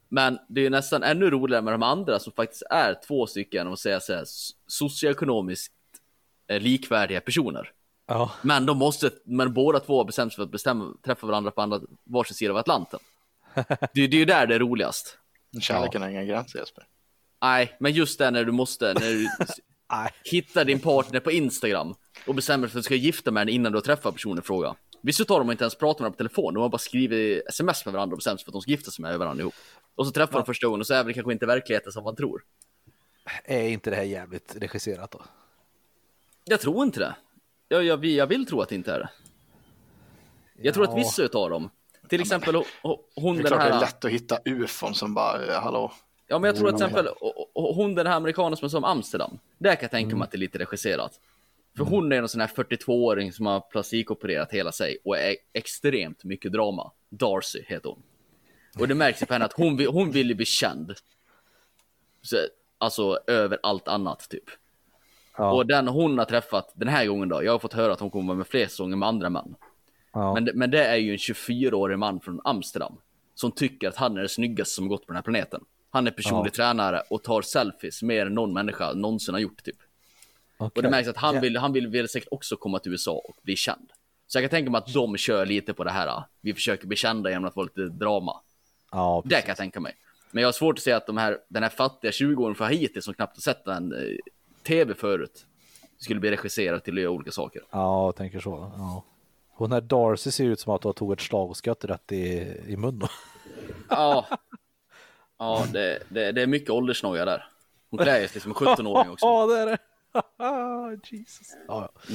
Men 0.10 0.40
det 0.50 0.66
är 0.66 0.70
nästan 0.70 1.04
ännu 1.04 1.30
roligare 1.30 1.62
med 1.62 1.74
de 1.74 1.84
andra 1.84 2.20
som 2.20 2.34
faktiskt 2.34 2.64
är 2.70 3.00
två 3.08 3.28
stycken, 3.28 3.68
och 3.68 3.80
säga 3.80 4.00
så 4.00 4.14
här, 4.14 4.24
so- 4.24 4.54
socioekonomiskt 4.68 5.74
eh, 6.48 6.62
likvärdiga 6.62 7.22
personer. 7.22 7.72
Ja. 8.08 8.32
Men 8.42 8.66
de 8.66 8.78
måste, 8.78 9.12
men 9.24 9.54
båda 9.54 9.80
två 9.80 9.98
har 9.98 10.06
bestämt 10.06 10.34
sig 10.34 10.36
för 10.36 10.44
att 10.44 10.52
bestämma, 10.52 10.94
träffa 11.06 11.28
varandra 11.28 11.52
på 11.52 11.62
andra, 11.62 11.82
varsin 12.04 12.36
sida 12.36 12.52
av 12.52 12.58
Atlanten. 12.58 13.00
Det, 13.94 14.08
det 14.08 14.16
är 14.16 14.20
ju 14.20 14.26
där 14.26 14.48
det 14.48 14.56
är 14.56 14.60
roligast. 14.60 15.18
Kärleken 15.62 16.02
har 16.02 16.10
inga 16.10 16.24
gränser 16.24 16.60
Jesper. 16.60 16.84
Nej, 17.42 17.76
men 17.80 17.92
just 17.92 18.20
det 18.20 18.32
när 18.32 18.44
du 18.44 18.52
måste, 18.52 18.94
när 18.94 19.00
du 19.00 19.28
hittar 20.24 20.66
din 20.66 20.80
partner 20.80 21.20
på 21.20 21.32
Instagram 21.32 21.96
och 22.28 22.36
bestämmer 22.36 22.62
dig 22.62 22.72
för 22.72 22.80
att 22.80 22.84
du 22.84 22.86
ska 22.86 22.96
gifta 22.96 23.32
med 23.32 23.48
den 23.48 23.56
innan 23.56 23.72
du 23.72 23.78
har 23.78 23.84
träffat 23.84 24.14
personen 24.14 24.40
i 24.40 24.42
fråga. 24.42 24.76
Vissa 25.02 25.26
tar 25.26 25.40
de 25.40 25.52
inte 25.52 25.64
ens 25.64 25.76
pratar 25.76 26.00
med 26.00 26.02
varandra 26.02 26.16
på 26.16 26.18
telefon, 26.18 26.54
de 26.54 26.62
har 26.62 26.70
bara 26.70 26.78
skrivit 26.78 27.48
sms 27.48 27.86
med 27.86 27.94
varandra 27.94 28.14
och 28.14 28.18
bestämt 28.18 28.40
sig 28.40 28.46
för 28.46 28.52
att 28.52 28.54
de 28.54 28.62
ska 28.62 28.72
gifta 28.72 28.92
sig 28.92 29.04
med 29.04 29.20
varandra 29.20 29.42
ihop. 29.42 29.54
Och 30.00 30.06
så 30.06 30.12
träffar 30.12 30.34
de 30.40 30.46
första 30.46 30.68
gången 30.68 30.80
och 30.80 30.88
så 30.88 30.94
är 30.94 31.04
det 31.04 31.14
kanske 31.14 31.32
inte 31.32 31.46
verkligheten 31.46 31.92
som 31.92 32.04
man 32.04 32.16
tror. 32.16 32.44
Är 33.44 33.68
inte 33.68 33.90
det 33.90 33.96
här 33.96 34.04
jävligt 34.04 34.56
regisserat 34.62 35.12
då? 35.12 35.22
Jag 36.46 36.60
tror 36.60 36.84
inte 36.84 37.00
det. 37.00 37.16
Jag, 37.68 37.84
jag, 37.84 38.06
jag 38.06 38.28
vill 38.28 38.46
tro 38.46 38.62
att 38.62 38.70
det 38.70 38.76
inte 38.76 38.92
är 38.94 39.00
det. 39.00 39.10
Jag 40.62 40.74
tror 40.74 40.84
att 40.84 40.90
Ja. 40.90 40.96
vissa 40.96 41.24
utav 41.24 41.50
dem, 41.50 41.70
till 42.10 42.22
exempel 42.22 42.56
ho- 42.56 42.66
ho- 42.84 43.00
hon 43.16 43.36
Det 43.36 43.42
är 43.42 43.44
den 43.44 43.48
klart 43.52 43.62
det 43.62 43.68
är 43.68 43.74
här... 43.74 43.80
lätt 43.82 44.06
att 44.06 44.12
hitta 44.12 44.40
ufon 44.46 44.94
som 44.96 45.14
bara, 45.14 45.46
eh, 45.46 45.62
hallå. 45.62 45.92
Ja, 46.28 46.40
men 46.40 46.48
jag 46.48 46.56
tror 46.56 46.70
att 46.70 46.78
till 46.78 46.86
Mm. 46.86 46.98
exempel 46.98 47.14
o- 47.22 47.50
o- 47.54 47.74
hon 47.76 47.96
den 47.96 48.08
här 48.08 48.16
amerikanen 48.16 48.58
som 48.58 48.66
är 48.66 48.70
som 48.70 48.84
Amsterdam. 48.84 49.40
Där 49.58 49.76
kan 49.76 49.82
jag 49.82 49.92
tänka 49.92 50.16
mig 50.16 50.24
att 50.26 50.32
det 50.32 50.36
är 50.38 50.40
lite 50.40 50.60
regisserat. 50.60 51.20
För 51.78 51.84
hon 51.86 52.12
är 52.12 52.18
en 52.18 52.28
sån 52.30 52.42
här 52.42 52.48
42-åring 52.48 53.34
som 53.34 53.46
har 53.46 53.60
plastikopererat 53.60 54.52
hela 54.52 54.72
sig 54.72 54.98
och 55.04 55.18
är 55.18 55.36
extremt 55.54 56.24
mycket 56.24 56.52
drama. 56.52 56.92
Darcy 57.10 57.64
heter 57.68 57.90
hon. 57.90 58.04
Och 58.80 58.88
det 58.88 58.96
märks 58.96 59.20
på 59.26 59.34
henne 59.34 59.46
att 59.46 59.54
hon 59.54 59.78
vill, 59.78 59.88
hon 59.88 60.12
vill 60.12 60.36
bli 60.36 60.46
känd. 60.46 60.94
Så, 62.22 62.38
alltså 62.78 63.20
över 63.28 63.60
allt 63.64 63.88
annat 63.88 64.30
typ. 64.30 64.44
Ja, 65.38 65.52
Och 65.52 65.66
den 65.66 65.88
hon 65.88 66.18
har 66.18 66.26
träffat 66.26 66.72
den 66.76 66.88
här 66.88 67.06
gången 67.06 67.30
då, 67.30 67.44
jag 67.44 67.52
har 67.52 67.60
fått 67.60 67.74
höra 67.74 67.94
att 67.94 68.00
hon 68.00 68.12
kommer 68.12 68.28
vara 68.28 68.38
med 68.38 68.48
fler 68.48 68.68
säsonger 68.68 68.96
med 68.98 69.08
andra 69.10 69.30
män. 69.30 69.56
ja. 70.14 70.34
Men, 70.34 70.46
det- 70.46 70.54
men 70.54 70.72
det 70.72 70.84
är 70.86 70.96
ju 70.96 71.12
en 71.12 71.18
24-årig 71.18 72.00
man 72.00 72.20
från 72.20 72.42
Amsterdam 72.44 72.96
som 73.36 73.52
tycker 73.52 73.88
att 73.90 73.96
han 73.96 74.18
är 74.18 74.22
det 74.22 74.30
snyggaste 74.30 74.74
som 74.76 74.88
gått 74.88 75.02
på 75.06 75.12
den 75.12 75.16
här 75.16 75.24
planeten. 75.24 75.64
Han 75.92 76.08
är 76.08 76.12
personlig 76.12 76.50
Ja. 76.52 76.56
tränare 76.56 77.02
och 77.10 77.24
tar 77.24 77.42
selfies 77.42 78.02
mer 78.04 78.26
än 78.26 78.34
någon 78.34 78.54
människa 78.54 78.94
någonsin 78.94 79.34
har 79.34 79.42
gjort 79.42 79.64
typ. 79.64 79.76
Och 80.58 80.66
Okej. 80.68 80.84
det 80.84 80.90
märks 80.90 81.08
att 81.10 81.18
han 81.18 81.42
vill, 81.42 81.58
han 81.58 81.74
vill 81.74 81.88
väl 81.88 82.10
säkert 82.10 82.28
också 82.32 82.56
komma 82.56 82.80
till 82.80 82.92
USA 82.92 83.12
och 83.12 83.36
bli 83.44 83.56
känd. 83.56 83.92
Så 84.28 84.38
jag 84.38 84.44
kan 84.44 84.50
tänka 84.58 84.72
mig 84.72 84.80
att 84.80 84.94
de 84.94 85.18
kör 85.18 85.46
lite 85.46 85.74
på 85.74 85.84
det 85.84 85.92
här. 85.92 86.24
Vi 86.42 86.54
försöker 86.54 86.88
bli 86.88 86.98
kända 86.98 87.30
genom 87.30 87.46
att 87.46 87.54
få 87.54 87.64
lite 87.64 87.82
drama. 87.82 88.42
Ja, 88.92 89.22
Det 89.26 89.42
kan 89.42 89.48
jag 89.48 89.58
tänka 89.58 89.80
mig. 89.80 89.96
Men 90.32 90.42
jag 90.42 90.48
har 90.48 90.54
svårt 90.54 90.78
att 90.78 90.84
se 90.84 90.92
att 90.92 91.08
de 91.08 91.18
här, 91.18 91.38
den 91.48 91.64
här 91.64 91.70
fattiga 91.70 92.12
20-åringen 92.12 92.54
från 92.56 92.68
Haiti 92.68 93.02
som 93.02 93.14
knappt 93.14 93.38
har 93.38 93.42
sett 93.42 93.68
en 93.68 93.94
eh, 93.94 94.16
tv 94.64 94.94
förut 94.94 95.46
skulle 95.98 96.20
bli 96.20 96.32
regisserad 96.32 96.84
till 96.84 96.94
att 96.98 97.02
göra 97.02 97.12
olika 97.12 97.32
saker. 97.32 97.62
ja, 97.72 98.06
jag 98.06 98.16
tänker 98.16 98.40
så. 98.40 98.72
Ja. 98.78 99.04
Hon 99.50 99.72
här 99.72 99.82
Darcy 99.82 100.32
ser 100.32 100.46
ut 100.46 100.60
som 100.60 100.74
att 100.74 100.84
hon 100.84 100.94
tog 100.94 101.14
ett 101.14 101.22
slagskott 101.22 101.86
rätt 101.86 102.12
i, 102.12 102.28
i 102.68 102.78
munnen. 102.78 103.08
Ja, 103.90 104.28
ja 105.38 105.66
det, 105.74 106.04
det, 106.10 106.32
det 106.32 106.42
är 106.42 106.48
mycket 106.48 106.70
åldersnoja 106.70 107.26
där. 107.26 107.48
Hon 107.90 108.00
klär 108.00 108.28
sig 108.28 108.42
som 108.42 108.52
en 108.52 108.56
17-åring 108.56 109.12
också. 109.12 109.26
Ja, 109.26 109.46
det 109.46 109.60
är 109.60 109.66
det. 109.66 109.78
Jesus. 111.18 111.48
Ja, 111.68 111.90
ja. 111.94 112.14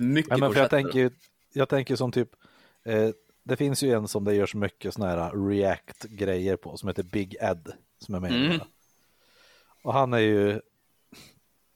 Mycket 0.00 0.30
Nej, 0.30 0.40
men 0.40 0.52
för 0.52 0.60
jag 0.60 0.70
tänker, 0.70 1.10
jag 1.52 1.68
tänker 1.68 1.96
som 1.96 2.12
typ, 2.12 2.28
eh, 2.84 3.08
det 3.42 3.56
finns 3.56 3.82
ju 3.82 3.92
en 3.92 4.08
som 4.08 4.24
det 4.24 4.34
görs 4.34 4.54
mycket 4.54 4.94
sådana 4.94 5.22
här 5.24 5.48
react-grejer 5.48 6.56
på 6.56 6.76
som 6.76 6.88
heter 6.88 7.02
Big 7.02 7.36
Ed 7.40 7.72
som 7.98 8.14
är 8.14 8.20
med 8.20 8.32
Mm. 8.32 8.60
Och 9.82 9.92
han 9.92 10.12
är 10.12 10.18
ju, 10.18 10.60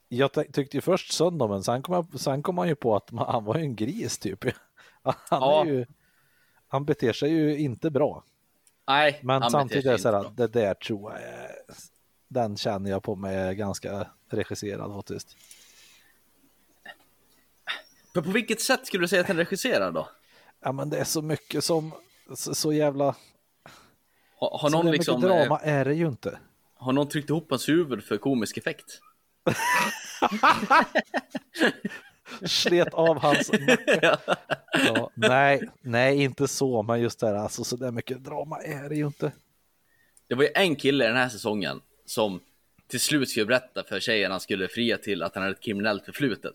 jag 0.09 0.33
ty- 0.33 0.53
tyckte 0.53 0.77
ju 0.77 0.81
först 0.81 1.12
synd 1.12 1.43
om 1.43 1.51
men 1.51 1.62
sen 1.62 1.83
kom, 1.83 1.95
jag, 1.95 2.21
sen 2.21 2.43
kom 2.43 2.59
han 2.59 2.69
ju 2.69 2.75
på 2.75 2.97
att 2.97 3.12
man, 3.12 3.27
han 3.33 3.45
var 3.45 3.57
ju 3.57 3.62
en 3.62 3.77
gris 3.77 4.19
typ. 4.19 4.45
Han, 5.03 5.15
Ja. 5.31 5.61
är 5.62 5.67
ju, 5.67 5.87
han 6.69 6.85
beter 6.85 7.12
sig 7.12 7.31
ju 7.31 7.59
inte 7.59 7.91
bra. 7.91 8.25
Nej, 8.87 9.21
Men 9.23 9.51
samtidigt 9.51 9.87
är 9.87 9.93
det 9.93 9.99
så 9.99 10.12
här, 10.12 10.31
det 10.37 10.47
där 10.49 10.75
tror 10.75 11.12
jag 11.12 11.23
är, 11.23 11.51
den 12.29 12.57
känner 12.57 12.91
jag 12.91 13.03
på 13.03 13.17
mig 13.17 13.37
är 13.37 13.53
ganska 13.53 14.07
regisserad 14.31 14.93
faktiskt. 14.95 15.37
Men 18.15 18.25
på 18.25 18.31
vilket 18.31 18.61
sätt 18.61 18.87
skulle 18.87 19.05
du 19.05 19.09
säga 19.09 19.21
att 19.21 19.27
den 19.27 19.37
regisserar 19.37 19.93
då? 19.93 20.09
Ja 20.65 20.73
men 20.73 20.91
det 20.91 20.99
är 20.99 21.05
så 21.05 21.23
mycket 21.23 21.65
som, 21.65 21.93
så, 22.35 22.55
så 22.55 22.73
jävla, 22.73 23.17
Har, 24.37 24.59
har, 24.59 24.71
någon 24.71 24.91
liksom, 24.91 25.21
drama 25.21 25.61
eh, 25.62 25.75
är 25.75 25.85
det 25.85 25.95
ju 25.95 26.07
inte. 26.07 26.39
har 26.75 26.93
någon 26.93 27.09
tryckt 27.09 27.31
ihop 27.31 27.47
hans 27.51 27.69
huvud 27.69 28.05
för 28.05 28.17
komisk 28.17 28.57
effekt? 28.57 29.01
Slet 32.45 32.95
av 32.95 33.19
hans 33.19 33.53
nacke. 33.53 34.19
ja, 34.87 35.11
Nej, 35.15 35.71
nej 35.81 36.23
inte 36.23 36.49
så, 36.49 36.83
men 36.83 37.01
just 37.01 37.21
det 37.21 37.27
här, 37.27 37.35
alltså 37.35 37.65
så 37.65 37.77
där 37.77 37.91
mycket 37.91 38.25
drama 38.25 38.59
är 38.59 38.89
det 38.89 38.97
ju 38.97 39.07
inte. 39.07 39.33
Det 40.27 40.35
var 40.35 40.43
ju 40.43 40.51
en 40.55 40.77
kille 40.77 41.05
i 41.05 41.09
den 41.09 41.17
här 41.17 41.29
säsongen 41.29 41.81
som 42.07 42.41
till 42.87 43.01
slut 43.01 43.31
skulle 43.31 43.47
berätta 43.47 43.85
för 43.85 44.01
tjejen 44.01 44.31
han 44.31 44.41
skulle 44.41 44.69
fria 44.69 44.99
till 44.99 45.23
att 45.23 45.35
han 45.35 45.43
hade 45.43 45.55
ett 45.55 45.62
kriminellt 45.62 46.05
förflutet. 46.05 46.55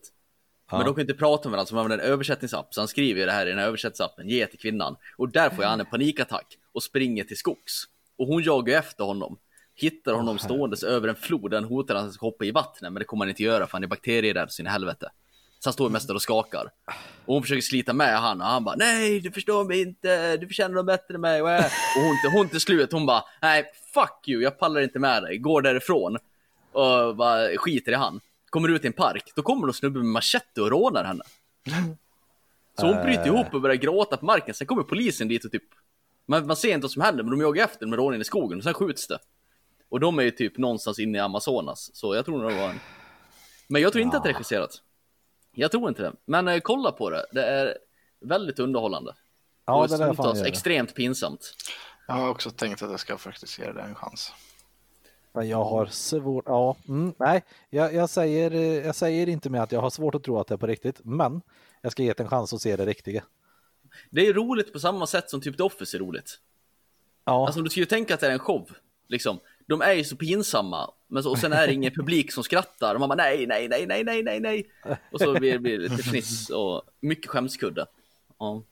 Men 0.71 0.85
de 0.85 0.93
kan 0.95 1.01
inte 1.01 1.13
prata 1.13 1.49
med 1.49 1.51
varandra, 1.51 1.67
så 1.67 1.75
man 1.75 1.85
använder 1.85 2.05
en 2.05 2.11
översättningsapp. 2.11 2.73
Så 2.73 2.81
han 2.81 2.87
skriver 2.87 3.19
ju 3.19 3.25
det 3.25 3.31
här 3.31 3.45
i 3.45 3.49
den 3.49 3.59
här 3.59 3.67
översättningsappen, 3.67 4.29
ge 4.29 4.45
till 4.45 4.59
kvinnan. 4.59 4.95
Och 5.17 5.29
där 5.29 5.49
får 5.49 5.63
han 5.63 5.79
en 5.79 5.85
panikattack 5.85 6.57
och 6.71 6.83
springer 6.83 7.23
till 7.23 7.37
skogs. 7.37 7.83
Och 8.17 8.27
hon 8.27 8.43
jagar 8.43 8.79
efter 8.79 9.03
honom. 9.03 9.37
Hittar 9.75 10.13
honom 10.13 10.39
ståendes 10.39 10.83
över 10.83 11.07
en 11.07 11.15
flod, 11.15 11.51
den 11.51 11.63
hotar 11.63 11.95
han 11.95 12.01
att 12.01 12.07
han 12.07 12.13
ska 12.13 12.25
hoppa 12.25 12.45
i 12.45 12.51
vattnet, 12.51 12.93
men 12.93 12.99
det 12.99 13.05
kommer 13.05 13.25
han 13.25 13.29
inte 13.29 13.43
göra 13.43 13.67
för 13.67 13.71
han 13.71 13.83
är 13.83 13.87
bakterierädd 13.87 14.51
så 14.51 14.61
in 14.61 14.67
i 14.67 14.69
helvete. 14.69 15.09
Så 15.59 15.67
han 15.69 15.73
står 15.73 15.89
mest 15.89 16.09
och 16.09 16.21
skakar. 16.21 16.71
Och 17.25 17.33
hon 17.33 17.41
försöker 17.41 17.61
slita 17.61 17.93
med 17.93 18.19
han 18.19 18.41
och 18.41 18.47
han 18.47 18.63
bara 18.63 18.75
nej 18.75 19.19
du 19.19 19.31
förstår 19.31 19.65
mig 19.65 19.81
inte, 19.81 20.37
du 20.37 20.47
förtjänar 20.47 20.75
något 20.75 20.85
bättre 20.85 21.15
än 21.15 21.21
mig. 21.21 21.41
Och 21.41 21.49
hon, 21.95 22.31
hon 22.33 22.49
till 22.49 22.59
slut 22.59 22.91
hon 22.91 23.05
bara 23.05 23.23
nej 23.41 23.65
fuck 23.93 24.27
you, 24.27 24.43
jag 24.43 24.59
pallar 24.59 24.81
inte 24.81 24.99
med 24.99 25.23
dig, 25.23 25.37
går 25.37 25.61
därifrån. 25.61 26.17
Och 26.71 27.15
bara 27.15 27.57
skiter 27.57 27.91
i 27.91 27.95
han. 27.95 28.19
Kommer 28.49 28.69
ut 28.69 28.83
i 28.83 28.87
en 28.87 28.93
park, 28.93 29.31
då 29.35 29.41
kommer 29.41 29.61
någon 29.61 29.73
snubbe 29.73 29.99
med 29.99 30.07
machete 30.07 30.61
och 30.61 30.69
rånar 30.69 31.03
henne. 31.03 31.23
Så 32.79 32.87
hon 32.87 33.03
bryter 33.03 33.25
ihop 33.25 33.53
och 33.53 33.61
börjar 33.61 33.75
gråta 33.75 34.17
på 34.17 34.25
marken, 34.25 34.53
sen 34.53 34.67
kommer 34.67 34.83
polisen 34.83 35.27
dit 35.27 35.45
och 35.45 35.51
typ 35.51 35.63
man, 36.25 36.47
man 36.47 36.55
ser 36.55 36.73
inte 36.73 36.83
vad 36.83 36.91
som 36.91 37.01
händer, 37.01 37.23
men 37.23 37.31
de 37.31 37.41
jagar 37.41 37.63
efter 37.63 37.87
med 37.87 37.99
rånen 37.99 38.21
i 38.21 38.23
skogen 38.23 38.57
och 38.57 38.63
sen 38.63 38.73
skjuts 38.73 39.07
det. 39.07 39.19
Och 39.89 39.99
de 39.99 40.19
är 40.19 40.23
ju 40.23 40.31
typ 40.31 40.57
någonstans 40.57 40.99
inne 40.99 41.17
i 41.17 41.21
Amazonas, 41.21 41.95
så 41.95 42.15
jag 42.15 42.25
tror 42.25 42.41
nog 42.41 42.51
det 42.51 42.57
var 42.57 42.69
en... 42.69 42.79
Men 43.67 43.81
jag 43.81 43.91
tror 43.91 44.03
inte 44.03 44.17
att 44.17 44.23
det 44.23 44.29
är 44.29 44.33
regisserat. 44.33 44.81
Jag 45.51 45.71
tror 45.71 45.89
inte 45.89 46.01
det. 46.01 46.13
Men 46.25 46.47
eh, 46.47 46.59
kolla 46.59 46.91
på 46.91 47.09
det, 47.09 47.25
det 47.31 47.43
är 47.43 47.77
väldigt 48.19 48.59
underhållande. 48.59 49.15
Ja, 49.65 49.75
och 49.75 49.89
det 49.89 49.97
gör 49.97 50.33
det. 50.33 50.49
extremt 50.49 50.95
pinsamt. 50.95 51.55
Jag 52.07 52.13
har 52.13 52.29
också 52.29 52.51
tänkt 52.51 52.81
att 52.81 52.91
jag 52.91 52.99
ska 52.99 53.17
faktiskt 53.17 53.59
ge 53.59 53.71
det 53.71 53.81
en 53.81 53.95
chans. 53.95 54.33
Men 55.33 55.49
jag 55.49 55.63
har 55.63 55.85
svårt, 55.85 56.43
ja, 56.47 56.75
mm, 56.87 57.13
nej, 57.17 57.43
jag, 57.69 57.93
jag, 57.93 58.09
säger, 58.09 58.51
eh, 58.51 58.85
jag 58.85 58.95
säger 58.95 59.29
inte 59.29 59.49
med 59.49 59.63
att 59.63 59.71
jag 59.71 59.81
har 59.81 59.89
svårt 59.89 60.15
att 60.15 60.23
tro 60.23 60.39
att 60.39 60.47
det 60.47 60.53
är 60.53 60.57
på 60.57 60.67
riktigt, 60.67 61.01
men 61.03 61.41
jag 61.81 61.91
ska 61.91 62.03
ge 62.03 62.13
det 62.13 62.23
en 62.23 62.29
chans 62.29 62.53
att 62.53 62.61
se 62.61 62.75
det 62.75 62.85
riktiga. 62.85 63.23
Det 64.09 64.27
är 64.27 64.33
roligt 64.33 64.73
på 64.73 64.79
samma 64.79 65.07
sätt 65.07 65.29
som 65.29 65.41
typ 65.41 65.57
The 65.57 65.63
Office 65.63 65.97
är 65.97 65.99
roligt. 65.99 66.39
Ja, 67.25 67.45
Alltså 67.45 67.61
du 67.61 67.69
ju 67.81 67.85
tänka 67.85 68.13
att 68.13 68.19
det 68.19 68.27
är 68.27 68.31
en 68.31 68.39
show. 68.39 68.71
Liksom. 69.07 69.39
De 69.67 69.81
är 69.81 69.93
ju 69.93 70.03
så 70.03 70.15
pinsamma. 70.15 70.91
Men 71.07 71.23
så, 71.23 71.31
och 71.31 71.37
sen 71.37 71.53
är 71.53 71.67
det 71.67 71.73
ingen 71.73 71.93
publik 71.93 72.31
som 72.31 72.43
skrattar. 72.43 72.93
Och 72.93 72.99
man 72.99 73.09
bara 73.09 73.15
nej, 73.15 73.47
nej, 73.47 73.67
nej, 73.67 73.85
nej, 73.85 74.03
nej, 74.03 74.23
nej, 74.23 74.39
nej. 74.39 74.69
Och 75.11 75.19
så 75.19 75.33
blir 75.33 75.59
blir 75.59 75.77
det 75.77 75.83
lite 75.89 76.03
fniss 76.03 76.49
och 76.49 76.81
mycket 76.99 77.27
skämskudde. 77.29 77.85
Ja. 78.39 78.63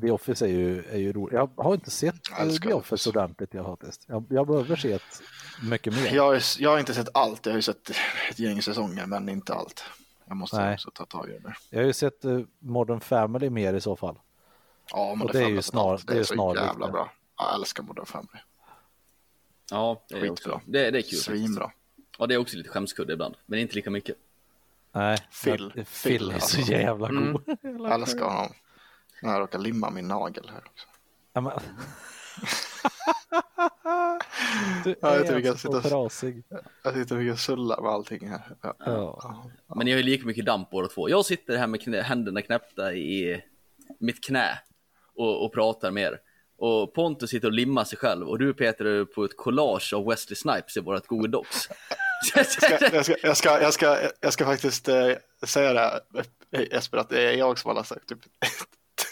The 0.00 0.10
Office 0.10 0.44
är 0.44 0.48
ju, 0.48 0.84
är 0.84 0.98
ju 0.98 1.12
roligt. 1.12 1.34
Jag 1.34 1.50
har 1.56 1.74
inte 1.74 1.90
sett 1.90 2.14
Jag 2.30 2.38
eh, 2.40 2.44
älskar 2.46 2.68
The 2.68 2.74
Office 2.74 2.94
Office. 2.94 3.08
ordentligt, 3.10 3.54
jag, 3.54 3.64
faktiskt. 3.66 4.04
jag, 4.08 4.24
jag 4.30 4.46
behöver 4.46 4.76
se 4.76 4.92
ett 4.92 5.22
mycket 5.62 5.94
mer. 5.94 6.14
Jag, 6.14 6.36
är- 6.36 6.42
jag 6.62 6.70
har 6.70 6.78
inte 6.78 6.94
sett 6.94 7.08
allt, 7.14 7.46
jag 7.46 7.52
har 7.52 7.58
ju 7.58 7.62
sett 7.62 7.90
ett 8.30 8.38
gäng 8.38 8.62
säsonger, 8.62 9.06
men 9.06 9.28
inte 9.28 9.54
allt. 9.54 9.84
Jag 10.24 10.36
måste 10.36 10.56
Nej. 10.56 10.74
också 10.74 10.90
ta 10.90 11.04
tag 11.04 11.28
i 11.30 11.38
det. 11.38 11.54
Jag 11.70 11.78
har 11.78 11.86
ju 11.86 11.92
sett 11.92 12.24
eh, 12.24 12.40
Modern 12.58 13.00
Family 13.00 13.50
mer 13.50 13.74
i 13.74 13.80
så 13.80 13.96
fall. 13.96 14.18
Ja, 14.92 15.14
men 15.14 15.26
Och 15.26 15.32
det 15.32 15.42
är 15.42 15.48
ju 15.48 15.62
snar- 15.62 16.00
det 16.06 16.12
är 16.14 16.18
är 16.18 16.22
så 16.24 16.54
jävla 16.56 16.86
det. 16.86 16.92
bra. 16.92 17.12
Jag 17.38 17.54
älskar 17.54 17.82
Modern 17.82 18.06
Family. 18.06 18.40
Ja, 19.70 20.02
det 20.08 20.14
är, 20.14 20.20
Skitbra. 20.20 20.32
också, 20.54 20.60
det, 20.66 20.90
det 20.90 20.98
är 20.98 21.02
kul. 21.02 21.18
Svinbra. 21.18 21.70
Ja, 22.18 22.26
det 22.26 22.34
är 22.34 22.38
också 22.38 22.56
lite 22.56 22.68
skämskudde 22.68 23.12
ibland. 23.12 23.34
Men 23.46 23.58
inte 23.58 23.74
lika 23.74 23.90
mycket. 23.90 24.16
Nej, 24.92 25.18
Phil. 25.44 25.70
Phil, 25.74 25.84
Phil 26.02 26.22
är 26.22 26.28
så 26.28 26.34
alltså. 26.34 26.72
jävla 26.72 27.08
god. 27.08 27.42
Jag 27.62 27.92
älskar 27.94 28.24
honom. 28.24 28.52
Jag 29.22 29.40
råkat 29.40 29.62
limma 29.62 29.90
min 29.90 30.08
nagel 30.08 30.50
här 30.52 30.62
också. 30.66 30.86
Ja, 31.32 31.40
men... 31.40 31.52
du 34.84 34.94
Ja, 35.00 35.08
jag 35.10 35.16
är 35.16 35.20
tycker 35.20 35.34
jag 35.38 35.46
alltså 35.48 35.72
sitter- 35.72 35.88
trasig. 35.90 36.44
Jag 36.82 36.94
sitter 36.94 37.00
och 37.00 37.08
försöker 37.08 37.36
sulla 37.36 37.80
med 37.80 37.90
allting 37.90 38.28
här. 38.28 38.56
Ja. 38.62 38.74
Ja. 38.78 39.50
Men 39.76 39.84
ni 39.84 39.90
har 39.90 39.98
ju 39.98 40.02
lika 40.04 40.26
mycket 40.26 40.46
damp 40.46 40.70
båda 40.70 40.88
två. 40.88 41.08
Jag 41.08 41.24
sitter 41.26 41.56
här 41.56 41.66
med 41.66 41.82
knä, 41.82 42.02
händerna 42.02 42.42
knäppta 42.42 42.94
i 42.94 43.42
mitt 44.00 44.24
knä 44.24 44.58
och, 45.16 45.44
och 45.44 45.52
pratar 45.54 45.90
med 45.90 46.02
er. 46.02 46.20
Och 46.58 46.94
Pontus 46.94 47.30
sitter 47.30 47.48
och 47.48 47.54
limmar 47.54 47.84
sig 47.84 47.98
själv 47.98 48.28
och 48.28 48.38
du 48.38 48.54
Peter 48.54 48.84
är 48.84 49.04
på 49.04 49.24
ett 49.24 49.36
collage 49.36 49.92
av 49.94 50.06
Wesley 50.06 50.36
Snipes 50.36 50.76
i 50.76 50.80
vårt 50.80 51.06
Google 51.06 51.28
Docs. 51.28 51.68
Jag, 52.34 52.46
ska, 52.46 52.66
jag, 52.92 53.04
ska, 53.04 53.16
jag, 53.22 53.36
ska, 53.36 53.60
jag, 53.60 53.72
ska, 53.74 53.98
jag 54.20 54.32
ska 54.32 54.44
faktiskt 54.44 54.88
eh, 54.88 55.10
säga 55.46 55.72
det, 55.72 56.00
eh, 56.52 56.62
Jesper, 56.72 56.98
att 56.98 57.08
det 57.08 57.22
är 57.28 57.32
jag 57.36 57.58
som 57.58 57.76
har 57.76 57.82
sagt 57.82 58.08
typ 58.08 58.18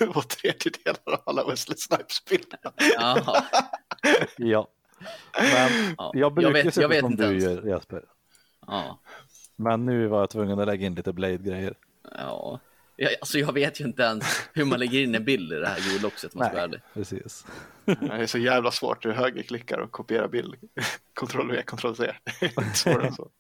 två 0.12 0.20
tredjedelar 0.22 1.00
av 1.06 1.22
alla 1.26 1.46
Wesley 1.46 1.76
Snipes-bilder. 1.78 2.58
Jaha. 2.96 3.44
ja. 4.36 4.68
Men 5.40 5.94
Ja. 5.98 6.10
jag 6.14 6.34
brukar 6.34 6.52
vet- 6.52 6.74
se 6.74 6.80
jag 6.80 6.88
vet 6.88 7.00
som 7.00 7.12
inte 7.12 7.22
du 7.28 7.40
ens. 7.42 7.44
gör 7.64 7.74
Jesper. 7.74 8.04
Ja. 8.66 9.00
Men 9.56 9.86
nu 9.86 10.06
var 10.06 10.18
jag 10.20 10.30
tvungen 10.30 10.60
att 10.60 10.66
lägga 10.66 10.86
in 10.86 10.94
lite 10.94 11.12
Blade-grejer. 11.12 11.74
ja. 12.16 12.60
Jag, 12.96 13.12
alltså 13.20 13.38
jag 13.38 13.52
vet 13.52 13.80
ju 13.80 13.84
inte 13.84 14.02
ens 14.02 14.24
hur 14.52 14.64
man 14.64 14.78
lägger 14.78 15.00
in 15.00 15.14
en 15.14 15.24
bild 15.24 15.52
i 15.52 15.56
det 15.56 15.68
här 15.68 15.98
Docset 16.02 16.34
om 16.34 16.38
man 16.38 16.48
ska 16.48 16.56
vara 16.66 16.80
precis. 16.94 17.46
Det 17.84 18.06
är 18.10 18.26
så 18.26 18.38
jävla 18.38 18.70
svårt, 18.70 19.02
du 19.02 19.12
högerklickar 19.12 19.78
och 19.78 19.90
kopierar 19.92 20.28
bild. 20.28 20.54
Ctrl 21.14 21.50
V, 21.50 21.62
Ctrl 21.66 21.94
C. 21.94 22.12
Svårare 22.74 23.06
än 23.06 23.14
så. 23.14 23.30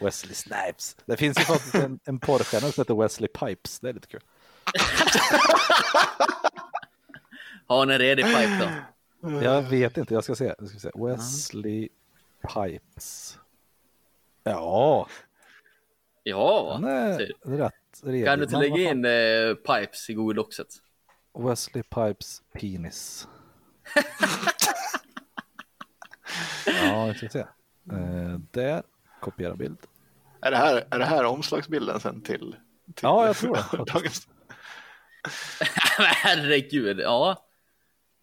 Wesley 0.00 0.34
Snipes. 0.34 0.96
Det 1.06 1.16
finns 1.16 1.40
ju 1.40 1.44
faktiskt 1.44 1.74
en, 1.74 1.98
en 2.04 2.18
porrstjärna 2.20 2.72
som 2.72 2.80
heter 2.80 2.94
Wesley 3.02 3.28
Pipes. 3.28 3.80
Det 3.80 3.88
är 3.88 3.92
lite 3.92 4.06
kul. 4.08 4.20
Ha 7.66 7.82
en 7.82 7.98
redig 7.98 8.24
pipe 8.24 8.58
då. 9.20 9.30
Jag 9.42 9.62
vet 9.62 9.96
inte, 9.96 10.14
jag 10.14 10.24
ska 10.24 10.34
se. 10.34 10.54
Jag 10.58 10.68
ska 10.68 10.78
se. 10.78 10.90
Wesley 10.94 11.88
Pipes. 12.54 13.38
Ja, 14.44 15.06
Ja, 16.24 16.80
är 16.88 17.16
ser 17.18 17.32
rätt 17.56 17.72
redig. 18.02 18.26
kan 18.26 18.38
du 18.38 18.44
inte 18.44 18.56
lägga 18.56 18.90
in 18.90 19.04
eh, 19.04 19.54
Pipes 19.54 20.10
i 20.10 20.14
Google 20.14 20.34
Doxet? 20.36 20.68
Wesley 21.38 21.82
Pipes 21.82 22.42
penis. 22.52 23.28
ja, 26.66 27.06
vi 27.06 27.14
ska 27.14 27.28
se. 27.28 27.38
Eh, 27.38 28.38
där, 28.50 28.82
kopiera 29.20 29.54
bild. 29.54 29.78
Är 30.40 30.50
det 30.50 30.56
här, 30.56 30.84
är 30.90 30.98
det 30.98 31.04
här 31.04 31.24
omslagsbilden 31.24 32.00
sen 32.00 32.20
till? 32.22 32.56
till 32.94 33.02
Ja, 33.02 33.26
jag 33.26 33.36
tror 33.36 33.54
det, 33.54 33.62
dagens- 33.92 34.28
Herregud, 35.98 37.00
ja. 37.00 37.46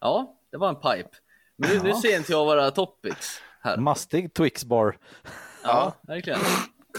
Ja, 0.01 0.35
det 0.51 0.57
var 0.57 0.69
en 0.69 0.75
pipe. 0.75 1.17
Men 1.57 1.69
nu, 1.69 1.79
nu 1.83 1.93
ser 1.93 2.17
inte 2.17 2.31
jag 2.31 2.45
våra 2.45 2.71
topics 2.71 3.41
här. 3.61 3.77
Mastig 3.77 4.33
Twix 4.33 4.65
bar. 4.65 4.97
Ja, 5.63 5.93
verkligen. 6.07 6.39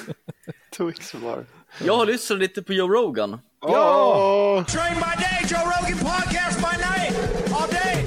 Twix 0.76 1.14
bar. 1.14 1.46
Jag 1.84 1.96
har 1.96 2.06
lyssnat 2.06 2.38
lite 2.38 2.62
på 2.62 2.72
Joe 2.72 2.88
Rogan. 2.88 3.40
Ja! 3.60 4.64
Train 4.68 4.94
by 4.94 5.00
day, 5.00 5.40
Joe 5.48 5.64
Rogan 5.64 5.98
podcast 5.98 6.58
by 6.58 6.76
night, 6.76 7.52
all 7.54 7.70
day. 7.70 8.06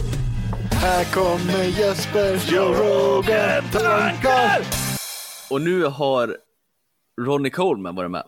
Här 0.72 1.04
kommer 1.14 1.64
Jesper 1.64 2.52
Joe 2.52 2.74
Rogan 2.74 3.64
tankar! 3.72 4.62
Och 5.50 5.62
nu 5.62 5.84
har 5.84 6.38
Ronnie 7.22 7.50
Coleman 7.50 7.96
varit 7.96 8.12
med. 8.12 8.24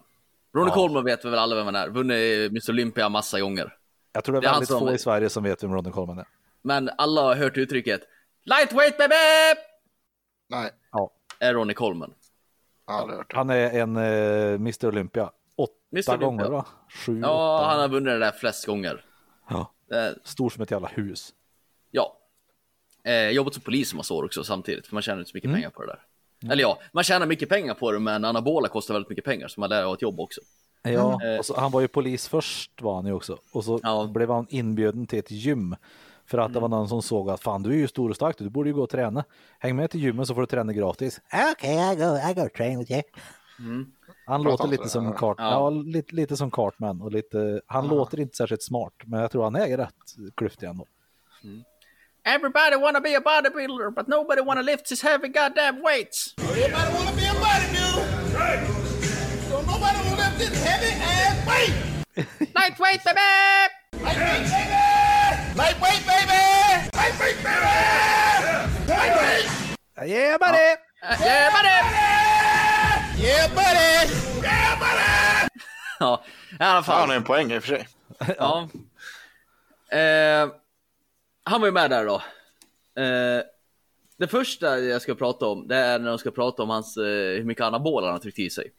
Ronnie 0.56 0.70
Ja. 0.70 0.74
Coleman 0.74 1.04
vet 1.06 1.26
vi 1.26 1.30
väl 1.30 1.40
alla 1.40 1.56
vem 1.56 1.66
han 1.66 1.76
är. 1.76 1.90
Vunnit 1.90 2.52
Mr 2.52 2.70
Olympia 2.72 3.10
massa 3.10 3.40
gånger. 3.40 3.74
Jag 4.14 4.24
tror 4.24 4.34
det 4.34 4.40
är, 4.40 4.42
Det 4.42 4.48
är 4.48 4.52
väldigt 4.52 4.70
som- 4.70 4.80
få 4.80 4.94
i 4.94 4.98
Sverige 4.98 5.30
som 5.30 5.44
vet 5.44 5.64
vem 5.64 5.74
Ronny 5.74 5.92
Coleman 5.92 6.20
är. 6.20 6.28
Men 6.62 6.90
alla 6.98 7.22
har 7.22 7.36
hört 7.36 7.58
uttrycket 7.58 8.02
Lightweight 8.44 8.98
baby! 8.98 9.16
Nej, 10.50 10.72
Ja, 10.92 11.12
Är 11.40 11.54
Ronnie 11.54 11.74
Coleman. 11.74 12.14
han 13.34 13.50
är 13.50 13.80
en 13.80 13.98
eh, 13.98 14.54
Mr 14.54 14.88
Olympia. 14.88 15.32
Åtta 15.58 15.72
Mr. 15.92 16.10
Olympia. 16.10 16.28
gånger 16.28 16.46
va? 16.50 16.66
Sju, 16.90 17.20
Ja, 17.20 17.58
åtta. 17.58 17.68
han 17.68 17.80
har 17.80 17.88
vunnit 17.88 18.06
det 18.14 18.20
där 18.20 18.32
flest 18.32 18.66
gånger. 18.66 19.06
ja. 19.50 19.72
Eh, 19.92 20.14
Stor 20.24 20.50
som 20.50 20.64
ett 20.64 20.72
jävla 20.72 20.88
hus. 20.88 21.34
Ja. 21.92 22.18
Eh, 23.04 23.30
jobbat 23.30 23.54
som 23.54 23.64
polis 23.64 23.94
i 23.94 23.96
massa 23.96 24.14
år 24.14 24.24
också 24.26 24.44
samtidigt, 24.44 24.88
för 24.88 24.94
man 24.96 25.02
tjänar 25.02 25.20
inte 25.20 25.32
så 25.32 25.38
mycket 25.38 25.48
Mm. 25.50 25.56
pengar 25.58 25.70
på 25.70 25.82
det 25.82 25.88
där. 25.88 26.02
Eller 26.52 26.62
ja, 26.62 26.80
man 26.92 27.04
tjänar 27.04 27.26
mycket 27.26 27.50
pengar 27.50 27.74
på 27.74 27.92
det, 27.92 28.00
men 28.00 28.26
anabola 28.26 28.68
kostar 28.68 28.94
väldigt 28.94 29.10
mycket 29.10 29.26
pengar, 29.26 29.48
så 29.48 29.60
man 29.60 29.70
lär 29.70 29.84
ha 29.86 29.94
ett 29.94 30.02
jobb 30.02 30.20
också. 30.20 30.42
Ja, 30.84 31.20
Eh. 31.24 31.40
och 31.40 31.46
så, 31.46 31.60
han 31.60 31.72
var 31.72 31.82
ju 31.82 31.88
polis 31.88 32.28
först 32.28 32.82
var 32.82 32.96
han 32.96 33.06
ju 33.06 33.14
också. 33.14 33.38
Och 33.54 33.64
så 33.64 33.80
Ja. 33.84 34.02
Mm. 34.02 34.14
blev 34.14 34.30
han 34.30 34.48
inbjuden 34.50 35.08
till 35.08 35.20
ett 35.20 35.32
gym. 35.32 35.76
För 36.28 36.38
att 36.38 36.54
det 36.54 36.60
var 36.60 36.68
någon 36.68 36.90
som 36.90 37.02
såg 37.02 37.30
att 37.30 37.42
fan 37.42 37.64
du 37.64 37.70
är 37.70 37.76
ju 37.76 37.88
stor 37.88 38.10
och 38.10 38.16
stark, 38.16 38.38
du 38.38 38.50
borde 38.50 38.70
ju 38.70 38.76
gå 38.76 38.84
och 38.84 38.90
träna. 38.90 39.24
Häng 39.60 39.76
med 39.76 39.92
till 39.92 40.00
gymmet 40.00 40.28
så 40.28 40.34
får 40.34 40.42
du 40.42 40.48
träna 40.48 40.74
gratis. 40.74 41.22
Okay, 41.58 41.94
I 41.94 41.96
go, 41.96 42.18
I 42.32 42.34
go 42.34 42.50
train 42.58 42.80
with 42.80 42.92
you. 42.92 43.02
Han 44.26 44.44
Pratar 44.44 44.52
låter 44.52 44.64
han 44.64 44.72
lite 44.72 44.90
som 44.90 45.14
Cart, 45.14 45.36
ja. 45.40 45.50
Ja. 45.52 45.70
lite, 45.70 46.16
lite 46.16 46.38
som 46.38 46.52
Cartman 46.52 47.02
och 47.02 47.12
lite, 47.12 47.62
han 47.68 47.88
låter 47.88 48.20
inte 48.20 48.36
särskilt 48.38 48.64
smart, 48.64 48.94
men 49.06 49.20
jag 49.22 49.32
tror 49.32 49.44
han 49.44 49.56
är 49.56 49.78
rätt 49.78 49.94
klyftig 50.36 50.68
ändå. 50.68 50.86
Everybody 52.26 52.76
wanna 52.76 53.02
be 53.02 53.14
a 53.14 53.22
bodybuilder, 53.22 53.94
but 53.94 54.08
nobody 54.08 54.42
wanna 54.42 54.64
lift 54.64 54.90
his 54.90 55.02
heavy 55.02 55.28
goddamn 55.28 55.84
weights. 55.84 56.34
Everybody 56.40 56.94
wanna 56.96 57.16
be 57.16 57.24
a 57.26 57.34
bodybuilder. 57.34 58.34
Right. 58.34 58.68
So 59.50 59.62
nobody 59.62 60.10
will 60.10 60.18
lift 60.18 60.40
this 60.40 60.64
heavy 60.64 60.92
ass 61.04 61.48
weight. 61.48 61.76
Lightweight 62.56 63.04
baby! 63.04 63.20
Lightweight, 64.02 64.48
baby! 64.50 65.56
Lightweight, 65.56 66.06
baby! 66.08 66.90
Lightweight, 66.96 67.38
baby! 67.44 68.88
Lightweight! 68.88 69.50
Uh, 70.02 70.06
yeah 70.06 70.32
uh, 70.32 70.36
uh, 70.36 70.38
buddy! 70.40 70.68
Yeah, 71.22 71.50
buddy! 71.52 71.78
Yeah, 73.22 73.48
buddy! 73.54 74.14
Yeah, 74.42 74.80
buddy! 74.80 75.50
Ja, 76.00 76.24
i 76.60 76.64
alla 76.64 76.74
Han 76.74 76.84
fall. 76.84 77.08
har 77.08 77.16
en 77.16 77.24
poäng 77.24 77.52
i 77.52 77.58
och 77.58 77.64
för 77.64 77.68
sig. 77.78 77.88
Ja. 78.38 78.68
Eh, 79.98 80.50
han 81.46 81.62
var 81.62 81.68
ju 81.68 81.72
med 81.72 81.90
där 81.90 82.06
då. 82.06 82.16
Eh, 83.02 83.44
det 84.18 84.28
första 84.28 84.80
jag 84.80 85.02
ska 85.02 85.16
prata 85.16 85.48
om, 85.48 85.68
det 85.68 85.76
är 85.76 86.00
när 86.00 86.10
de 86.10 86.18
ska 86.18 86.32
prata 86.32 86.64
om 86.64 86.70
hans, 86.70 86.98
eh, 86.98 87.38
hur 87.38 87.44
mycket 87.44 87.64
anabola 87.64 88.08
han 88.08 88.14
har 88.14 88.20
tryckt 88.20 88.40
i 88.40 88.50
sig. 88.50 88.72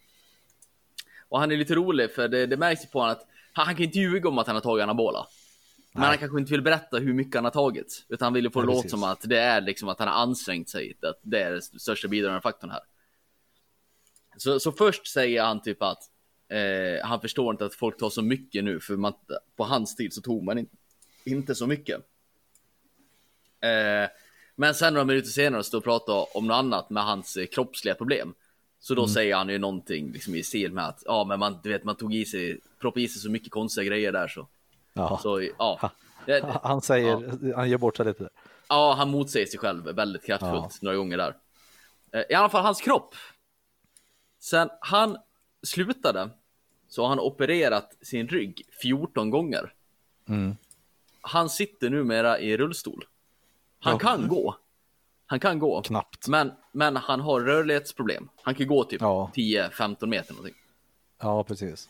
Och 1.28 1.40
han 1.40 1.52
är 1.52 1.56
lite 1.56 1.74
rolig 1.74 2.12
för 2.12 2.28
det, 2.28 2.46
det 2.46 2.56
märks 2.56 2.90
på 2.90 2.98
honom 2.98 3.12
att 3.12 3.26
han, 3.52 3.66
han 3.66 3.74
kan 3.74 3.84
inte 3.84 3.98
ljuga 3.98 4.28
om 4.28 4.38
att 4.38 4.46
han 4.46 4.56
har 4.56 4.60
tagit 4.60 4.82
anabola. 4.82 5.26
Men 5.92 6.02
han 6.02 6.18
kanske 6.18 6.38
inte 6.38 6.52
vill 6.52 6.62
berätta 6.62 6.98
hur 6.98 7.14
mycket 7.14 7.34
han 7.34 7.44
har 7.44 7.50
tagit. 7.50 8.04
Utan 8.08 8.26
han 8.26 8.32
vill 8.32 8.44
ju 8.44 8.50
få 8.50 8.62
Nej, 8.62 8.74
låta 8.74 8.88
som 8.88 9.02
att 9.02 9.20
det 9.20 9.38
är 9.38 9.60
liksom 9.60 9.88
att 9.88 9.98
han 9.98 10.08
har 10.08 10.14
ansträngt 10.14 10.68
sig. 10.68 10.96
Att 11.02 11.20
det 11.22 11.42
är 11.42 11.50
den 11.50 11.62
största 11.62 12.08
bidragande 12.08 12.40
faktorn 12.40 12.70
här. 12.70 12.80
Så, 14.36 14.60
så 14.60 14.72
först 14.72 15.06
säger 15.06 15.42
han 15.42 15.62
typ 15.62 15.82
att 15.82 15.98
eh, 16.48 17.06
han 17.06 17.20
förstår 17.20 17.50
inte 17.50 17.64
att 17.64 17.74
folk 17.74 17.98
tar 17.98 18.10
så 18.10 18.22
mycket 18.22 18.64
nu. 18.64 18.80
För 18.80 18.96
man, 18.96 19.14
på 19.56 19.64
hans 19.64 19.96
tid 19.96 20.12
så 20.12 20.20
tog 20.20 20.44
man 20.44 20.58
in, 20.58 20.68
inte 21.24 21.54
så 21.54 21.66
mycket. 21.66 22.02
Eh, 23.60 24.08
men 24.56 24.74
sen 24.74 24.94
några 24.94 25.04
minuter 25.04 25.28
senare 25.28 25.64
står 25.64 25.78
och 25.78 25.84
pratar 25.84 26.36
om 26.36 26.46
något 26.46 26.54
annat 26.54 26.90
med 26.90 27.04
hans 27.04 27.36
eh, 27.36 27.46
kroppsliga 27.46 27.94
problem. 27.94 28.34
Så 28.80 28.92
Mm. 28.94 29.02
då 29.02 29.08
säger 29.08 29.36
han 29.36 29.48
ju 29.48 29.58
någonting 29.58 30.12
liksom 30.12 30.34
i 30.34 30.42
stil 30.42 30.72
med 30.72 30.86
att 30.86 31.02
ja, 31.06 31.24
men 31.24 31.38
man, 31.38 31.58
du 31.62 31.68
vet, 31.72 31.84
man 31.84 31.96
tog 31.96 32.14
i 32.14 32.24
sig, 32.24 32.60
proppade 32.80 33.02
i 33.04 33.08
sig 33.08 33.22
så 33.22 33.30
mycket 33.30 33.50
konstiga 33.50 33.84
grejer 33.84 34.12
där 34.12 34.28
så. 34.28 34.46
Ja. 34.92 35.18
Så 35.22 35.48
ja. 35.58 35.90
Han 36.62 36.80
säger, 36.82 37.52
han 37.54 37.70
ger 37.70 37.78
bort 37.78 37.96
sig 37.96 38.06
lite. 38.06 38.22
där. 38.22 38.30
Ja, 38.68 38.94
han 38.98 39.10
motsäger 39.10 39.46
sig 39.46 39.58
själv 39.58 39.84
väldigt 39.84 40.24
kraftfullt 40.26 40.54
Ja. 40.54 40.70
några 40.82 40.96
gånger 40.96 41.16
där. 41.16 41.36
Eh, 42.12 42.22
I 42.30 42.34
alla 42.34 42.48
fall 42.48 42.62
hans 42.64 42.80
kropp. 42.80 43.14
Sen 44.40 44.68
han 44.80 45.16
slutade 45.62 46.30
så 46.88 47.02
har 47.02 47.08
han 47.08 47.20
opererat 47.20 47.96
sin 48.02 48.28
rygg 48.28 48.62
14 48.82 49.30
gånger. 49.30 49.72
Mm. 50.28 50.56
Han 51.20 51.50
sitter 51.50 51.90
numera 51.90 52.38
i 52.40 52.56
rullstol. 52.56 53.04
Han 53.80 53.92
Ja. 53.92 53.98
kan 53.98 54.28
gå. 54.28 54.56
Han 55.26 55.40
kan 55.40 55.58
gå. 55.58 55.82
Knappt. 55.82 56.28
Men, 56.28 56.52
men 56.72 56.96
han 56.96 57.20
har 57.20 57.40
rörlighetsproblem. 57.40 58.28
Han 58.42 58.54
kan 58.54 58.66
gå 58.66 58.84
typ 58.84 59.00
Ja. 59.00 59.30
10-15 59.34 60.06
meter 60.06 60.32
någonting. 60.34 60.54
Ja, 61.18 61.44
precis. 61.44 61.88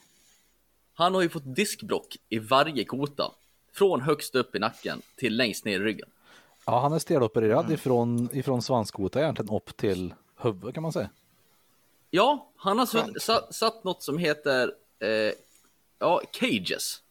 Han 0.95 1.15
har 1.15 1.23
ju 1.23 1.29
fått 1.29 1.55
diskbrock 1.57 2.17
i 2.29 2.39
varje 2.39 2.85
kota. 2.85 3.33
Från 3.73 4.01
högst 4.01 4.35
upp 4.35 4.55
i 4.55 4.59
nacken 4.59 5.03
till 5.17 5.37
längst 5.37 5.65
ner 5.65 5.81
i 5.81 5.85
ryggen. 5.85 6.09
Ja, 6.65 6.81
han 6.81 6.93
är 6.93 6.99
stelopererad 6.99 7.73
ifrån, 7.73 8.29
ifrån 8.33 8.63
svanskota 8.63 9.21
egentligen 9.21 9.55
upp 9.57 9.77
till 9.77 10.15
huvudet 10.37 10.75
kan 10.75 10.83
man 10.83 10.93
säga. 10.93 11.11
Ja, 12.11 12.51
han 12.57 12.79
har 12.79 12.87
satt, 13.21 13.55
satt, 13.55 13.85
något 13.85 14.03
som 14.03 14.19
heter 14.19 14.73
eh, 14.99 15.33
ja, 15.99 16.21
cages. 16.33 17.03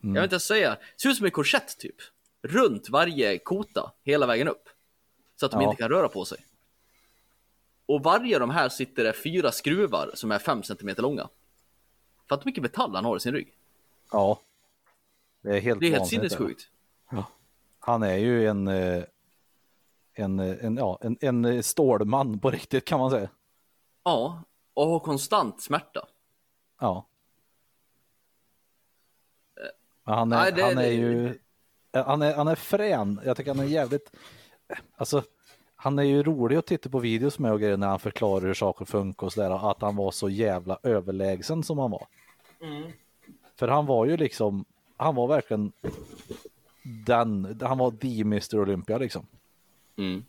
Jag 0.00 0.12
vill 0.12 0.22
inte 0.22 0.40
säga. 0.40 0.76
Ser 1.02 1.08
ut 1.08 1.16
som 1.16 1.26
en 1.26 1.30
korsett 1.32 1.78
typ. 1.78 1.94
Runt 2.46 2.88
varje 2.88 3.38
kota 3.38 3.92
hela 4.02 4.26
vägen 4.26 4.48
upp. 4.48 4.68
Så 5.36 5.46
att 5.46 5.52
de 5.52 5.60
Ja. 5.60 5.70
inte 5.70 5.82
kan 5.82 5.88
röra 5.90 6.08
på 6.08 6.24
sig. 6.24 6.46
Och 7.86 8.02
varje 8.02 8.36
av 8.36 8.40
de 8.40 8.50
här 8.50 8.68
sitter 8.68 9.04
det 9.04 9.12
fyra 9.12 9.52
skruvar 9.52 10.10
som 10.14 10.30
är 10.32 10.38
fem 10.38 10.62
centimeter 10.62 11.02
långa. 11.02 11.28
Fattar 12.28 12.44
hur 12.44 12.48
mycket 12.48 12.62
metall 12.62 12.94
han 12.94 13.04
har 13.04 13.16
i 13.16 13.20
sin 13.20 13.32
rygg. 13.32 13.52
Ja. 14.12 14.40
Det 15.42 15.56
är 15.56 15.60
helt 15.60 15.80
Det 15.80 15.86
är 15.86 15.90
helt 15.90 16.06
sinnessjukt. 16.08 16.68
Han 17.78 18.02
är 18.02 18.16
ju 18.16 18.46
en, 18.48 18.68
eh, 18.68 19.04
en, 20.14 20.40
eh, 20.40 20.64
en, 20.64 20.76
ja, 20.76 20.98
en, 21.00 21.16
en 21.20 21.44
eh, 21.44 21.60
stålman 21.62 22.38
på 22.38 22.50
riktigt 22.50 22.84
kan 22.84 23.00
man 23.00 23.10
säga. 23.10 23.28
Ja, 24.04 24.42
och 24.74 24.86
har 24.88 25.00
konstant 25.00 25.62
smärta. 25.62 26.08
Ja. 26.80 27.06
Men 30.04 30.14
han 30.14 30.32
är, 30.32 30.36
Nej, 30.36 30.52
det- 30.52 30.62
han 30.62 30.78
är 30.78 30.82
det- 30.82 30.92
ju, 30.92 31.38
han 32.04 32.22
är, 32.22 32.34
han 32.34 32.48
är 32.48 32.54
frän. 32.54 33.20
Jag 33.24 33.36
tycker 33.36 33.54
han 33.54 33.64
är 33.64 33.68
jävligt, 33.68 34.12
alltså 34.96 35.22
han 35.76 35.98
är 35.98 36.02
ju 36.02 36.22
rolig 36.22 36.56
att 36.56 36.66
titta 36.66 36.88
på 36.88 36.98
videos 36.98 37.38
med 37.38 37.52
och 37.52 37.60
grejer 37.60 37.76
när 37.76 37.86
han 37.88 37.98
förklarar 37.98 38.46
hur 38.46 38.54
saker 38.54 38.84
funkar 38.84 39.26
och 39.26 39.32
sådär. 39.32 39.70
Att 39.70 39.80
han 39.82 39.96
var 39.96 40.10
så 40.10 40.28
jävla 40.28 40.78
överlägsen 40.82 41.62
som 41.62 41.78
han 41.78 41.90
var. 41.90 42.06
För 43.56 43.68
han 43.68 43.86
var 43.86 44.06
ju 44.06 44.16
liksom, 44.16 44.64
han 44.96 45.14
var 45.14 45.26
verkligen 45.26 45.72
den, 47.06 47.60
han 47.62 47.78
var 47.78 47.90
the 47.90 48.20
Mr 48.20 48.58
Olympia 48.60 48.98
liksom. 48.98 49.26
Mm. 49.98 50.24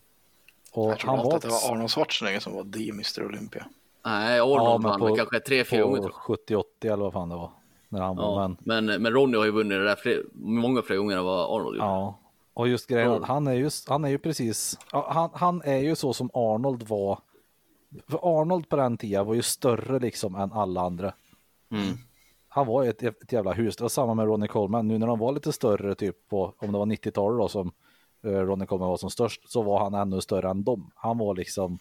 Och 0.71 0.83
Jag 0.83 0.89
han 0.89 0.97
trodde 0.97 1.17
var 1.17 1.23
alltid 1.33 1.35
att 1.35 1.41
det 1.61 1.67
var 1.67 1.75
Arnold 1.75 1.91
Schwarzenegger 1.91 2.39
som 2.39 2.53
var 2.53 2.63
the 2.63 2.89
Mr 2.89 3.25
Olympia. 3.25 3.65
Nej, 4.05 4.39
Arnold 4.39 4.83
vann 4.83 4.99
på- 4.99 5.15
kanske 5.15 5.39
tre, 5.39 5.63
fyra 5.63 5.81
gånger. 5.81 5.97
på 5.97 6.03
tror 6.47 6.63
70-80 6.81 6.93
eller 6.93 6.95
vad 7.03 7.13
fan 7.13 7.29
det 7.29 7.35
var. 7.35 7.51
När 7.89 8.01
han 8.01 8.17
jag. 8.17 8.23
var, 8.23 8.41
Ja, 8.41 8.55
men 8.59 8.85
men, 8.85 9.01
men 9.01 9.13
Ronny 9.13 9.37
har 9.37 9.45
ju 9.45 9.51
vunnit 9.51 9.77
det 9.77 9.83
där 9.85 9.95
fler, 9.95 10.23
många 10.33 10.81
fler 10.81 10.97
gånger 10.97 11.17
än 11.17 11.25
vad 11.25 11.55
Arnold 11.55 11.75
gjorde. 11.75 11.87
Ja, 11.87 12.19
och 12.53 12.67
just 12.67 12.87
grejen, 12.87 13.07
Arnold. 13.07 13.25
han 13.25 13.47
är 13.47 13.53
ju, 13.53 13.69
han 13.87 14.05
är 14.05 14.09
ju 14.09 14.17
precis, 14.17 14.79
ja, 14.91 15.07
han, 15.11 15.29
han 15.33 15.61
är 15.61 15.77
ju 15.77 15.95
så 15.95 16.13
som 16.13 16.29
Arnold 16.33 16.83
var. 16.83 17.19
För 18.07 18.41
Arnold 18.41 18.69
på 18.69 18.75
den 18.75 18.97
tiden 18.97 19.25
var 19.25 19.33
ju 19.33 19.41
större 19.41 19.99
liksom 19.99 20.35
än 20.35 20.51
alla 20.51 20.81
andra. 20.81 21.13
Mm. 21.71 21.97
Han 22.47 22.67
var 22.67 22.83
ju 22.83 22.89
ett, 22.89 23.03
ett 23.03 23.31
jävla 23.31 23.53
hus. 23.53 23.75
Det 23.75 23.83
var 23.83 23.89
samma 23.89 24.13
med 24.13 24.25
Ronnie 24.25 24.47
Coleman. 24.47 24.87
Nu 24.87 24.97
när 24.97 25.07
de 25.07 25.19
var 25.19 25.31
lite 25.31 25.51
större, 25.53 25.95
typ 25.95 26.29
på, 26.29 26.53
om 26.57 26.71
det 26.71 26.77
var 26.77 26.85
90-talet 26.85 27.39
då 27.39 27.47
som 27.47 27.71
eh, 28.23 28.29
Ronnie 28.31 28.65
Coleman 28.65 28.89
var 28.89 28.97
som 28.97 29.09
störst, 29.09 29.51
så 29.51 29.61
var 29.61 29.79
han 29.79 29.93
ännu 29.93 30.21
större 30.21 30.49
än 30.49 30.63
dem. 30.63 30.91
Han 30.95 31.17
var 31.17 31.35
liksom, 31.35 31.79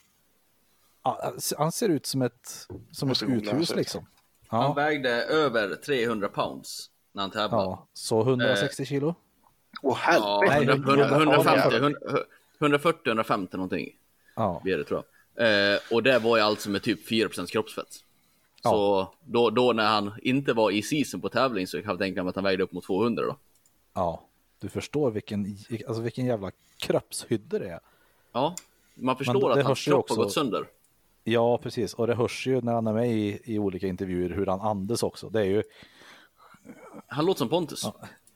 Ja, 1.03 1.33
han 1.59 1.73
ser 1.73 1.89
ut 1.89 2.07
som 2.07 2.23
ett, 2.23 2.67
som 2.91 3.11
ett 3.11 3.23
uthus 3.23 3.69
ser 3.69 4.05
liksom. 4.47 4.59
Han 4.59 4.69
Ja, 4.69 4.73
vägde 4.73 5.11
över 5.25 5.75
300 5.77 6.29
pounds 6.29 6.91
när 7.13 7.23
han 7.23 7.31
tävlade. 7.31 7.63
ja, 7.63 7.87
så 7.93 8.21
160 8.23 8.85
kilo. 8.85 9.15
Åh 9.83 9.99
Ja, 10.07 10.41
helvete. 10.51 10.79
Nej, 10.79 10.95
100, 10.97 11.07
100, 11.09 11.35
150, 11.35 11.69
Ja, 11.73 11.79
100, 11.79 11.99
140, 12.59 13.01
150 13.11 13.57
någonting 13.57 13.97
Ja, 14.37 14.61
det 14.65 14.85
tror 14.85 15.03
jag. 15.35 15.73
Eh, 15.75 15.79
och 15.93 16.03
det 16.03 16.19
var 16.19 16.37
ju 16.37 16.43
alltså 16.43 16.71
med 16.71 16.83
typ 16.83 17.09
4 17.09 17.29
kroppsfett. 17.49 17.89
Ja. 18.63 18.71
Så 18.71 19.09
då, 19.25 19.51
då 19.51 19.73
när 19.73 19.87
han 19.87 20.13
inte 20.23 20.53
var 20.53 20.71
i 20.71 20.83
season 20.83 21.21
på 21.21 21.29
tävling 21.29 21.67
så 21.67 21.83
kan 21.83 21.91
jag 21.91 21.99
tänka 21.99 22.23
mig 22.23 22.29
att 22.31 22.35
han 22.35 22.45
vägde 22.45 22.65
upp 22.65 22.73
mot 22.73 22.85
200 22.85 23.23
då. 23.25 23.37
ja. 23.95 24.23
Du 24.61 24.69
förstår 24.69 25.11
vilken, 25.11 25.57
alltså 25.89 26.03
vilken 26.03 26.27
jävla 26.27 26.51
kroppshydda 26.77 27.59
det 27.59 27.69
är. 27.69 27.81
Ja, 28.33 28.55
man 28.95 29.17
förstår 29.17 29.55
det 29.55 29.61
att 29.61 29.67
hans 29.67 29.85
kropp 29.85 30.01
också- 30.01 30.15
har 30.15 30.25
gått 30.25 30.33
sönder. 30.33 30.67
Ja, 31.29 31.59
precis. 31.59 31.95
Och 31.95 32.07
det 32.07 32.15
hörs 32.15 32.47
ju 32.47 32.61
när 32.61 32.73
han 32.73 32.87
är 32.87 32.93
med 32.93 33.11
i, 33.11 33.41
i 33.45 33.59
olika 33.59 33.87
intervjuer 33.87 34.31
hur 34.31 34.47
han 34.47 34.61
andas 34.61 35.03
också. 35.03 35.29
Det 35.29 35.41
är 35.41 35.45
ju... 35.45 35.63
Han 37.07 37.27
låter 37.27 37.39
som 37.39 37.49
Pontus. 37.49 37.83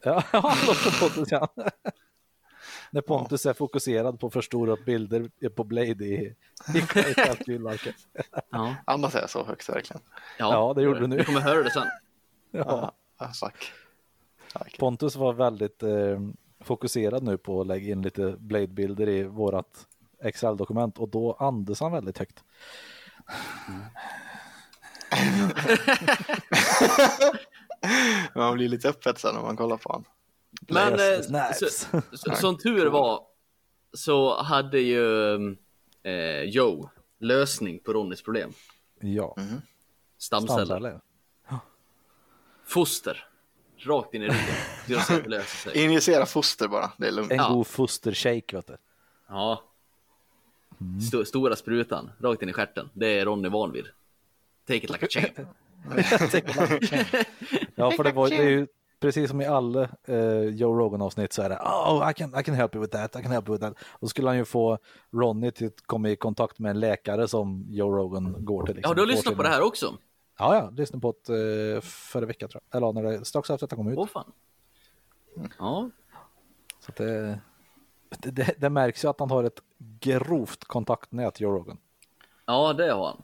Ja, 0.03 0.24
han 0.32 0.57
låter 0.66 0.91
som 0.91 1.09
Pontus, 1.09 1.32
ja. 1.32 1.49
När 2.91 3.01
Pontus 3.01 3.47
är 3.47 3.53
fokuserad 3.53 4.20
på 4.20 4.26
att 4.26 4.32
förstora 4.32 4.72
upp 4.72 4.84
bilder 4.84 5.49
på 5.49 5.64
Blade 5.64 6.05
i, 6.05 6.34
i 6.74 6.80
kalkylverket. 7.14 7.95
Ja. 8.51 8.74
Andas 8.84 9.14
är 9.14 9.26
så 9.26 9.45
högt 9.45 9.68
verkligen. 9.68 10.03
Ja, 10.38 10.72
det 10.76 10.82
gjorde 10.82 11.01
du 11.01 11.07
nu. 11.07 11.16
Du 11.16 11.24
kommer 11.24 11.41
höra 11.41 11.62
det 11.62 11.70
sen. 11.70 11.86
Ja. 12.51 12.93
Ja, 13.18 13.32
fuck. 13.41 13.72
Fuck. 14.53 14.78
Pontus 14.78 15.16
var 15.16 15.32
väldigt 15.32 15.82
eh, 15.82 16.20
fokuserad 16.61 17.22
nu 17.22 17.38
på 17.38 17.61
att 17.61 17.66
lägga 17.66 17.93
in 17.93 18.03
lite 18.03 18.36
Blade-bilder 18.38 19.09
i 19.09 19.22
vårat 19.22 19.86
Excel-dokument 20.23 20.99
och 20.99 21.09
då 21.09 21.33
andas 21.33 21.81
han 21.81 21.93
väldigt 21.93 22.18
högt. 22.18 22.45
Man 28.35 28.55
blir 28.55 28.68
lite 28.68 28.89
upphetsad 28.89 29.35
när 29.35 29.43
man 29.43 29.57
kollar 29.57 29.77
på 29.77 29.89
honom. 29.89 30.05
Men 30.68 30.93
eh, 30.93 31.53
så, 31.55 31.66
så, 32.12 32.35
som 32.37 32.59
tur 32.59 32.87
var 32.87 33.23
så 33.93 34.43
hade 34.43 34.79
ju 34.81 35.37
eh, 36.03 36.43
Joe 36.43 36.91
lösning 37.21 37.79
på 37.79 37.93
Ronnys 37.93 38.23
problem. 38.23 38.53
Ja, 39.01 39.37
Stamceller. 40.18 40.64
stamceller. 40.66 41.01
Foster. 42.66 43.27
Rakt 43.79 44.14
in 44.14 44.23
i 44.23 44.29
ryggen. 44.29 45.43
Injicera 45.75 46.27
foster 46.27 46.68
bara, 46.68 46.93
det 46.99 47.07
är 47.07 47.12
lugnt. 47.12 47.31
En 47.33 47.37
Ja. 47.37 47.49
god 47.53 47.66
fostershake 47.66 48.57
vet 48.57 48.66
du. 48.66 48.77
Ja. 49.29 49.62
Sto- 51.11 51.24
stora 51.24 51.57
sprutan, 51.57 52.11
rakt 52.20 52.43
in 52.43 52.49
i 52.49 52.53
stjärten. 52.53 52.91
Det 52.93 53.18
är 53.18 53.24
Ronny 53.24 53.49
van 53.49 53.72
vid. 53.72 53.85
Take 54.66 54.76
it 54.76 54.91
like 54.91 55.07
a 55.07 55.09
champ. 55.11 55.39
Ja, 57.74 57.91
för 57.91 58.05
det, 58.05 58.12
var, 58.12 58.28
det 58.28 58.37
är 58.37 58.51
ju 58.51 58.66
precis 59.01 59.31
som 59.31 59.41
i 59.41 59.47
alla 59.47 59.89
eh, 60.05 60.43
Joe 60.45 60.78
Rogan 60.78 61.03
avsnitt 61.03 61.33
så 61.33 61.43
är 61.43 61.49
det 61.49 61.57
oh, 61.57 62.11
I 62.11 62.14
can, 62.14 62.41
I 62.41 62.43
can 62.43 62.55
help 62.55 62.74
you 62.74 62.83
with 62.83 62.97
that, 62.97 63.16
I 63.16 63.22
can 63.22 63.33
help 63.33 63.49
you 63.49 63.59
with 63.59 63.66
that. 63.68 63.72
Och 63.89 63.99
då 64.01 64.07
skulle 64.09 64.28
han 64.28 64.37
ju 64.37 64.45
få 64.45 64.78
Ronny 65.12 65.51
till 65.51 65.66
att 65.66 65.87
komma 65.87 66.09
i 66.09 66.16
kontakt 66.16 66.59
med 66.59 66.70
en 66.70 66.81
läkare 66.81 67.28
som 67.28 67.66
Joe 67.68 67.97
Rogan 67.97 68.45
går 68.45 68.66
till. 68.66 68.74
Liksom, 68.76 68.91
Ja, 68.91 68.95
du 68.95 69.01
har 69.01 69.07
lyssnat 69.07 69.37
på 69.37 69.43
det 69.43 69.49
här 69.49 69.62
också? 69.62 69.95
Ja, 70.39 70.55
ja, 70.57 70.70
lyssnade 70.70 71.01
på 71.01 71.14
det 71.26 71.74
eh, 71.74 71.81
förra 71.81 72.26
veckan 72.26 72.49
tror 72.49 72.62
jag. 72.70 72.76
Eller 72.76 72.87
ja, 72.87 72.93
när 72.93 73.03
det, 73.18 73.24
strax 73.24 73.51
efter 73.51 73.66
att 73.66 73.70
det 73.70 73.76
kom 73.76 73.89
ut. 73.89 73.99
Åh 73.99 74.07
fan. 74.07 74.33
Ja, 75.59 75.91
Så 76.81 76.91
att 76.91 76.97
det, 76.97 77.41
det, 78.19 78.55
det, 78.59 78.71
märks 78.71 79.05
ju 79.05 79.09
att 79.09 79.21
han 79.21 79.31
har 79.31 79.45
ett 79.45 79.63
grovt 80.01 80.65
kontaktnät, 80.65 81.41
Joe 81.41 81.53
Rogan. 81.53 81.79
ja 82.47 82.73
det 82.73 82.93
har 82.93 83.07
han. 83.07 83.23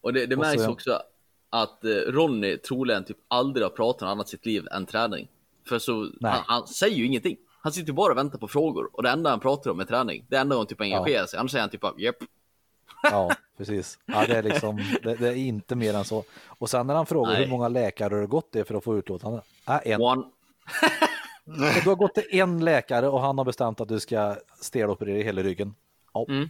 Och 0.00 0.12
det, 0.12 0.26
det 0.26 0.36
Och 0.36 0.44
så- 0.44 0.50
märks 0.50 0.68
också 0.68 1.02
att 1.50 1.84
eh, 1.84 1.90
Ronny 1.90 2.56
troligen 2.56 3.04
typ 3.04 3.16
aldrig 3.28 3.64
har 3.66 3.70
pratat 3.70 4.02
om 4.02 4.08
annat 4.08 4.28
sitt 4.28 4.46
liv 4.46 4.68
än 4.72 4.86
träning. 4.86 5.28
För 5.68 5.78
så, 5.78 6.10
han, 6.22 6.42
han 6.46 6.66
säger 6.66 6.96
ju 6.96 7.06
ingenting. 7.06 7.36
Han 7.60 7.72
sitter 7.72 7.92
bara 7.92 8.12
och 8.12 8.18
väntar 8.18 8.38
på 8.38 8.48
frågor 8.48 8.90
och 8.92 9.02
det 9.02 9.10
enda 9.10 9.30
han 9.30 9.40
pratar 9.40 9.70
om 9.70 9.80
är 9.80 9.84
träning. 9.84 10.24
Det 10.28 10.36
enda 10.36 10.56
han 10.56 10.66
typ 10.66 10.80
engagerar 10.80 11.26
sig. 11.26 11.38
Annars 11.38 11.50
säger 11.50 11.62
han 11.62 11.70
typ 11.70 11.80
bara 11.80 11.94
japp. 11.98 12.16
Ja, 13.02 13.30
precis. 13.56 13.98
Ja, 14.06 14.24
det, 14.26 14.36
är 14.36 14.42
liksom, 14.42 14.76
det, 15.02 15.14
det 15.14 15.28
är 15.28 15.36
inte 15.36 15.74
mer 15.74 15.94
än 15.94 16.04
så. 16.04 16.24
Och 16.46 16.70
sen 16.70 16.86
när 16.86 16.94
han 16.94 17.06
frågar 17.06 17.32
Nej. 17.32 17.44
hur 17.44 17.50
många 17.50 17.68
läkare 17.68 18.14
har 18.14 18.20
det 18.20 18.26
gått 18.26 18.52
det 18.52 18.64
för 18.64 18.74
att 18.74 18.84
få 18.84 18.98
utlåtande? 18.98 19.42
Ja, 19.66 19.78
en. 19.78 20.00
One. 20.00 20.22
Och 21.46 21.82
du 21.84 21.88
har 21.90 21.94
gått 21.96 22.14
till 22.14 22.40
en 22.40 22.64
läkare 22.64 23.08
och 23.08 23.20
han 23.20 23.38
har 23.38 23.44
bestämt 23.44 23.80
att 23.80 23.88
du 23.88 24.00
ska 24.00 24.36
steloperera 24.60 25.22
hela 25.22 25.42
ryggen. 25.42 25.74
Ja, 26.14 26.26
Mm. 26.28 26.48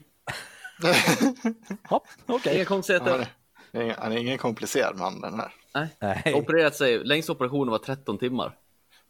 ja 1.90 2.02
okej. 2.26 2.52
Inga 2.54 2.62
Ja, 2.62 2.68
konstigheter. 2.68 3.28
är- 3.72 3.94
Han 3.98 4.12
är 4.12 4.16
ingen 4.16 4.38
komplicerad 4.38 4.96
man 4.96 5.20
den 5.20 5.34
här. 5.40 5.52
Nej. 5.74 5.88
Nej. 6.24 6.34
Opererat 6.34 6.74
sig, 6.76 7.04
längst 7.04 7.30
operationen 7.30 7.70
var 7.70 7.78
13 7.78 8.18
timmar. 8.18 8.56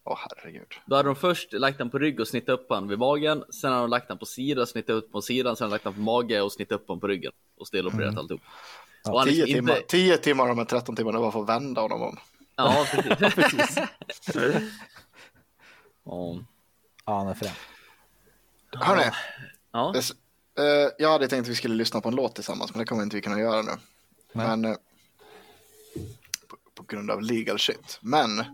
Åh 0.04 0.18
herregud. 0.20 0.66
Då 0.86 0.96
hade 0.96 1.08
de 1.08 1.16
först 1.16 1.52
lagt 1.52 1.78
den 1.78 1.90
på 1.90 1.98
rygg 1.98 2.20
och 2.20 2.28
snittat 2.28 2.48
upp 2.60 2.66
han 2.70 2.88
vid 2.88 2.98
magen. 2.98 3.44
Sen 3.60 3.72
har 3.72 3.80
de 3.80 3.90
lagt 3.90 4.08
den 4.08 4.18
på 4.18 4.26
sidan, 4.26 4.66
snittat 4.66 4.90
upp 4.94 5.12
på 5.12 5.22
sidan. 5.22 5.56
Sen 5.56 5.64
har 5.64 5.68
de 5.68 5.74
lagt 5.74 5.84
den 5.84 5.94
på 5.94 6.00
mage 6.00 6.40
och 6.40 6.52
snittat 6.52 6.80
upp 6.80 6.88
honom 6.88 7.00
på 7.00 7.06
ryggen. 7.08 7.32
Och 7.58 7.66
stelopererat 7.66 8.08
Mm. 8.12 8.18
alltihop. 8.18 8.40
och 9.08 9.18
han 9.18 9.28
är 9.28 9.32
Tio, 9.32 9.40
liksom 9.44 9.54
timmar, 9.54 9.76
inte... 9.76 9.86
tio 9.88 10.16
timmar 10.16 10.44
av 10.44 10.48
de 10.48 10.58
här 10.58 10.64
13 10.64 10.96
timmarna 10.96 11.18
bara 11.20 11.32
för 11.32 11.42
att 11.42 11.48
vända 11.48 11.80
honom 11.80 12.02
om. 12.02 12.16
Ja, 12.56 12.86
precis. 13.18 13.78
ja. 16.06 16.38
Ja, 17.06 17.18
han 17.18 17.28
är 17.28 17.34
frän. 17.34 17.52
Hörni, 18.72 19.10
ja. 19.72 19.94
det, 19.94 19.98
eh, 20.62 20.90
jag 20.98 21.10
hade 21.10 21.28
tänkt 21.28 21.42
att 21.42 21.50
vi 21.50 21.54
skulle 21.54 21.74
lyssna 21.74 22.00
på 22.00 22.08
en 22.08 22.14
låt 22.14 22.34
tillsammans, 22.34 22.74
men 22.74 22.78
det 22.78 22.84
kommer 22.84 23.02
inte 23.02 23.16
vi 23.16 23.22
kunna 23.22 23.40
göra 23.40 23.62
nu. 23.62 23.72
Men 24.32 24.64
eh, 24.64 24.76
på, 26.48 26.56
på 26.74 26.82
grund 26.82 27.10
av 27.10 27.22
legal 27.22 27.58
shit. 27.58 27.98
Men 28.00 28.44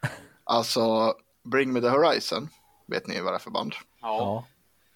alltså, 0.44 1.14
Bring 1.42 1.72
Me 1.72 1.80
The 1.80 1.88
Horizon, 1.88 2.48
vet 2.86 3.06
ni 3.06 3.20
vad 3.20 3.32
det 3.32 3.36
är 3.36 3.38
för 3.40 3.50
band? 3.50 3.74
Ja. 4.00 4.44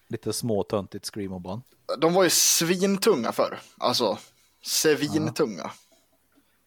Lite 0.07 0.33
småtöntigt 0.33 1.05
screamo-band. 1.05 1.61
De 1.97 2.13
var 2.13 2.23
ju 2.23 2.29
svintunga 2.29 3.31
förr, 3.31 3.59
alltså 3.77 4.17
svintunga. 4.61 5.71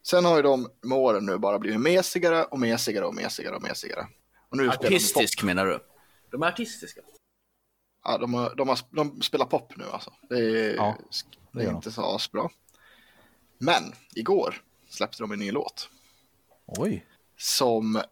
Sen 0.02 0.24
har 0.24 0.36
ju 0.36 0.42
de 0.42 0.70
med 0.80 0.98
åren 0.98 1.26
nu 1.26 1.38
bara 1.38 1.58
blivit 1.58 1.80
mesigare 1.80 2.44
och 2.44 2.58
mesigare 2.58 3.04
och 3.04 3.14
mesigare 3.14 3.56
och 3.56 3.62
mesigare. 3.62 4.06
Och 4.50 4.56
nu. 4.56 4.68
Artistisk 4.68 5.42
menar 5.42 5.66
du? 5.66 5.80
De 6.30 6.42
är 6.42 6.46
artistiska. 6.46 7.00
Ja, 8.04 8.18
de, 8.18 8.34
har, 8.34 8.54
de, 8.54 8.68
har, 8.68 8.78
de 8.90 9.22
spelar 9.22 9.46
pop 9.46 9.76
nu 9.76 9.84
alltså. 9.84 10.12
Det 10.28 10.38
är, 10.38 10.74
Ja, 10.74 10.98
det 11.52 11.62
är 11.62 11.70
inte 11.70 11.92
så 11.92 12.14
asbra. 12.14 12.48
Men 13.58 13.92
igår 14.14 14.62
släppte 14.88 15.22
de 15.22 15.32
en 15.32 15.38
ny 15.38 15.50
låt 15.50 15.88
Oj. 16.66 17.06
som, 17.36 18.02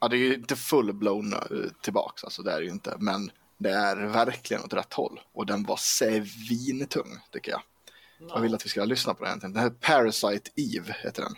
ja 0.00 0.08
det 0.08 0.16
är 0.16 0.18
ju 0.18 0.34
inte 0.34 0.54
full-blown 0.54 1.32
eh, 1.32 1.70
tillbaks, 1.82 2.24
alltså 2.24 2.42
det 2.42 2.52
är 2.52 2.58
det 2.58 2.64
ju 2.64 2.70
inte, 2.70 2.96
men 2.98 3.30
det 3.58 3.70
är 3.70 3.96
verkligen 3.96 4.64
åt 4.64 4.72
rätt 4.72 4.92
håll 4.94 5.20
och 5.32 5.46
den 5.46 5.64
var 5.64 5.76
svintung 5.76 7.18
tycker 7.30 7.52
jag. 7.52 7.62
Jag 8.28 8.40
vill 8.40 8.54
att 8.54 8.64
vi 8.64 8.68
ska 8.68 8.84
lyssna 8.84 9.14
på 9.14 9.24
den. 9.24 9.38
Den 9.38 9.56
här 9.56 9.70
Parasite 9.70 10.50
Eve 10.56 10.96
heter 11.02 11.22
den. 11.22 11.36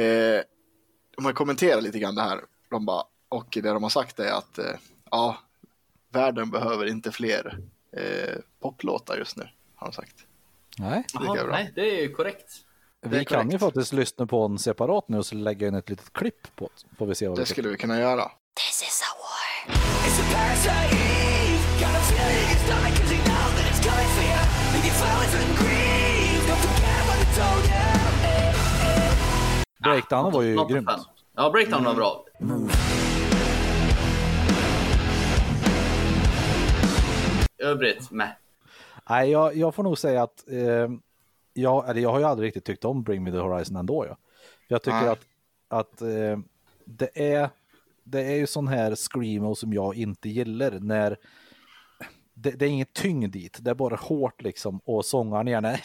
Eh, 0.00 0.42
de 1.16 1.24
har 1.24 1.32
kommenterat 1.32 1.82
lite 1.82 1.98
grann 1.98 2.14
det 2.14 2.22
här, 2.22 2.40
de 2.70 2.86
bara, 2.86 3.04
och 3.32 3.46
det 3.50 3.60
de 3.60 3.82
har 3.82 3.90
sagt 3.90 4.18
är 4.20 4.32
att 4.32 4.58
eh, 4.58 4.64
ja, 5.10 5.36
världen 6.12 6.50
behöver 6.50 6.86
inte 6.86 7.12
fler 7.12 7.58
eh, 7.96 8.34
poplåtar 8.60 9.16
just 9.16 9.36
nu, 9.36 9.48
har 9.74 9.86
de 9.86 9.92
sagt. 9.92 10.14
Nej. 10.78 11.04
är 11.14 11.44
bra. 11.44 11.46
nej, 11.50 11.72
det 11.74 11.80
är 11.98 12.02
ju 12.02 12.12
korrekt. 12.12 12.52
Vi 13.00 13.24
kan 13.24 13.50
ju 13.50 13.58
faktiskt 13.58 13.92
lyssna 13.92 14.26
på 14.26 14.44
en 14.44 14.58
separat 14.58 15.08
nu 15.08 15.18
och 15.18 15.26
så 15.26 15.34
lägga 15.34 15.68
in 15.68 15.74
ett 15.74 15.88
litet 15.88 16.12
klipp 16.12 16.56
på 16.56 16.64
det. 16.64 16.96
Får 16.96 17.06
vi 17.06 17.14
se 17.14 17.28
vad 17.28 17.38
Det 17.38 17.42
det 17.42 17.46
skulle 17.46 17.68
vi 17.68 17.76
kunna 17.76 17.98
göra. 18.00 18.30
This 18.54 18.82
is 18.82 19.02
a 19.02 19.12
war. 19.22 19.74
It's 20.06 20.20
a 20.20 20.24
parasite. 20.34 20.96
Got 21.80 21.94
a 21.94 22.02
feeling 22.08 22.38
in 22.42 22.48
your 22.50 22.58
stomach 22.64 22.94
'cause 22.98 23.14
you 23.14 23.22
know 23.24 23.46
that 23.56 23.66
it's 23.70 23.82
coming 23.88 24.10
for 24.16 24.24
you. 24.30 24.40
Leave 24.72 24.86
you 24.88 24.94
flowers 25.00 25.34
and 25.40 25.58
grief. 25.62 26.40
Don't 26.48 26.62
forget 26.68 27.00
what 27.08 27.18
I 27.24 27.28
told 27.40 27.64
you. 27.64 27.82
Breakdownen 29.82 30.32
var 30.32 30.42
ju 30.42 30.66
grymt. 30.68 30.90
Ja, 31.36 31.50
breakdown 31.50 31.84
var 31.84 31.94
bra. 31.94 32.24
Övrigt, 37.62 38.10
med. 38.10 38.36
Nej, 39.08 39.30
jag, 39.30 39.56
jag 39.56 39.74
får 39.74 39.82
nog 39.82 39.98
säga 39.98 40.22
att 40.22 40.48
eh, 40.48 40.88
jag, 41.52 41.90
eller 41.90 42.00
jag 42.00 42.10
har 42.10 42.18
ju 42.18 42.24
aldrig 42.24 42.46
riktigt 42.46 42.64
tyckt 42.64 42.84
om 42.84 43.02
Bring 43.02 43.22
Me 43.22 43.30
The 43.30 43.38
Horizon 43.38 43.76
ändå. 43.76 44.06
Ja. 44.08 44.16
Jag 44.68 44.82
tycker 44.82 45.00
Nej. 45.00 45.08
att, 45.08 45.26
att 45.68 46.02
eh, 46.02 46.38
det, 46.84 47.32
är, 47.34 47.50
det 48.04 48.20
är 48.20 48.36
ju 48.36 48.46
sån 48.46 48.68
här 48.68 48.94
screamo 48.94 49.54
som 49.54 49.72
jag 49.72 49.94
inte 49.94 50.28
gillar 50.28 50.70
när 50.70 51.16
det, 52.34 52.50
det 52.50 52.64
är 52.64 52.68
inget 52.68 52.92
tyngd 52.92 53.32
dit, 53.32 53.58
det 53.60 53.70
är 53.70 53.74
bara 53.74 53.96
hårt 53.96 54.42
liksom 54.42 54.80
och 54.84 55.04
sångaren 55.04 55.46
gärna 55.46 55.68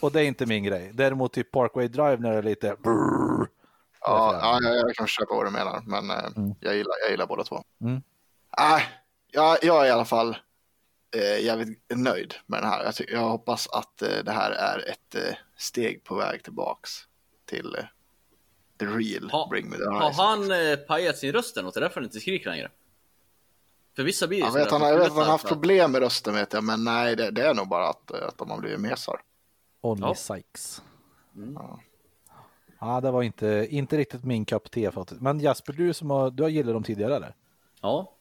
och 0.00 0.12
det 0.12 0.20
är 0.20 0.24
inte 0.24 0.46
min 0.46 0.64
grej. 0.64 0.90
Däremot 0.94 1.32
typ 1.32 1.50
Parkway 1.50 1.88
Drive 1.88 2.16
när 2.16 2.32
det 2.32 2.38
är 2.38 2.42
lite 2.42 2.76
brrr. 2.82 3.48
Ja, 4.06 4.38
ja 4.62 4.68
jag, 4.68 4.76
jag 4.88 4.94
kan 4.96 5.06
köpa 5.06 5.34
vad 5.34 5.46
du 5.46 5.50
menar, 5.50 5.82
men 5.86 6.10
eh, 6.10 6.54
jag, 6.60 6.76
gillar, 6.76 6.94
jag 7.02 7.10
gillar 7.10 7.26
båda 7.26 7.44
två. 7.44 7.62
Mm. 7.80 8.02
Nej, 8.58 8.82
jag, 9.30 9.58
jag 9.62 9.82
är 9.82 9.86
i 9.86 9.90
alla 9.90 10.04
fall 10.04 10.36
eh, 11.16 11.44
jävligt 11.44 11.82
nöjd 11.94 12.34
med 12.46 12.62
den 12.62 12.70
här. 12.70 12.84
Jag, 12.84 12.94
ty- 12.94 13.06
jag 13.12 13.20
hoppas 13.20 13.68
att 13.68 14.02
eh, 14.02 14.08
det 14.24 14.32
här 14.32 14.50
är 14.50 14.88
ett 14.90 15.14
eh, 15.14 15.34
steg 15.56 16.04
på 16.04 16.14
väg 16.14 16.42
tillbaks 16.44 16.90
till 17.46 17.74
eh, 17.78 17.84
the 18.78 18.86
real 18.86 19.30
Ha, 19.30 19.48
Bring 19.48 19.70
Me 19.70 19.76
The 19.76 19.84
har 19.84 20.00
Horizon. 20.00 20.24
han 20.50 20.50
eh, 20.70 20.76
pajat 20.76 21.18
sin 21.18 21.32
röst 21.32 21.56
eller 21.56 21.64
något? 21.64 21.74
Det 21.74 21.78
är 21.78 21.82
därför 21.82 22.00
han 22.00 22.04
inte 22.04 22.20
skriker 22.20 22.50
längre. 22.50 22.70
För 23.96 24.02
vissa 24.02 24.26
blir 24.26 24.38
det 24.38 24.44
Jag 24.44 24.52
så 24.52 24.58
vet, 24.58 24.70
han, 24.70 24.80
jag 24.82 24.98
vet 24.98 25.06
att 25.06 25.12
han 25.12 25.22
har 25.24 25.30
haft 25.30 25.48
problem 25.48 25.92
med 25.92 26.00
rösten 26.00 26.34
vet 26.34 26.52
jag, 26.52 26.64
men 26.64 26.84
nej, 26.84 27.16
det, 27.16 27.30
det 27.30 27.42
är 27.46 27.54
nog 27.54 27.68
bara 27.68 27.88
att, 27.88 28.10
eh, 28.10 28.26
att 28.28 28.38
de 28.38 28.50
har 28.50 28.58
blivit 28.58 28.80
mesar. 28.80 29.20
Only 29.80 30.02
Ja. 30.02 30.14
Sykes. 30.14 30.82
Mm. 31.36 31.54
Ja, 31.54 31.80
det 33.02 33.10
var 33.10 33.22
inte, 33.22 33.66
inte 33.70 33.96
riktigt 33.96 34.24
min 34.24 34.44
kopp 34.44 34.70
te 34.70 34.90
faktiskt. 34.90 35.20
Men 35.20 35.38
Jasper, 35.40 35.72
du 35.72 35.92
som 35.92 36.10
har, 36.10 36.30
du 36.30 36.42
har 36.42 36.50
gillat 36.50 36.74
dem 36.74 36.82
tidigare 36.82 37.16
eller? 37.16 37.34
Ja, 37.82 38.12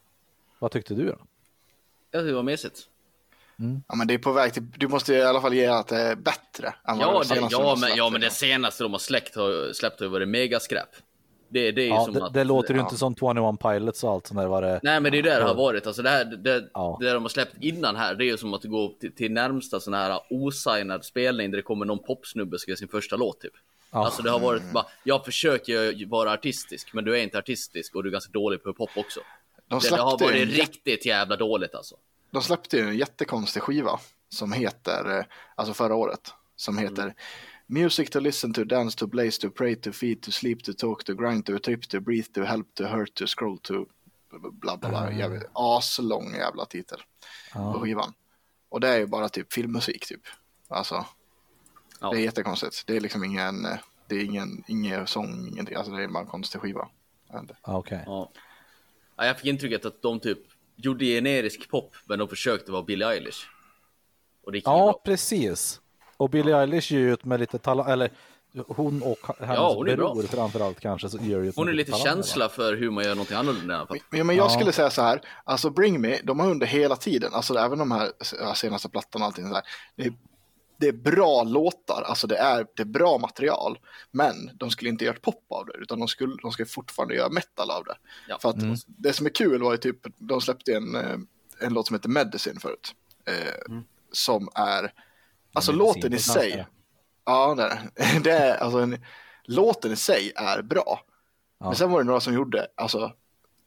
Vad 0.59 0.71
tyckte 0.71 0.93
du 0.93 1.05
då? 1.05 1.17
jag 2.11 2.21
tycker 2.21 2.27
det 2.27 2.33
var 2.35 2.43
mesigt. 2.43 2.89
Ja, 3.87 3.95
men 3.95 4.07
det 4.07 4.13
är 4.13 4.17
på 4.17 4.31
väg 4.31 4.53
till, 4.53 4.63
du 4.77 4.87
måste 4.87 5.13
i 5.13 5.21
alla 5.21 5.41
fall 5.41 5.53
ge 5.53 5.65
att 5.67 5.87
det 5.87 5.97
är 6.01 6.15
bättre 6.15 6.67
än 6.87 6.99
Ja, 6.99 7.13
det 7.13 7.19
det, 7.19 7.25
senaste 7.25 7.55
de 7.57 7.61
ja, 7.61 7.69
har 7.69 7.75
men, 7.75 7.77
släppt, 7.77 7.97
ja, 7.97 8.09
men 8.09 8.21
det 8.21 8.29
senaste 8.29 8.83
de 8.83 8.91
har 8.91 8.99
släppt 8.99 9.35
har, 9.35 9.73
släppt 9.73 9.99
har 9.99 10.05
ju 10.07 10.11
varit 10.11 10.27
megaskräp. 10.27 10.89
Det, 11.49 11.71
det 11.71 11.81
är 11.81 11.87
Ja, 11.87 12.05
som 12.05 12.13
det, 12.13 12.25
att... 12.25 12.33
det 12.33 12.43
låter 12.43 12.73
ju 12.73 12.79
ja. 12.79 12.83
inte 12.83 12.97
som 12.97 13.15
21 13.15 13.59
Pilots 13.59 14.03
och 14.03 14.11
allt 14.11 14.27
sånt 14.27 14.39
där 14.39 14.47
var 14.47 14.61
det. 14.61 14.79
Nej, 14.83 14.99
men 14.99 15.11
det 15.11 15.17
är 15.17 15.23
det 15.23 15.35
det 15.35 15.43
har 15.43 15.55
varit. 15.55 15.87
Alltså 15.87 16.01
det, 16.01 16.09
här, 16.09 16.25
det, 16.25 16.69
Ja. 16.73 16.97
det 17.01 17.13
de 17.13 17.23
har 17.23 17.29
släppt 17.29 17.55
innan 17.63 17.95
här, 17.95 18.15
det 18.15 18.23
är 18.23 18.27
ju 18.27 18.37
som 18.37 18.53
att 18.53 18.63
gå 18.63 18.95
till, 18.99 19.15
till 19.15 19.31
närmsta 19.31 19.79
sån 19.79 19.93
här 19.93 20.19
osignad 20.29 21.05
spelning 21.05 21.51
där 21.51 21.57
det 21.57 21.63
kommer 21.63 21.85
någon 21.85 21.99
popsnubbe 21.99 22.55
och 22.55 22.61
ska 22.61 22.71
göra 22.71 22.77
sin 22.77 22.87
första 22.87 23.15
låt 23.15 23.41
typ. 23.41 23.53
Ja. 23.95 24.05
Alltså 24.05 24.21
det 24.21 24.29
har 24.31 24.39
varit 24.39 24.71
bara, 24.71 24.85
jag 25.03 25.25
försöker 25.25 26.05
vara 26.09 26.31
artistisk, 26.31 26.93
men 26.93 27.03
du 27.05 27.17
är 27.17 27.23
inte 27.23 27.37
artistisk 27.37 27.95
och 27.95 28.03
du 28.03 28.09
är 28.09 28.11
ganska 28.11 28.31
dålig 28.31 28.63
på 28.63 28.73
pop 28.73 28.89
också. 28.95 29.19
De 29.67 29.79
Det, 29.79 29.89
det 29.89 30.01
har 30.01 30.19
varit 30.19 30.41
en, 30.41 30.47
riktigt 30.47 31.05
jävla 31.05 31.35
dåligt 31.35 31.75
alltså. 31.75 31.95
de 32.31 32.41
släppte 32.41 32.77
ju 32.77 32.83
en 32.83 32.97
jättekonstig 32.97 33.63
skiva 33.63 33.99
som 34.29 34.51
heter, 34.51 35.17
eh, 35.19 35.25
alltså 35.55 35.73
förra 35.73 35.95
året, 35.95 36.33
som 36.55 36.77
heter 36.77 37.03
Mm. 37.03 37.15
Music 37.67 38.09
to 38.09 38.19
listen 38.19 38.53
to, 38.53 38.63
dance 38.63 38.97
to, 38.97 39.07
blaze 39.07 39.41
to, 39.41 39.49
pray 39.49 39.75
to, 39.75 39.91
feed 39.91 40.21
to, 40.21 40.31
sleep 40.31 40.63
to, 40.63 40.73
talk 40.73 41.03
to, 41.03 41.13
grind 41.13 41.45
to, 41.45 41.59
trip 41.59 41.87
to, 41.89 41.99
breathe 41.99 42.27
to, 42.33 42.43
help 42.43 42.73
to, 42.73 42.83
hurt 42.83 43.13
to, 43.13 43.27
scroll 43.27 43.57
to, 43.57 43.85
bla 44.31 44.77
bla 44.77 44.89
bla. 44.89 45.11
Jävligt, 45.11 45.43
aslång 45.53 46.33
jävla 46.35 46.65
titel 46.65 46.99
på 47.53 47.79
skivan. 47.79 48.13
Och 48.69 48.79
det 48.79 48.87
är 48.87 48.97
ju 48.97 49.05
bara 49.05 49.29
typ 49.29 49.53
filmmusik 49.53 50.07
typ. 50.07 50.21
Alltså, 50.67 51.05
Ja. 52.01 52.09
det 52.09 52.17
är 52.17 52.21
jättekonstigt. 52.21 52.83
Det 52.87 52.95
är 52.97 53.01
liksom 53.01 53.23
ingen, 53.23 53.65
eh, 53.65 53.77
det 54.07 54.15
är 54.15 54.23
ingen, 54.23 54.63
ingen 54.67 55.07
sång, 55.07 55.47
ingenting. 55.47 55.75
Alltså 55.75 55.91
det 55.93 56.03
är 56.03 56.07
bara 56.07 56.23
en 56.23 56.29
konstig 56.29 56.61
skiva. 56.61 56.87
Jag 57.27 57.33
vet 57.33 57.41
inte. 57.41 57.55
Ja, 57.65 57.77
Okej. 57.77 58.03
Ja. 58.05 58.31
Ja, 59.17 59.25
jag 59.25 59.37
fick 59.37 59.45
intrycket 59.45 59.85
att 59.85 60.01
de 60.01 60.19
typ 60.19 60.39
gjorde 60.75 61.05
generisk 61.05 61.69
pop, 61.69 61.95
men 62.05 62.19
de 62.19 62.27
försökte 62.27 62.71
vara 62.71 62.83
Billie 62.83 63.05
Eilish. 63.05 63.47
Och 64.45 64.51
det 64.51 64.57
gick 64.57 64.67
Ja, 64.67 64.77
bra. 64.77 65.01
precis. 65.05 65.81
Och 66.17 66.29
Billie 66.29 66.53
Eilish 66.53 66.91
ger 66.91 66.99
ju 66.99 67.13
ut 67.13 67.25
med 67.25 67.39
lite 67.39 67.57
talang, 67.57 67.89
eller 67.91 68.11
hon 68.67 69.01
och 69.03 69.17
hennes 69.39 69.55
Ja, 69.55 69.73
hon 69.75 69.89
är 69.89 69.95
bra. 69.97 70.13
bror 70.13 70.23
framförallt 70.23 70.79
kanske 70.79 71.09
så 71.09 71.17
gör 71.17 71.51
Hon 71.55 71.69
är 71.69 71.73
lite 71.73 71.91
talang, 71.91 72.05
va? 72.05 72.11
känsla 72.11 72.49
för 72.49 72.75
hur 72.75 72.91
man 72.91 73.03
gör 73.03 73.15
någonting 73.15 73.37
annorlunda 73.37 73.73
i 73.73 73.77
alla 73.77 73.87
fall. 73.87 73.99
Men, 74.09 74.27
men 74.27 74.35
jag 74.35 74.45
Ja. 74.45 74.49
skulle 74.49 74.71
säga 74.71 74.89
så 74.89 75.01
här, 75.01 75.21
alltså 75.43 75.69
Bring 75.69 76.01
Me, 76.01 76.19
de 76.23 76.39
har 76.39 76.51
under 76.51 76.67
hela 76.67 76.95
tiden, 76.95 77.33
alltså 77.33 77.53
även 77.55 77.79
de 77.79 77.91
här 77.91 78.11
senaste 78.55 78.89
plattorna 78.89 79.25
och 79.25 79.27
allting 79.27 79.47
så 79.47 79.53
här, 79.53 79.63
det 79.95 80.03
är, 80.03 80.13
det 80.77 80.87
är 80.87 80.93
bra 80.93 81.43
låtar, 81.43 82.01
alltså 82.01 82.27
det 82.27 82.37
är, 82.37 82.67
det 82.75 82.81
är 82.83 82.85
bra 82.85 83.17
material, 83.17 83.79
men 84.11 84.51
de 84.53 84.69
skulle 84.71 84.89
inte 84.89 85.05
göra 85.05 85.17
pop 85.21 85.45
av 85.49 85.65
det, 85.65 85.73
utan 85.77 85.99
de 85.99 86.07
skulle, 86.07 86.35
de 86.41 86.51
skulle 86.51 86.65
fortfarande 86.65 87.15
göra 87.15 87.29
metal 87.29 87.71
av 87.71 87.83
det. 87.83 87.97
Ja. 88.27 88.39
För 88.41 88.49
att 88.49 88.55
det 88.85 89.13
som 89.13 89.25
är 89.25 89.29
kul 89.29 89.63
var 89.63 89.71
ju 89.71 89.77
typ, 89.77 89.97
de 90.17 90.41
släppte 90.41 90.73
en, 90.75 90.95
eh, 90.95 91.17
en 91.59 91.73
låt 91.73 91.87
som 91.87 91.93
heter 91.95 92.09
Medicine 92.09 92.59
förut, 92.59 92.95
eh, 93.25 93.75
som 94.11 94.49
är, 94.55 94.93
alltså 95.53 95.71
Medicin 95.71 95.87
låten 95.87 96.13
i 96.13 96.19
sig, 96.19 96.65
ja 97.25 97.55
är, 97.61 98.19
det 98.23 98.31
är 98.31 98.57
alltså 98.57 98.79
en, 98.79 99.05
låten 99.43 99.91
i 99.91 99.95
sig 99.95 100.31
är 100.35 100.61
bra, 100.61 101.01
Ja. 101.59 101.65
men 101.65 101.75
sen 101.75 101.91
var 101.91 101.99
det 101.99 102.05
några 102.05 102.19
som 102.19 102.33
gjorde, 102.33 102.67
alltså, 102.75 103.13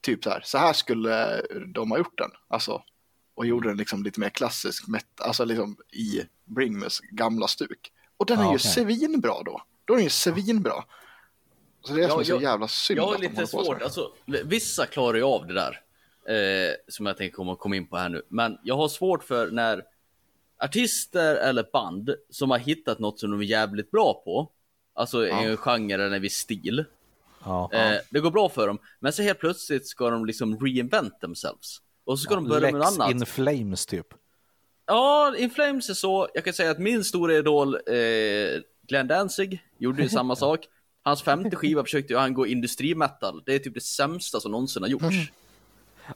typ 0.01 0.25
så 0.25 0.31
här, 0.31 0.41
så 0.45 0.59
här 0.59 0.73
skulle 0.73 1.43
de 1.75 1.91
ha 1.91 1.99
gjort 1.99 2.19
den, 2.19 2.31
alltså, 2.49 2.83
och 3.39 3.47
gjorde 3.47 3.68
den 3.68 3.76
liksom 3.76 4.03
lite 4.03 4.20
mer 4.20 4.28
klassisk, 4.28 4.89
met- 4.89 5.20
alltså 5.20 5.45
liksom 5.45 5.76
i 5.93 6.22
Bringmes 6.45 7.01
gamla 7.01 7.49
stuk. 7.49 7.93
Och 8.16 8.26
den 8.26 8.39
är 8.39 8.43
Ja, 8.43 8.51
ju 8.51 8.57
okej. 8.57 8.70
svinbra 8.70 9.43
då, 9.43 9.62
då 9.84 9.93
är 9.93 9.97
den 9.97 10.05
ju 10.05 10.11
svinbra. 10.11 10.84
Så 11.82 11.93
det 11.93 12.01
är 12.01 12.03
Ja, 12.03 12.09
som 12.11 12.20
är 12.20 12.24
så 12.24 12.32
jag- 12.32 12.43
jävla 12.43 12.68
synd 12.68 12.99
Jag 12.99 13.07
har 13.07 13.18
lite 13.18 13.47
svårt, 13.47 13.82
alltså 13.82 14.12
vissa 14.45 14.86
klarar 14.86 15.16
ju 15.16 15.22
av 15.24 15.47
det 15.47 15.55
där. 15.55 15.80
Eh, 16.34 16.74
som 16.89 17.07
jag 17.07 17.16
tänker 17.16 17.36
komma, 17.36 17.57
komma 17.57 17.76
in 17.76 17.86
på 17.86 17.97
här 17.97 18.09
nu. 18.09 18.22
Men 18.28 18.59
jag 18.62 18.76
har 18.76 18.89
svårt 18.89 19.24
för 19.24 19.51
när 19.51 19.82
artister 20.59 21.34
eller 21.36 21.64
band 21.72 22.11
som 22.30 22.51
har 22.51 22.59
hittat 22.59 22.99
något 22.99 23.20
som 23.20 23.30
de 23.30 23.41
är 23.41 23.45
jävligt 23.45 23.91
bra 23.91 24.22
på. 24.24 24.51
Alltså 24.95 25.26
i 25.26 25.30
en 25.30 25.57
genre 25.57 25.95
eller 25.95 26.11
en 26.16 26.22
viss 26.22 26.36
stil. 26.36 26.84
Ja. 27.45 27.70
Eh, 27.72 27.99
det 28.11 28.20
går 28.20 28.30
bra 28.30 28.49
för 28.49 28.66
dem. 28.66 28.78
Men 29.01 29.12
så 29.12 29.22
helt 29.22 29.39
plötsligt 29.39 29.86
ska 29.86 30.11
de 30.11 30.26
liksom 30.26 30.59
reinvent 30.61 31.20
themselves. 31.20 31.78
Och 32.09 32.19
så 32.19 32.23
ska 32.23 32.35
de 32.35 32.49
börja 32.49 32.61
med 32.61 32.73
något 32.75 32.85
Lex 32.91 32.99
annat. 33.01 33.11
in 33.11 33.27
flames 33.27 33.87
typ. 33.87 34.07
Ja, 34.87 35.35
In 35.39 35.51
Flames 35.51 35.91
är 35.91 35.95
så. 35.95 36.29
Jag 36.35 36.45
kan 36.45 36.53
säga 36.55 36.71
att 36.71 36.79
min 36.79 37.05
stora 37.05 37.35
idol 37.35 37.75
eh, 37.75 37.81
Glenn 38.89 39.07
Danzig 39.09 39.63
gjorde 39.79 40.03
ju 40.03 40.09
samma 40.09 40.37
sak. 40.45 40.61
Hans 41.05 41.23
femte 41.23 41.57
skiva 41.57 41.83
försökte 41.85 42.13
ju 42.13 42.19
han 42.19 42.35
gå 42.35 42.47
industrimetal. 42.47 43.43
Det 43.47 43.55
är 43.55 43.59
typ 43.59 43.75
det 43.75 43.81
sämsta 43.81 44.41
som 44.41 44.53
någonsin 44.53 44.83
har 44.83 44.91
gjorts. 44.91 45.05
Och 45.05 45.11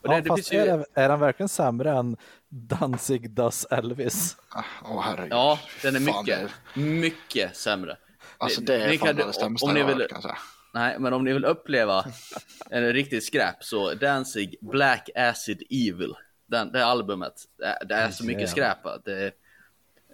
det, 0.09 0.15
Ja, 0.15 0.21
det 0.21 0.29
fast 0.29 0.53
ju... 0.53 0.59
är, 0.59 0.87
är 0.95 1.09
han 1.09 1.21
verkligen 1.21 1.49
sämre 1.49 1.91
än 1.91 2.17
Danzig 2.49 3.31
does 3.31 3.65
Elvis? 3.71 4.37
Åh 4.85 5.01
herregud. 5.03 5.33
Ja, 5.33 5.59
den 5.83 5.97
är 5.97 6.01
mycket, 6.01 6.51
mycket 6.75 7.57
sämre. 7.57 7.97
Alltså 8.39 8.61
det 8.61 8.75
är 8.85 8.89
ni 8.91 8.99
fan 8.99 9.07
kan- 9.09 9.17
det 9.17 9.33
sämsta 9.33 9.67
om 9.67 9.75
ni 9.75 9.81
jag 9.81 9.87
har 9.87 9.93
vill, 9.95 10.03
hört 10.03 10.11
kan 10.11 10.17
jag 10.17 10.23
säga. 10.23 10.39
Nej, 10.75 10.97
men 10.99 11.13
om 11.13 11.25
ni 11.25 11.33
vill 11.33 11.45
uppleva 11.45 12.05
en 12.71 12.93
riktig 12.93 13.23
skräp 13.23 13.65
så 13.65 13.95
Danzig 13.95 14.57
Black 14.61 15.11
Acid 15.15 15.63
Evil. 15.71 16.15
Den, 16.47 16.73
det 16.73 16.85
albumet. 16.85 17.35
Det, 17.59 17.79
det 17.89 17.95
är 17.95 18.11
så 18.11 18.25
mycket 18.25 18.51
skräp. 18.51 18.79
Det, 19.05 19.27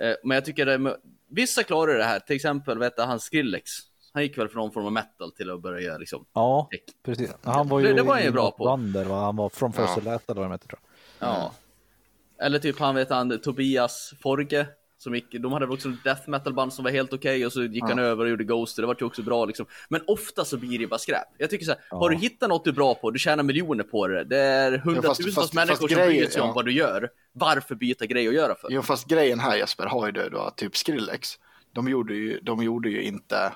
eh, 0.00 0.14
men 0.24 0.34
jag 0.34 0.44
tycker 0.44 0.66
det 0.66 0.72
är, 0.72 0.96
vissa 1.30 1.62
klarar 1.62 1.98
det 1.98 2.04
här. 2.04 2.20
Till 2.20 2.36
exempel 2.36 2.78
vet 2.78 2.96
du, 2.96 3.02
han 3.02 3.20
Skrillex. 3.20 3.70
Han 4.12 4.22
gick 4.22 4.38
väl 4.38 4.48
från 4.48 4.61
någon 4.61 4.72
form 4.72 4.86
av 4.86 4.92
metal 4.92 5.32
till 5.32 5.50
att 5.50 5.62
börja 5.62 5.80
göra 5.80 5.98
liksom. 5.98 6.24
Ja, 6.32 6.68
Tech. 6.70 6.80
precis. 7.04 7.30
Han 7.42 7.68
var 7.68 7.80
ju 7.80 7.86
Det- 7.86 7.94
det 7.94 8.02
var 8.02 8.14
han 8.14 8.24
ju 8.24 8.30
bra 8.30 8.50
på. 8.50 8.64
band 8.64 8.92
där, 8.92 9.04
va? 9.04 9.20
Han 9.24 9.36
var 9.36 9.48
från 9.48 9.72
First 9.72 9.88
Ja. 9.88 10.00
eller 10.02 10.20
vad 10.26 10.36
de 10.36 10.52
heter 10.52 10.68
tror 10.68 10.80
jag. 11.18 11.28
Ja. 11.28 11.52
Eller 12.40 12.59
typ 12.59 12.78
han 12.78 12.94
vet 12.94 13.11
han 13.11 13.40
Tobias 13.40 14.12
Forge. 14.22 14.66
Som 14.99 15.14
gick, 15.14 15.32
de 15.32 15.53
hade 15.53 15.66
väl 15.66 15.74
också 15.74 15.88
death 15.88 16.28
metal 16.28 16.55
band 16.55 16.72
som 16.72 16.84
var 16.84 16.90
helt 16.90 17.12
okej 17.12 17.46
och 17.46 17.53
så 17.53 17.62
gick 17.62 17.82
han 17.82 17.99
över 17.99 18.24
och 18.24 18.30
gjorde 18.30 18.44
Ghost 18.44 18.78
och 18.78 18.82
det 18.82 18.86
var 18.86 18.96
ju 19.01 19.07
också 19.07 19.22
bra 19.22 19.44
liksom. 19.44 19.66
Men 19.88 20.01
ofta 20.07 20.44
så 20.44 20.57
blir 20.57 20.78
det 20.78 20.86
bara 20.86 20.99
skräp. 20.99 21.28
Jag 21.38 21.51
tycker 21.51 21.64
så 21.64 21.70
här, 21.70 21.80
har 21.90 22.11
du 22.11 22.16
hittat 22.16 22.49
något 22.49 22.64
du 22.64 22.70
är 22.70 22.74
bra 22.74 22.94
på, 22.94 23.11
du 23.11 23.18
tjänar 23.18 23.42
miljoner 23.42 23.84
på 23.84 24.09
det. 24.09 24.24
Det 24.24 24.38
är 24.38 24.78
hundratusentals 24.78 25.34
fast- 25.34 25.55
människor 25.55 25.88
fast 25.88 25.94
som 25.94 26.07
bryr 26.07 26.26
sig 26.26 26.42
om 26.42 26.49
ja. 26.49 26.55
vad 26.55 26.64
du 26.64 26.72
gör. 26.72 27.11
Varför 27.32 27.74
byta 27.74 28.07
grej 28.07 28.28
att 28.28 28.34
göra 28.34 28.55
för? 28.55 28.68
Jo 28.70 28.82
fast 28.82 29.09
grejen 29.09 29.40
här 29.40 29.57
Jesper 29.57 29.86
har 29.86 30.07
ju 30.07 30.12
det 30.12 30.28
då 30.28 30.51
typ 30.57 30.76
Skrillex, 30.76 31.28
de 31.72 31.88
gjorde 31.88 32.14
ju, 32.14 32.40
de 32.40 32.62
gjorde 32.62 32.90
ju 32.90 33.03
inte, 33.03 33.53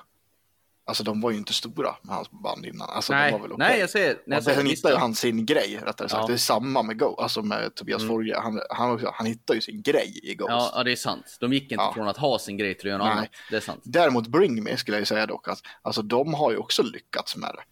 alltså 0.85 1.03
de 1.03 1.21
var 1.21 1.31
ju 1.31 1.37
inte 1.37 1.53
stora 1.53 1.95
med 2.01 2.15
hans 2.15 2.31
band 2.31 2.65
innan. 2.65 2.89
Alltså 2.89 3.13
nej, 3.13 3.31
de 3.31 3.33
var 3.33 3.39
väl 3.47 3.51
okej. 3.53 3.67
nej, 3.69 3.79
jag 3.79 3.89
säger... 3.89 4.07
Nej, 4.07 4.21
jag 4.25 4.37
Och 4.37 4.43
sen 4.43 4.65
hittade 4.65 4.97
han 4.97 5.15
sin 5.15 5.45
grej 5.45 5.79
rättare 5.85 6.09
sagt. 6.09 6.11
Ja. 6.13 6.17
Mm. 6.19 6.27
Det 6.27 6.33
är 6.33 6.37
samma 6.37 6.83
med 6.83 6.99
Go, 6.99 7.15
alltså 7.21 7.41
med 7.41 7.75
Tobias 7.75 8.07
Forge. 8.07 8.39
Han, 8.39 8.61
han, 8.69 9.05
han 9.13 9.25
hittade 9.25 9.57
ju 9.57 9.61
sin 9.61 9.81
grej 9.81 10.19
i 10.23 10.35
Ghost. 10.35 10.49
ja, 10.49 10.71
ja, 10.75 10.83
det 10.83 10.91
är 10.91 10.95
sant. 10.95 11.37
De 11.39 11.53
gick 11.53 11.63
inte 11.63 11.75
Ja. 11.75 11.93
från 11.93 12.07
att 12.07 12.17
ha 12.17 12.39
sin 12.39 12.57
grej 12.57 12.73
till 12.77 12.87
att 12.87 12.89
göra 12.89 12.97
något 12.97 13.07
Nej. 13.07 13.17
annat. 13.17 13.29
Det 13.49 13.55
är 13.55 13.59
sant. 13.61 13.81
Däremot 13.83 14.27
Bring 14.27 14.63
Me 14.63 14.77
skulle 14.77 14.97
jag 14.97 15.01
ju 15.01 15.05
säga 15.05 15.25
dock 15.25 15.47
att 15.47 15.59
alltså, 15.81 16.01
de 16.01 16.33
har 16.33 16.51
ju 16.51 16.57
också 16.57 16.83
lyckats 16.83 17.35
med 17.35 17.49
det. 17.55 17.63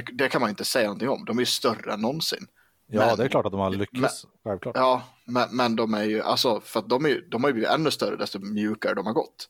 det. 0.00 0.06
Det 0.12 0.28
kan 0.28 0.40
man 0.40 0.50
inte 0.50 0.64
säga 0.64 0.84
någonting 0.86 1.08
om. 1.08 1.24
De 1.24 1.38
är 1.38 1.42
ju 1.42 1.46
större 1.46 1.92
än 1.92 2.00
någonsin. 2.00 2.46
Ja, 2.86 3.06
Men- 3.06 3.16
det 3.16 3.24
är 3.24 3.28
klart 3.28 3.46
att 3.46 3.52
de 3.52 3.60
har 3.60 3.70
lyckats. 3.70 4.26
Självklart. 4.44 4.76
Ja, 4.76 5.02
men, 5.32 5.56
men 5.56 5.76
de 5.76 5.94
är 5.94 6.04
ju, 6.04 6.20
alltså, 6.22 6.60
för 6.60 6.80
att 6.80 6.88
de, 6.88 7.06
är, 7.06 7.24
de 7.28 7.42
har 7.42 7.50
ju 7.50 7.54
blivit 7.54 7.70
ännu 7.70 7.90
större 7.90 8.16
desto 8.16 8.38
mjukare 8.38 8.94
de 8.94 9.06
har 9.06 9.12
gått. 9.12 9.48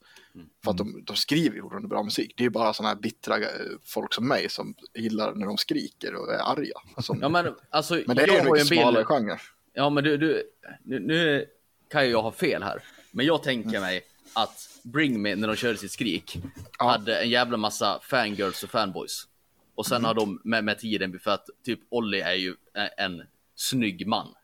För 0.64 0.70
att 0.70 0.76
de, 0.78 1.04
de 1.04 1.16
skriver 1.16 1.56
ju 1.56 1.62
fortfarande 1.62 1.88
bra 1.88 2.02
musik. 2.02 2.34
Det 2.36 2.42
är 2.42 2.44
ju 2.44 2.50
bara 2.50 2.72
sådana 2.72 2.94
här 2.94 3.00
bittra 3.00 3.36
eh, 3.38 3.46
folk 3.84 4.14
som 4.14 4.28
mig 4.28 4.48
som 4.48 4.74
gillar 4.94 5.34
när 5.34 5.46
de 5.46 5.56
skriker 5.58 6.14
och 6.14 6.32
är 6.34 6.38
arga. 6.52 7.02
Som, 7.02 7.18
Ja, 7.20 7.28
men 7.28 7.54
alltså, 7.70 8.00
men 8.06 8.16
det 8.16 8.22
är 8.22 8.26
ju 8.32 8.38
en 8.38 8.44
mycket 8.52 8.66
smalare 8.66 9.04
genre. 9.04 9.38
Ja, 9.72 9.90
men 9.90 10.04
du, 10.04 10.16
du 10.16 10.42
nu, 10.82 11.00
nu 11.00 11.46
kan 11.90 12.04
ju 12.04 12.10
jag 12.10 12.22
ha 12.22 12.32
fel 12.32 12.62
här. 12.62 12.82
Men 13.10 13.26
jag 13.26 13.42
tänker 13.42 13.80
mig 13.80 14.02
att 14.32 14.68
Bring 14.82 15.22
Me, 15.22 15.34
när 15.36 15.48
de 15.48 15.56
körde 15.56 15.78
sitt 15.78 15.92
skrik, 15.92 16.38
Ja. 16.78 16.90
hade 16.90 17.22
en 17.22 17.30
jävla 17.30 17.56
massa 17.56 18.00
fangirls 18.02 18.62
och 18.62 18.70
fanboys. 18.70 19.28
Och 19.74 19.86
sen 19.86 20.04
har 20.04 20.14
de 20.14 20.40
med, 20.44 20.64
med 20.64 20.78
tiden, 20.78 21.18
för 21.18 21.30
att 21.30 21.46
typ 21.64 21.80
Olli 21.88 22.20
är 22.20 22.34
ju 22.34 22.54
en 22.96 23.22
snygg 23.54 24.06
man. 24.06 24.34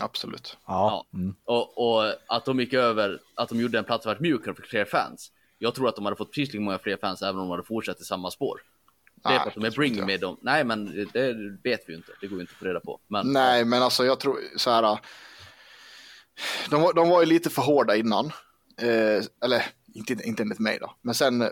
Absolut. 0.00 0.56
Ja. 0.66 1.06
Ja. 1.12 1.18
Mm. 1.18 1.34
Och, 1.44 1.78
och 1.96 2.14
att 2.26 2.44
de 2.44 2.60
gick 2.60 2.72
över, 2.72 3.20
att 3.34 3.48
de 3.48 3.60
gjorde 3.60 3.78
en 3.78 3.84
platta 3.84 4.08
vart 4.08 4.20
mjukare 4.20 4.54
fick 4.54 4.66
fler 4.66 4.84
fans. 4.84 5.32
Jag 5.58 5.74
tror 5.74 5.88
att 5.88 5.96
de 5.96 6.04
hade 6.04 6.16
fått 6.16 6.32
precis 6.32 6.52
lika 6.52 6.60
många 6.64 6.78
fler 6.78 6.96
fans 6.96 7.22
även 7.22 7.34
om 7.36 7.40
de 7.40 7.50
hade 7.50 7.62
fortsatt 7.62 8.00
i 8.00 8.04
samma 8.04 8.30
spår. 8.30 8.62
Det 9.14 9.28
är 9.28 9.32
Nej, 9.32 9.40
för 9.40 9.48
att 9.48 9.54
de 9.54 9.64
är 9.64 9.70
Bring 9.70 9.92
inte 9.92 10.06
Me 10.06 10.12
jag. 10.12 10.20
dem. 10.20 10.36
Nej, 10.40 10.64
men 10.64 11.06
det 11.12 11.32
vet 11.64 11.80
vi 11.86 11.92
ju 11.92 11.96
inte. 11.96 12.12
Det 12.20 12.26
går 12.26 12.36
ju 12.38 12.40
inte 12.40 12.52
att 12.52 12.58
få 12.58 12.64
reda 12.64 12.80
på. 12.80 13.00
Men 13.08 13.32
Nej, 13.32 13.64
men 13.64 13.82
alltså 13.82 14.04
jag 14.04 14.20
tror 14.20 14.38
så 14.56 14.70
här. 14.70 14.98
de, 16.70 16.82
var, 16.82 16.92
de 16.92 17.08
var 17.08 17.20
ju 17.20 17.26
lite 17.26 17.50
för 17.50 17.62
hårda 17.62 17.96
innan. 17.96 18.26
Eh, 18.80 19.24
eller 19.44 19.64
inte, 19.94 20.12
inte 20.12 20.42
enligt 20.42 20.58
mig 20.58 20.78
då. 20.80 20.94
Men 21.02 21.14
sen 21.14 21.42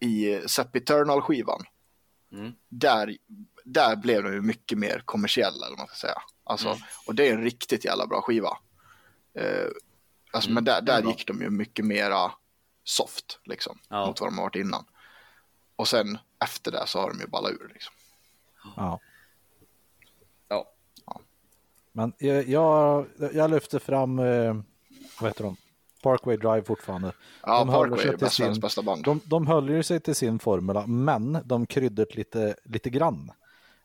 i 0.00 0.40
Sepiternal-skivan. 0.46 1.64
Mm. 2.32 2.52
Där, 2.68 3.16
där 3.64 3.96
blev 3.96 4.22
de 4.22 4.32
ju 4.32 4.40
mycket 4.42 4.78
mer 4.78 5.02
kommersiella, 5.04 5.66
eller 5.66 5.76
vad 5.76 5.78
man 5.78 5.86
ska 5.86 5.96
säga. 5.96 6.22
Alltså, 6.48 6.68
Mm. 6.68 6.78
Och 7.06 7.14
det 7.14 7.28
är 7.28 7.34
en 7.34 7.42
riktigt 7.42 7.84
jävla 7.84 8.06
bra 8.06 8.22
skiva. 8.22 8.58
Eh, 9.34 9.66
alltså, 10.32 10.50
Men 10.50 10.64
där, 10.64 10.80
där 10.82 11.02
gick 11.02 11.26
de 11.26 11.40
ju 11.40 11.50
mycket 11.50 11.84
mera 11.84 12.32
soft, 12.84 13.40
liksom. 13.44 13.78
Ja. 13.88 14.06
Mot 14.06 14.20
vad 14.20 14.28
de 14.30 14.38
har 14.38 14.44
varit 14.44 14.56
innan. 14.56 14.84
Och 15.76 15.88
sen 15.88 16.18
efter 16.44 16.72
det 16.72 16.86
så 16.86 17.00
har 17.00 17.10
de 17.10 17.20
ju 17.20 17.26
ballat 17.26 17.52
ur, 17.52 17.70
liksom. 17.72 17.94
Ja. 18.76 19.00
Ja. 20.48 20.70
Men 21.92 22.12
jag, 22.18 22.48
jag, 22.48 23.06
jag 23.32 23.50
lyfter 23.50 23.78
fram, 23.78 24.18
eh, 24.18 24.54
vad 25.20 25.30
heter 25.30 25.44
de? 25.44 25.56
Parkway 26.02 26.36
Drive 26.36 26.62
fortfarande. 26.64 27.12
Ja, 27.42 27.58
De 27.58 27.68
Parkway 27.68 27.98
sig 27.98 28.08
är 28.08 28.10
till 28.12 28.18
bäst, 28.18 28.40
världens 28.40 28.56
sin- 28.56 28.60
bästa 28.60 28.82
band. 28.82 29.04
De, 29.04 29.20
de 29.24 29.46
höll 29.46 29.68
ju 29.70 29.82
sig 29.82 30.00
till 30.00 30.14
sin 30.14 30.38
formula, 30.38 30.86
men 30.86 31.38
de 31.44 31.66
kryddade 31.66 32.14
lite, 32.14 32.56
lite 32.64 32.90
grann. 32.90 33.32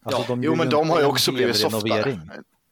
Alltså, 0.04 0.22
Ja, 0.22 0.28
de 0.28 0.44
Jo, 0.44 0.56
men 0.56 0.70
de 0.70 0.90
har 0.90 1.00
ju 1.00 1.06
också 1.06 1.32
blivit 1.32 1.56
softare. 1.58 2.20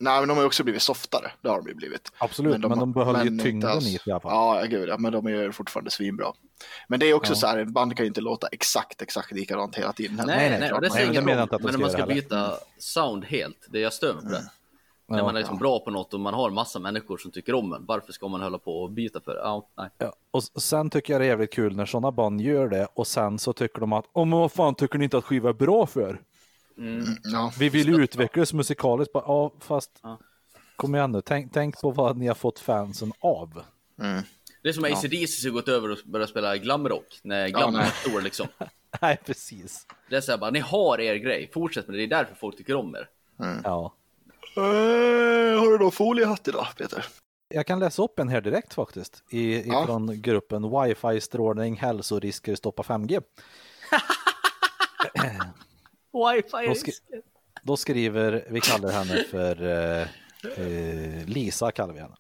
Nej, 0.02 0.20
men 0.20 0.28
de 0.28 0.34
har 0.34 0.42
ju 0.44 0.48
också 0.48 0.64
blivit 0.64 0.82
softare. 0.82 1.32
Det 1.42 1.50
har 1.50 1.58
de 1.62 1.68
ju 1.68 1.74
blivit. 1.76 2.12
Absolut, 2.18 2.60
men 2.60 2.80
de, 2.80 2.94
behöll 2.94 3.22
ju 3.26 3.28
inte 3.32 3.44
tyngden 3.44 3.70
alls- 3.70 3.88
i 3.88 3.92
det 4.06 4.10
i 4.10 4.12
alla 4.12 4.20
fall. 4.20 4.32
Ja, 4.32 4.60
ja, 4.60 4.66
gud, 4.66 4.90
ja, 4.90 4.98
men 4.98 5.12
de 5.12 5.26
är 5.28 5.32
ju 5.32 5.52
fortfarande 5.52 5.92
svinbra. 5.92 6.28
Men 6.88 7.00
det 7.00 7.06
är 7.06 7.14
också 7.14 7.32
Ja. 7.32 7.36
så 7.38 7.48
här, 7.48 7.66
band 7.66 7.98
kan 7.98 8.04
ju 8.04 8.08
inte 8.08 8.22
låta 8.22 8.48
exakt, 8.48 9.02
exakt 9.02 9.32
likadant 9.32 9.76
hela 9.76 9.94
tiden. 9.94 10.16
Nej, 10.16 10.26
nej, 10.28 10.60
nej, 10.60 10.70
det 10.70 10.80
Nej, 10.82 10.90
säger 10.90 11.06
men 11.06 11.16
det 11.16 11.22
menar 11.22 11.38
om. 11.38 11.44
inte 11.44 11.56
att 11.56 11.62
de 11.62 11.66
Men 11.66 11.74
när 11.74 11.80
man 11.80 11.90
ska 11.90 12.02
heller. 12.02 12.14
byta 12.14 12.54
sound 12.78 13.26
helt, 13.26 13.68
det 13.70 13.80
jag 13.80 13.94
stör 13.94 14.14
mig 14.14 14.24
på 14.24 14.30
det. 14.30 14.44
När 15.10 15.18
Ja. 15.18 15.24
man 15.24 15.36
är 15.36 15.40
liksom 15.40 15.58
bra 15.58 15.80
på 15.80 15.92
något 15.92 16.14
och 16.14 16.20
man 16.20 16.34
har 16.34 16.50
massa 16.50 16.80
människor 16.80 17.18
som 17.18 17.32
tycker 17.32 17.54
om 17.56 17.74
en, 17.74 17.86
varför 17.86 18.14
ska 18.14 18.28
man 18.28 18.42
hålla 18.42 18.58
på 18.58 18.82
och 18.84 18.92
byta 18.92 19.22
för 19.22 19.32
det? 19.34 19.40
Ja, 19.40 19.68
nej. 19.78 19.90
Ja, 19.98 20.14
och 20.32 20.44
sen 20.44 20.90
tycker 20.90 21.14
jag 21.14 21.22
det 21.22 21.26
är 21.26 21.30
jävligt 21.30 21.54
kul 21.54 21.76
när 21.76 21.86
sådana 21.86 22.12
band 22.12 22.42
gör 22.42 22.68
det 22.68 22.88
och 22.94 23.08
sen 23.08 23.40
så 23.40 23.54
tycker 23.54 23.80
de 23.80 23.94
att, 23.94 24.06
oh, 24.14 24.26
men 24.26 24.40
vad 24.40 24.52
fan 24.52 24.76
tycker 24.76 24.98
ni 25.00 25.04
inte 25.04 25.18
att 25.18 25.26
skiva 25.26 25.50
är 25.50 25.54
bra 25.54 25.86
för? 25.86 26.22
Ja. 27.24 27.54
Vi 27.60 27.70
vill 27.70 27.88
ju 27.88 28.04
utvecklas 28.04 28.54
musikaliskt. 28.54 29.14
Bara, 29.14 29.24
Ja, 29.28 29.52
fast 29.60 29.92
Ja. 30.04 30.20
kom 30.76 30.96
igen 30.96 31.12
nu, 31.12 31.22
tänk, 31.22 31.54
tänk 31.54 31.82
på 31.82 31.92
vad 31.92 32.18
ni 32.18 32.28
har 32.28 32.36
fått 32.36 32.60
fansen 32.60 33.14
av. 33.20 33.64
Det 34.64 34.70
är 34.70 34.74
som 34.74 34.84
AC/DC 34.84 35.28
som 35.42 35.52
gått 35.54 35.68
över 35.68 35.92
och 35.92 35.98
börjat 36.06 36.30
spela 36.30 36.58
glamrock, 36.58 37.20
när 37.24 37.48
glam 37.50 37.74
nej. 37.74 37.86
är 37.86 37.90
stor 38.10 38.22
liksom. 38.22 38.48
Nej, 39.02 39.20
precis. 39.26 39.88
Det 40.10 40.16
är 40.16 40.22
såhär 40.22 40.38
bara, 40.40 40.52
ni 40.52 40.60
har 40.60 41.02
er 41.02 41.16
grej, 41.16 41.50
fortsätt 41.54 41.88
med 41.88 41.94
det, 41.96 42.06
det 42.08 42.16
är 42.16 42.18
därför 42.20 42.36
folk 42.36 42.58
tycker 42.58 42.76
om 42.76 42.96
er. 42.96 43.10
Ja. 43.64 43.94
Eh, 44.56 45.60
har 45.60 45.72
du 45.72 45.78
någon 45.80 45.92
foliehatt 45.92 46.48
idag, 46.48 46.68
Peter? 46.78 47.06
Jag 47.54 47.68
kan 47.68 47.80
läsa 47.80 48.04
upp 48.04 48.20
en 48.20 48.28
här 48.30 48.42
direkt 48.42 48.74
faktiskt, 48.74 49.24
i, 49.30 49.68
Ja. 49.68 49.84
ifrån 49.84 50.22
gruppen 50.22 50.64
Wifi-strålning, 50.64 51.76
hälsorisker, 51.78 52.56
stoppa 52.56 52.84
5G. 52.84 53.22
Wifi 56.14 56.68
Då, 56.68 56.76
skri- 56.76 57.22
då 57.64 57.78
skriver, 57.78 58.46
vi 58.50 58.62
kallar 58.62 58.92
henne 58.92 59.24
för 59.24 59.64
eh, 59.64 60.02
eh, 60.58 61.26
Lisa, 61.26 61.72
kallar 61.72 61.94
vi 61.94 62.00
henne. 62.00 62.16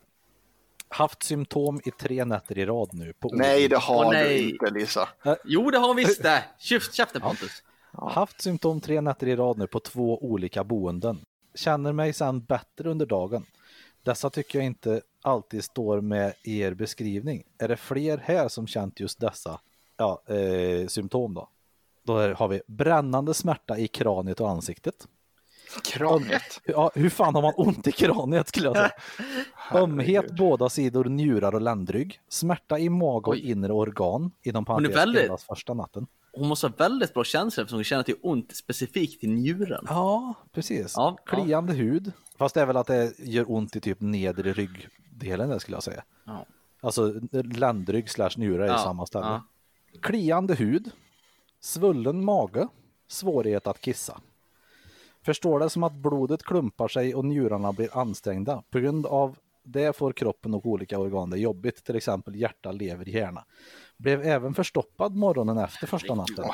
Haft 0.90 1.24
symptom 1.24 1.82
i 1.86 1.92
tre 1.92 2.26
nätter 2.26 2.58
i 2.58 2.66
rad 2.66 2.90
nu. 2.94 3.14
På 3.14 3.30
Nej, 3.34 3.68
det 3.68 3.78
har 3.78 4.06
Åh, 4.06 4.12
du 4.12 4.38
inte, 4.50 4.70
Lisa. 4.70 5.10
Jo, 5.46 5.72
det 5.72 5.78
har 5.78 5.88
hon 5.88 5.96
visst 5.96 6.24
det! 6.24 6.44
Käft, 6.60 6.94
käften 6.94 7.22
Pontus! 7.22 7.64
Haft 7.94 8.42
symptom 8.42 8.82
tre 8.82 9.02
nätter 9.02 9.28
i 9.28 9.36
rad 9.36 9.58
nu 9.58 9.68
på 9.68 9.80
två 9.80 10.18
olika 10.26 10.64
boenden. 10.64 11.20
Känner 11.56 11.94
mig 11.94 12.14
sen 12.14 12.40
bättre 12.40 12.90
under 12.90 13.06
dagen. 13.06 13.46
Dessa 14.04 14.30
tycker 14.30 14.60
jag 14.60 14.66
inte 14.66 15.02
alltid 15.22 15.64
står 15.64 16.02
med 16.02 16.34
i 16.44 16.60
er 16.60 16.74
beskrivning. 16.74 17.44
Är 17.58 17.68
det 17.68 17.78
fler 17.78 18.18
här 18.18 18.48
som 18.48 18.68
känt 18.68 19.00
just 19.00 19.20
dessa 19.20 19.60
ja, 19.98 20.24
eh, 20.28 20.88
symptom 20.88 21.34
då? 21.34 21.50
Då 22.12 22.34
har 22.34 22.48
vi 22.48 22.62
brännande 22.68 23.34
smärta 23.34 23.78
i 23.78 23.88
kraniet 23.88 24.40
och 24.42 24.50
ansiktet. 24.50 25.08
Kraniet. 25.84 26.62
Ja, 26.66 26.92
hur 26.96 27.10
fan 27.10 27.36
har 27.36 27.42
man 27.42 27.54
ont 27.58 27.88
i 27.88 27.92
kraniet 27.92 28.48
skulle 28.48 28.66
jag 28.68 28.76
säga? 28.76 28.92
Ömhet 29.84 30.32
båda 30.38 30.70
sidor 30.70 31.06
njurar 31.06 31.56
och 31.56 31.62
ländrygg. 31.62 32.20
Smärta 32.30 32.80
i 32.80 32.90
mage 32.90 33.28
och 33.28 33.34
Oj. 33.34 33.52
inre 33.52 33.74
organ. 33.74 34.32
Inom 34.44 34.66
parentes 34.66 34.96
väldigt- 34.96 35.42
första 35.42 35.74
natten. 35.74 36.08
Hon 36.34 36.48
måste 36.48 36.68
ha 36.68 36.74
väldigt 36.78 37.14
bra 37.14 37.24
känsla 37.24 37.62
eftersom 37.62 37.78
hon 37.78 37.84
känner 37.84 38.00
att 38.00 38.06
det 38.06 38.12
är 38.12 38.18
ont 38.22 38.56
specifikt 38.56 39.24
i 39.24 39.28
njuren. 39.28 39.86
Ja, 39.90 40.34
precis. 40.52 40.94
Ja, 40.98 41.18
ja. 41.26 41.32
Kliande 41.36 41.74
hud. 41.74 42.12
Fast 42.38 42.56
det 42.56 42.62
är 42.62 42.66
väl 42.66 42.78
att 42.78 42.88
det 42.88 43.20
gör 43.20 43.52
ont 43.52 43.76
i 43.76 43.80
typ 43.80 44.02
nedre 44.02 44.54
ryggdelen 44.54 45.50
där 45.50 45.60
skulle 45.60 45.76
jag 45.76 45.84
säga. 45.84 46.04
Ja. 46.26 46.46
Alltså 46.82 47.14
ländrygg 47.44 48.10
slash 48.10 48.30
njure 48.38 48.64
är 48.64 48.68
Ja, 48.68 48.78
samma 48.78 49.06
ställe. 49.06 49.26
ja. 49.26 49.44
Kliande 50.02 50.56
hud. 50.56 50.92
Svullen 51.62 52.26
mage. 52.26 52.68
Svårighet 53.08 53.68
att 53.68 53.82
kissa. 53.82 54.22
Förstår 55.22 55.60
det 55.60 55.70
som 55.70 55.84
att 55.84 55.94
blodet 55.94 56.44
klumpar 56.44 56.88
sig 56.88 57.16
och 57.16 57.26
njurarna 57.26 57.74
blir 57.74 57.98
ansträngda. 57.98 58.64
På 58.70 58.80
grund 58.80 59.06
av 59.06 59.38
det 59.64 59.96
får 59.96 60.14
kroppen 60.14 60.54
och 60.54 60.66
olika 60.66 61.00
organ 61.00 61.30
det 61.30 61.38
jobbigt, 61.38 61.84
till 61.84 61.96
exempel 61.96 62.36
hjärta, 62.36 62.72
lever, 62.72 63.06
hjärna. 63.06 63.46
Blev 63.98 64.22
även 64.22 64.54
förstoppad 64.54 65.16
morgonen 65.16 65.58
efter 65.58 65.88
första 65.88 66.16
natten. 66.16 66.46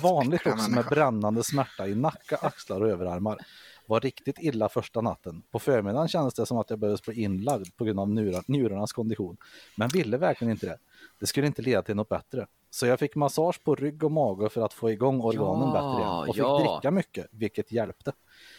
Vanligt 0.00 0.46
också 0.46 0.70
med 0.70 0.84
brännande 0.84 1.44
smärta 1.44 1.88
i 1.88 1.94
nacka, 1.94 2.36
axlar 2.36 2.80
och 2.80 2.88
överarmar. 2.88 3.38
Var 3.86 4.00
riktigt 4.00 4.38
illa 4.38 4.68
första 4.68 5.00
natten. 5.00 5.42
På 5.50 5.58
förmiddagen 5.58 6.08
kändes 6.08 6.34
det 6.34 6.46
som 6.46 6.58
att 6.58 6.70
jag 6.70 6.78
behövde 6.78 7.02
bli 7.06 7.22
inlagd 7.22 7.76
på 7.76 7.84
grund 7.84 8.00
av 8.00 8.10
njurar, 8.10 8.44
njurarnas 8.46 8.92
kondition. 8.92 9.36
Men 9.76 9.88
ville 9.88 10.16
verkligen 10.16 10.52
inte 10.52 10.66
det. 10.66 10.78
Det 11.20 11.26
skulle 11.26 11.46
inte 11.46 11.62
leda 11.62 11.82
till 11.82 11.96
något 11.96 12.08
bättre. 12.08 12.46
Så 12.74 12.86
jag 12.86 12.98
fick 12.98 13.14
massage 13.14 13.64
på 13.64 13.74
rygg 13.74 14.04
och 14.04 14.12
mage 14.12 14.48
för 14.48 14.60
att 14.60 14.72
få 14.72 14.90
igång 14.90 15.20
organen 15.20 15.68
Ja, 15.68 15.72
bättre 15.72 16.02
igen. 16.02 16.28
Och 16.28 16.34
fick 16.34 16.44
ja. 16.44 16.58
dricka 16.58 16.90
mycket, 16.90 17.26
vilket 17.30 17.72
hjälpte. 17.72 18.12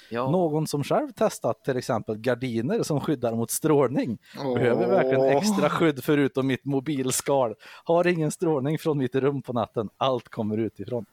Ja. 0.10 0.32
Någon 0.32 0.68
som 0.68 0.84
själv 0.84 1.12
testat 1.12 1.64
till 1.64 1.78
exempel 1.78 2.18
gardiner 2.18 2.84
som 2.84 3.02
skyddar 3.02 3.36
mot 3.36 3.52
strålning. 3.52 4.18
Behöver 4.56 4.86
Åh. 4.86 4.90
verkligen 4.90 5.38
extra 5.38 5.70
skydd 5.70 6.04
förutom 6.04 6.48
mitt 6.48 6.66
mobilskal. 6.66 7.56
Har 7.84 8.08
ingen 8.08 8.32
strålning 8.32 8.80
från 8.80 8.98
mitt 8.98 9.16
rum 9.16 9.42
på 9.42 9.54
natten. 9.54 9.90
Allt 9.98 10.30
kommer 10.30 10.58
utifrån. 10.58 11.06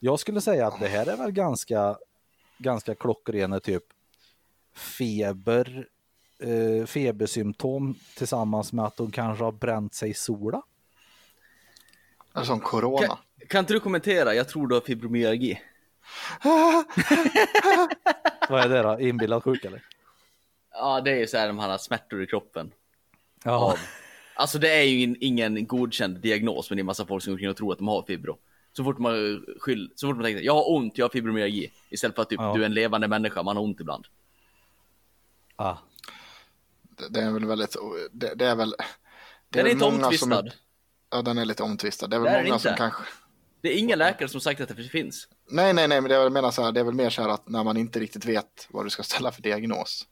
Jag 0.00 0.20
skulle 0.20 0.40
säga 0.40 0.66
att 0.66 0.80
det 0.80 0.88
här 0.88 1.06
är 1.06 1.16
väl 1.16 1.32
ganska, 1.32 1.96
ganska 2.58 2.94
klockrena 2.94 3.60
typ 3.60 3.84
feber, 4.74 5.86
eh, 6.40 6.86
febersymptom 6.86 7.94
tillsammans 8.16 8.72
med 8.72 8.84
att 8.84 8.96
de 8.96 9.10
kanske 9.10 9.44
har 9.44 9.52
bränt 9.52 9.94
sig 9.94 10.10
i 10.10 10.14
sola. 10.14 10.62
Eller 12.34 12.44
som 12.44 12.60
corona. 12.60 13.06
Kan, 13.06 13.16
kan 13.48 13.60
inte 13.60 13.72
du 13.72 13.80
kommentera? 13.80 14.34
Jag 14.34 14.48
tror 14.48 14.66
du 14.68 14.74
har 14.74 14.80
fibromyalgi. 14.80 15.60
Vad 18.48 18.60
är 18.60 18.68
det 18.68 18.82
då? 18.82 19.00
Inbillad 19.00 19.42
sjuk 19.44 19.64
eller? 19.64 19.82
Ja, 20.72 21.00
det 21.00 21.10
är 21.10 21.16
ju 21.16 21.26
så 21.26 21.36
här 21.36 21.46
när 21.46 21.52
man 21.52 21.70
har 21.70 21.78
smärtor 21.78 22.22
i 22.22 22.26
kroppen. 22.26 22.72
Ja, 23.44 23.76
Alltså 24.34 24.58
det 24.58 24.68
är 24.74 24.82
ju 24.82 25.02
in, 25.02 25.16
ingen 25.20 25.66
godkänd 25.66 26.16
diagnos, 26.20 26.70
men 26.70 26.76
det 26.76 26.82
är 26.82 26.84
massa 26.84 27.06
folk 27.06 27.24
som 27.24 27.30
går 27.30 27.34
omkring 27.34 27.50
och 27.50 27.56
tror 27.56 27.72
att 27.72 27.78
de 27.78 27.88
har 27.88 28.02
fibro. 28.02 28.38
Så 28.76 28.84
fort 28.84 28.98
man 28.98 29.44
skyll, 29.60 29.92
så 29.94 30.06
fort 30.08 30.16
man 30.16 30.24
tänker 30.24 30.42
jag 30.42 30.54
har 30.54 30.70
ont, 30.70 30.98
jag 30.98 31.04
har 31.04 31.10
fibromyalgi. 31.10 31.72
Istället 31.90 32.14
för 32.14 32.22
att 32.22 32.28
typ, 32.28 32.40
Ja. 32.40 32.52
du 32.56 32.62
är 32.62 32.66
en 32.66 32.74
levande 32.74 33.08
människa, 33.08 33.42
man 33.42 33.56
har 33.56 33.64
ont 33.64 33.80
ibland. 33.80 34.06
ah, 35.56 35.76
Det, 36.82 37.08
det 37.08 37.20
är 37.20 37.30
väl 37.32 37.44
väldigt, 37.44 37.76
det, 38.12 38.34
det 38.34 38.46
är 38.46 38.56
väl... 38.56 38.70
Det 38.70 38.84
Den 39.48 39.60
är 39.60 39.62
väl 39.64 39.72
inte 39.72 39.84
många 39.84 40.12
som- 40.12 40.32
omtvistad. 40.32 40.58
Ja, 41.12 41.22
den 41.22 41.38
är 41.38 41.44
lite 41.44 41.62
omtvistad. 41.62 42.06
Det 42.06 42.16
är 42.16 42.20
Det 42.20 42.24
väl 42.24 42.34
är 42.34 42.38
den 42.38 42.46
många 42.48 42.58
som 42.58 42.74
kanske... 42.76 43.02
Det 43.60 43.68
är 43.74 43.78
ingen 43.78 43.98
läkare 43.98 44.28
som 44.28 44.40
sagt 44.40 44.60
att 44.60 44.68
det 44.68 44.82
finns. 44.84 45.28
Nej, 45.50 45.72
nej, 45.72 45.88
nej, 45.88 46.00
men 46.00 46.08
det 46.08 46.14
är 46.14 46.18
väl, 46.18 46.24
jag 46.24 46.32
menar 46.32 46.50
så 46.50 46.62
här, 46.62 46.72
det 46.72 46.80
är 46.80 46.84
väl 46.84 46.94
mer 46.94 47.10
så 47.10 47.22
här 47.22 47.28
att 47.28 47.48
när 47.48 47.64
man 47.64 47.76
inte 47.76 48.00
riktigt 48.00 48.24
vet 48.24 48.68
vad 48.70 48.86
du 48.86 48.90
ska 48.90 49.02
ställa 49.02 49.32
för 49.32 49.42
diagnos. 49.42 50.06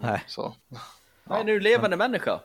nej. 0.00 0.24
Så, 0.26 0.54
Nej, 1.24 1.44
nu 1.44 1.50
är 1.50 1.54
du 1.54 1.60
levande 1.60 1.96
människa. 1.96 2.40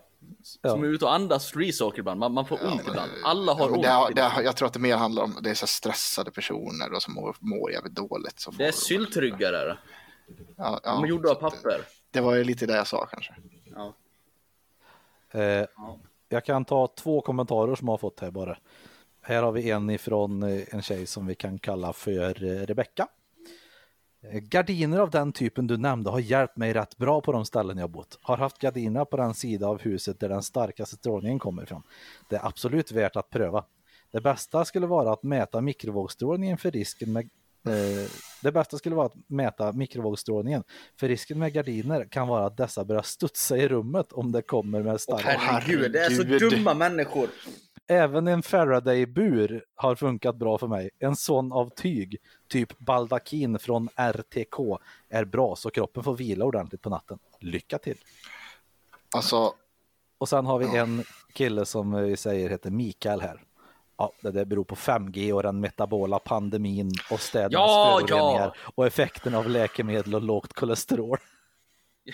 Ja. 0.62 0.70
Som 0.70 0.84
är 0.84 0.88
ute 0.88 1.06
och 1.06 1.14
andas 1.14 1.52
free 1.52 1.74
saker 1.74 2.00
ibland. 2.00 2.20
Man, 2.20 2.34
man 2.34 2.46
får 2.46 2.66
ont 2.66 2.82
ibland. 2.88 3.12
Alla 3.24 3.54
har 3.54 3.60
ja, 3.60 3.66
ont. 3.66 3.74
det, 3.84 4.12
ibland. 4.12 4.36
det, 4.36 4.44
jag 4.44 4.56
tror 4.56 4.68
att 4.68 4.74
det 4.74 4.80
mer 4.80 4.98
handlar 4.98 5.24
om 5.24 5.38
det 5.42 5.50
är 5.50 5.54
så 5.54 5.68
stressade 5.68 6.32
personer 6.32 6.90
då, 6.90 7.00
som 7.00 7.14
mår, 7.14 7.36
mår 7.40 7.72
jävligt 7.72 7.94
dåligt. 7.96 8.46
Det 8.58 8.64
är 8.64 8.72
de- 8.72 8.78
syltryggare. 8.78 9.78
Ja, 10.58 10.80
ja, 10.84 10.92
De 10.92 11.04
är 11.04 11.08
gjorda 11.08 11.30
av 11.32 11.36
papper. 11.36 11.70
Det, 11.70 11.86
det 12.12 12.22
var 12.22 12.36
ju 12.36 12.44
lite 12.44 12.66
det 12.66 12.76
jag 12.76 12.88
sa 12.88 13.06
kanske. 13.06 13.34
Ja. 13.76 13.94
Eh, 15.40 15.66
jag 16.34 16.46
kan 16.46 16.66
ta 16.66 16.88
två 16.88 17.22
kommentarer 17.22 17.76
som 17.76 17.88
jag 17.88 17.94
har 17.94 17.98
fått 17.98 18.20
här 18.20 18.32
bara. 18.32 18.58
Här 19.22 19.44
har 19.44 19.52
vi 19.52 19.72
en 19.72 19.90
ifrån 19.90 20.44
eh, 20.44 20.64
en 20.72 20.82
tjej 20.82 21.06
som 21.06 21.26
vi 21.26 21.36
kan 21.36 21.60
kalla 21.60 21.94
för 21.94 22.44
eh, 22.44 22.66
Rebecka. 22.66 23.08
Eh, 24.24 24.40
gardiner 24.40 25.00
av 25.00 25.10
den 25.10 25.32
typen 25.32 25.68
du 25.68 25.78
nämnde 25.78 26.10
har 26.10 26.20
hjälpt 26.20 26.58
mig 26.58 26.74
rätt 26.74 26.98
bra 26.98 27.22
på 27.22 27.32
de 27.32 27.46
ställen 27.46 27.78
jag 27.78 27.90
bott. 27.90 28.20
Har 28.22 28.38
haft 28.38 28.60
gardiner 28.60 29.06
på 29.06 29.18
den 29.18 29.34
sida 29.34 29.68
av 29.68 29.82
huset 29.82 30.20
där 30.20 30.30
den 30.30 30.44
starkaste 30.44 30.96
strålningen 30.96 31.40
kommer 31.40 31.64
ifrån. 31.64 31.84
Det 32.30 32.36
är 32.36 32.46
absolut 32.46 32.92
värt 32.92 33.16
att 33.16 33.30
pröva. 33.30 33.66
Det 34.12 34.22
bästa 34.22 34.66
skulle 34.66 34.88
vara 34.88 35.12
att 35.12 35.24
mäta 35.24 35.62
mikrovågsstrålningen 35.62 36.58
för 36.58 36.72
risken 36.72 37.14
med 37.14 37.30
Eh, 37.68 38.10
det 38.42 38.52
bästa 38.52 38.78
skulle 38.78 38.96
vara 38.96 39.06
att 39.06 39.16
mäta 39.28 39.72
mikrovågsstrålningen. 39.72 40.64
För 41.00 41.08
risken 41.08 41.40
med 41.40 41.54
gardiner 41.54 42.06
kan 42.06 42.28
vara 42.28 42.46
att 42.46 42.58
dessa 42.58 42.86
börjar 42.86 43.02
studsa 43.02 43.58
i 43.58 43.68
rummet 43.68 44.12
om 44.14 44.32
det 44.32 44.42
kommer 44.42 44.84
med 44.84 45.02
stark. 45.02 45.22
Herregud, 45.24 45.92
det 45.92 46.00
är 46.00 46.10
så 46.10 46.24
dumma 46.24 46.74
människor. 46.74 47.30
Även 47.88 48.28
en 48.28 48.44
Faraday-bur 48.44 49.64
har 49.76 49.96
funkat 49.96 50.36
bra 50.36 50.58
för 50.58 50.68
mig. 50.68 50.90
En 51.00 51.16
sån 51.16 51.52
av 51.52 51.70
tyg, 51.76 52.18
typ 52.48 52.80
baldakin 52.80 53.60
från 53.60 53.90
RTK, 53.96 54.80
är 55.10 55.26
bra 55.26 55.56
så 55.56 55.70
kroppen 55.70 56.04
får 56.04 56.16
vila 56.16 56.46
ordentligt 56.46 56.82
på 56.82 56.90
natten. 56.90 57.20
Lycka 57.40 57.78
till! 57.78 57.98
Alltså, 59.16 59.54
Och 60.18 60.30
sen 60.30 60.46
har 60.46 60.60
vi 60.60 60.78
en 60.78 61.04
kille 61.34 61.66
som 61.66 62.04
vi 62.04 62.18
säger 62.18 62.50
heter 62.50 62.72
Mikael 62.72 63.22
här. 63.22 63.42
Ja, 63.98 64.12
det 64.22 64.32
där 64.32 64.46
beror 64.46 64.64
på 64.64 64.76
5G 64.76 65.32
och 65.34 65.44
den 65.44 65.60
metabola 65.60 66.20
pandemin 66.20 66.92
och 67.12 67.20
städernas 67.20 67.52
Ja, 67.54 68.00
föroreningar 68.08 68.58
och 68.76 68.88
effekten 68.88 69.36
av 69.36 69.50
läkemedel 69.50 70.16
och 70.16 70.22
lågt 70.22 70.54
kolesterol. 70.54 71.18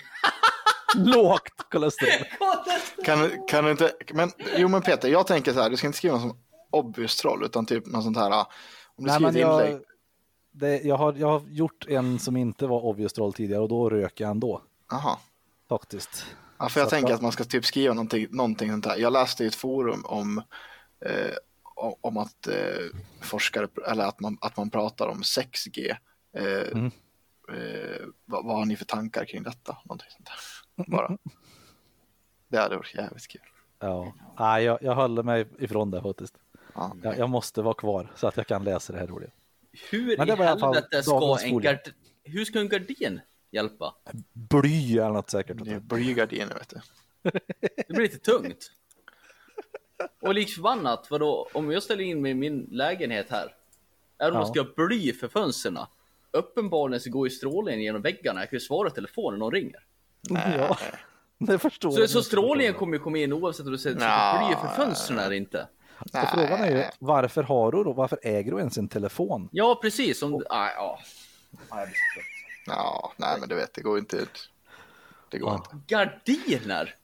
lågt 0.96 1.70
kolesterol. 1.70 2.26
kan, 3.04 3.46
kan 3.48 3.64
du 3.64 3.70
inte, 3.70 3.92
men 4.12 4.30
jo 4.56 4.68
men 4.68 4.82
Peter, 4.82 5.08
jag 5.08 5.26
tänker 5.26 5.52
så 5.52 5.60
här, 5.60 5.70
du 5.70 5.76
ska 5.76 5.86
inte 5.86 5.98
skriva 5.98 6.14
någon 6.18 6.28
som 6.30 6.38
obvious 6.70 7.16
troll, 7.16 7.44
utan 7.44 7.66
typ 7.66 7.86
någon 7.86 8.02
sånt 8.02 8.16
här, 8.16 8.30
om 8.30 8.44
du 8.96 9.04
Nej, 9.06 9.14
skriver 9.14 9.30
ett 9.30 9.36
inlägg, 9.36 9.72
jag, 9.72 9.80
det, 10.52 10.80
jag, 10.80 10.96
har, 10.96 11.12
jag 11.12 11.28
har 11.28 11.42
gjort 11.48 11.86
en 11.88 12.18
som 12.18 12.36
inte 12.36 12.66
var 12.66 12.84
obvious 12.84 13.12
troll 13.12 13.32
tidigare 13.32 13.62
och 13.62 13.68
då 13.68 13.90
rök 13.90 14.20
jag 14.20 14.30
ändå. 14.30 14.62
Jaha. 14.90 15.16
Faktiskt. 15.68 16.26
Ja, 16.58 16.68
för 16.68 16.80
jag 16.80 16.86
Så 16.86 16.90
tänker 16.90 17.08
att- 17.12 17.14
att 17.16 17.22
man 17.22 17.32
ska 17.32 17.44
typ 17.44 17.64
skriva 17.64 17.94
någonting, 17.94 18.26
någonting 18.30 18.70
sånt 18.70 18.86
här. 18.86 18.96
Jag 18.96 19.12
läste 19.12 19.44
i 19.44 19.46
ett 19.46 19.54
forum 19.54 20.04
om, 20.04 20.38
eh, 21.06 21.30
om- 22.00 22.16
att 22.16 22.46
eh, 22.46 22.54
forskare, 23.20 23.68
eller 23.86 24.04
att 24.04 24.20
man, 24.20 24.38
att 24.40 24.56
man 24.56 24.70
pratar 24.70 25.06
om 25.08 25.22
6G. 25.22 25.96
Eh, 26.36 26.72
Mm. 26.72 26.86
eh, 27.52 28.06
vad, 28.24 28.44
vad 28.44 28.56
har 28.56 28.64
ni 28.64 28.76
för 28.76 28.84
tankar 28.84 29.24
kring 29.24 29.42
detta? 29.42 29.78
Någonting 29.84 30.08
sånt 30.10 30.26
där. 30.76 30.84
Bara. 30.90 31.18
Det 32.48 32.58
hade 32.58 32.76
varit 32.76 32.94
jävligt 32.94 33.28
kul. 33.28 33.40
Ja. 33.78 34.12
Nej, 34.38 34.64
jag, 34.64 34.78
jag 34.82 34.94
håller 34.94 35.22
mig 35.22 35.46
ifrån 35.58 35.90
det 35.90 36.02
faktiskt. 36.02 36.34
Ja. 36.74 36.96
Jag, 37.02 37.18
jag 37.18 37.30
måste 37.30 37.62
vara 37.62 37.74
kvar 37.74 38.12
så 38.16 38.26
att 38.26 38.36
jag 38.36 38.46
kan 38.46 38.64
läsa 38.64 38.92
det 38.92 38.98
här 38.98 39.06
roliga. 39.06 39.30
Hur 39.90 40.16
Men 40.18 40.26
det 40.26 40.32
i 40.32 40.36
var 40.36 40.44
i 40.44 40.48
alla 40.48 40.60
fall 40.60 40.74
helvete 40.74 41.02
ska 41.02 41.38
en 41.42 41.60
gard... 41.60 41.78
Hur 42.24 42.44
ska 42.44 42.60
en 42.60 42.68
gardin 42.68 43.20
hjälpa? 43.50 43.94
Bly 44.32 44.98
eller 44.98 45.08
något 45.10 45.30
säkert. 45.30 45.64
Det 45.64 45.70
är 45.70 45.80
blygardiner 45.80 46.54
vet 46.54 46.68
du. 46.68 46.80
Det 47.76 47.88
blir 47.88 48.00
lite 48.02 48.18
tungt. 48.18 48.70
Och 50.20 50.34
likt 50.34 50.54
förbannat, 50.54 51.06
vadå, 51.10 51.48
om 51.54 51.70
jag 51.70 51.82
ställer 51.82 52.04
in 52.04 52.22
mig 52.22 52.30
i 52.30 52.34
min 52.34 52.68
lägenhet 52.70 53.26
här. 53.30 53.54
Även 54.18 54.36
om 54.36 54.40
Ja. 54.54 54.64
ska 54.64 54.84
bly 54.86 55.12
för 55.12 55.28
fönstren. 55.28 55.78
Uppenbarligen 56.32 57.00
så 57.00 57.10
går 57.10 57.26
ju 57.26 57.30
strålningen 57.30 57.80
genom 57.82 58.02
väggarna. 58.02 58.40
Jag 58.40 58.50
kan 58.50 58.56
ju 58.56 58.60
svara 58.60 58.88
i 58.88 58.90
telefon 58.90 59.32
när 59.32 59.38
någon 59.38 59.52
ringer. 59.52 59.84
Ja, 60.28 60.78
det 61.38 61.58
förstår 61.58 61.90
Så, 61.90 62.00
jag. 62.00 62.10
så 62.10 62.22
strålningen 62.22 62.74
kommer 62.74 62.92
ju 62.92 62.98
komma 62.98 63.18
in 63.18 63.32
oavsett 63.32 63.66
om 63.66 63.72
du 63.72 63.78
sätter 63.78 64.00
sätter 64.00 64.46
bly 64.48 64.56
för 64.56 64.84
fönstren 64.84 65.18
eller 65.18 65.36
inte. 65.36 65.68
Så 66.12 66.18
frågan 66.34 66.60
är 66.60 66.70
ju 66.76 66.84
varför 66.98 67.42
har 67.42 67.72
du 67.72 67.84
då, 67.84 67.92
varför 67.92 68.18
äger 68.22 68.52
du 68.52 68.58
ens 68.58 68.78
en 68.78 68.88
telefon? 68.88 69.48
Ja, 69.52 69.78
precis. 69.82 70.22
Om... 70.22 70.34
Ah, 70.50 70.68
ja. 70.76 70.98
Ah, 71.68 71.76
trött. 71.84 71.94
Ja, 72.66 73.12
nej 73.16 73.36
men 73.40 73.48
du 73.48 73.54
vet, 73.54 73.74
det 73.74 73.82
går 73.82 73.98
inte. 73.98 74.26
Det 75.30 75.38
går 75.38 75.50
Ja. 75.50 75.54
inte. 75.74 75.94
Gardiner! 75.94 76.94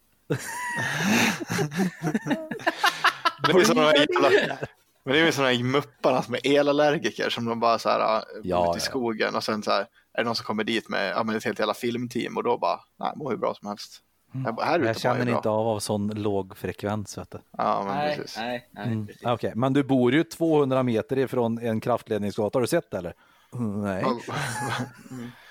Det 3.47 3.53
är 3.53 3.65
som 3.65 3.77
de 3.77 3.83
jävla, 3.83 4.59
men 5.05 5.15
det 5.15 5.21
är 5.21 5.27
ju 5.27 5.33
sådana 5.33 5.53
här 5.53 5.63
mupparna 5.63 6.23
som 6.23 6.35
är 6.35 6.47
elallergiker 6.47 7.31
som 7.31 7.45
de 7.45 7.61
bara 7.61 7.79
så 7.79 7.89
här, 7.89 8.01
ja, 8.01 8.25
Ja, 8.43 8.71
ute 8.71 8.79
i 8.79 8.81
skogen 8.81 9.35
och 9.35 9.45
sen 9.45 9.63
så 9.63 9.71
här, 9.71 9.81
är 9.81 9.87
det 10.19 10.25
någon 10.25 10.37
som 10.37 10.45
kommer 10.45 10.65
dit 10.65 10.89
med 10.89 11.11
ja, 11.11 11.23
men 11.23 11.37
ett 11.37 11.45
helt 11.45 11.59
jävla 11.59 11.75
filmteam 11.75 12.37
och 12.37 12.43
då 12.43 12.59
bara, 12.59 12.81
nej, 12.99 13.13
mår 13.17 13.31
hur 13.31 13.37
bra 13.37 13.55
som 13.55 13.69
helst. 13.69 14.03
Bara, 14.33 14.67
här 14.67 14.79
ute 14.79 14.89
Jag 14.89 15.01
känner 15.01 15.29
inte 15.29 15.49
av 15.49 15.69
av 15.69 15.79
sån 15.81 16.09
låg 16.09 16.57
frekvens. 16.57 17.19
Vet 17.19 17.31
du. 17.31 17.39
Ja, 17.59 17.83
men 17.87 17.97
Nej, 17.97 18.17
precis. 18.17 18.37
nej, 18.37 18.69
nej. 18.71 18.87
Mm. 18.87 19.07
precis. 19.07 19.23
Okej, 19.27 19.53
men 19.55 19.73
du 19.73 19.83
bor 19.83 20.13
ju 20.13 20.25
200 20.25 20.83
meter 20.83 21.19
ifrån 21.19 21.59
en 21.59 21.81
kraftledningsgata, 21.81 22.57
har 22.57 22.61
du 22.61 22.67
sett 22.67 22.91
det 22.91 22.99
eller? 22.99 23.15
Mm, 23.55 23.83
Nej. 23.83 24.05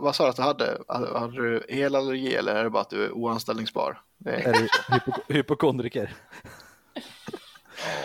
Vad, 0.00 0.16
sa 0.16 0.24
du 0.24 0.30
att 0.30 0.36
du 0.36 0.42
hade? 0.42 0.78
Hade 0.88 1.18
hade 1.18 1.32
du 1.42 1.60
elallergi 1.68 2.34
eller 2.36 2.54
är 2.54 2.64
det 2.64 2.70
bara 2.70 2.82
att 2.82 2.90
du 2.90 3.04
är 3.04 3.12
oanställningsbar? 3.12 4.00
Det 4.18 4.30
är, 4.30 4.48
Är 4.48 4.52
du 4.52 4.68
hypo- 4.94 5.20
hypokondriker? 5.32 6.14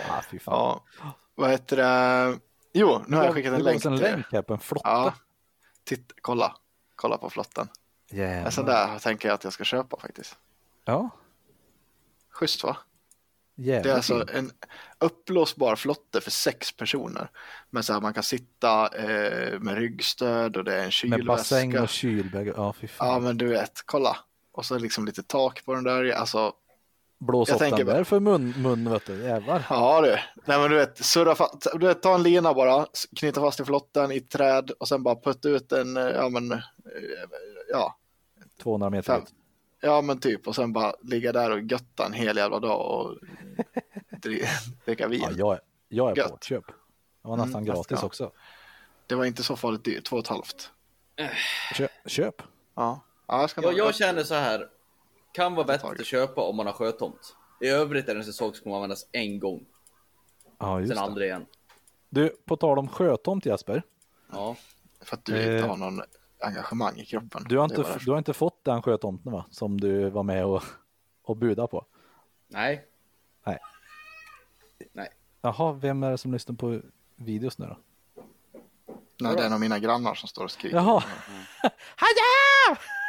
ah, 0.09 0.21
fy 0.31 0.39
fan. 0.39 0.53
ja, 1.01 1.13
vad 1.35 1.49
heter 1.49 1.77
det? 1.77 2.39
Jo, 2.73 3.01
nu 3.07 3.17
har 3.17 3.23
jag 3.25 3.33
skickat 3.33 3.53
en 3.53 3.59
Det 3.59 3.65
länk 3.65 3.81
till 3.81 3.91
en 3.91 3.97
länk 3.97 4.25
här 4.31 4.41
på 4.41 4.53
en 4.53 4.59
flotte. 4.59 4.89
Ja, 4.89 5.13
titta, 5.83 6.13
kolla, 6.21 6.55
kolla 6.95 7.17
på 7.17 7.29
flotten. 7.29 7.67
En 8.11 8.51
sån 8.51 8.65
där 8.65 8.99
tänker 8.99 9.27
jag 9.27 9.35
att 9.35 9.43
jag 9.43 9.53
ska 9.53 9.63
köpa 9.63 9.97
faktiskt. 9.99 10.37
Ja, 10.85 11.09
Schysst 12.29 12.63
va? 12.63 12.77
Jävlar. 13.61 13.83
Det 13.83 13.89
är 13.91 13.95
alltså 13.95 14.25
en 14.33 14.51
uppblåsbar 14.99 15.75
flotte 15.75 16.21
för 16.21 16.31
sex 16.31 16.71
personer. 16.71 17.29
Men 17.69 17.83
så 17.83 17.93
här, 17.93 18.01
man 18.01 18.13
kan 18.13 18.23
sitta 18.23 18.87
eh, 18.97 19.59
med 19.59 19.75
ryggstöd 19.75 20.57
och 20.57 20.63
det 20.63 20.73
är 20.73 20.77
en 20.79 20.83
Med 20.83 20.93
kylväska. 20.93 21.25
bassäng 21.25 21.77
och 21.79 21.89
kylbägge. 21.89 22.53
Ja, 22.55 22.73
fy 22.73 22.87
fan. 22.87 23.07
Ja 23.07 23.19
men 23.19 23.37
du 23.37 23.47
vet, 23.47 23.81
kolla. 23.85 24.17
Och 24.51 24.65
så 24.65 24.77
liksom 24.77 25.05
lite 25.05 25.23
tak 25.23 25.65
på 25.65 25.73
den 25.75 25.83
där. 25.83 26.11
Alltså, 26.11 26.53
Blås 27.19 27.49
jag 27.49 27.55
upp 27.55 27.59
tänker 27.59 27.85
där 27.85 28.03
för 28.03 28.19
mun, 28.19 28.53
mun 28.57 28.91
vet 28.91 29.05
du. 29.05 29.23
Jävlar. 29.23 29.65
ja 29.69 30.01
du. 30.01 30.09
Nej 30.45 30.59
men 30.59 30.69
du 30.69 30.75
vet, 30.75 31.05
surra 31.05 31.35
fast, 31.35 31.67
du 31.73 31.87
vet, 31.87 32.01
ta 32.01 32.15
en 32.15 32.23
lina 32.23 32.53
bara, 32.53 32.85
knyta 33.19 33.41
fast 33.41 33.59
i 33.59 33.65
flotten 33.65 34.11
i 34.11 34.17
ett 34.17 34.29
träd 34.29 34.71
och 34.71 34.87
sen 34.87 35.03
bara 35.03 35.15
putta 35.15 35.49
ut 35.49 35.71
en, 35.71 35.97
eh, 35.97 36.03
ja 36.03 36.29
men, 36.29 36.51
eh, 36.51 36.59
ja, 37.71 37.97
200 38.63 38.89
meter 38.89 39.13
fem. 39.13 39.21
ut. 39.21 39.29
Ja 39.81 40.01
men 40.01 40.19
typ 40.19 40.47
och 40.47 40.55
sen 40.55 40.73
bara 40.73 40.93
ligga 41.01 41.31
där 41.31 41.51
och 41.51 41.61
götta 41.61 42.05
en 42.05 42.13
hel 42.13 42.37
jävla 42.37 42.59
dag 42.59 42.99
och 42.99 43.15
dri- 44.21 44.45
dricka 44.85 45.07
vin. 45.07 45.21
Ja, 45.23 45.31
jag, 45.37 45.53
är- 45.53 45.61
jag 45.87 46.11
är 46.11 46.15
Gött. 46.15 46.31
på. 46.31 46.37
Köp. 46.41 46.67
Det 47.21 47.27
var 47.27 47.37
nästan 47.37 47.61
Mm, 47.63 47.65
gratis 47.75 47.97
ja. 48.01 48.05
också. 48.05 48.31
Det 49.07 49.15
var 49.15 49.25
inte 49.25 49.43
så 49.43 49.55
farligt 49.55 49.83
dyrt, 49.85 50.05
två 50.05 50.15
och 50.15 50.21
ett 50.23 50.27
halvt. 50.27 50.71
Köp. 51.75 51.91
Köp. 52.05 52.41
Ja, 52.75 52.99
ja 53.27 53.41
jag 53.41 53.49
ska 53.49 53.61
Jag, 53.61 53.77
jag 53.77 53.95
känner 53.95 54.23
så 54.23 54.35
här. 54.35 54.67
Kan 55.33 55.55
vara 55.55 55.67
vettigt 55.67 55.99
att 55.99 56.05
köpa 56.05 56.41
om 56.41 56.55
man 56.55 56.65
har 56.65 56.73
sjötomt. 56.73 57.35
I 57.61 57.67
övrigt 57.67 58.09
är 58.09 58.13
det 58.13 58.19
en 58.19 58.25
säsong 58.25 58.53
som 58.53 58.63
kommer 58.63 58.75
användas 58.75 59.05
en 59.11 59.39
gång. 59.39 59.65
Ja, 60.59 60.79
just 60.79 60.89
Sen 60.89 60.95
det. 60.97 61.01
aldrig 61.03 61.27
igen. 61.27 61.45
Du, 62.09 62.29
på 62.45 62.57
tal 62.57 62.79
om 62.79 62.87
sjötomt 62.87 63.45
Jesper. 63.45 63.83
Ja. 64.31 64.55
För 65.01 65.15
att 65.15 65.25
du 65.25 65.37
inte 65.37 65.53
Eh, 65.53 65.67
har 65.67 65.77
någon 65.77 66.01
engagemang 66.43 66.97
i 66.99 67.05
kroppen. 67.05 67.43
Du 67.49 67.57
har, 67.57 67.67
Det 67.67 67.75
inte, 67.75 67.89
var 67.91 67.99
du 68.05 68.11
har 68.11 68.17
inte 68.17 68.33
fått 68.33 68.63
den 68.63 68.81
sjötomten 68.81 69.31
va? 69.31 69.45
Som 69.51 69.79
du 69.81 70.09
var 70.09 70.23
med 70.23 70.45
och, 70.45 70.63
och 71.23 71.37
buda 71.37 71.67
på. 71.67 71.85
Nej. 72.47 72.85
Nej. 73.45 73.59
Nej. 74.93 75.07
Jaha, 75.41 75.71
vem 75.73 76.03
är 76.03 76.11
det 76.11 76.17
som 76.17 76.33
lyssnar 76.33 76.55
på 76.55 76.81
videos 77.15 77.57
nu 77.57 77.65
då? 77.65 77.77
Nej, 79.19 79.35
det 79.35 79.41
är 79.41 79.45
en 79.45 79.53
av 79.53 79.59
mina 79.59 79.79
grannar 79.79 80.13
som 80.15 80.27
står 80.29 80.43
och 80.43 80.51
skriker. 80.51 80.77
Jaha, 80.77 81.03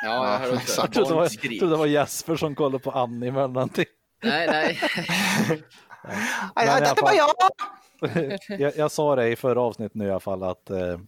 Ja, 0.04 0.32
jag 0.32 0.38
hör 0.38 0.54
också. 0.54 0.80
jag 0.80 0.92
trodde, 0.92 1.08
det 1.10 1.14
var, 1.14 1.22
jag 1.22 1.58
trodde 1.58 1.74
det 1.74 1.76
var 1.78 1.86
Jesper 1.86 2.36
som 2.36 2.54
kollade 2.54 2.78
på 2.78 2.90
anime 2.90 3.38
eller 3.40 3.48
någonting. 3.48 3.84
Nej, 4.22 4.46
nej. 4.46 4.78
Men 6.54 6.64
i 6.64 6.68
alla 6.68 6.86
fall- 6.86 7.16
jag, 8.58 8.76
jag 8.76 8.90
sa 8.90 9.16
det 9.16 9.28
i 9.28 9.36
förra 9.36 9.60
avsnittet 9.60 9.94
nu 9.94 10.06
i 10.06 10.10
alla 10.10 10.20
fall 10.20 10.42
att 10.42 10.70
eh, 10.70 10.98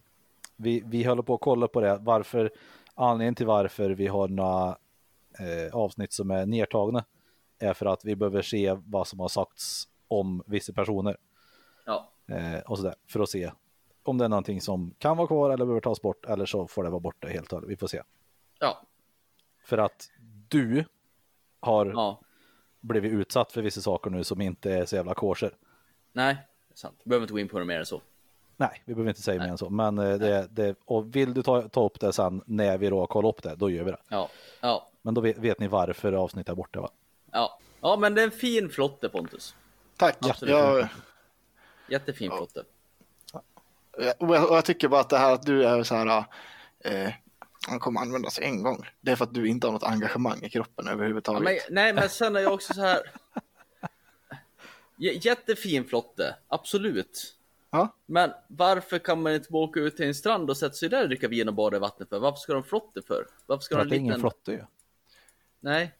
vi, 0.55 0.83
vi 0.85 1.03
håller 1.03 1.23
på 1.23 1.33
att 1.33 1.41
kolla 1.41 1.67
på 1.67 1.81
det. 1.81 1.97
Varför, 2.01 2.51
anledningen 2.95 3.35
till 3.35 3.45
varför 3.45 3.89
vi 3.89 4.07
har 4.07 4.27
några 4.27 4.77
eh, 5.39 5.75
avsnitt 5.75 6.13
som 6.13 6.31
är 6.31 6.45
nedtagna 6.45 7.05
är 7.59 7.73
för 7.73 7.85
att 7.85 8.05
vi 8.05 8.15
behöver 8.15 8.41
se 8.41 8.77
vad 8.85 9.07
som 9.07 9.19
har 9.19 9.27
sagts 9.27 9.87
om 10.07 10.43
vissa 10.47 10.73
personer 10.73 11.17
Ja. 11.85 12.09
eh, 12.27 12.59
och 12.59 12.77
sådär 12.77 12.95
för 13.07 13.19
att 13.19 13.29
se 13.29 13.51
om 14.03 14.17
det 14.17 14.25
är 14.25 14.29
någonting 14.29 14.61
som 14.61 14.93
kan 14.97 15.17
vara 15.17 15.27
kvar 15.27 15.49
eller 15.49 15.65
behöver 15.65 15.81
tas 15.81 16.01
bort 16.01 16.25
eller 16.25 16.45
så 16.45 16.67
får 16.67 16.83
det 16.83 16.89
vara 16.89 16.99
borta 16.99 17.27
helt 17.27 17.45
och 17.53 17.57
hållet. 17.57 17.69
Vi 17.69 17.77
får 17.77 17.87
se. 17.87 18.01
Ja. 18.59 18.81
För 19.65 19.77
att 19.77 20.09
du 20.49 20.85
har 21.59 21.85
Ja. 21.85 22.21
blivit 22.81 23.11
utsatt 23.13 23.51
för 23.51 23.61
vissa 23.61 23.81
saker 23.81 24.09
nu 24.09 24.23
som 24.23 24.41
inte 24.41 24.73
är 24.73 24.85
så 24.85 24.95
jävla 24.95 25.13
kosher. 25.13 25.55
Nej, 26.13 26.37
sant. 26.73 27.01
Behöver 27.03 27.23
inte 27.23 27.33
gå 27.33 27.39
in 27.39 27.47
på 27.47 27.59
det 27.59 27.65
mer 27.65 27.79
än 27.79 27.85
så. 27.85 28.01
Nej, 28.57 28.81
vi 28.85 28.93
behöver 28.93 29.09
inte 29.09 29.21
säga 29.21 29.39
mer 29.41 29.47
än 29.49 29.57
så. 29.57 29.69
Men 29.69 29.97
eh, 29.99 30.17
det, 30.17 30.47
det, 30.51 30.75
och 30.85 31.15
vill 31.15 31.33
du 31.33 31.43
ta, 31.43 31.61
ta 31.69 31.85
upp 31.85 31.99
det 31.99 32.13
sen 32.13 32.41
när 32.45 32.77
vi 32.77 32.89
då 32.89 33.07
kollar 33.07 33.29
upp 33.29 33.43
det, 33.43 33.55
då 33.55 33.69
gör 33.69 33.83
vi 33.83 33.91
det. 33.91 33.99
Ja. 34.07 34.29
Ja. 34.61 34.89
Men 35.01 35.13
då 35.13 35.21
vet, 35.21 35.37
vet 35.37 35.59
ni 35.59 35.67
varför 35.67 36.13
avsnittet 36.13 36.49
är 36.51 36.55
borta 36.55 36.81
va? 36.81 36.89
Ja. 37.31 37.59
Ja, 37.81 37.97
men 37.97 38.15
det 38.15 38.21
är 38.21 38.25
en 38.25 38.31
fin 38.31 38.69
flotte 38.69 39.09
Pontus. 39.09 39.55
Tack. 39.97 40.17
Absolut. 40.19 40.51
Jag, 40.55 40.87
Jättefin 41.89 42.31
flotte. 42.31 42.63
och 44.19 44.35
jag, 44.35 44.49
och 44.49 44.55
jag 44.55 44.65
tycker 44.65 44.87
bara 44.87 45.01
att 45.01 45.09
det 45.09 45.17
här 45.17 45.33
att 45.33 45.45
du 45.45 45.65
är 45.65 45.83
så 45.83 45.95
här, 45.95 46.23
eh, 46.79 47.11
han 47.67 47.79
kommer 47.79 48.01
användas 48.01 48.39
en 48.39 48.63
gång. 48.63 48.85
Det 49.01 49.11
är 49.11 49.15
för 49.15 49.23
att 49.25 49.33
du 49.33 49.47
inte 49.47 49.67
har 49.67 49.71
något 49.71 49.83
engagemang 49.83 50.39
i 50.43 50.49
kroppen 50.49 50.85
Ja, 50.87 50.91
överhuvudtaget. 50.91 51.43
men, 51.43 51.57
nej, 51.69 51.93
men 51.93 52.09
sen 52.09 52.35
är 52.35 52.39
jag 52.39 52.53
också 52.53 52.73
så 52.73 52.81
här. 52.81 52.99
J- 54.97 55.19
Jättefin 55.21 55.85
flotte, 55.85 56.35
absolut. 56.47 57.34
Ja. 57.75 57.95
Men 58.05 58.31
varför 58.47 58.99
kan 58.99 59.21
man 59.21 59.33
inte 59.33 59.51
bara 59.51 59.63
åka 59.63 59.79
ut 59.79 59.97
till 59.97 60.05
en 60.05 60.15
strand 60.15 60.49
och 60.49 60.57
sätta 60.57 60.73
sig 60.75 60.89
där 60.89 61.01
och 61.01 61.07
dricka 61.09 61.27
vin 61.27 61.47
och 61.47 61.53
bada 61.53 61.77
i 61.77 61.79
vattnet 61.79 62.09
för? 62.09 62.19
Varför 62.19 62.37
ska 62.37 62.53
de 62.53 62.63
flotte 62.63 63.01
för? 63.01 63.27
Varför 63.45 63.61
ska 63.61 63.75
För 63.75 63.79
de 63.79 63.83
att 63.85 63.89
det 63.89 63.95
är 63.95 63.99
ingen 63.99 64.07
liten... 64.13 64.21
flotte 64.21 64.51
ju. 64.51 64.63
Nej. 65.59 65.95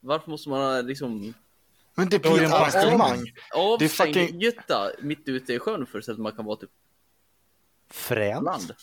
Varför 0.00 0.30
måste 0.30 0.48
man 0.48 0.60
ha 0.60 0.80
liksom 0.80 1.34
Men 1.94 2.08
det 2.08 2.18
blir 2.18 2.42
en 2.42 2.52
arrangemang. 2.52 3.24
avstängd 3.54 3.90
fucking- 4.16 4.40
gytta 4.40 4.90
mitt 5.00 5.28
ute 5.28 5.52
i 5.54 5.58
sjön 5.58 5.86
för 5.86 6.00
så 6.00 6.12
att 6.12 6.18
man 6.18 6.32
kan 6.32 6.44
vara 6.44 6.56
typ 6.56 6.70
Fränt. 7.90 8.44
land? 8.44 8.74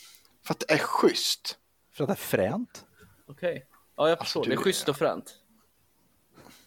För 0.43 0.53
att 0.53 0.59
det 0.59 0.73
är 0.73 0.77
schysst. 0.77 1.59
För 1.91 2.03
att 2.03 2.07
det 2.07 2.13
är 2.13 2.15
fränt. 2.15 2.85
Okej. 3.27 3.67
Ja, 3.95 4.09
jag 4.09 4.19
förstår. 4.19 4.43
du 4.43 4.49
det 4.49 4.55
är 4.55 4.59
är- 4.59 4.63
schysst 4.63 4.89
och 4.89 4.97
fränt. 4.97 5.35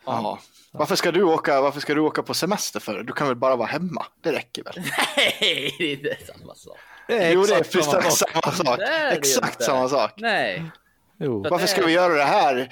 Ja. 0.05 0.39
Varför 0.73 0.97
ska, 0.97 1.13
du 1.13 1.23
åka, 1.23 1.61
varför 1.61 1.81
ska 1.81 1.95
du 1.95 2.01
åka 2.01 2.23
på 2.23 2.35
semester 2.35 2.81
för? 2.81 3.03
Du 3.03 3.13
kan 3.13 3.27
väl 3.27 3.37
bara 3.37 3.57
vara 3.57 3.69
hemma? 3.69 4.07
Det 4.23 4.33
räcker 4.33 4.65
väl? 4.65 4.75
Nej, 4.77 5.75
det 5.79 5.85
är 5.85 5.93
inte 5.93 6.17
samma 6.33 6.55
sak. 6.55 6.79
Det 7.09 7.25
är 7.25 7.33
Jo, 7.33 7.43
det 7.45 7.55
är 7.55 7.61
exakt 7.61 7.85
samma 7.85 8.03
precis 8.03 8.19
sak. 8.19 8.31
samma 8.45 8.53
sak. 8.65 8.79
Det 8.79 8.85
är 8.87 9.11
det 9.11 9.17
Exakt 9.17 9.53
inte. 9.55 9.65
samma 9.65 9.89
sak. 9.89 10.11
Nej. 10.17 10.63
Jo. 11.25 11.47
Varför 11.51 11.67
ska 11.67 11.87
vi 11.87 11.93
göra 11.93 12.15
det 12.15 12.23
här? 12.25 12.69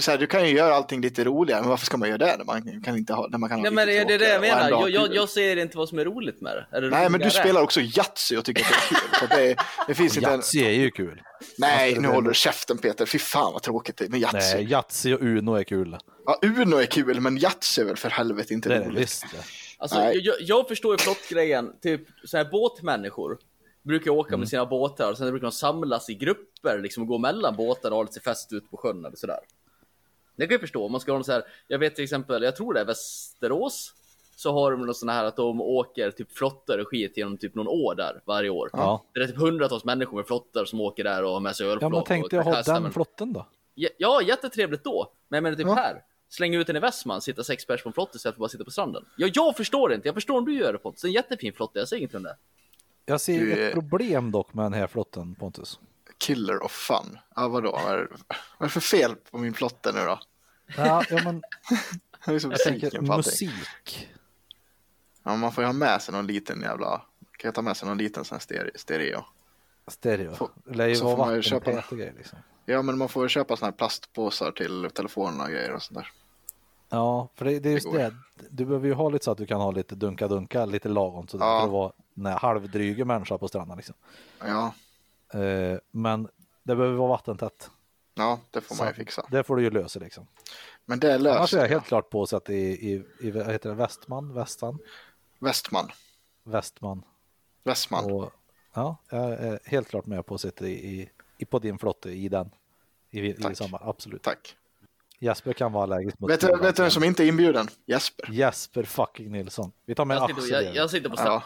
Så 0.00 0.10
här? 0.10 0.18
Du 0.18 0.26
kan 0.26 0.48
ju 0.48 0.56
göra 0.56 0.74
allting 0.74 1.00
lite 1.00 1.24
roligare, 1.24 1.60
men 1.60 1.70
varför 1.70 1.86
ska 1.86 1.96
man 1.96 2.08
göra 2.08 2.18
det 2.18 2.36
när 2.38 2.44
man 2.44 2.82
kan, 2.82 2.96
inte 2.96 3.12
ha, 3.12 3.28
när 3.28 3.38
man 3.38 3.48
kan 3.48 3.58
ha 3.58 3.62
Nej, 3.62 3.72
men 3.72 3.86
lite 3.88 4.04
det 4.04 4.14
är 4.14 4.18
det 4.18 4.28
jag 4.28 4.40
menar. 4.40 4.70
Jag, 4.70 4.90
jag, 4.90 5.14
jag 5.14 5.28
ser 5.28 5.56
inte 5.56 5.76
vad 5.76 5.88
som 5.88 5.98
är 5.98 6.04
roligt 6.04 6.40
med 6.40 6.52
det. 6.56 6.76
Är 6.76 6.80
det 6.80 6.90
Nej, 6.90 7.10
men 7.10 7.20
du 7.20 7.30
spelar 7.30 7.62
också 7.62 7.80
Yatzy 7.80 8.36
och 8.36 8.44
tycker 8.44 8.62
att 8.62 8.68
det 8.70 8.94
är 8.94 8.98
kul. 8.98 9.18
Så 9.20 9.36
det, 9.36 9.56
det 9.86 9.94
finns 9.94 10.16
inte 10.16 10.28
en... 10.30 10.34
Yatzy 10.36 10.64
är 10.64 10.70
ju 10.72 10.90
kul. 10.90 11.22
Nej, 11.58 11.88
Alltså, 11.88 12.02
nu 12.02 12.08
håller 12.08 12.28
du 12.28 12.34
käften 12.34 12.78
Peter. 12.78 13.06
Fy 13.06 13.18
fan 13.18 13.52
vad 13.52 13.62
tråkigt 13.62 13.96
det 13.96 14.04
är 14.04 14.08
med 14.08 14.20
Yatzy. 14.20 14.54
Nej, 14.56 14.70
Yatzy 14.70 15.14
och 15.14 15.20
Uno 15.22 15.54
är 15.54 15.62
kul. 15.64 15.96
Ja, 16.26 16.38
Uno 16.42 16.76
är 16.76 16.86
kul, 16.86 17.20
men 17.20 17.38
Yatzy 17.38 17.82
är 17.82 17.86
väl 17.86 17.96
för 17.96 18.10
helvete 18.10 18.54
inte 18.54 18.68
Det 18.68 18.74
är 18.74 18.78
det 18.80 18.86
roligt. 18.86 18.98
visst. 19.02 19.22
det. 19.32 19.38
Alltså, 19.78 19.98
Nej. 19.98 20.18
jag, 20.22 20.34
jag 20.40 20.68
förstår 20.68 20.94
ju 20.94 20.98
flottgrejen. 20.98 21.70
Typ 21.82 22.00
så 22.24 22.36
här 22.36 22.44
båtmänniskor 22.44 23.38
brukar 23.82 24.10
åka 24.10 24.28
Mm. 24.28 24.40
med 24.40 24.48
sina 24.48 24.66
båtar 24.66 25.10
och 25.10 25.18
sen 25.18 25.30
brukar 25.30 25.42
de 25.46 25.52
samlas 25.52 26.10
i 26.10 26.14
grupper 26.14 26.78
liksom 26.82 27.02
och 27.02 27.08
gå 27.08 27.18
mellan 27.18 27.56
båtar 27.56 27.90
och 27.90 27.96
ha 27.96 28.02
lite 28.02 28.20
fest 28.20 28.52
ut 28.52 28.70
på 28.70 28.76
sjön 28.76 29.04
eller 29.04 29.16
sådär. 29.16 29.38
Det 30.36 30.46
kan 30.46 30.52
jag 30.54 30.60
förstå. 30.60 30.84
Om 30.84 30.92
man 30.92 31.00
ska 31.00 31.12
ha 31.12 31.16
någon 31.18 31.24
så 31.24 31.32
här, 31.32 31.42
jag 31.68 31.78
vet 31.78 31.94
till 31.94 32.04
exempel, 32.04 32.42
jag 32.42 32.56
tror 32.56 32.74
det 32.74 32.80
är 32.80 32.84
Västerås. 32.84 33.94
Så 34.36 34.52
har 34.52 34.70
de 34.72 34.86
någon 34.86 34.94
sån 34.94 35.08
här 35.08 35.24
att 35.24 35.36
de 35.36 35.60
åker 35.60 36.10
typ 36.10 36.32
flottar 36.32 36.78
och 36.78 36.88
skit 36.88 37.16
genom 37.16 37.36
typ 37.38 37.54
någon 37.54 37.68
år 37.68 37.94
där 37.94 38.20
varje 38.24 38.50
år. 38.50 38.70
Ja. 38.72 39.04
Det 39.14 39.20
är 39.20 39.26
typ 39.26 39.36
hundratals 39.36 39.84
människor 39.84 40.16
med 40.16 40.26
flottar 40.26 40.64
som 40.64 40.80
åker 40.80 41.04
där 41.04 41.24
och 41.24 41.30
har 41.32 41.40
med 41.40 41.56
sig 41.56 41.66
Ja, 41.66 41.72
ölflak. 41.72 41.92
men 41.92 42.04
tänkte 42.04 42.36
jag 42.36 42.42
ha 42.42 42.62
den 42.62 42.82
men- 42.82 42.92
flotten 42.92 43.32
då? 43.32 43.46
Ja, 43.74 43.88
Ja, 43.98 44.22
jättetrevligt 44.22 44.84
då. 44.84 45.12
Men 45.28 45.36
jag 45.36 45.42
menar 45.42 45.56
typ 45.56 45.66
Ja. 45.66 45.74
här. 45.74 46.02
Slänga 46.28 46.58
ut 46.60 46.66
den 46.66 46.76
i 46.76 46.80
Västman, 46.80 47.20
sitta 47.20 47.44
sex 47.44 47.66
pers 47.66 47.82
på 47.82 47.88
en 47.88 47.92
flotte 47.92 48.16
istället 48.16 48.34
för 48.34 48.36
att 48.36 48.40
bara 48.40 48.48
sitta 48.48 48.64
på 48.64 48.70
stranden. 48.70 49.04
Ja, 49.16 49.28
jag 49.34 49.56
förstår 49.56 49.92
inte. 49.94 50.08
Jag 50.08 50.14
förstår 50.14 50.38
om 50.38 50.44
du 50.44 50.54
gör 50.58 50.72
det 50.72 50.78
Pontus. 50.78 51.02
Det 51.02 51.06
är 51.06 51.08
en 51.08 51.12
jättefin 51.14 51.52
flotte, 51.52 51.78
jag 51.78 51.88
säger 51.88 52.00
inget 52.00 52.14
om 52.14 52.22
det. 52.22 52.36
Jag 53.04 53.20
ser 53.20 53.32
ju 53.32 53.46
Du 53.46 53.52
är- 53.62 53.68
ett 53.68 53.74
problem 53.74 54.30
dock 54.30 54.54
med 54.54 54.64
den 54.64 54.72
här 54.72 54.86
flotten 54.86 55.34
Pontus. 55.34 55.80
Killer 56.18 56.62
of 56.62 56.72
fun. 56.72 57.18
Ja, 57.36 57.48
vadå? 57.48 57.70
Vad 57.72 57.92
är, 57.92 57.96
vad 57.98 57.98
är 58.58 58.64
det 58.64 58.68
för 58.68 58.80
fel 58.80 59.14
på 59.30 59.38
min 59.38 59.54
flotte 59.54 59.92
nu 59.92 60.00
då? 60.00 60.20
Ja, 60.76 61.04
ja 61.10 61.20
men 61.24 61.42
Jag 62.26 62.34
är 62.34 62.64
tänker 62.70 63.00
musik. 63.00 64.08
Ja, 65.22 65.36
man 65.36 65.52
får 65.52 65.62
ju 65.62 65.66
ha 65.68 65.72
med 65.72 66.02
sig 66.02 66.14
någon 66.14 66.26
liten 66.26 66.60
jävla... 66.60 66.98
Kan 67.36 67.48
jag 67.48 67.54
ta 67.54 67.62
med 67.62 67.76
sig 67.76 67.88
någon 67.88 67.98
liten 67.98 68.24
sån 68.24 68.34
här 68.34 68.40
stereo? 68.40 68.70
stereo? 68.74 69.24
Stereo. 69.86 70.34
Får- 70.34 70.50
Det 70.64 70.74
lär 70.74 70.86
ju 70.86 70.96
så 70.96 71.04
vara 71.04 71.16
får 71.16 71.24
man 71.24 71.34
ju 71.34 71.40
vatten 71.50 71.74
köpa 71.74 71.96
grejer 71.96 72.14
liksom. 72.16 72.38
Ja, 72.66 72.82
men 72.82 72.98
man 72.98 73.08
får 73.08 73.28
köpa 73.28 73.56
såna 73.56 73.66
här 73.70 73.76
plastpåsar 73.76 74.52
till 74.52 74.90
telefonerna 74.94 75.44
och 75.44 75.50
grejer 75.50 75.72
och 75.72 75.82
sånt 75.82 75.98
där. 75.98 76.10
Ja, 76.92 77.28
för 77.34 77.44
det, 77.44 77.58
det 77.60 77.68
är 77.68 77.72
just 77.72 77.86
går. 77.86 77.98
det. 77.98 78.14
Du 78.50 78.64
behöver 78.64 78.86
ju 78.86 78.94
ha 78.94 79.08
lite 79.08 79.24
så 79.24 79.30
att 79.30 79.38
du 79.38 79.46
kan 79.46 79.60
ha 79.60 79.70
lite 79.70 79.94
dunka-dunka, 79.94 80.66
lite 80.66 80.88
lagom 80.88 81.28
sådär 81.28 81.44
Ja. 81.46 81.58
för 81.60 81.66
att 81.66 81.72
vara 81.72 81.92
en 82.14 82.38
halvdryg 82.38 83.06
människa 83.06 83.38
på 83.38 83.48
stranden 83.48 83.76
liksom. 83.76 83.94
Ja, 84.38 84.74
Eh, 85.34 85.78
men 85.90 86.28
det 86.62 86.76
behöver 86.76 86.96
vara 86.96 87.08
vattentätt. 87.08 87.70
ja 88.14 88.40
det 88.50 88.60
får 88.60 88.76
man 88.76 88.86
ju 88.86 88.92
Så 88.92 88.96
fixa. 88.96 89.26
Det 89.30 89.44
får 89.44 89.56
du 89.56 89.62
ju 89.62 89.70
lösa 89.70 90.00
liksom. 90.00 90.26
Men 90.84 91.00
det 91.00 91.14
Annars 91.14 91.54
är 91.54 91.58
jag 91.58 91.68
helt 91.68 91.84
klart 91.84 92.10
på 92.10 92.26
så 92.26 92.36
att 92.36 92.50
i, 92.50 92.54
i, 92.92 93.04
i 93.20 93.30
vad 93.30 93.46
heter 93.46 93.68
det, 93.68 93.74
Västman, 93.74 94.34
Västan, 94.34 94.78
Västman. 95.38 95.90
Västman. 96.44 97.02
Västman. 97.64 98.12
Och, 98.12 98.32
ja, 98.74 98.96
jag 99.10 99.20
är 99.32 99.60
helt 99.64 99.88
klart 99.88 100.06
med 100.06 100.26
på 100.26 100.34
att 100.34 100.40
sitta 100.40 100.66
i, 100.66 100.72
i, 100.72 101.10
i, 101.38 101.44
på 101.44 101.58
din 101.58 101.78
flotte 101.78 102.10
i 102.10 102.28
den. 102.28 102.50
I, 103.10 103.20
i 103.28 103.32
Tack. 103.32 103.56
sommar, 103.56 103.80
absolut. 103.84 104.22
Tack. 104.22 104.56
Jesper 105.22 105.52
kan 105.52 105.72
vara 105.72 105.82
allergisk 105.82 106.18
mot 106.18 106.30
Vet 106.30 106.40
du, 106.40 106.58
vet 106.58 106.76
du 106.76 106.82
vem 106.82 106.90
som 106.90 107.04
inte 107.04 107.24
är 107.24 107.26
inbjuden? 107.26 107.66
Jesper. 107.86 108.28
Jesper 108.30 108.82
fucking 108.82 109.32
Nilsson. 109.32 109.72
Vi 109.86 109.94
tar 109.94 110.04
med 110.04 110.16
Jag 110.16 110.28
sitter, 110.28 110.42
Axel. 110.42 110.64
jag, 110.64 110.74
jag 110.74 110.90
sitter 110.90 111.08
på 111.08 111.14
Ja. 111.14 111.18
stranden. 111.18 111.42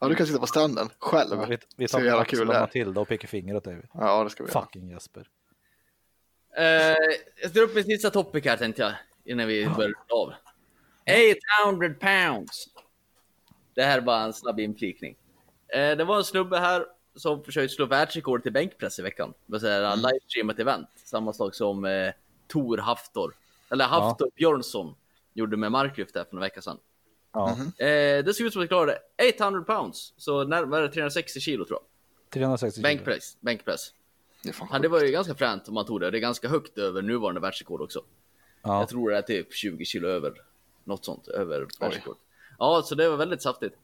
ja, 0.00 0.08
du 0.08 0.14
kan 0.14 0.26
sitta 0.26 0.38
på 0.38 0.46
stranden 0.46 0.88
själv. 0.98 1.30
Ja, 1.40 1.46
vi, 1.48 1.58
vi 1.76 1.88
Så 1.88 1.92
tar 1.92 1.98
med 2.00 2.06
jävla 2.06 2.22
Axel 2.22 2.38
kul 2.38 2.48
och 2.48 2.54
det 2.54 2.58
är. 2.58 2.60
Matilda 2.60 3.00
och 3.00 3.08
pekar 3.08 3.28
finger 3.28 3.56
åt 3.56 3.64
dig. 3.64 3.82
Ja, 3.94 4.24
det 4.24 4.30
ska 4.30 4.44
vi 4.44 4.50
göra. 4.50 4.60
Fucking 4.62 4.90
Jesper. 4.90 5.28
Eh, 6.56 6.64
jag 7.42 7.52
drar 7.54 7.62
upp 7.62 7.74
min 7.74 7.84
sista 7.84 8.10
topic 8.10 8.44
här 8.44 8.56
tänkte 8.56 8.82
jag. 8.82 8.92
Innan 9.24 9.46
vi 9.48 9.66
börjar 9.68 9.88
runda 9.88 10.14
av. 10.14 10.32
800 11.64 11.94
pounds. 12.00 12.66
Det 13.74 13.82
här 13.82 13.96
är 13.98 14.02
bara 14.02 14.20
en 14.22 14.32
snabb 14.32 14.60
inflikning. 14.60 15.16
Eh, 15.74 15.96
det 15.96 16.04
var 16.04 16.16
en 16.16 16.24
snubbe 16.24 16.58
här 16.58 16.86
som 17.14 17.44
försökte 17.44 17.74
slå 17.74 17.86
världsrekord 17.86 18.46
i 18.46 18.50
bänkpress 18.50 18.98
i 18.98 19.02
veckan. 19.02 19.34
Det 19.46 19.52
vill 19.58 19.64
Mm. 19.66 19.80
säga 19.82 19.94
livestreamat 19.94 20.58
event. 20.58 20.88
Samma 21.04 21.32
sak 21.32 21.54
som 21.54 21.84
eh, 21.84 22.12
Tor 22.48 22.78
Haftor. 22.78 23.34
Eller 23.70 23.84
Haftor 23.84 24.30
Björnsson 24.36 24.94
gjorde 25.34 25.56
med 25.56 25.72
marklyft 25.72 26.14
där 26.14 26.24
för 26.24 26.34
några 26.34 26.46
veckor 26.46 26.60
sedan. 26.60 26.78
Ja. 27.32 27.50
Eh, 27.78 28.24
det 28.24 28.34
såg 28.36 28.46
ut 28.46 28.52
som 28.52 28.62
att 28.62 28.64
jag 28.64 28.68
klarade 28.68 28.98
800 29.36 29.62
pounds. 29.62 30.14
Så 30.16 30.44
närmare 30.44 30.88
360 30.88 31.40
kilo 31.40 31.64
tror 31.64 31.78
jag. 31.78 31.86
360 32.30 32.76
kilo. 32.76 32.82
Bänkpress. 32.82 33.36
Bänkpress. 33.40 33.92
Det 34.42 34.54
Ja, 34.72 34.78
det 34.78 34.88
var 34.88 35.02
ju 35.02 35.10
ganska 35.10 35.34
fränt 35.34 35.68
om 35.68 35.74
man 35.74 35.86
tog 35.86 36.00
det. 36.00 36.10
Det 36.10 36.18
är 36.18 36.20
ganska 36.20 36.48
högt 36.48 36.78
över 36.78 37.02
nuvarande 37.02 37.40
världsrekord 37.40 37.80
också. 37.80 38.02
Ja. 38.62 38.78
Jag 38.80 38.88
tror 38.88 39.10
det 39.10 39.18
är 39.18 39.22
typ 39.22 39.54
20 39.54 39.84
kilo 39.84 40.08
över. 40.08 40.32
Något 40.84 41.04
sånt, 41.04 41.28
över 41.28 41.66
världsrekord. 41.80 42.16
Ja, 42.58 42.82
så 42.84 42.94
det 42.94 43.08
var 43.08 43.16
väldigt 43.16 43.42
saftigt. 43.42 43.74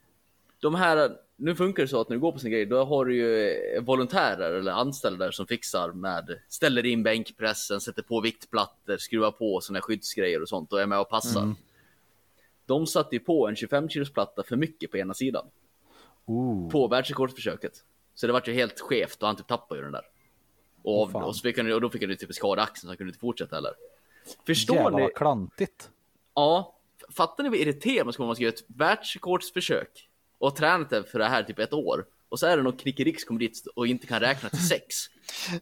De 0.62 0.74
här, 0.74 1.16
nu 1.36 1.54
funkar 1.54 1.82
det 1.82 1.88
så 1.88 2.00
att 2.00 2.08
när 2.08 2.16
du 2.16 2.20
går 2.20 2.32
på 2.32 2.38
sin 2.38 2.50
grej, 2.50 2.66
då 2.66 2.84
har 2.84 3.04
du 3.04 3.16
ju 3.16 3.48
eh, 3.48 3.82
volontärer 3.82 4.52
eller 4.52 4.72
anställda 4.72 5.24
där 5.24 5.32
som 5.32 5.46
fixar 5.46 5.92
med, 5.92 6.38
ställer 6.48 6.86
in 6.86 7.02
bänkpressen, 7.02 7.80
sätter 7.80 8.02
på 8.02 8.20
viktplattor, 8.20 8.96
skruvar 8.96 9.30
på 9.30 9.60
såna 9.60 9.76
här 9.76 9.82
skyddsgrejer 9.82 10.42
och 10.42 10.48
sånt 10.48 10.72
och 10.72 10.80
är 10.80 10.86
med 10.86 11.00
och 11.00 11.08
passar. 11.08 11.54
De 12.66 12.86
satte 12.86 13.16
ju 13.16 13.20
på 13.20 13.48
en 13.48 13.56
25 13.56 13.88
kilos 13.88 14.12
platta 14.12 14.42
för 14.42 14.56
mycket 14.56 14.90
på 14.90 14.96
ena 14.96 15.14
sidan. 15.14 15.46
Ooh. 16.26 16.70
På 16.70 16.88
världsrekordsförsöket. 16.88 17.84
Så 18.14 18.26
det 18.26 18.32
vart 18.32 18.48
ju 18.48 18.52
helt 18.52 18.80
skevt 18.80 19.22
och 19.22 19.26
han 19.26 19.36
typ 19.36 19.46
tappade 19.46 19.80
ju 19.80 19.84
den 19.84 19.92
där. 19.92 20.04
Och, 20.82 21.02
av, 21.02 21.08
fan. 21.08 21.22
och, 21.22 21.36
så 21.36 21.42
fick 21.42 21.58
han, 21.58 21.72
och 21.72 21.80
då 21.80 21.90
fick 21.90 22.02
han 22.02 22.10
ju 22.10 22.16
typ 22.16 22.34
skada 22.34 22.62
axeln 22.62 22.80
så 22.80 22.88
han 22.88 22.96
kunde 22.96 23.10
inte 23.10 23.20
fortsätta 23.20 23.56
heller. 23.56 23.72
Förstår 24.46 24.76
Jävlar 24.76 24.98
ni? 24.98 25.02
vad 25.02 25.14
klantigt. 25.14 25.90
Ja, 26.34 26.76
fattar 27.10 27.44
ni 27.44 27.50
vad 27.50 27.58
irriterande 27.58 28.04
man 28.04 28.12
ska 28.12 28.20
vara 28.20 28.26
om 28.26 28.28
man 28.28 28.36
ska 28.36 28.44
göra 28.44 28.54
ett 28.54 28.64
världsrekordsförsök 28.66 30.08
och 30.42 30.56
tränat 30.56 30.90
det 30.90 31.04
för 31.04 31.18
det 31.18 31.28
här 31.28 31.42
typ 31.42 31.58
ett 31.58 31.72
år 31.72 32.04
och 32.28 32.38
så 32.38 32.46
är 32.46 32.56
det 32.56 32.62
någon 32.62 32.76
knickedick 32.76 33.20
som 33.20 33.26
kommer 33.26 33.40
dit 33.40 33.66
och 33.76 33.86
inte 33.86 34.06
kan 34.06 34.20
räkna 34.20 34.48
till 34.48 34.68
sex. 34.68 34.94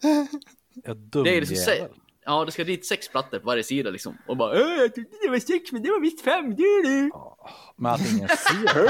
Jag 0.85 0.97
dum 0.97 1.25
Det 1.25 1.37
är 1.37 1.41
liksom 1.41 1.57
se-. 1.57 1.89
Ja, 2.25 2.45
det 2.45 2.53
ska 2.53 2.65
dit 2.65 2.87
sex 2.87 3.09
plattor 3.09 3.39
på 3.39 3.47
varje 3.47 3.63
sida 3.63 3.91
liksom. 3.91 4.19
Och 4.29 4.37
bara 4.37 4.55
"Äh, 4.55 4.61
jag 4.81 4.95
tyckte 4.95 5.17
det 5.23 5.31
var 5.31 5.39
sex 5.39 5.73
men 5.73 5.83
det 5.83 5.91
var 5.91 6.01
visst 6.01 6.21
fem, 6.21 6.55
det 6.57 6.63
är 6.63 6.83
det. 7.05 7.11
Men 7.77 7.93
att 7.93 8.13
ingen 8.13 8.29
ser 8.29 8.89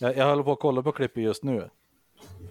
jag, 0.00 0.16
jag 0.16 0.28
håller 0.28 0.42
på 0.42 0.52
att 0.52 0.60
kolla 0.60 0.82
på 0.82 0.92
klippet 0.92 1.22
just 1.22 1.44
nu. 1.44 1.70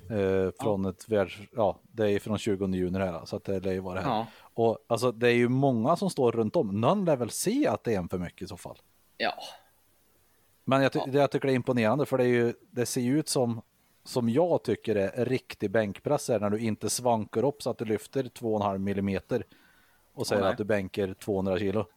Eh, 0.09 0.51
från 0.61 0.85
ett 0.85 1.09
världs... 1.09 1.37
Ja, 1.51 1.79
det 1.91 2.11
är 2.11 2.19
från 2.19 2.37
20 2.37 2.67
juni 2.67 2.99
det 2.99 3.05
här. 3.05 3.25
Så 3.25 3.35
att 3.35 3.43
det 3.43 3.59
lär 3.59 3.71
ju 3.71 3.79
vara 3.79 3.95
det 3.95 4.01
här. 4.01 4.09
Ja. 4.09 4.27
Och 4.53 4.85
alltså 4.87 5.11
det 5.11 5.27
är 5.27 5.33
ju 5.33 5.49
många 5.49 5.95
som 5.95 6.09
står 6.09 6.31
runt 6.31 6.55
om. 6.55 6.81
Någon 6.81 7.05
lär 7.05 7.15
väl 7.15 7.29
se 7.29 7.67
att 7.67 7.83
det 7.83 7.93
är 7.93 7.97
en 7.97 8.09
för 8.09 8.17
mycket 8.17 8.41
i 8.41 8.47
så 8.47 8.57
fall. 8.57 8.77
Ja, 9.17 9.33
Men 10.65 10.81
jag, 10.81 10.91
ty- 10.91 10.99
det 11.07 11.17
jag 11.17 11.31
tycker 11.31 11.47
det 11.47 11.53
är 11.53 11.55
imponerande 11.55 12.05
för 12.05 12.17
det, 12.17 12.23
är 12.23 12.27
ju, 12.27 12.53
det 12.71 12.85
ser 12.85 13.01
ju 13.01 13.19
ut 13.19 13.29
som, 13.29 13.61
som 14.03 14.29
jag 14.29 14.63
tycker 14.63 14.95
är 14.95 15.25
riktig 15.25 15.71
bänkpress 15.71 16.29
är 16.29 16.39
när 16.39 16.49
du 16.49 16.59
inte 16.59 16.89
svankar 16.89 17.43
upp 17.43 17.61
så 17.63 17.69
att 17.69 17.77
du 17.77 17.85
lyfter 17.85 18.23
2,5 18.23 18.77
millimeter 18.77 19.45
och 20.13 20.27
säger 20.27 20.41
nej. 20.41 20.51
att 20.51 20.57
du 20.57 20.63
bänkar 20.63 21.13
200 21.13 21.59
kilo. 21.59 21.87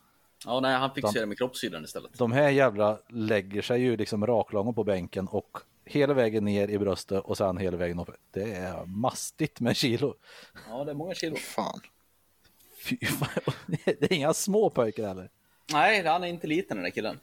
ja 0.47 0.61
nej, 0.61 0.75
han 0.77 0.95
fixar 0.95 1.21
det 1.21 1.27
med 1.27 1.39
kroppssidan 1.39 1.85
istället. 1.85 2.19
De 2.19 2.33
här 2.33 2.49
jävla 2.49 2.99
lägger 3.09 3.63
sig 3.63 3.81
ju 3.81 3.97
liksom 3.97 4.27
raklånga 4.27 4.73
på 4.73 4.85
bänken 4.85 5.29
och 5.29 5.59
hela 5.85 6.15
vägen 6.15 6.45
ner 6.45 6.69
i 6.69 6.79
bröstet 6.79 7.25
och 7.25 7.37
sen 7.37 7.59
hela 7.59 7.77
vägen 7.77 7.99
upp. 7.99 8.11
Det 8.31 8.53
är 8.53 8.85
mastigt 8.87 9.61
med 9.61 9.77
kilo. 9.77 10.15
Ja, 10.69 10.85
det 10.85 10.91
är 10.91 10.95
många 10.95 11.15
kilo. 11.15 11.37
Fan. 11.37 11.81
Fy 12.85 12.97
fan. 13.07 13.55
Det 13.85 14.03
är 14.03 14.13
inga 14.13 14.35
små 14.35 14.71
pojkar 14.71 15.09
heller. 15.09 15.31
Nej, 15.73 16.07
han 16.07 16.25
är 16.25 16.29
inte 16.29 16.47
liten 16.47 16.77
den 16.77 16.85
där 16.85 16.91
killen. 16.91 17.21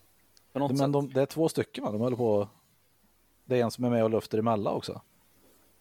På 0.56 0.60
något 0.60 0.72
Men 0.72 0.78
sätt. 0.78 0.94
de, 0.94 1.14
det 1.14 1.22
är 1.22 1.26
två 1.26 1.50
stycken 1.50 1.84
va? 1.84 1.92
De 1.92 2.02
håller 2.02 2.18
på. 2.18 2.50
Det 3.46 3.60
är 3.60 3.64
en 3.64 3.72
som 3.72 3.84
är 3.84 3.90
med 3.90 4.04
och 4.04 4.10
lyfter 4.10 4.38
emellan 4.38 4.74
också. 4.74 5.02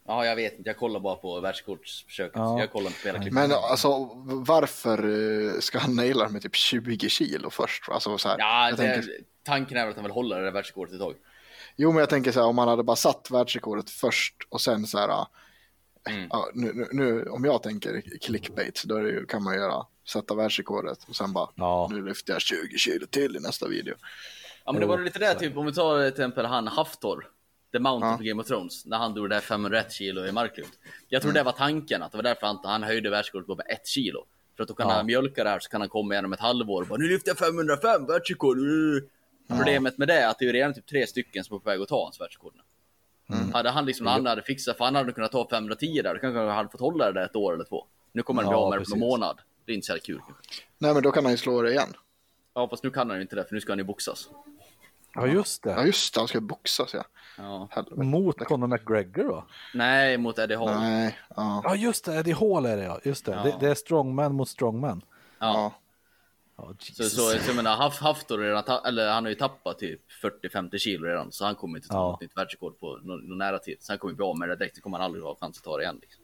Ja, 0.06 0.26
jag 0.26 0.36
vet 0.36 0.58
inte. 0.58 0.70
Jag 0.70 0.76
kollar 0.76 1.00
bara 1.00 1.14
på 1.16 1.40
världskortsförsöket. 1.40 2.32
Ja. 2.34 2.60
Jag 2.60 2.72
kollar 2.72 2.86
inte 2.86 3.00
på 3.02 3.06
hela 3.08 3.18
klippet. 3.18 3.34
Men 3.34 3.52
alltså 3.52 4.10
varför 4.46 4.98
eh, 5.54 5.60
ska 5.60 5.78
han 5.78 5.96
naila 5.96 6.28
med 6.28 6.42
typ 6.42 6.54
20 6.56 7.08
kilo 7.08 7.50
först? 7.50 7.88
Alltså, 7.88 8.18
så 8.18 8.28
här, 8.28 8.36
Ja, 8.38 8.68
jag 8.68 8.78
det, 8.78 8.92
tänker, 8.94 9.10
tanken 9.42 9.76
är 9.76 9.80
väl 9.82 9.90
att 9.90 9.96
han 9.96 10.04
vill 10.04 10.12
hålla 10.12 10.36
det 10.38 10.44
där 10.44 10.50
världsrekordet 10.50 10.94
ett 10.94 11.00
tag. 11.00 11.14
jo, 11.76 11.92
men 11.92 12.00
jag 12.00 12.10
tänker 12.10 12.32
så 12.32 12.40
här, 12.40 12.46
om 12.46 12.56
man 12.56 12.68
hade 12.68 12.82
bara 12.82 12.96
satt 12.96 13.30
världsrekordet 13.30 13.90
först 13.90 14.34
och 14.48 14.60
sen 14.60 14.86
så 14.86 14.98
här, 14.98 15.08
ja, 15.08 15.28
Mm. 16.08 16.26
ja, 16.30 16.48
nu, 16.54 16.72
nu, 16.74 16.88
nu, 16.92 17.24
om 17.28 17.44
jag 17.44 17.62
tänker 17.62 18.02
clickbait, 18.20 18.82
då 18.84 19.00
ju- 19.00 19.26
kan 19.26 19.42
man 19.42 19.54
göra, 19.54 19.86
sätta 20.08 20.34
världsrekordet 20.34 20.98
och 21.08 21.16
sen 21.16 21.32
bara, 21.32 21.48
Ja. 21.54 21.88
nu 21.90 22.02
lyfter 22.06 22.32
jag 22.32 22.42
20 22.42 22.78
kilo 22.78 23.06
till 23.06 23.36
i 23.36 23.40
nästa 23.40 23.68
video. 23.68 23.94
Ja, 24.64 24.72
men 24.72 24.80
det 24.80 24.86
var 24.86 24.98
lite 24.98 25.18
det, 25.18 25.34
typ 25.34 25.56
om 25.56 25.66
vi 25.66 25.72
tar 25.72 25.98
till 25.98 26.08
exempel 26.08 26.46
han 26.46 26.68
Haftor, 26.68 27.30
The 27.72 27.78
Mountain 27.78 28.10
Ja. 28.12 28.16
på 28.16 28.22
Game 28.24 28.42
of 28.42 28.48
Thrones, 28.48 28.86
när 28.86 28.98
han 28.98 29.14
drog 29.14 29.28
det 29.30 29.34
där 29.36 29.40
501 29.40 29.92
kilo 29.92 30.24
i 30.26 30.32
marklund. 30.32 30.70
Jag 31.08 31.22
tror 31.22 31.30
Mm. 31.30 31.40
det 31.40 31.44
var 31.44 31.52
tanken, 31.52 32.02
att 32.02 32.12
det 32.12 32.18
var 32.18 32.22
därför 32.22 32.46
han, 32.46 32.58
han 32.64 32.82
höjde 32.82 33.10
världsrekordet 33.10 33.46
på 33.46 33.54
bara 33.54 33.62
ett 33.62 33.86
kilo. 33.86 34.24
För 34.56 34.62
att 34.62 34.68
då 34.68 34.74
kan 34.74 34.88
Ja. 34.88 34.94
han 34.94 35.06
mjölka 35.06 35.44
det 35.44 35.50
här 35.50 35.58
så 35.58 35.70
kan 35.70 35.80
han 35.80 35.90
komma 35.90 36.14
igen 36.14 36.24
om 36.24 36.32
ett 36.32 36.40
halvår 36.40 36.82
och 36.82 36.88
bara 36.88 36.98
nu 36.98 37.08
lyfter 37.08 37.30
jag 37.30 37.38
505 37.38 38.06
världsrekord. 38.06 38.58
uh." 38.58 39.00
Problemet 39.48 39.98
med 39.98 40.08
det 40.08 40.14
är 40.14 40.28
att 40.28 40.38
det 40.38 40.48
är 40.48 40.52
redan 40.52 40.74
typ 40.74 40.86
tre 40.86 41.06
stycken 41.06 41.44
som 41.44 41.56
är 41.56 41.60
på 41.60 41.70
väg 41.70 41.80
att 41.80 41.88
ta 41.88 42.04
hans 42.04 42.20
världsrekord. 42.20 42.54
Mm. 43.32 43.52
Hade 43.52 43.70
han 43.70 43.86
liksom, 43.86 44.06
han 44.06 44.26
hade 44.26 44.42
fixat, 44.42 44.76
för 44.76 44.84
han 44.84 44.94
hade 44.94 45.12
kunnat 45.12 45.32
ta 45.32 45.48
510 45.50 46.00
där, 46.02 46.14
då 46.14 46.20
kanske 46.20 46.38
han 46.38 46.48
hade 46.48 46.68
fått 46.68 46.80
hålla 46.80 47.06
det 47.06 47.12
där 47.20 47.26
ett 47.26 47.36
år 47.36 47.54
eller 47.54 47.64
två. 47.64 47.86
Nu 48.12 48.22
kommer 48.22 48.42
han 48.42 48.50
bli 48.50 48.56
Ja, 48.58 48.62
av 48.64 48.70
med 48.70 48.78
det 48.80 48.84
på 48.84 48.90
någon 48.90 48.98
månad. 49.08 49.40
Det 49.64 49.72
är 49.72 49.74
inte 49.74 49.86
så 49.86 49.92
jävla 49.92 50.02
kul. 50.04 50.20
Nej, 50.78 50.94
men 50.94 51.02
då 51.02 51.10
kan 51.12 51.24
han 51.24 51.32
ju 51.32 51.36
slå 51.36 51.62
det 51.62 51.70
igen. 51.70 51.88
Ja, 52.54 52.68
fast 52.68 52.84
nu 52.84 52.90
kan 52.90 53.08
han 53.10 53.18
ju 53.18 53.22
inte 53.22 53.36
det, 53.36 53.44
för 53.44 53.54
nu 53.54 53.60
ska 53.60 53.72
han 53.72 53.78
ju 53.78 53.84
boxas. 53.84 54.28
Ja, 55.14 55.26
just 55.26 55.66
Ja, 55.66 55.74
det. 55.80 55.86
just 55.86 56.14
det, 56.14 56.20
han 56.20 56.28
ska 56.28 56.40
boxas 56.40 56.94
ja. 56.94 57.04
Ja. 57.38 57.68
Helvete. 57.70 58.02
Mot 58.02 58.38
Conor 58.38 58.66
McGregor 58.66 59.24
då? 59.24 59.44
Nej, 59.74 60.18
mot 60.18 60.38
Eddie 60.38 60.56
Hall. 60.56 60.80
Nej, 60.80 61.18
ja. 61.36 61.60
Ja, 61.64 61.74
just 61.76 62.04
det. 62.04 62.14
Eddie 62.14 62.32
Hall 62.32 62.66
är 62.66 62.76
det 62.76 62.84
ja. 62.84 63.00
Just 63.04 63.24
det. 63.24 63.32
Ja. 63.32 63.42
Det, 63.42 63.56
det 63.60 63.70
är 63.70 63.74
strongman 63.74 64.34
mot 64.34 64.48
strongman. 64.48 65.02
Ja. 65.38 65.46
ja. 65.54 65.74
Ja, 66.56 66.74
Så, 66.78 67.02
Jesus. 67.02 67.12
så, 67.16 67.30
så 67.30 67.50
jag 67.50 67.56
menar, 67.56 67.76
Haf, 67.76 68.00
Haftor 68.00 68.38
redan, 68.38 68.80
eller 68.86 69.12
han 69.12 69.24
har 69.24 69.28
ju 69.30 69.34
tappat 69.34 69.78
typ 69.78 70.00
40-50 70.42 70.78
kilo 70.78 71.06
redan, 71.06 71.32
så 71.32 71.44
han 71.44 71.54
kommer 71.54 71.78
inte 71.78 71.88
ta 71.88 71.94
Ja. 71.94 72.10
något 72.10 72.20
nytt 72.20 72.36
världsrekord 72.36 72.80
på 72.80 72.98
någon, 73.02 73.20
någon 73.28 73.38
nära 73.38 73.58
tid. 73.58 73.76
Så 73.80 73.92
han 73.92 73.98
kommer 73.98 74.14
bli 74.14 74.24
av 74.24 74.38
med 74.38 74.48
det 74.48 74.56
direkt, 74.56 74.74
det 74.74 74.80
kommer 74.80 74.98
han 74.98 75.04
aldrig 75.04 75.24
ha 75.24 75.36
chans 75.40 75.58
att 75.58 75.64
ta 75.64 75.76
det 75.76 75.82
igen. 75.82 75.98
Liksom. 76.00 76.23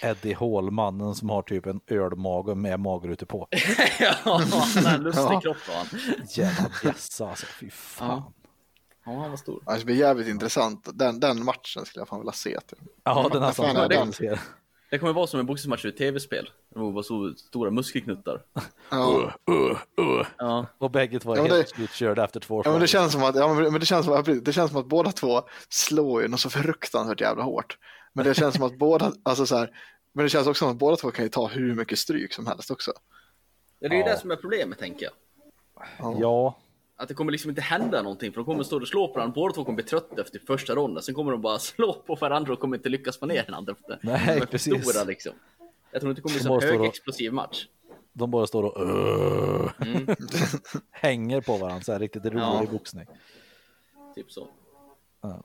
Eddie 0.00 0.34
Hall, 0.34 0.70
mannen 0.70 1.14
som 1.14 1.30
har 1.30 1.42
typ 1.42 1.66
en 1.66 1.80
ölmage 1.86 2.54
med 2.54 2.80
magrutor 2.80 3.26
på. 3.26 3.48
ja, 4.00 4.14
han 4.24 4.42
har 4.52 4.94
en 4.94 5.02
lustig 5.02 5.22
Ja. 5.22 5.40
kropp 5.40 5.56
han. 5.68 5.86
Jävla 6.30 6.70
bjässa 6.82 7.28
alltså. 7.28 7.46
Fy 7.60 7.70
fan. 7.70 8.22
Ja, 9.04 9.12
han 9.20 9.30
var 9.30 9.36
stor. 9.36 9.62
Ja, 9.66 9.76
Det 9.78 9.84
blir 9.84 9.96
jävligt 9.96 10.28
intressant. 10.28 10.88
Den, 10.94 11.20
den 11.20 11.44
matchen 11.44 11.84
skulle 11.84 12.00
jag 12.00 12.08
fan 12.08 12.18
vilja 12.20 12.32
se. 12.32 12.60
Typ. 12.60 12.78
Ja, 13.04 13.28
den 13.32 13.42
här 13.42 13.52
som 13.52 13.64
fan 13.64 13.76
är 13.76 13.88
den? 13.88 14.12
ser. 14.12 14.40
Det 14.90 14.98
kommer 14.98 15.12
vara 15.12 15.26
som 15.26 15.40
en 15.40 15.46
boxningsmatch 15.46 15.84
i 15.84 15.92
tv-spel. 15.92 16.50
Det 16.74 16.80
var 16.80 17.02
så 17.02 17.34
stora 17.36 17.70
muskelknuttar. 17.70 18.42
Ja. 18.90 19.32
Ja, 20.38 20.66
Och 20.78 20.90
bägge 20.90 21.18
två 21.20 21.32
är 21.34 21.36
Ja, 21.36 21.44
helt 21.54 21.68
slutkörda 21.68 22.24
efter 22.24 22.40
två 22.40 22.62
Ja, 22.64 22.70
men 22.70 22.80
det 22.80 22.86
känns 22.86 23.12
som 23.12 23.22
att, 23.22 23.36
ja, 23.36 23.54
men 23.54 23.80
det 23.80 23.86
känns 23.86 24.06
som 24.06 24.14
att, 24.14 24.44
det 24.44 24.52
känns 24.52 24.70
som 24.70 24.80
att 24.80 24.86
båda 24.86 25.12
två 25.12 25.42
slår 25.68 26.22
ju 26.22 26.28
något 26.28 26.40
så 26.40 26.50
fruktansvärt 26.50 27.20
jävla 27.20 27.42
hårt. 27.42 27.78
Men 28.12 28.24
det 28.24 28.34
känns 28.34 28.54
som 28.54 28.64
att 28.64 28.78
båda, 28.78 29.12
alltså 29.22 29.46
så 29.46 29.56
här, 29.56 29.70
men 30.12 30.22
det 30.24 30.28
känns 30.28 30.46
också 30.46 30.58
som 30.64 30.68
att 30.72 30.76
båda 30.78 30.96
två 30.96 31.10
kan 31.10 31.24
ju 31.24 31.28
ta 31.28 31.46
hur 31.46 31.74
mycket 31.74 31.98
stryk 31.98 32.32
som 32.32 32.46
helst 32.46 32.70
också. 32.70 32.92
det 33.80 33.86
är 33.86 33.90
ju 33.90 33.98
Ja. 33.98 34.06
det 34.06 34.18
som 34.18 34.30
är 34.30 34.36
problemet 34.36 34.78
tänker 34.78 35.04
jag. 35.06 35.12
Ja, 36.20 36.58
Att 36.96 37.08
det 37.08 37.14
kommer 37.14 37.32
liksom 37.32 37.50
inte 37.50 37.62
hända 37.62 38.02
någonting 38.02 38.32
för 38.32 38.36
de 38.40 38.44
kommer 38.44 38.62
stå 38.64 38.80
och 38.80 38.88
slå 38.88 39.08
på 39.08 39.14
varandra. 39.14 39.34
Båda 39.34 39.54
två 39.54 39.64
kommer 39.64 39.76
bli 39.76 39.84
trötta 39.84 40.22
efter 40.22 40.38
första 40.38 40.74
ronden. 40.74 41.02
Sen 41.02 41.14
kommer 41.14 41.32
de 41.32 41.40
bara 41.40 41.58
slå 41.58 41.92
på 41.94 42.14
varandra 42.14 42.52
och 42.52 42.60
kommer 42.60 42.76
inte 42.76 42.88
lyckas 42.88 43.18
få 43.18 43.26
ner 43.26 43.42
den 43.44 43.54
andra. 43.54 43.74
Nej, 44.00 44.40
de 44.40 44.46
precis. 44.46 44.88
stora 44.90 45.04
liksom. 45.04 45.32
Jag 45.90 46.00
tror 46.00 46.10
inte 46.10 46.18
det 46.18 46.22
kommer 46.22 46.34
bli 46.40 46.48
De 46.48 46.60
så 46.60 46.66
hög 46.66 46.78
då- 46.78 46.84
explosiv 46.84 47.32
match. 47.32 47.66
de 48.12 48.30
bara 48.30 48.46
står 48.46 48.62
och 48.64 48.80
Mm. 49.86 50.06
hänger 50.90 51.40
på 51.40 51.56
varandra. 51.56 51.82
Så 51.84 51.92
här 51.92 51.98
riktigt 51.98 52.24
rolig 52.24 52.40
Ja. 52.40 52.66
boxning. 52.70 53.06
Typ 54.14 54.32
så. 54.32 54.48
Ja. 55.20 55.42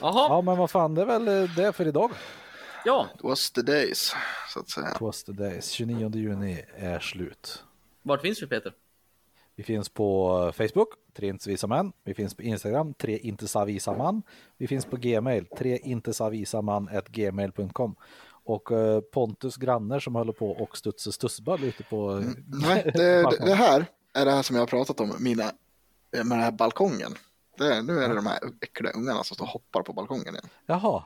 Jaha, 0.00 0.26
Ja, 0.28 0.40
men 0.40 0.56
vad 0.58 0.70
fan, 0.70 0.94
det 0.94 1.02
är 1.02 1.06
väl 1.06 1.28
eh, 1.28 1.50
det 1.56 1.72
för 1.72 1.86
idag. 1.88 2.10
ja. 2.84 3.08
It 3.14 3.22
was 3.24 3.50
the 3.50 3.62
days, 3.62 4.14
så 4.52 4.60
att 4.60 4.68
säga. 4.70 4.90
It 4.94 5.00
was 5.00 5.24
the 5.24 5.32
days. 5.32 5.70
29 5.70 6.10
juni 6.14 6.64
är 6.76 6.98
slut. 7.00 7.62
Vart 8.02 8.20
finns 8.22 8.42
vi 8.42 8.46
Peter? 8.46 8.72
Vi 9.56 9.62
finns 9.62 9.88
på 9.88 10.52
Facebook, 10.56 10.88
tre 11.16 11.28
inte 11.28 11.48
visa 11.50 11.66
män. 11.66 11.92
Vi 12.04 12.14
finns 12.14 12.34
på 12.34 12.42
Instagram, 12.42 12.94
tre 12.94 13.18
inte 13.18 13.64
visa 13.66 13.92
man. 13.96 14.22
Vi 14.56 14.66
finns 14.66 14.84
på 14.84 14.96
Gmail, 14.96 15.46
tre 15.58 15.78
inte 15.82 16.28
visa 16.30 16.62
man, 16.62 16.90
gmail.com. 17.08 17.96
Och 18.46 18.72
eh, 18.72 19.00
Pontus 19.00 19.56
grannar 19.56 20.00
som 20.00 20.14
håller 20.14 20.32
på 20.32 20.50
och 20.50 20.76
studsar 20.76 21.10
stussboll 21.10 21.64
ute 21.64 21.82
på... 21.84 22.12
eh, 22.18 22.24
Nej, 22.46 22.90
det, 22.94 23.22
det 23.46 23.54
här 23.54 23.86
är 24.14 24.24
det 24.24 24.30
här 24.30 24.42
som 24.42 24.56
jag 24.56 24.62
har 24.62 24.66
pratat 24.66 25.00
om, 25.00 25.12
mina, 25.20 25.44
med 26.12 26.26
den 26.26 26.40
här 26.40 26.52
balkongen. 26.52 27.14
Det, 27.56 27.82
nu 27.82 27.98
är 27.98 28.08
det 28.08 28.14
de 28.14 28.26
här 28.26 28.38
äckliga 28.60 28.92
ungarna 28.92 29.24
som 29.24 29.34
står 29.34 29.44
och 29.44 29.50
hoppar 29.50 29.82
på 29.82 29.92
balkongen 29.92 30.34
igen. 30.34 30.48
Jaha. 30.66 31.04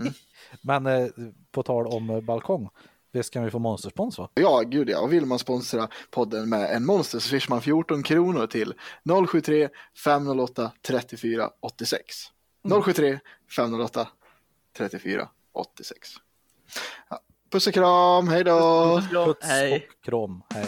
Mm. 0.00 0.12
Men 0.60 0.86
eh, 0.86 1.08
på 1.50 1.62
tal 1.62 1.86
om 1.86 2.10
eh, 2.10 2.20
balkong, 2.20 2.68
visst 3.12 3.32
kan 3.32 3.44
vi 3.44 3.50
få 3.50 3.58
monsterspons 3.58 4.18
va? 4.18 4.28
Ja, 4.34 4.60
gud 4.60 4.88
ja. 4.90 5.00
Och 5.00 5.12
vill 5.12 5.26
man 5.26 5.38
sponsra 5.38 5.88
podden 6.10 6.48
med 6.48 6.76
en 6.76 6.86
monster 6.86 7.18
så 7.18 7.28
swishar 7.28 7.50
man 7.50 7.62
14 7.62 8.02
kronor 8.02 8.46
till 8.46 8.74
073 9.28 9.68
508 10.04 10.72
34 10.82 11.50
86. 11.60 12.16
073 12.84 13.20
508 13.56 14.08
34 14.76 15.28
86. 15.52 16.08
Ja. 17.08 17.20
Puss 17.50 17.66
och 17.66 17.74
kram, 17.74 18.28
hej 18.28 18.44
då! 18.44 18.58
Puss 18.96 19.04
och 19.04 19.10
kram. 19.10 19.26
Puts 19.26 19.46
Hej. 19.46 19.88
och 19.88 20.04
kram, 20.04 20.42
hej. 20.54 20.66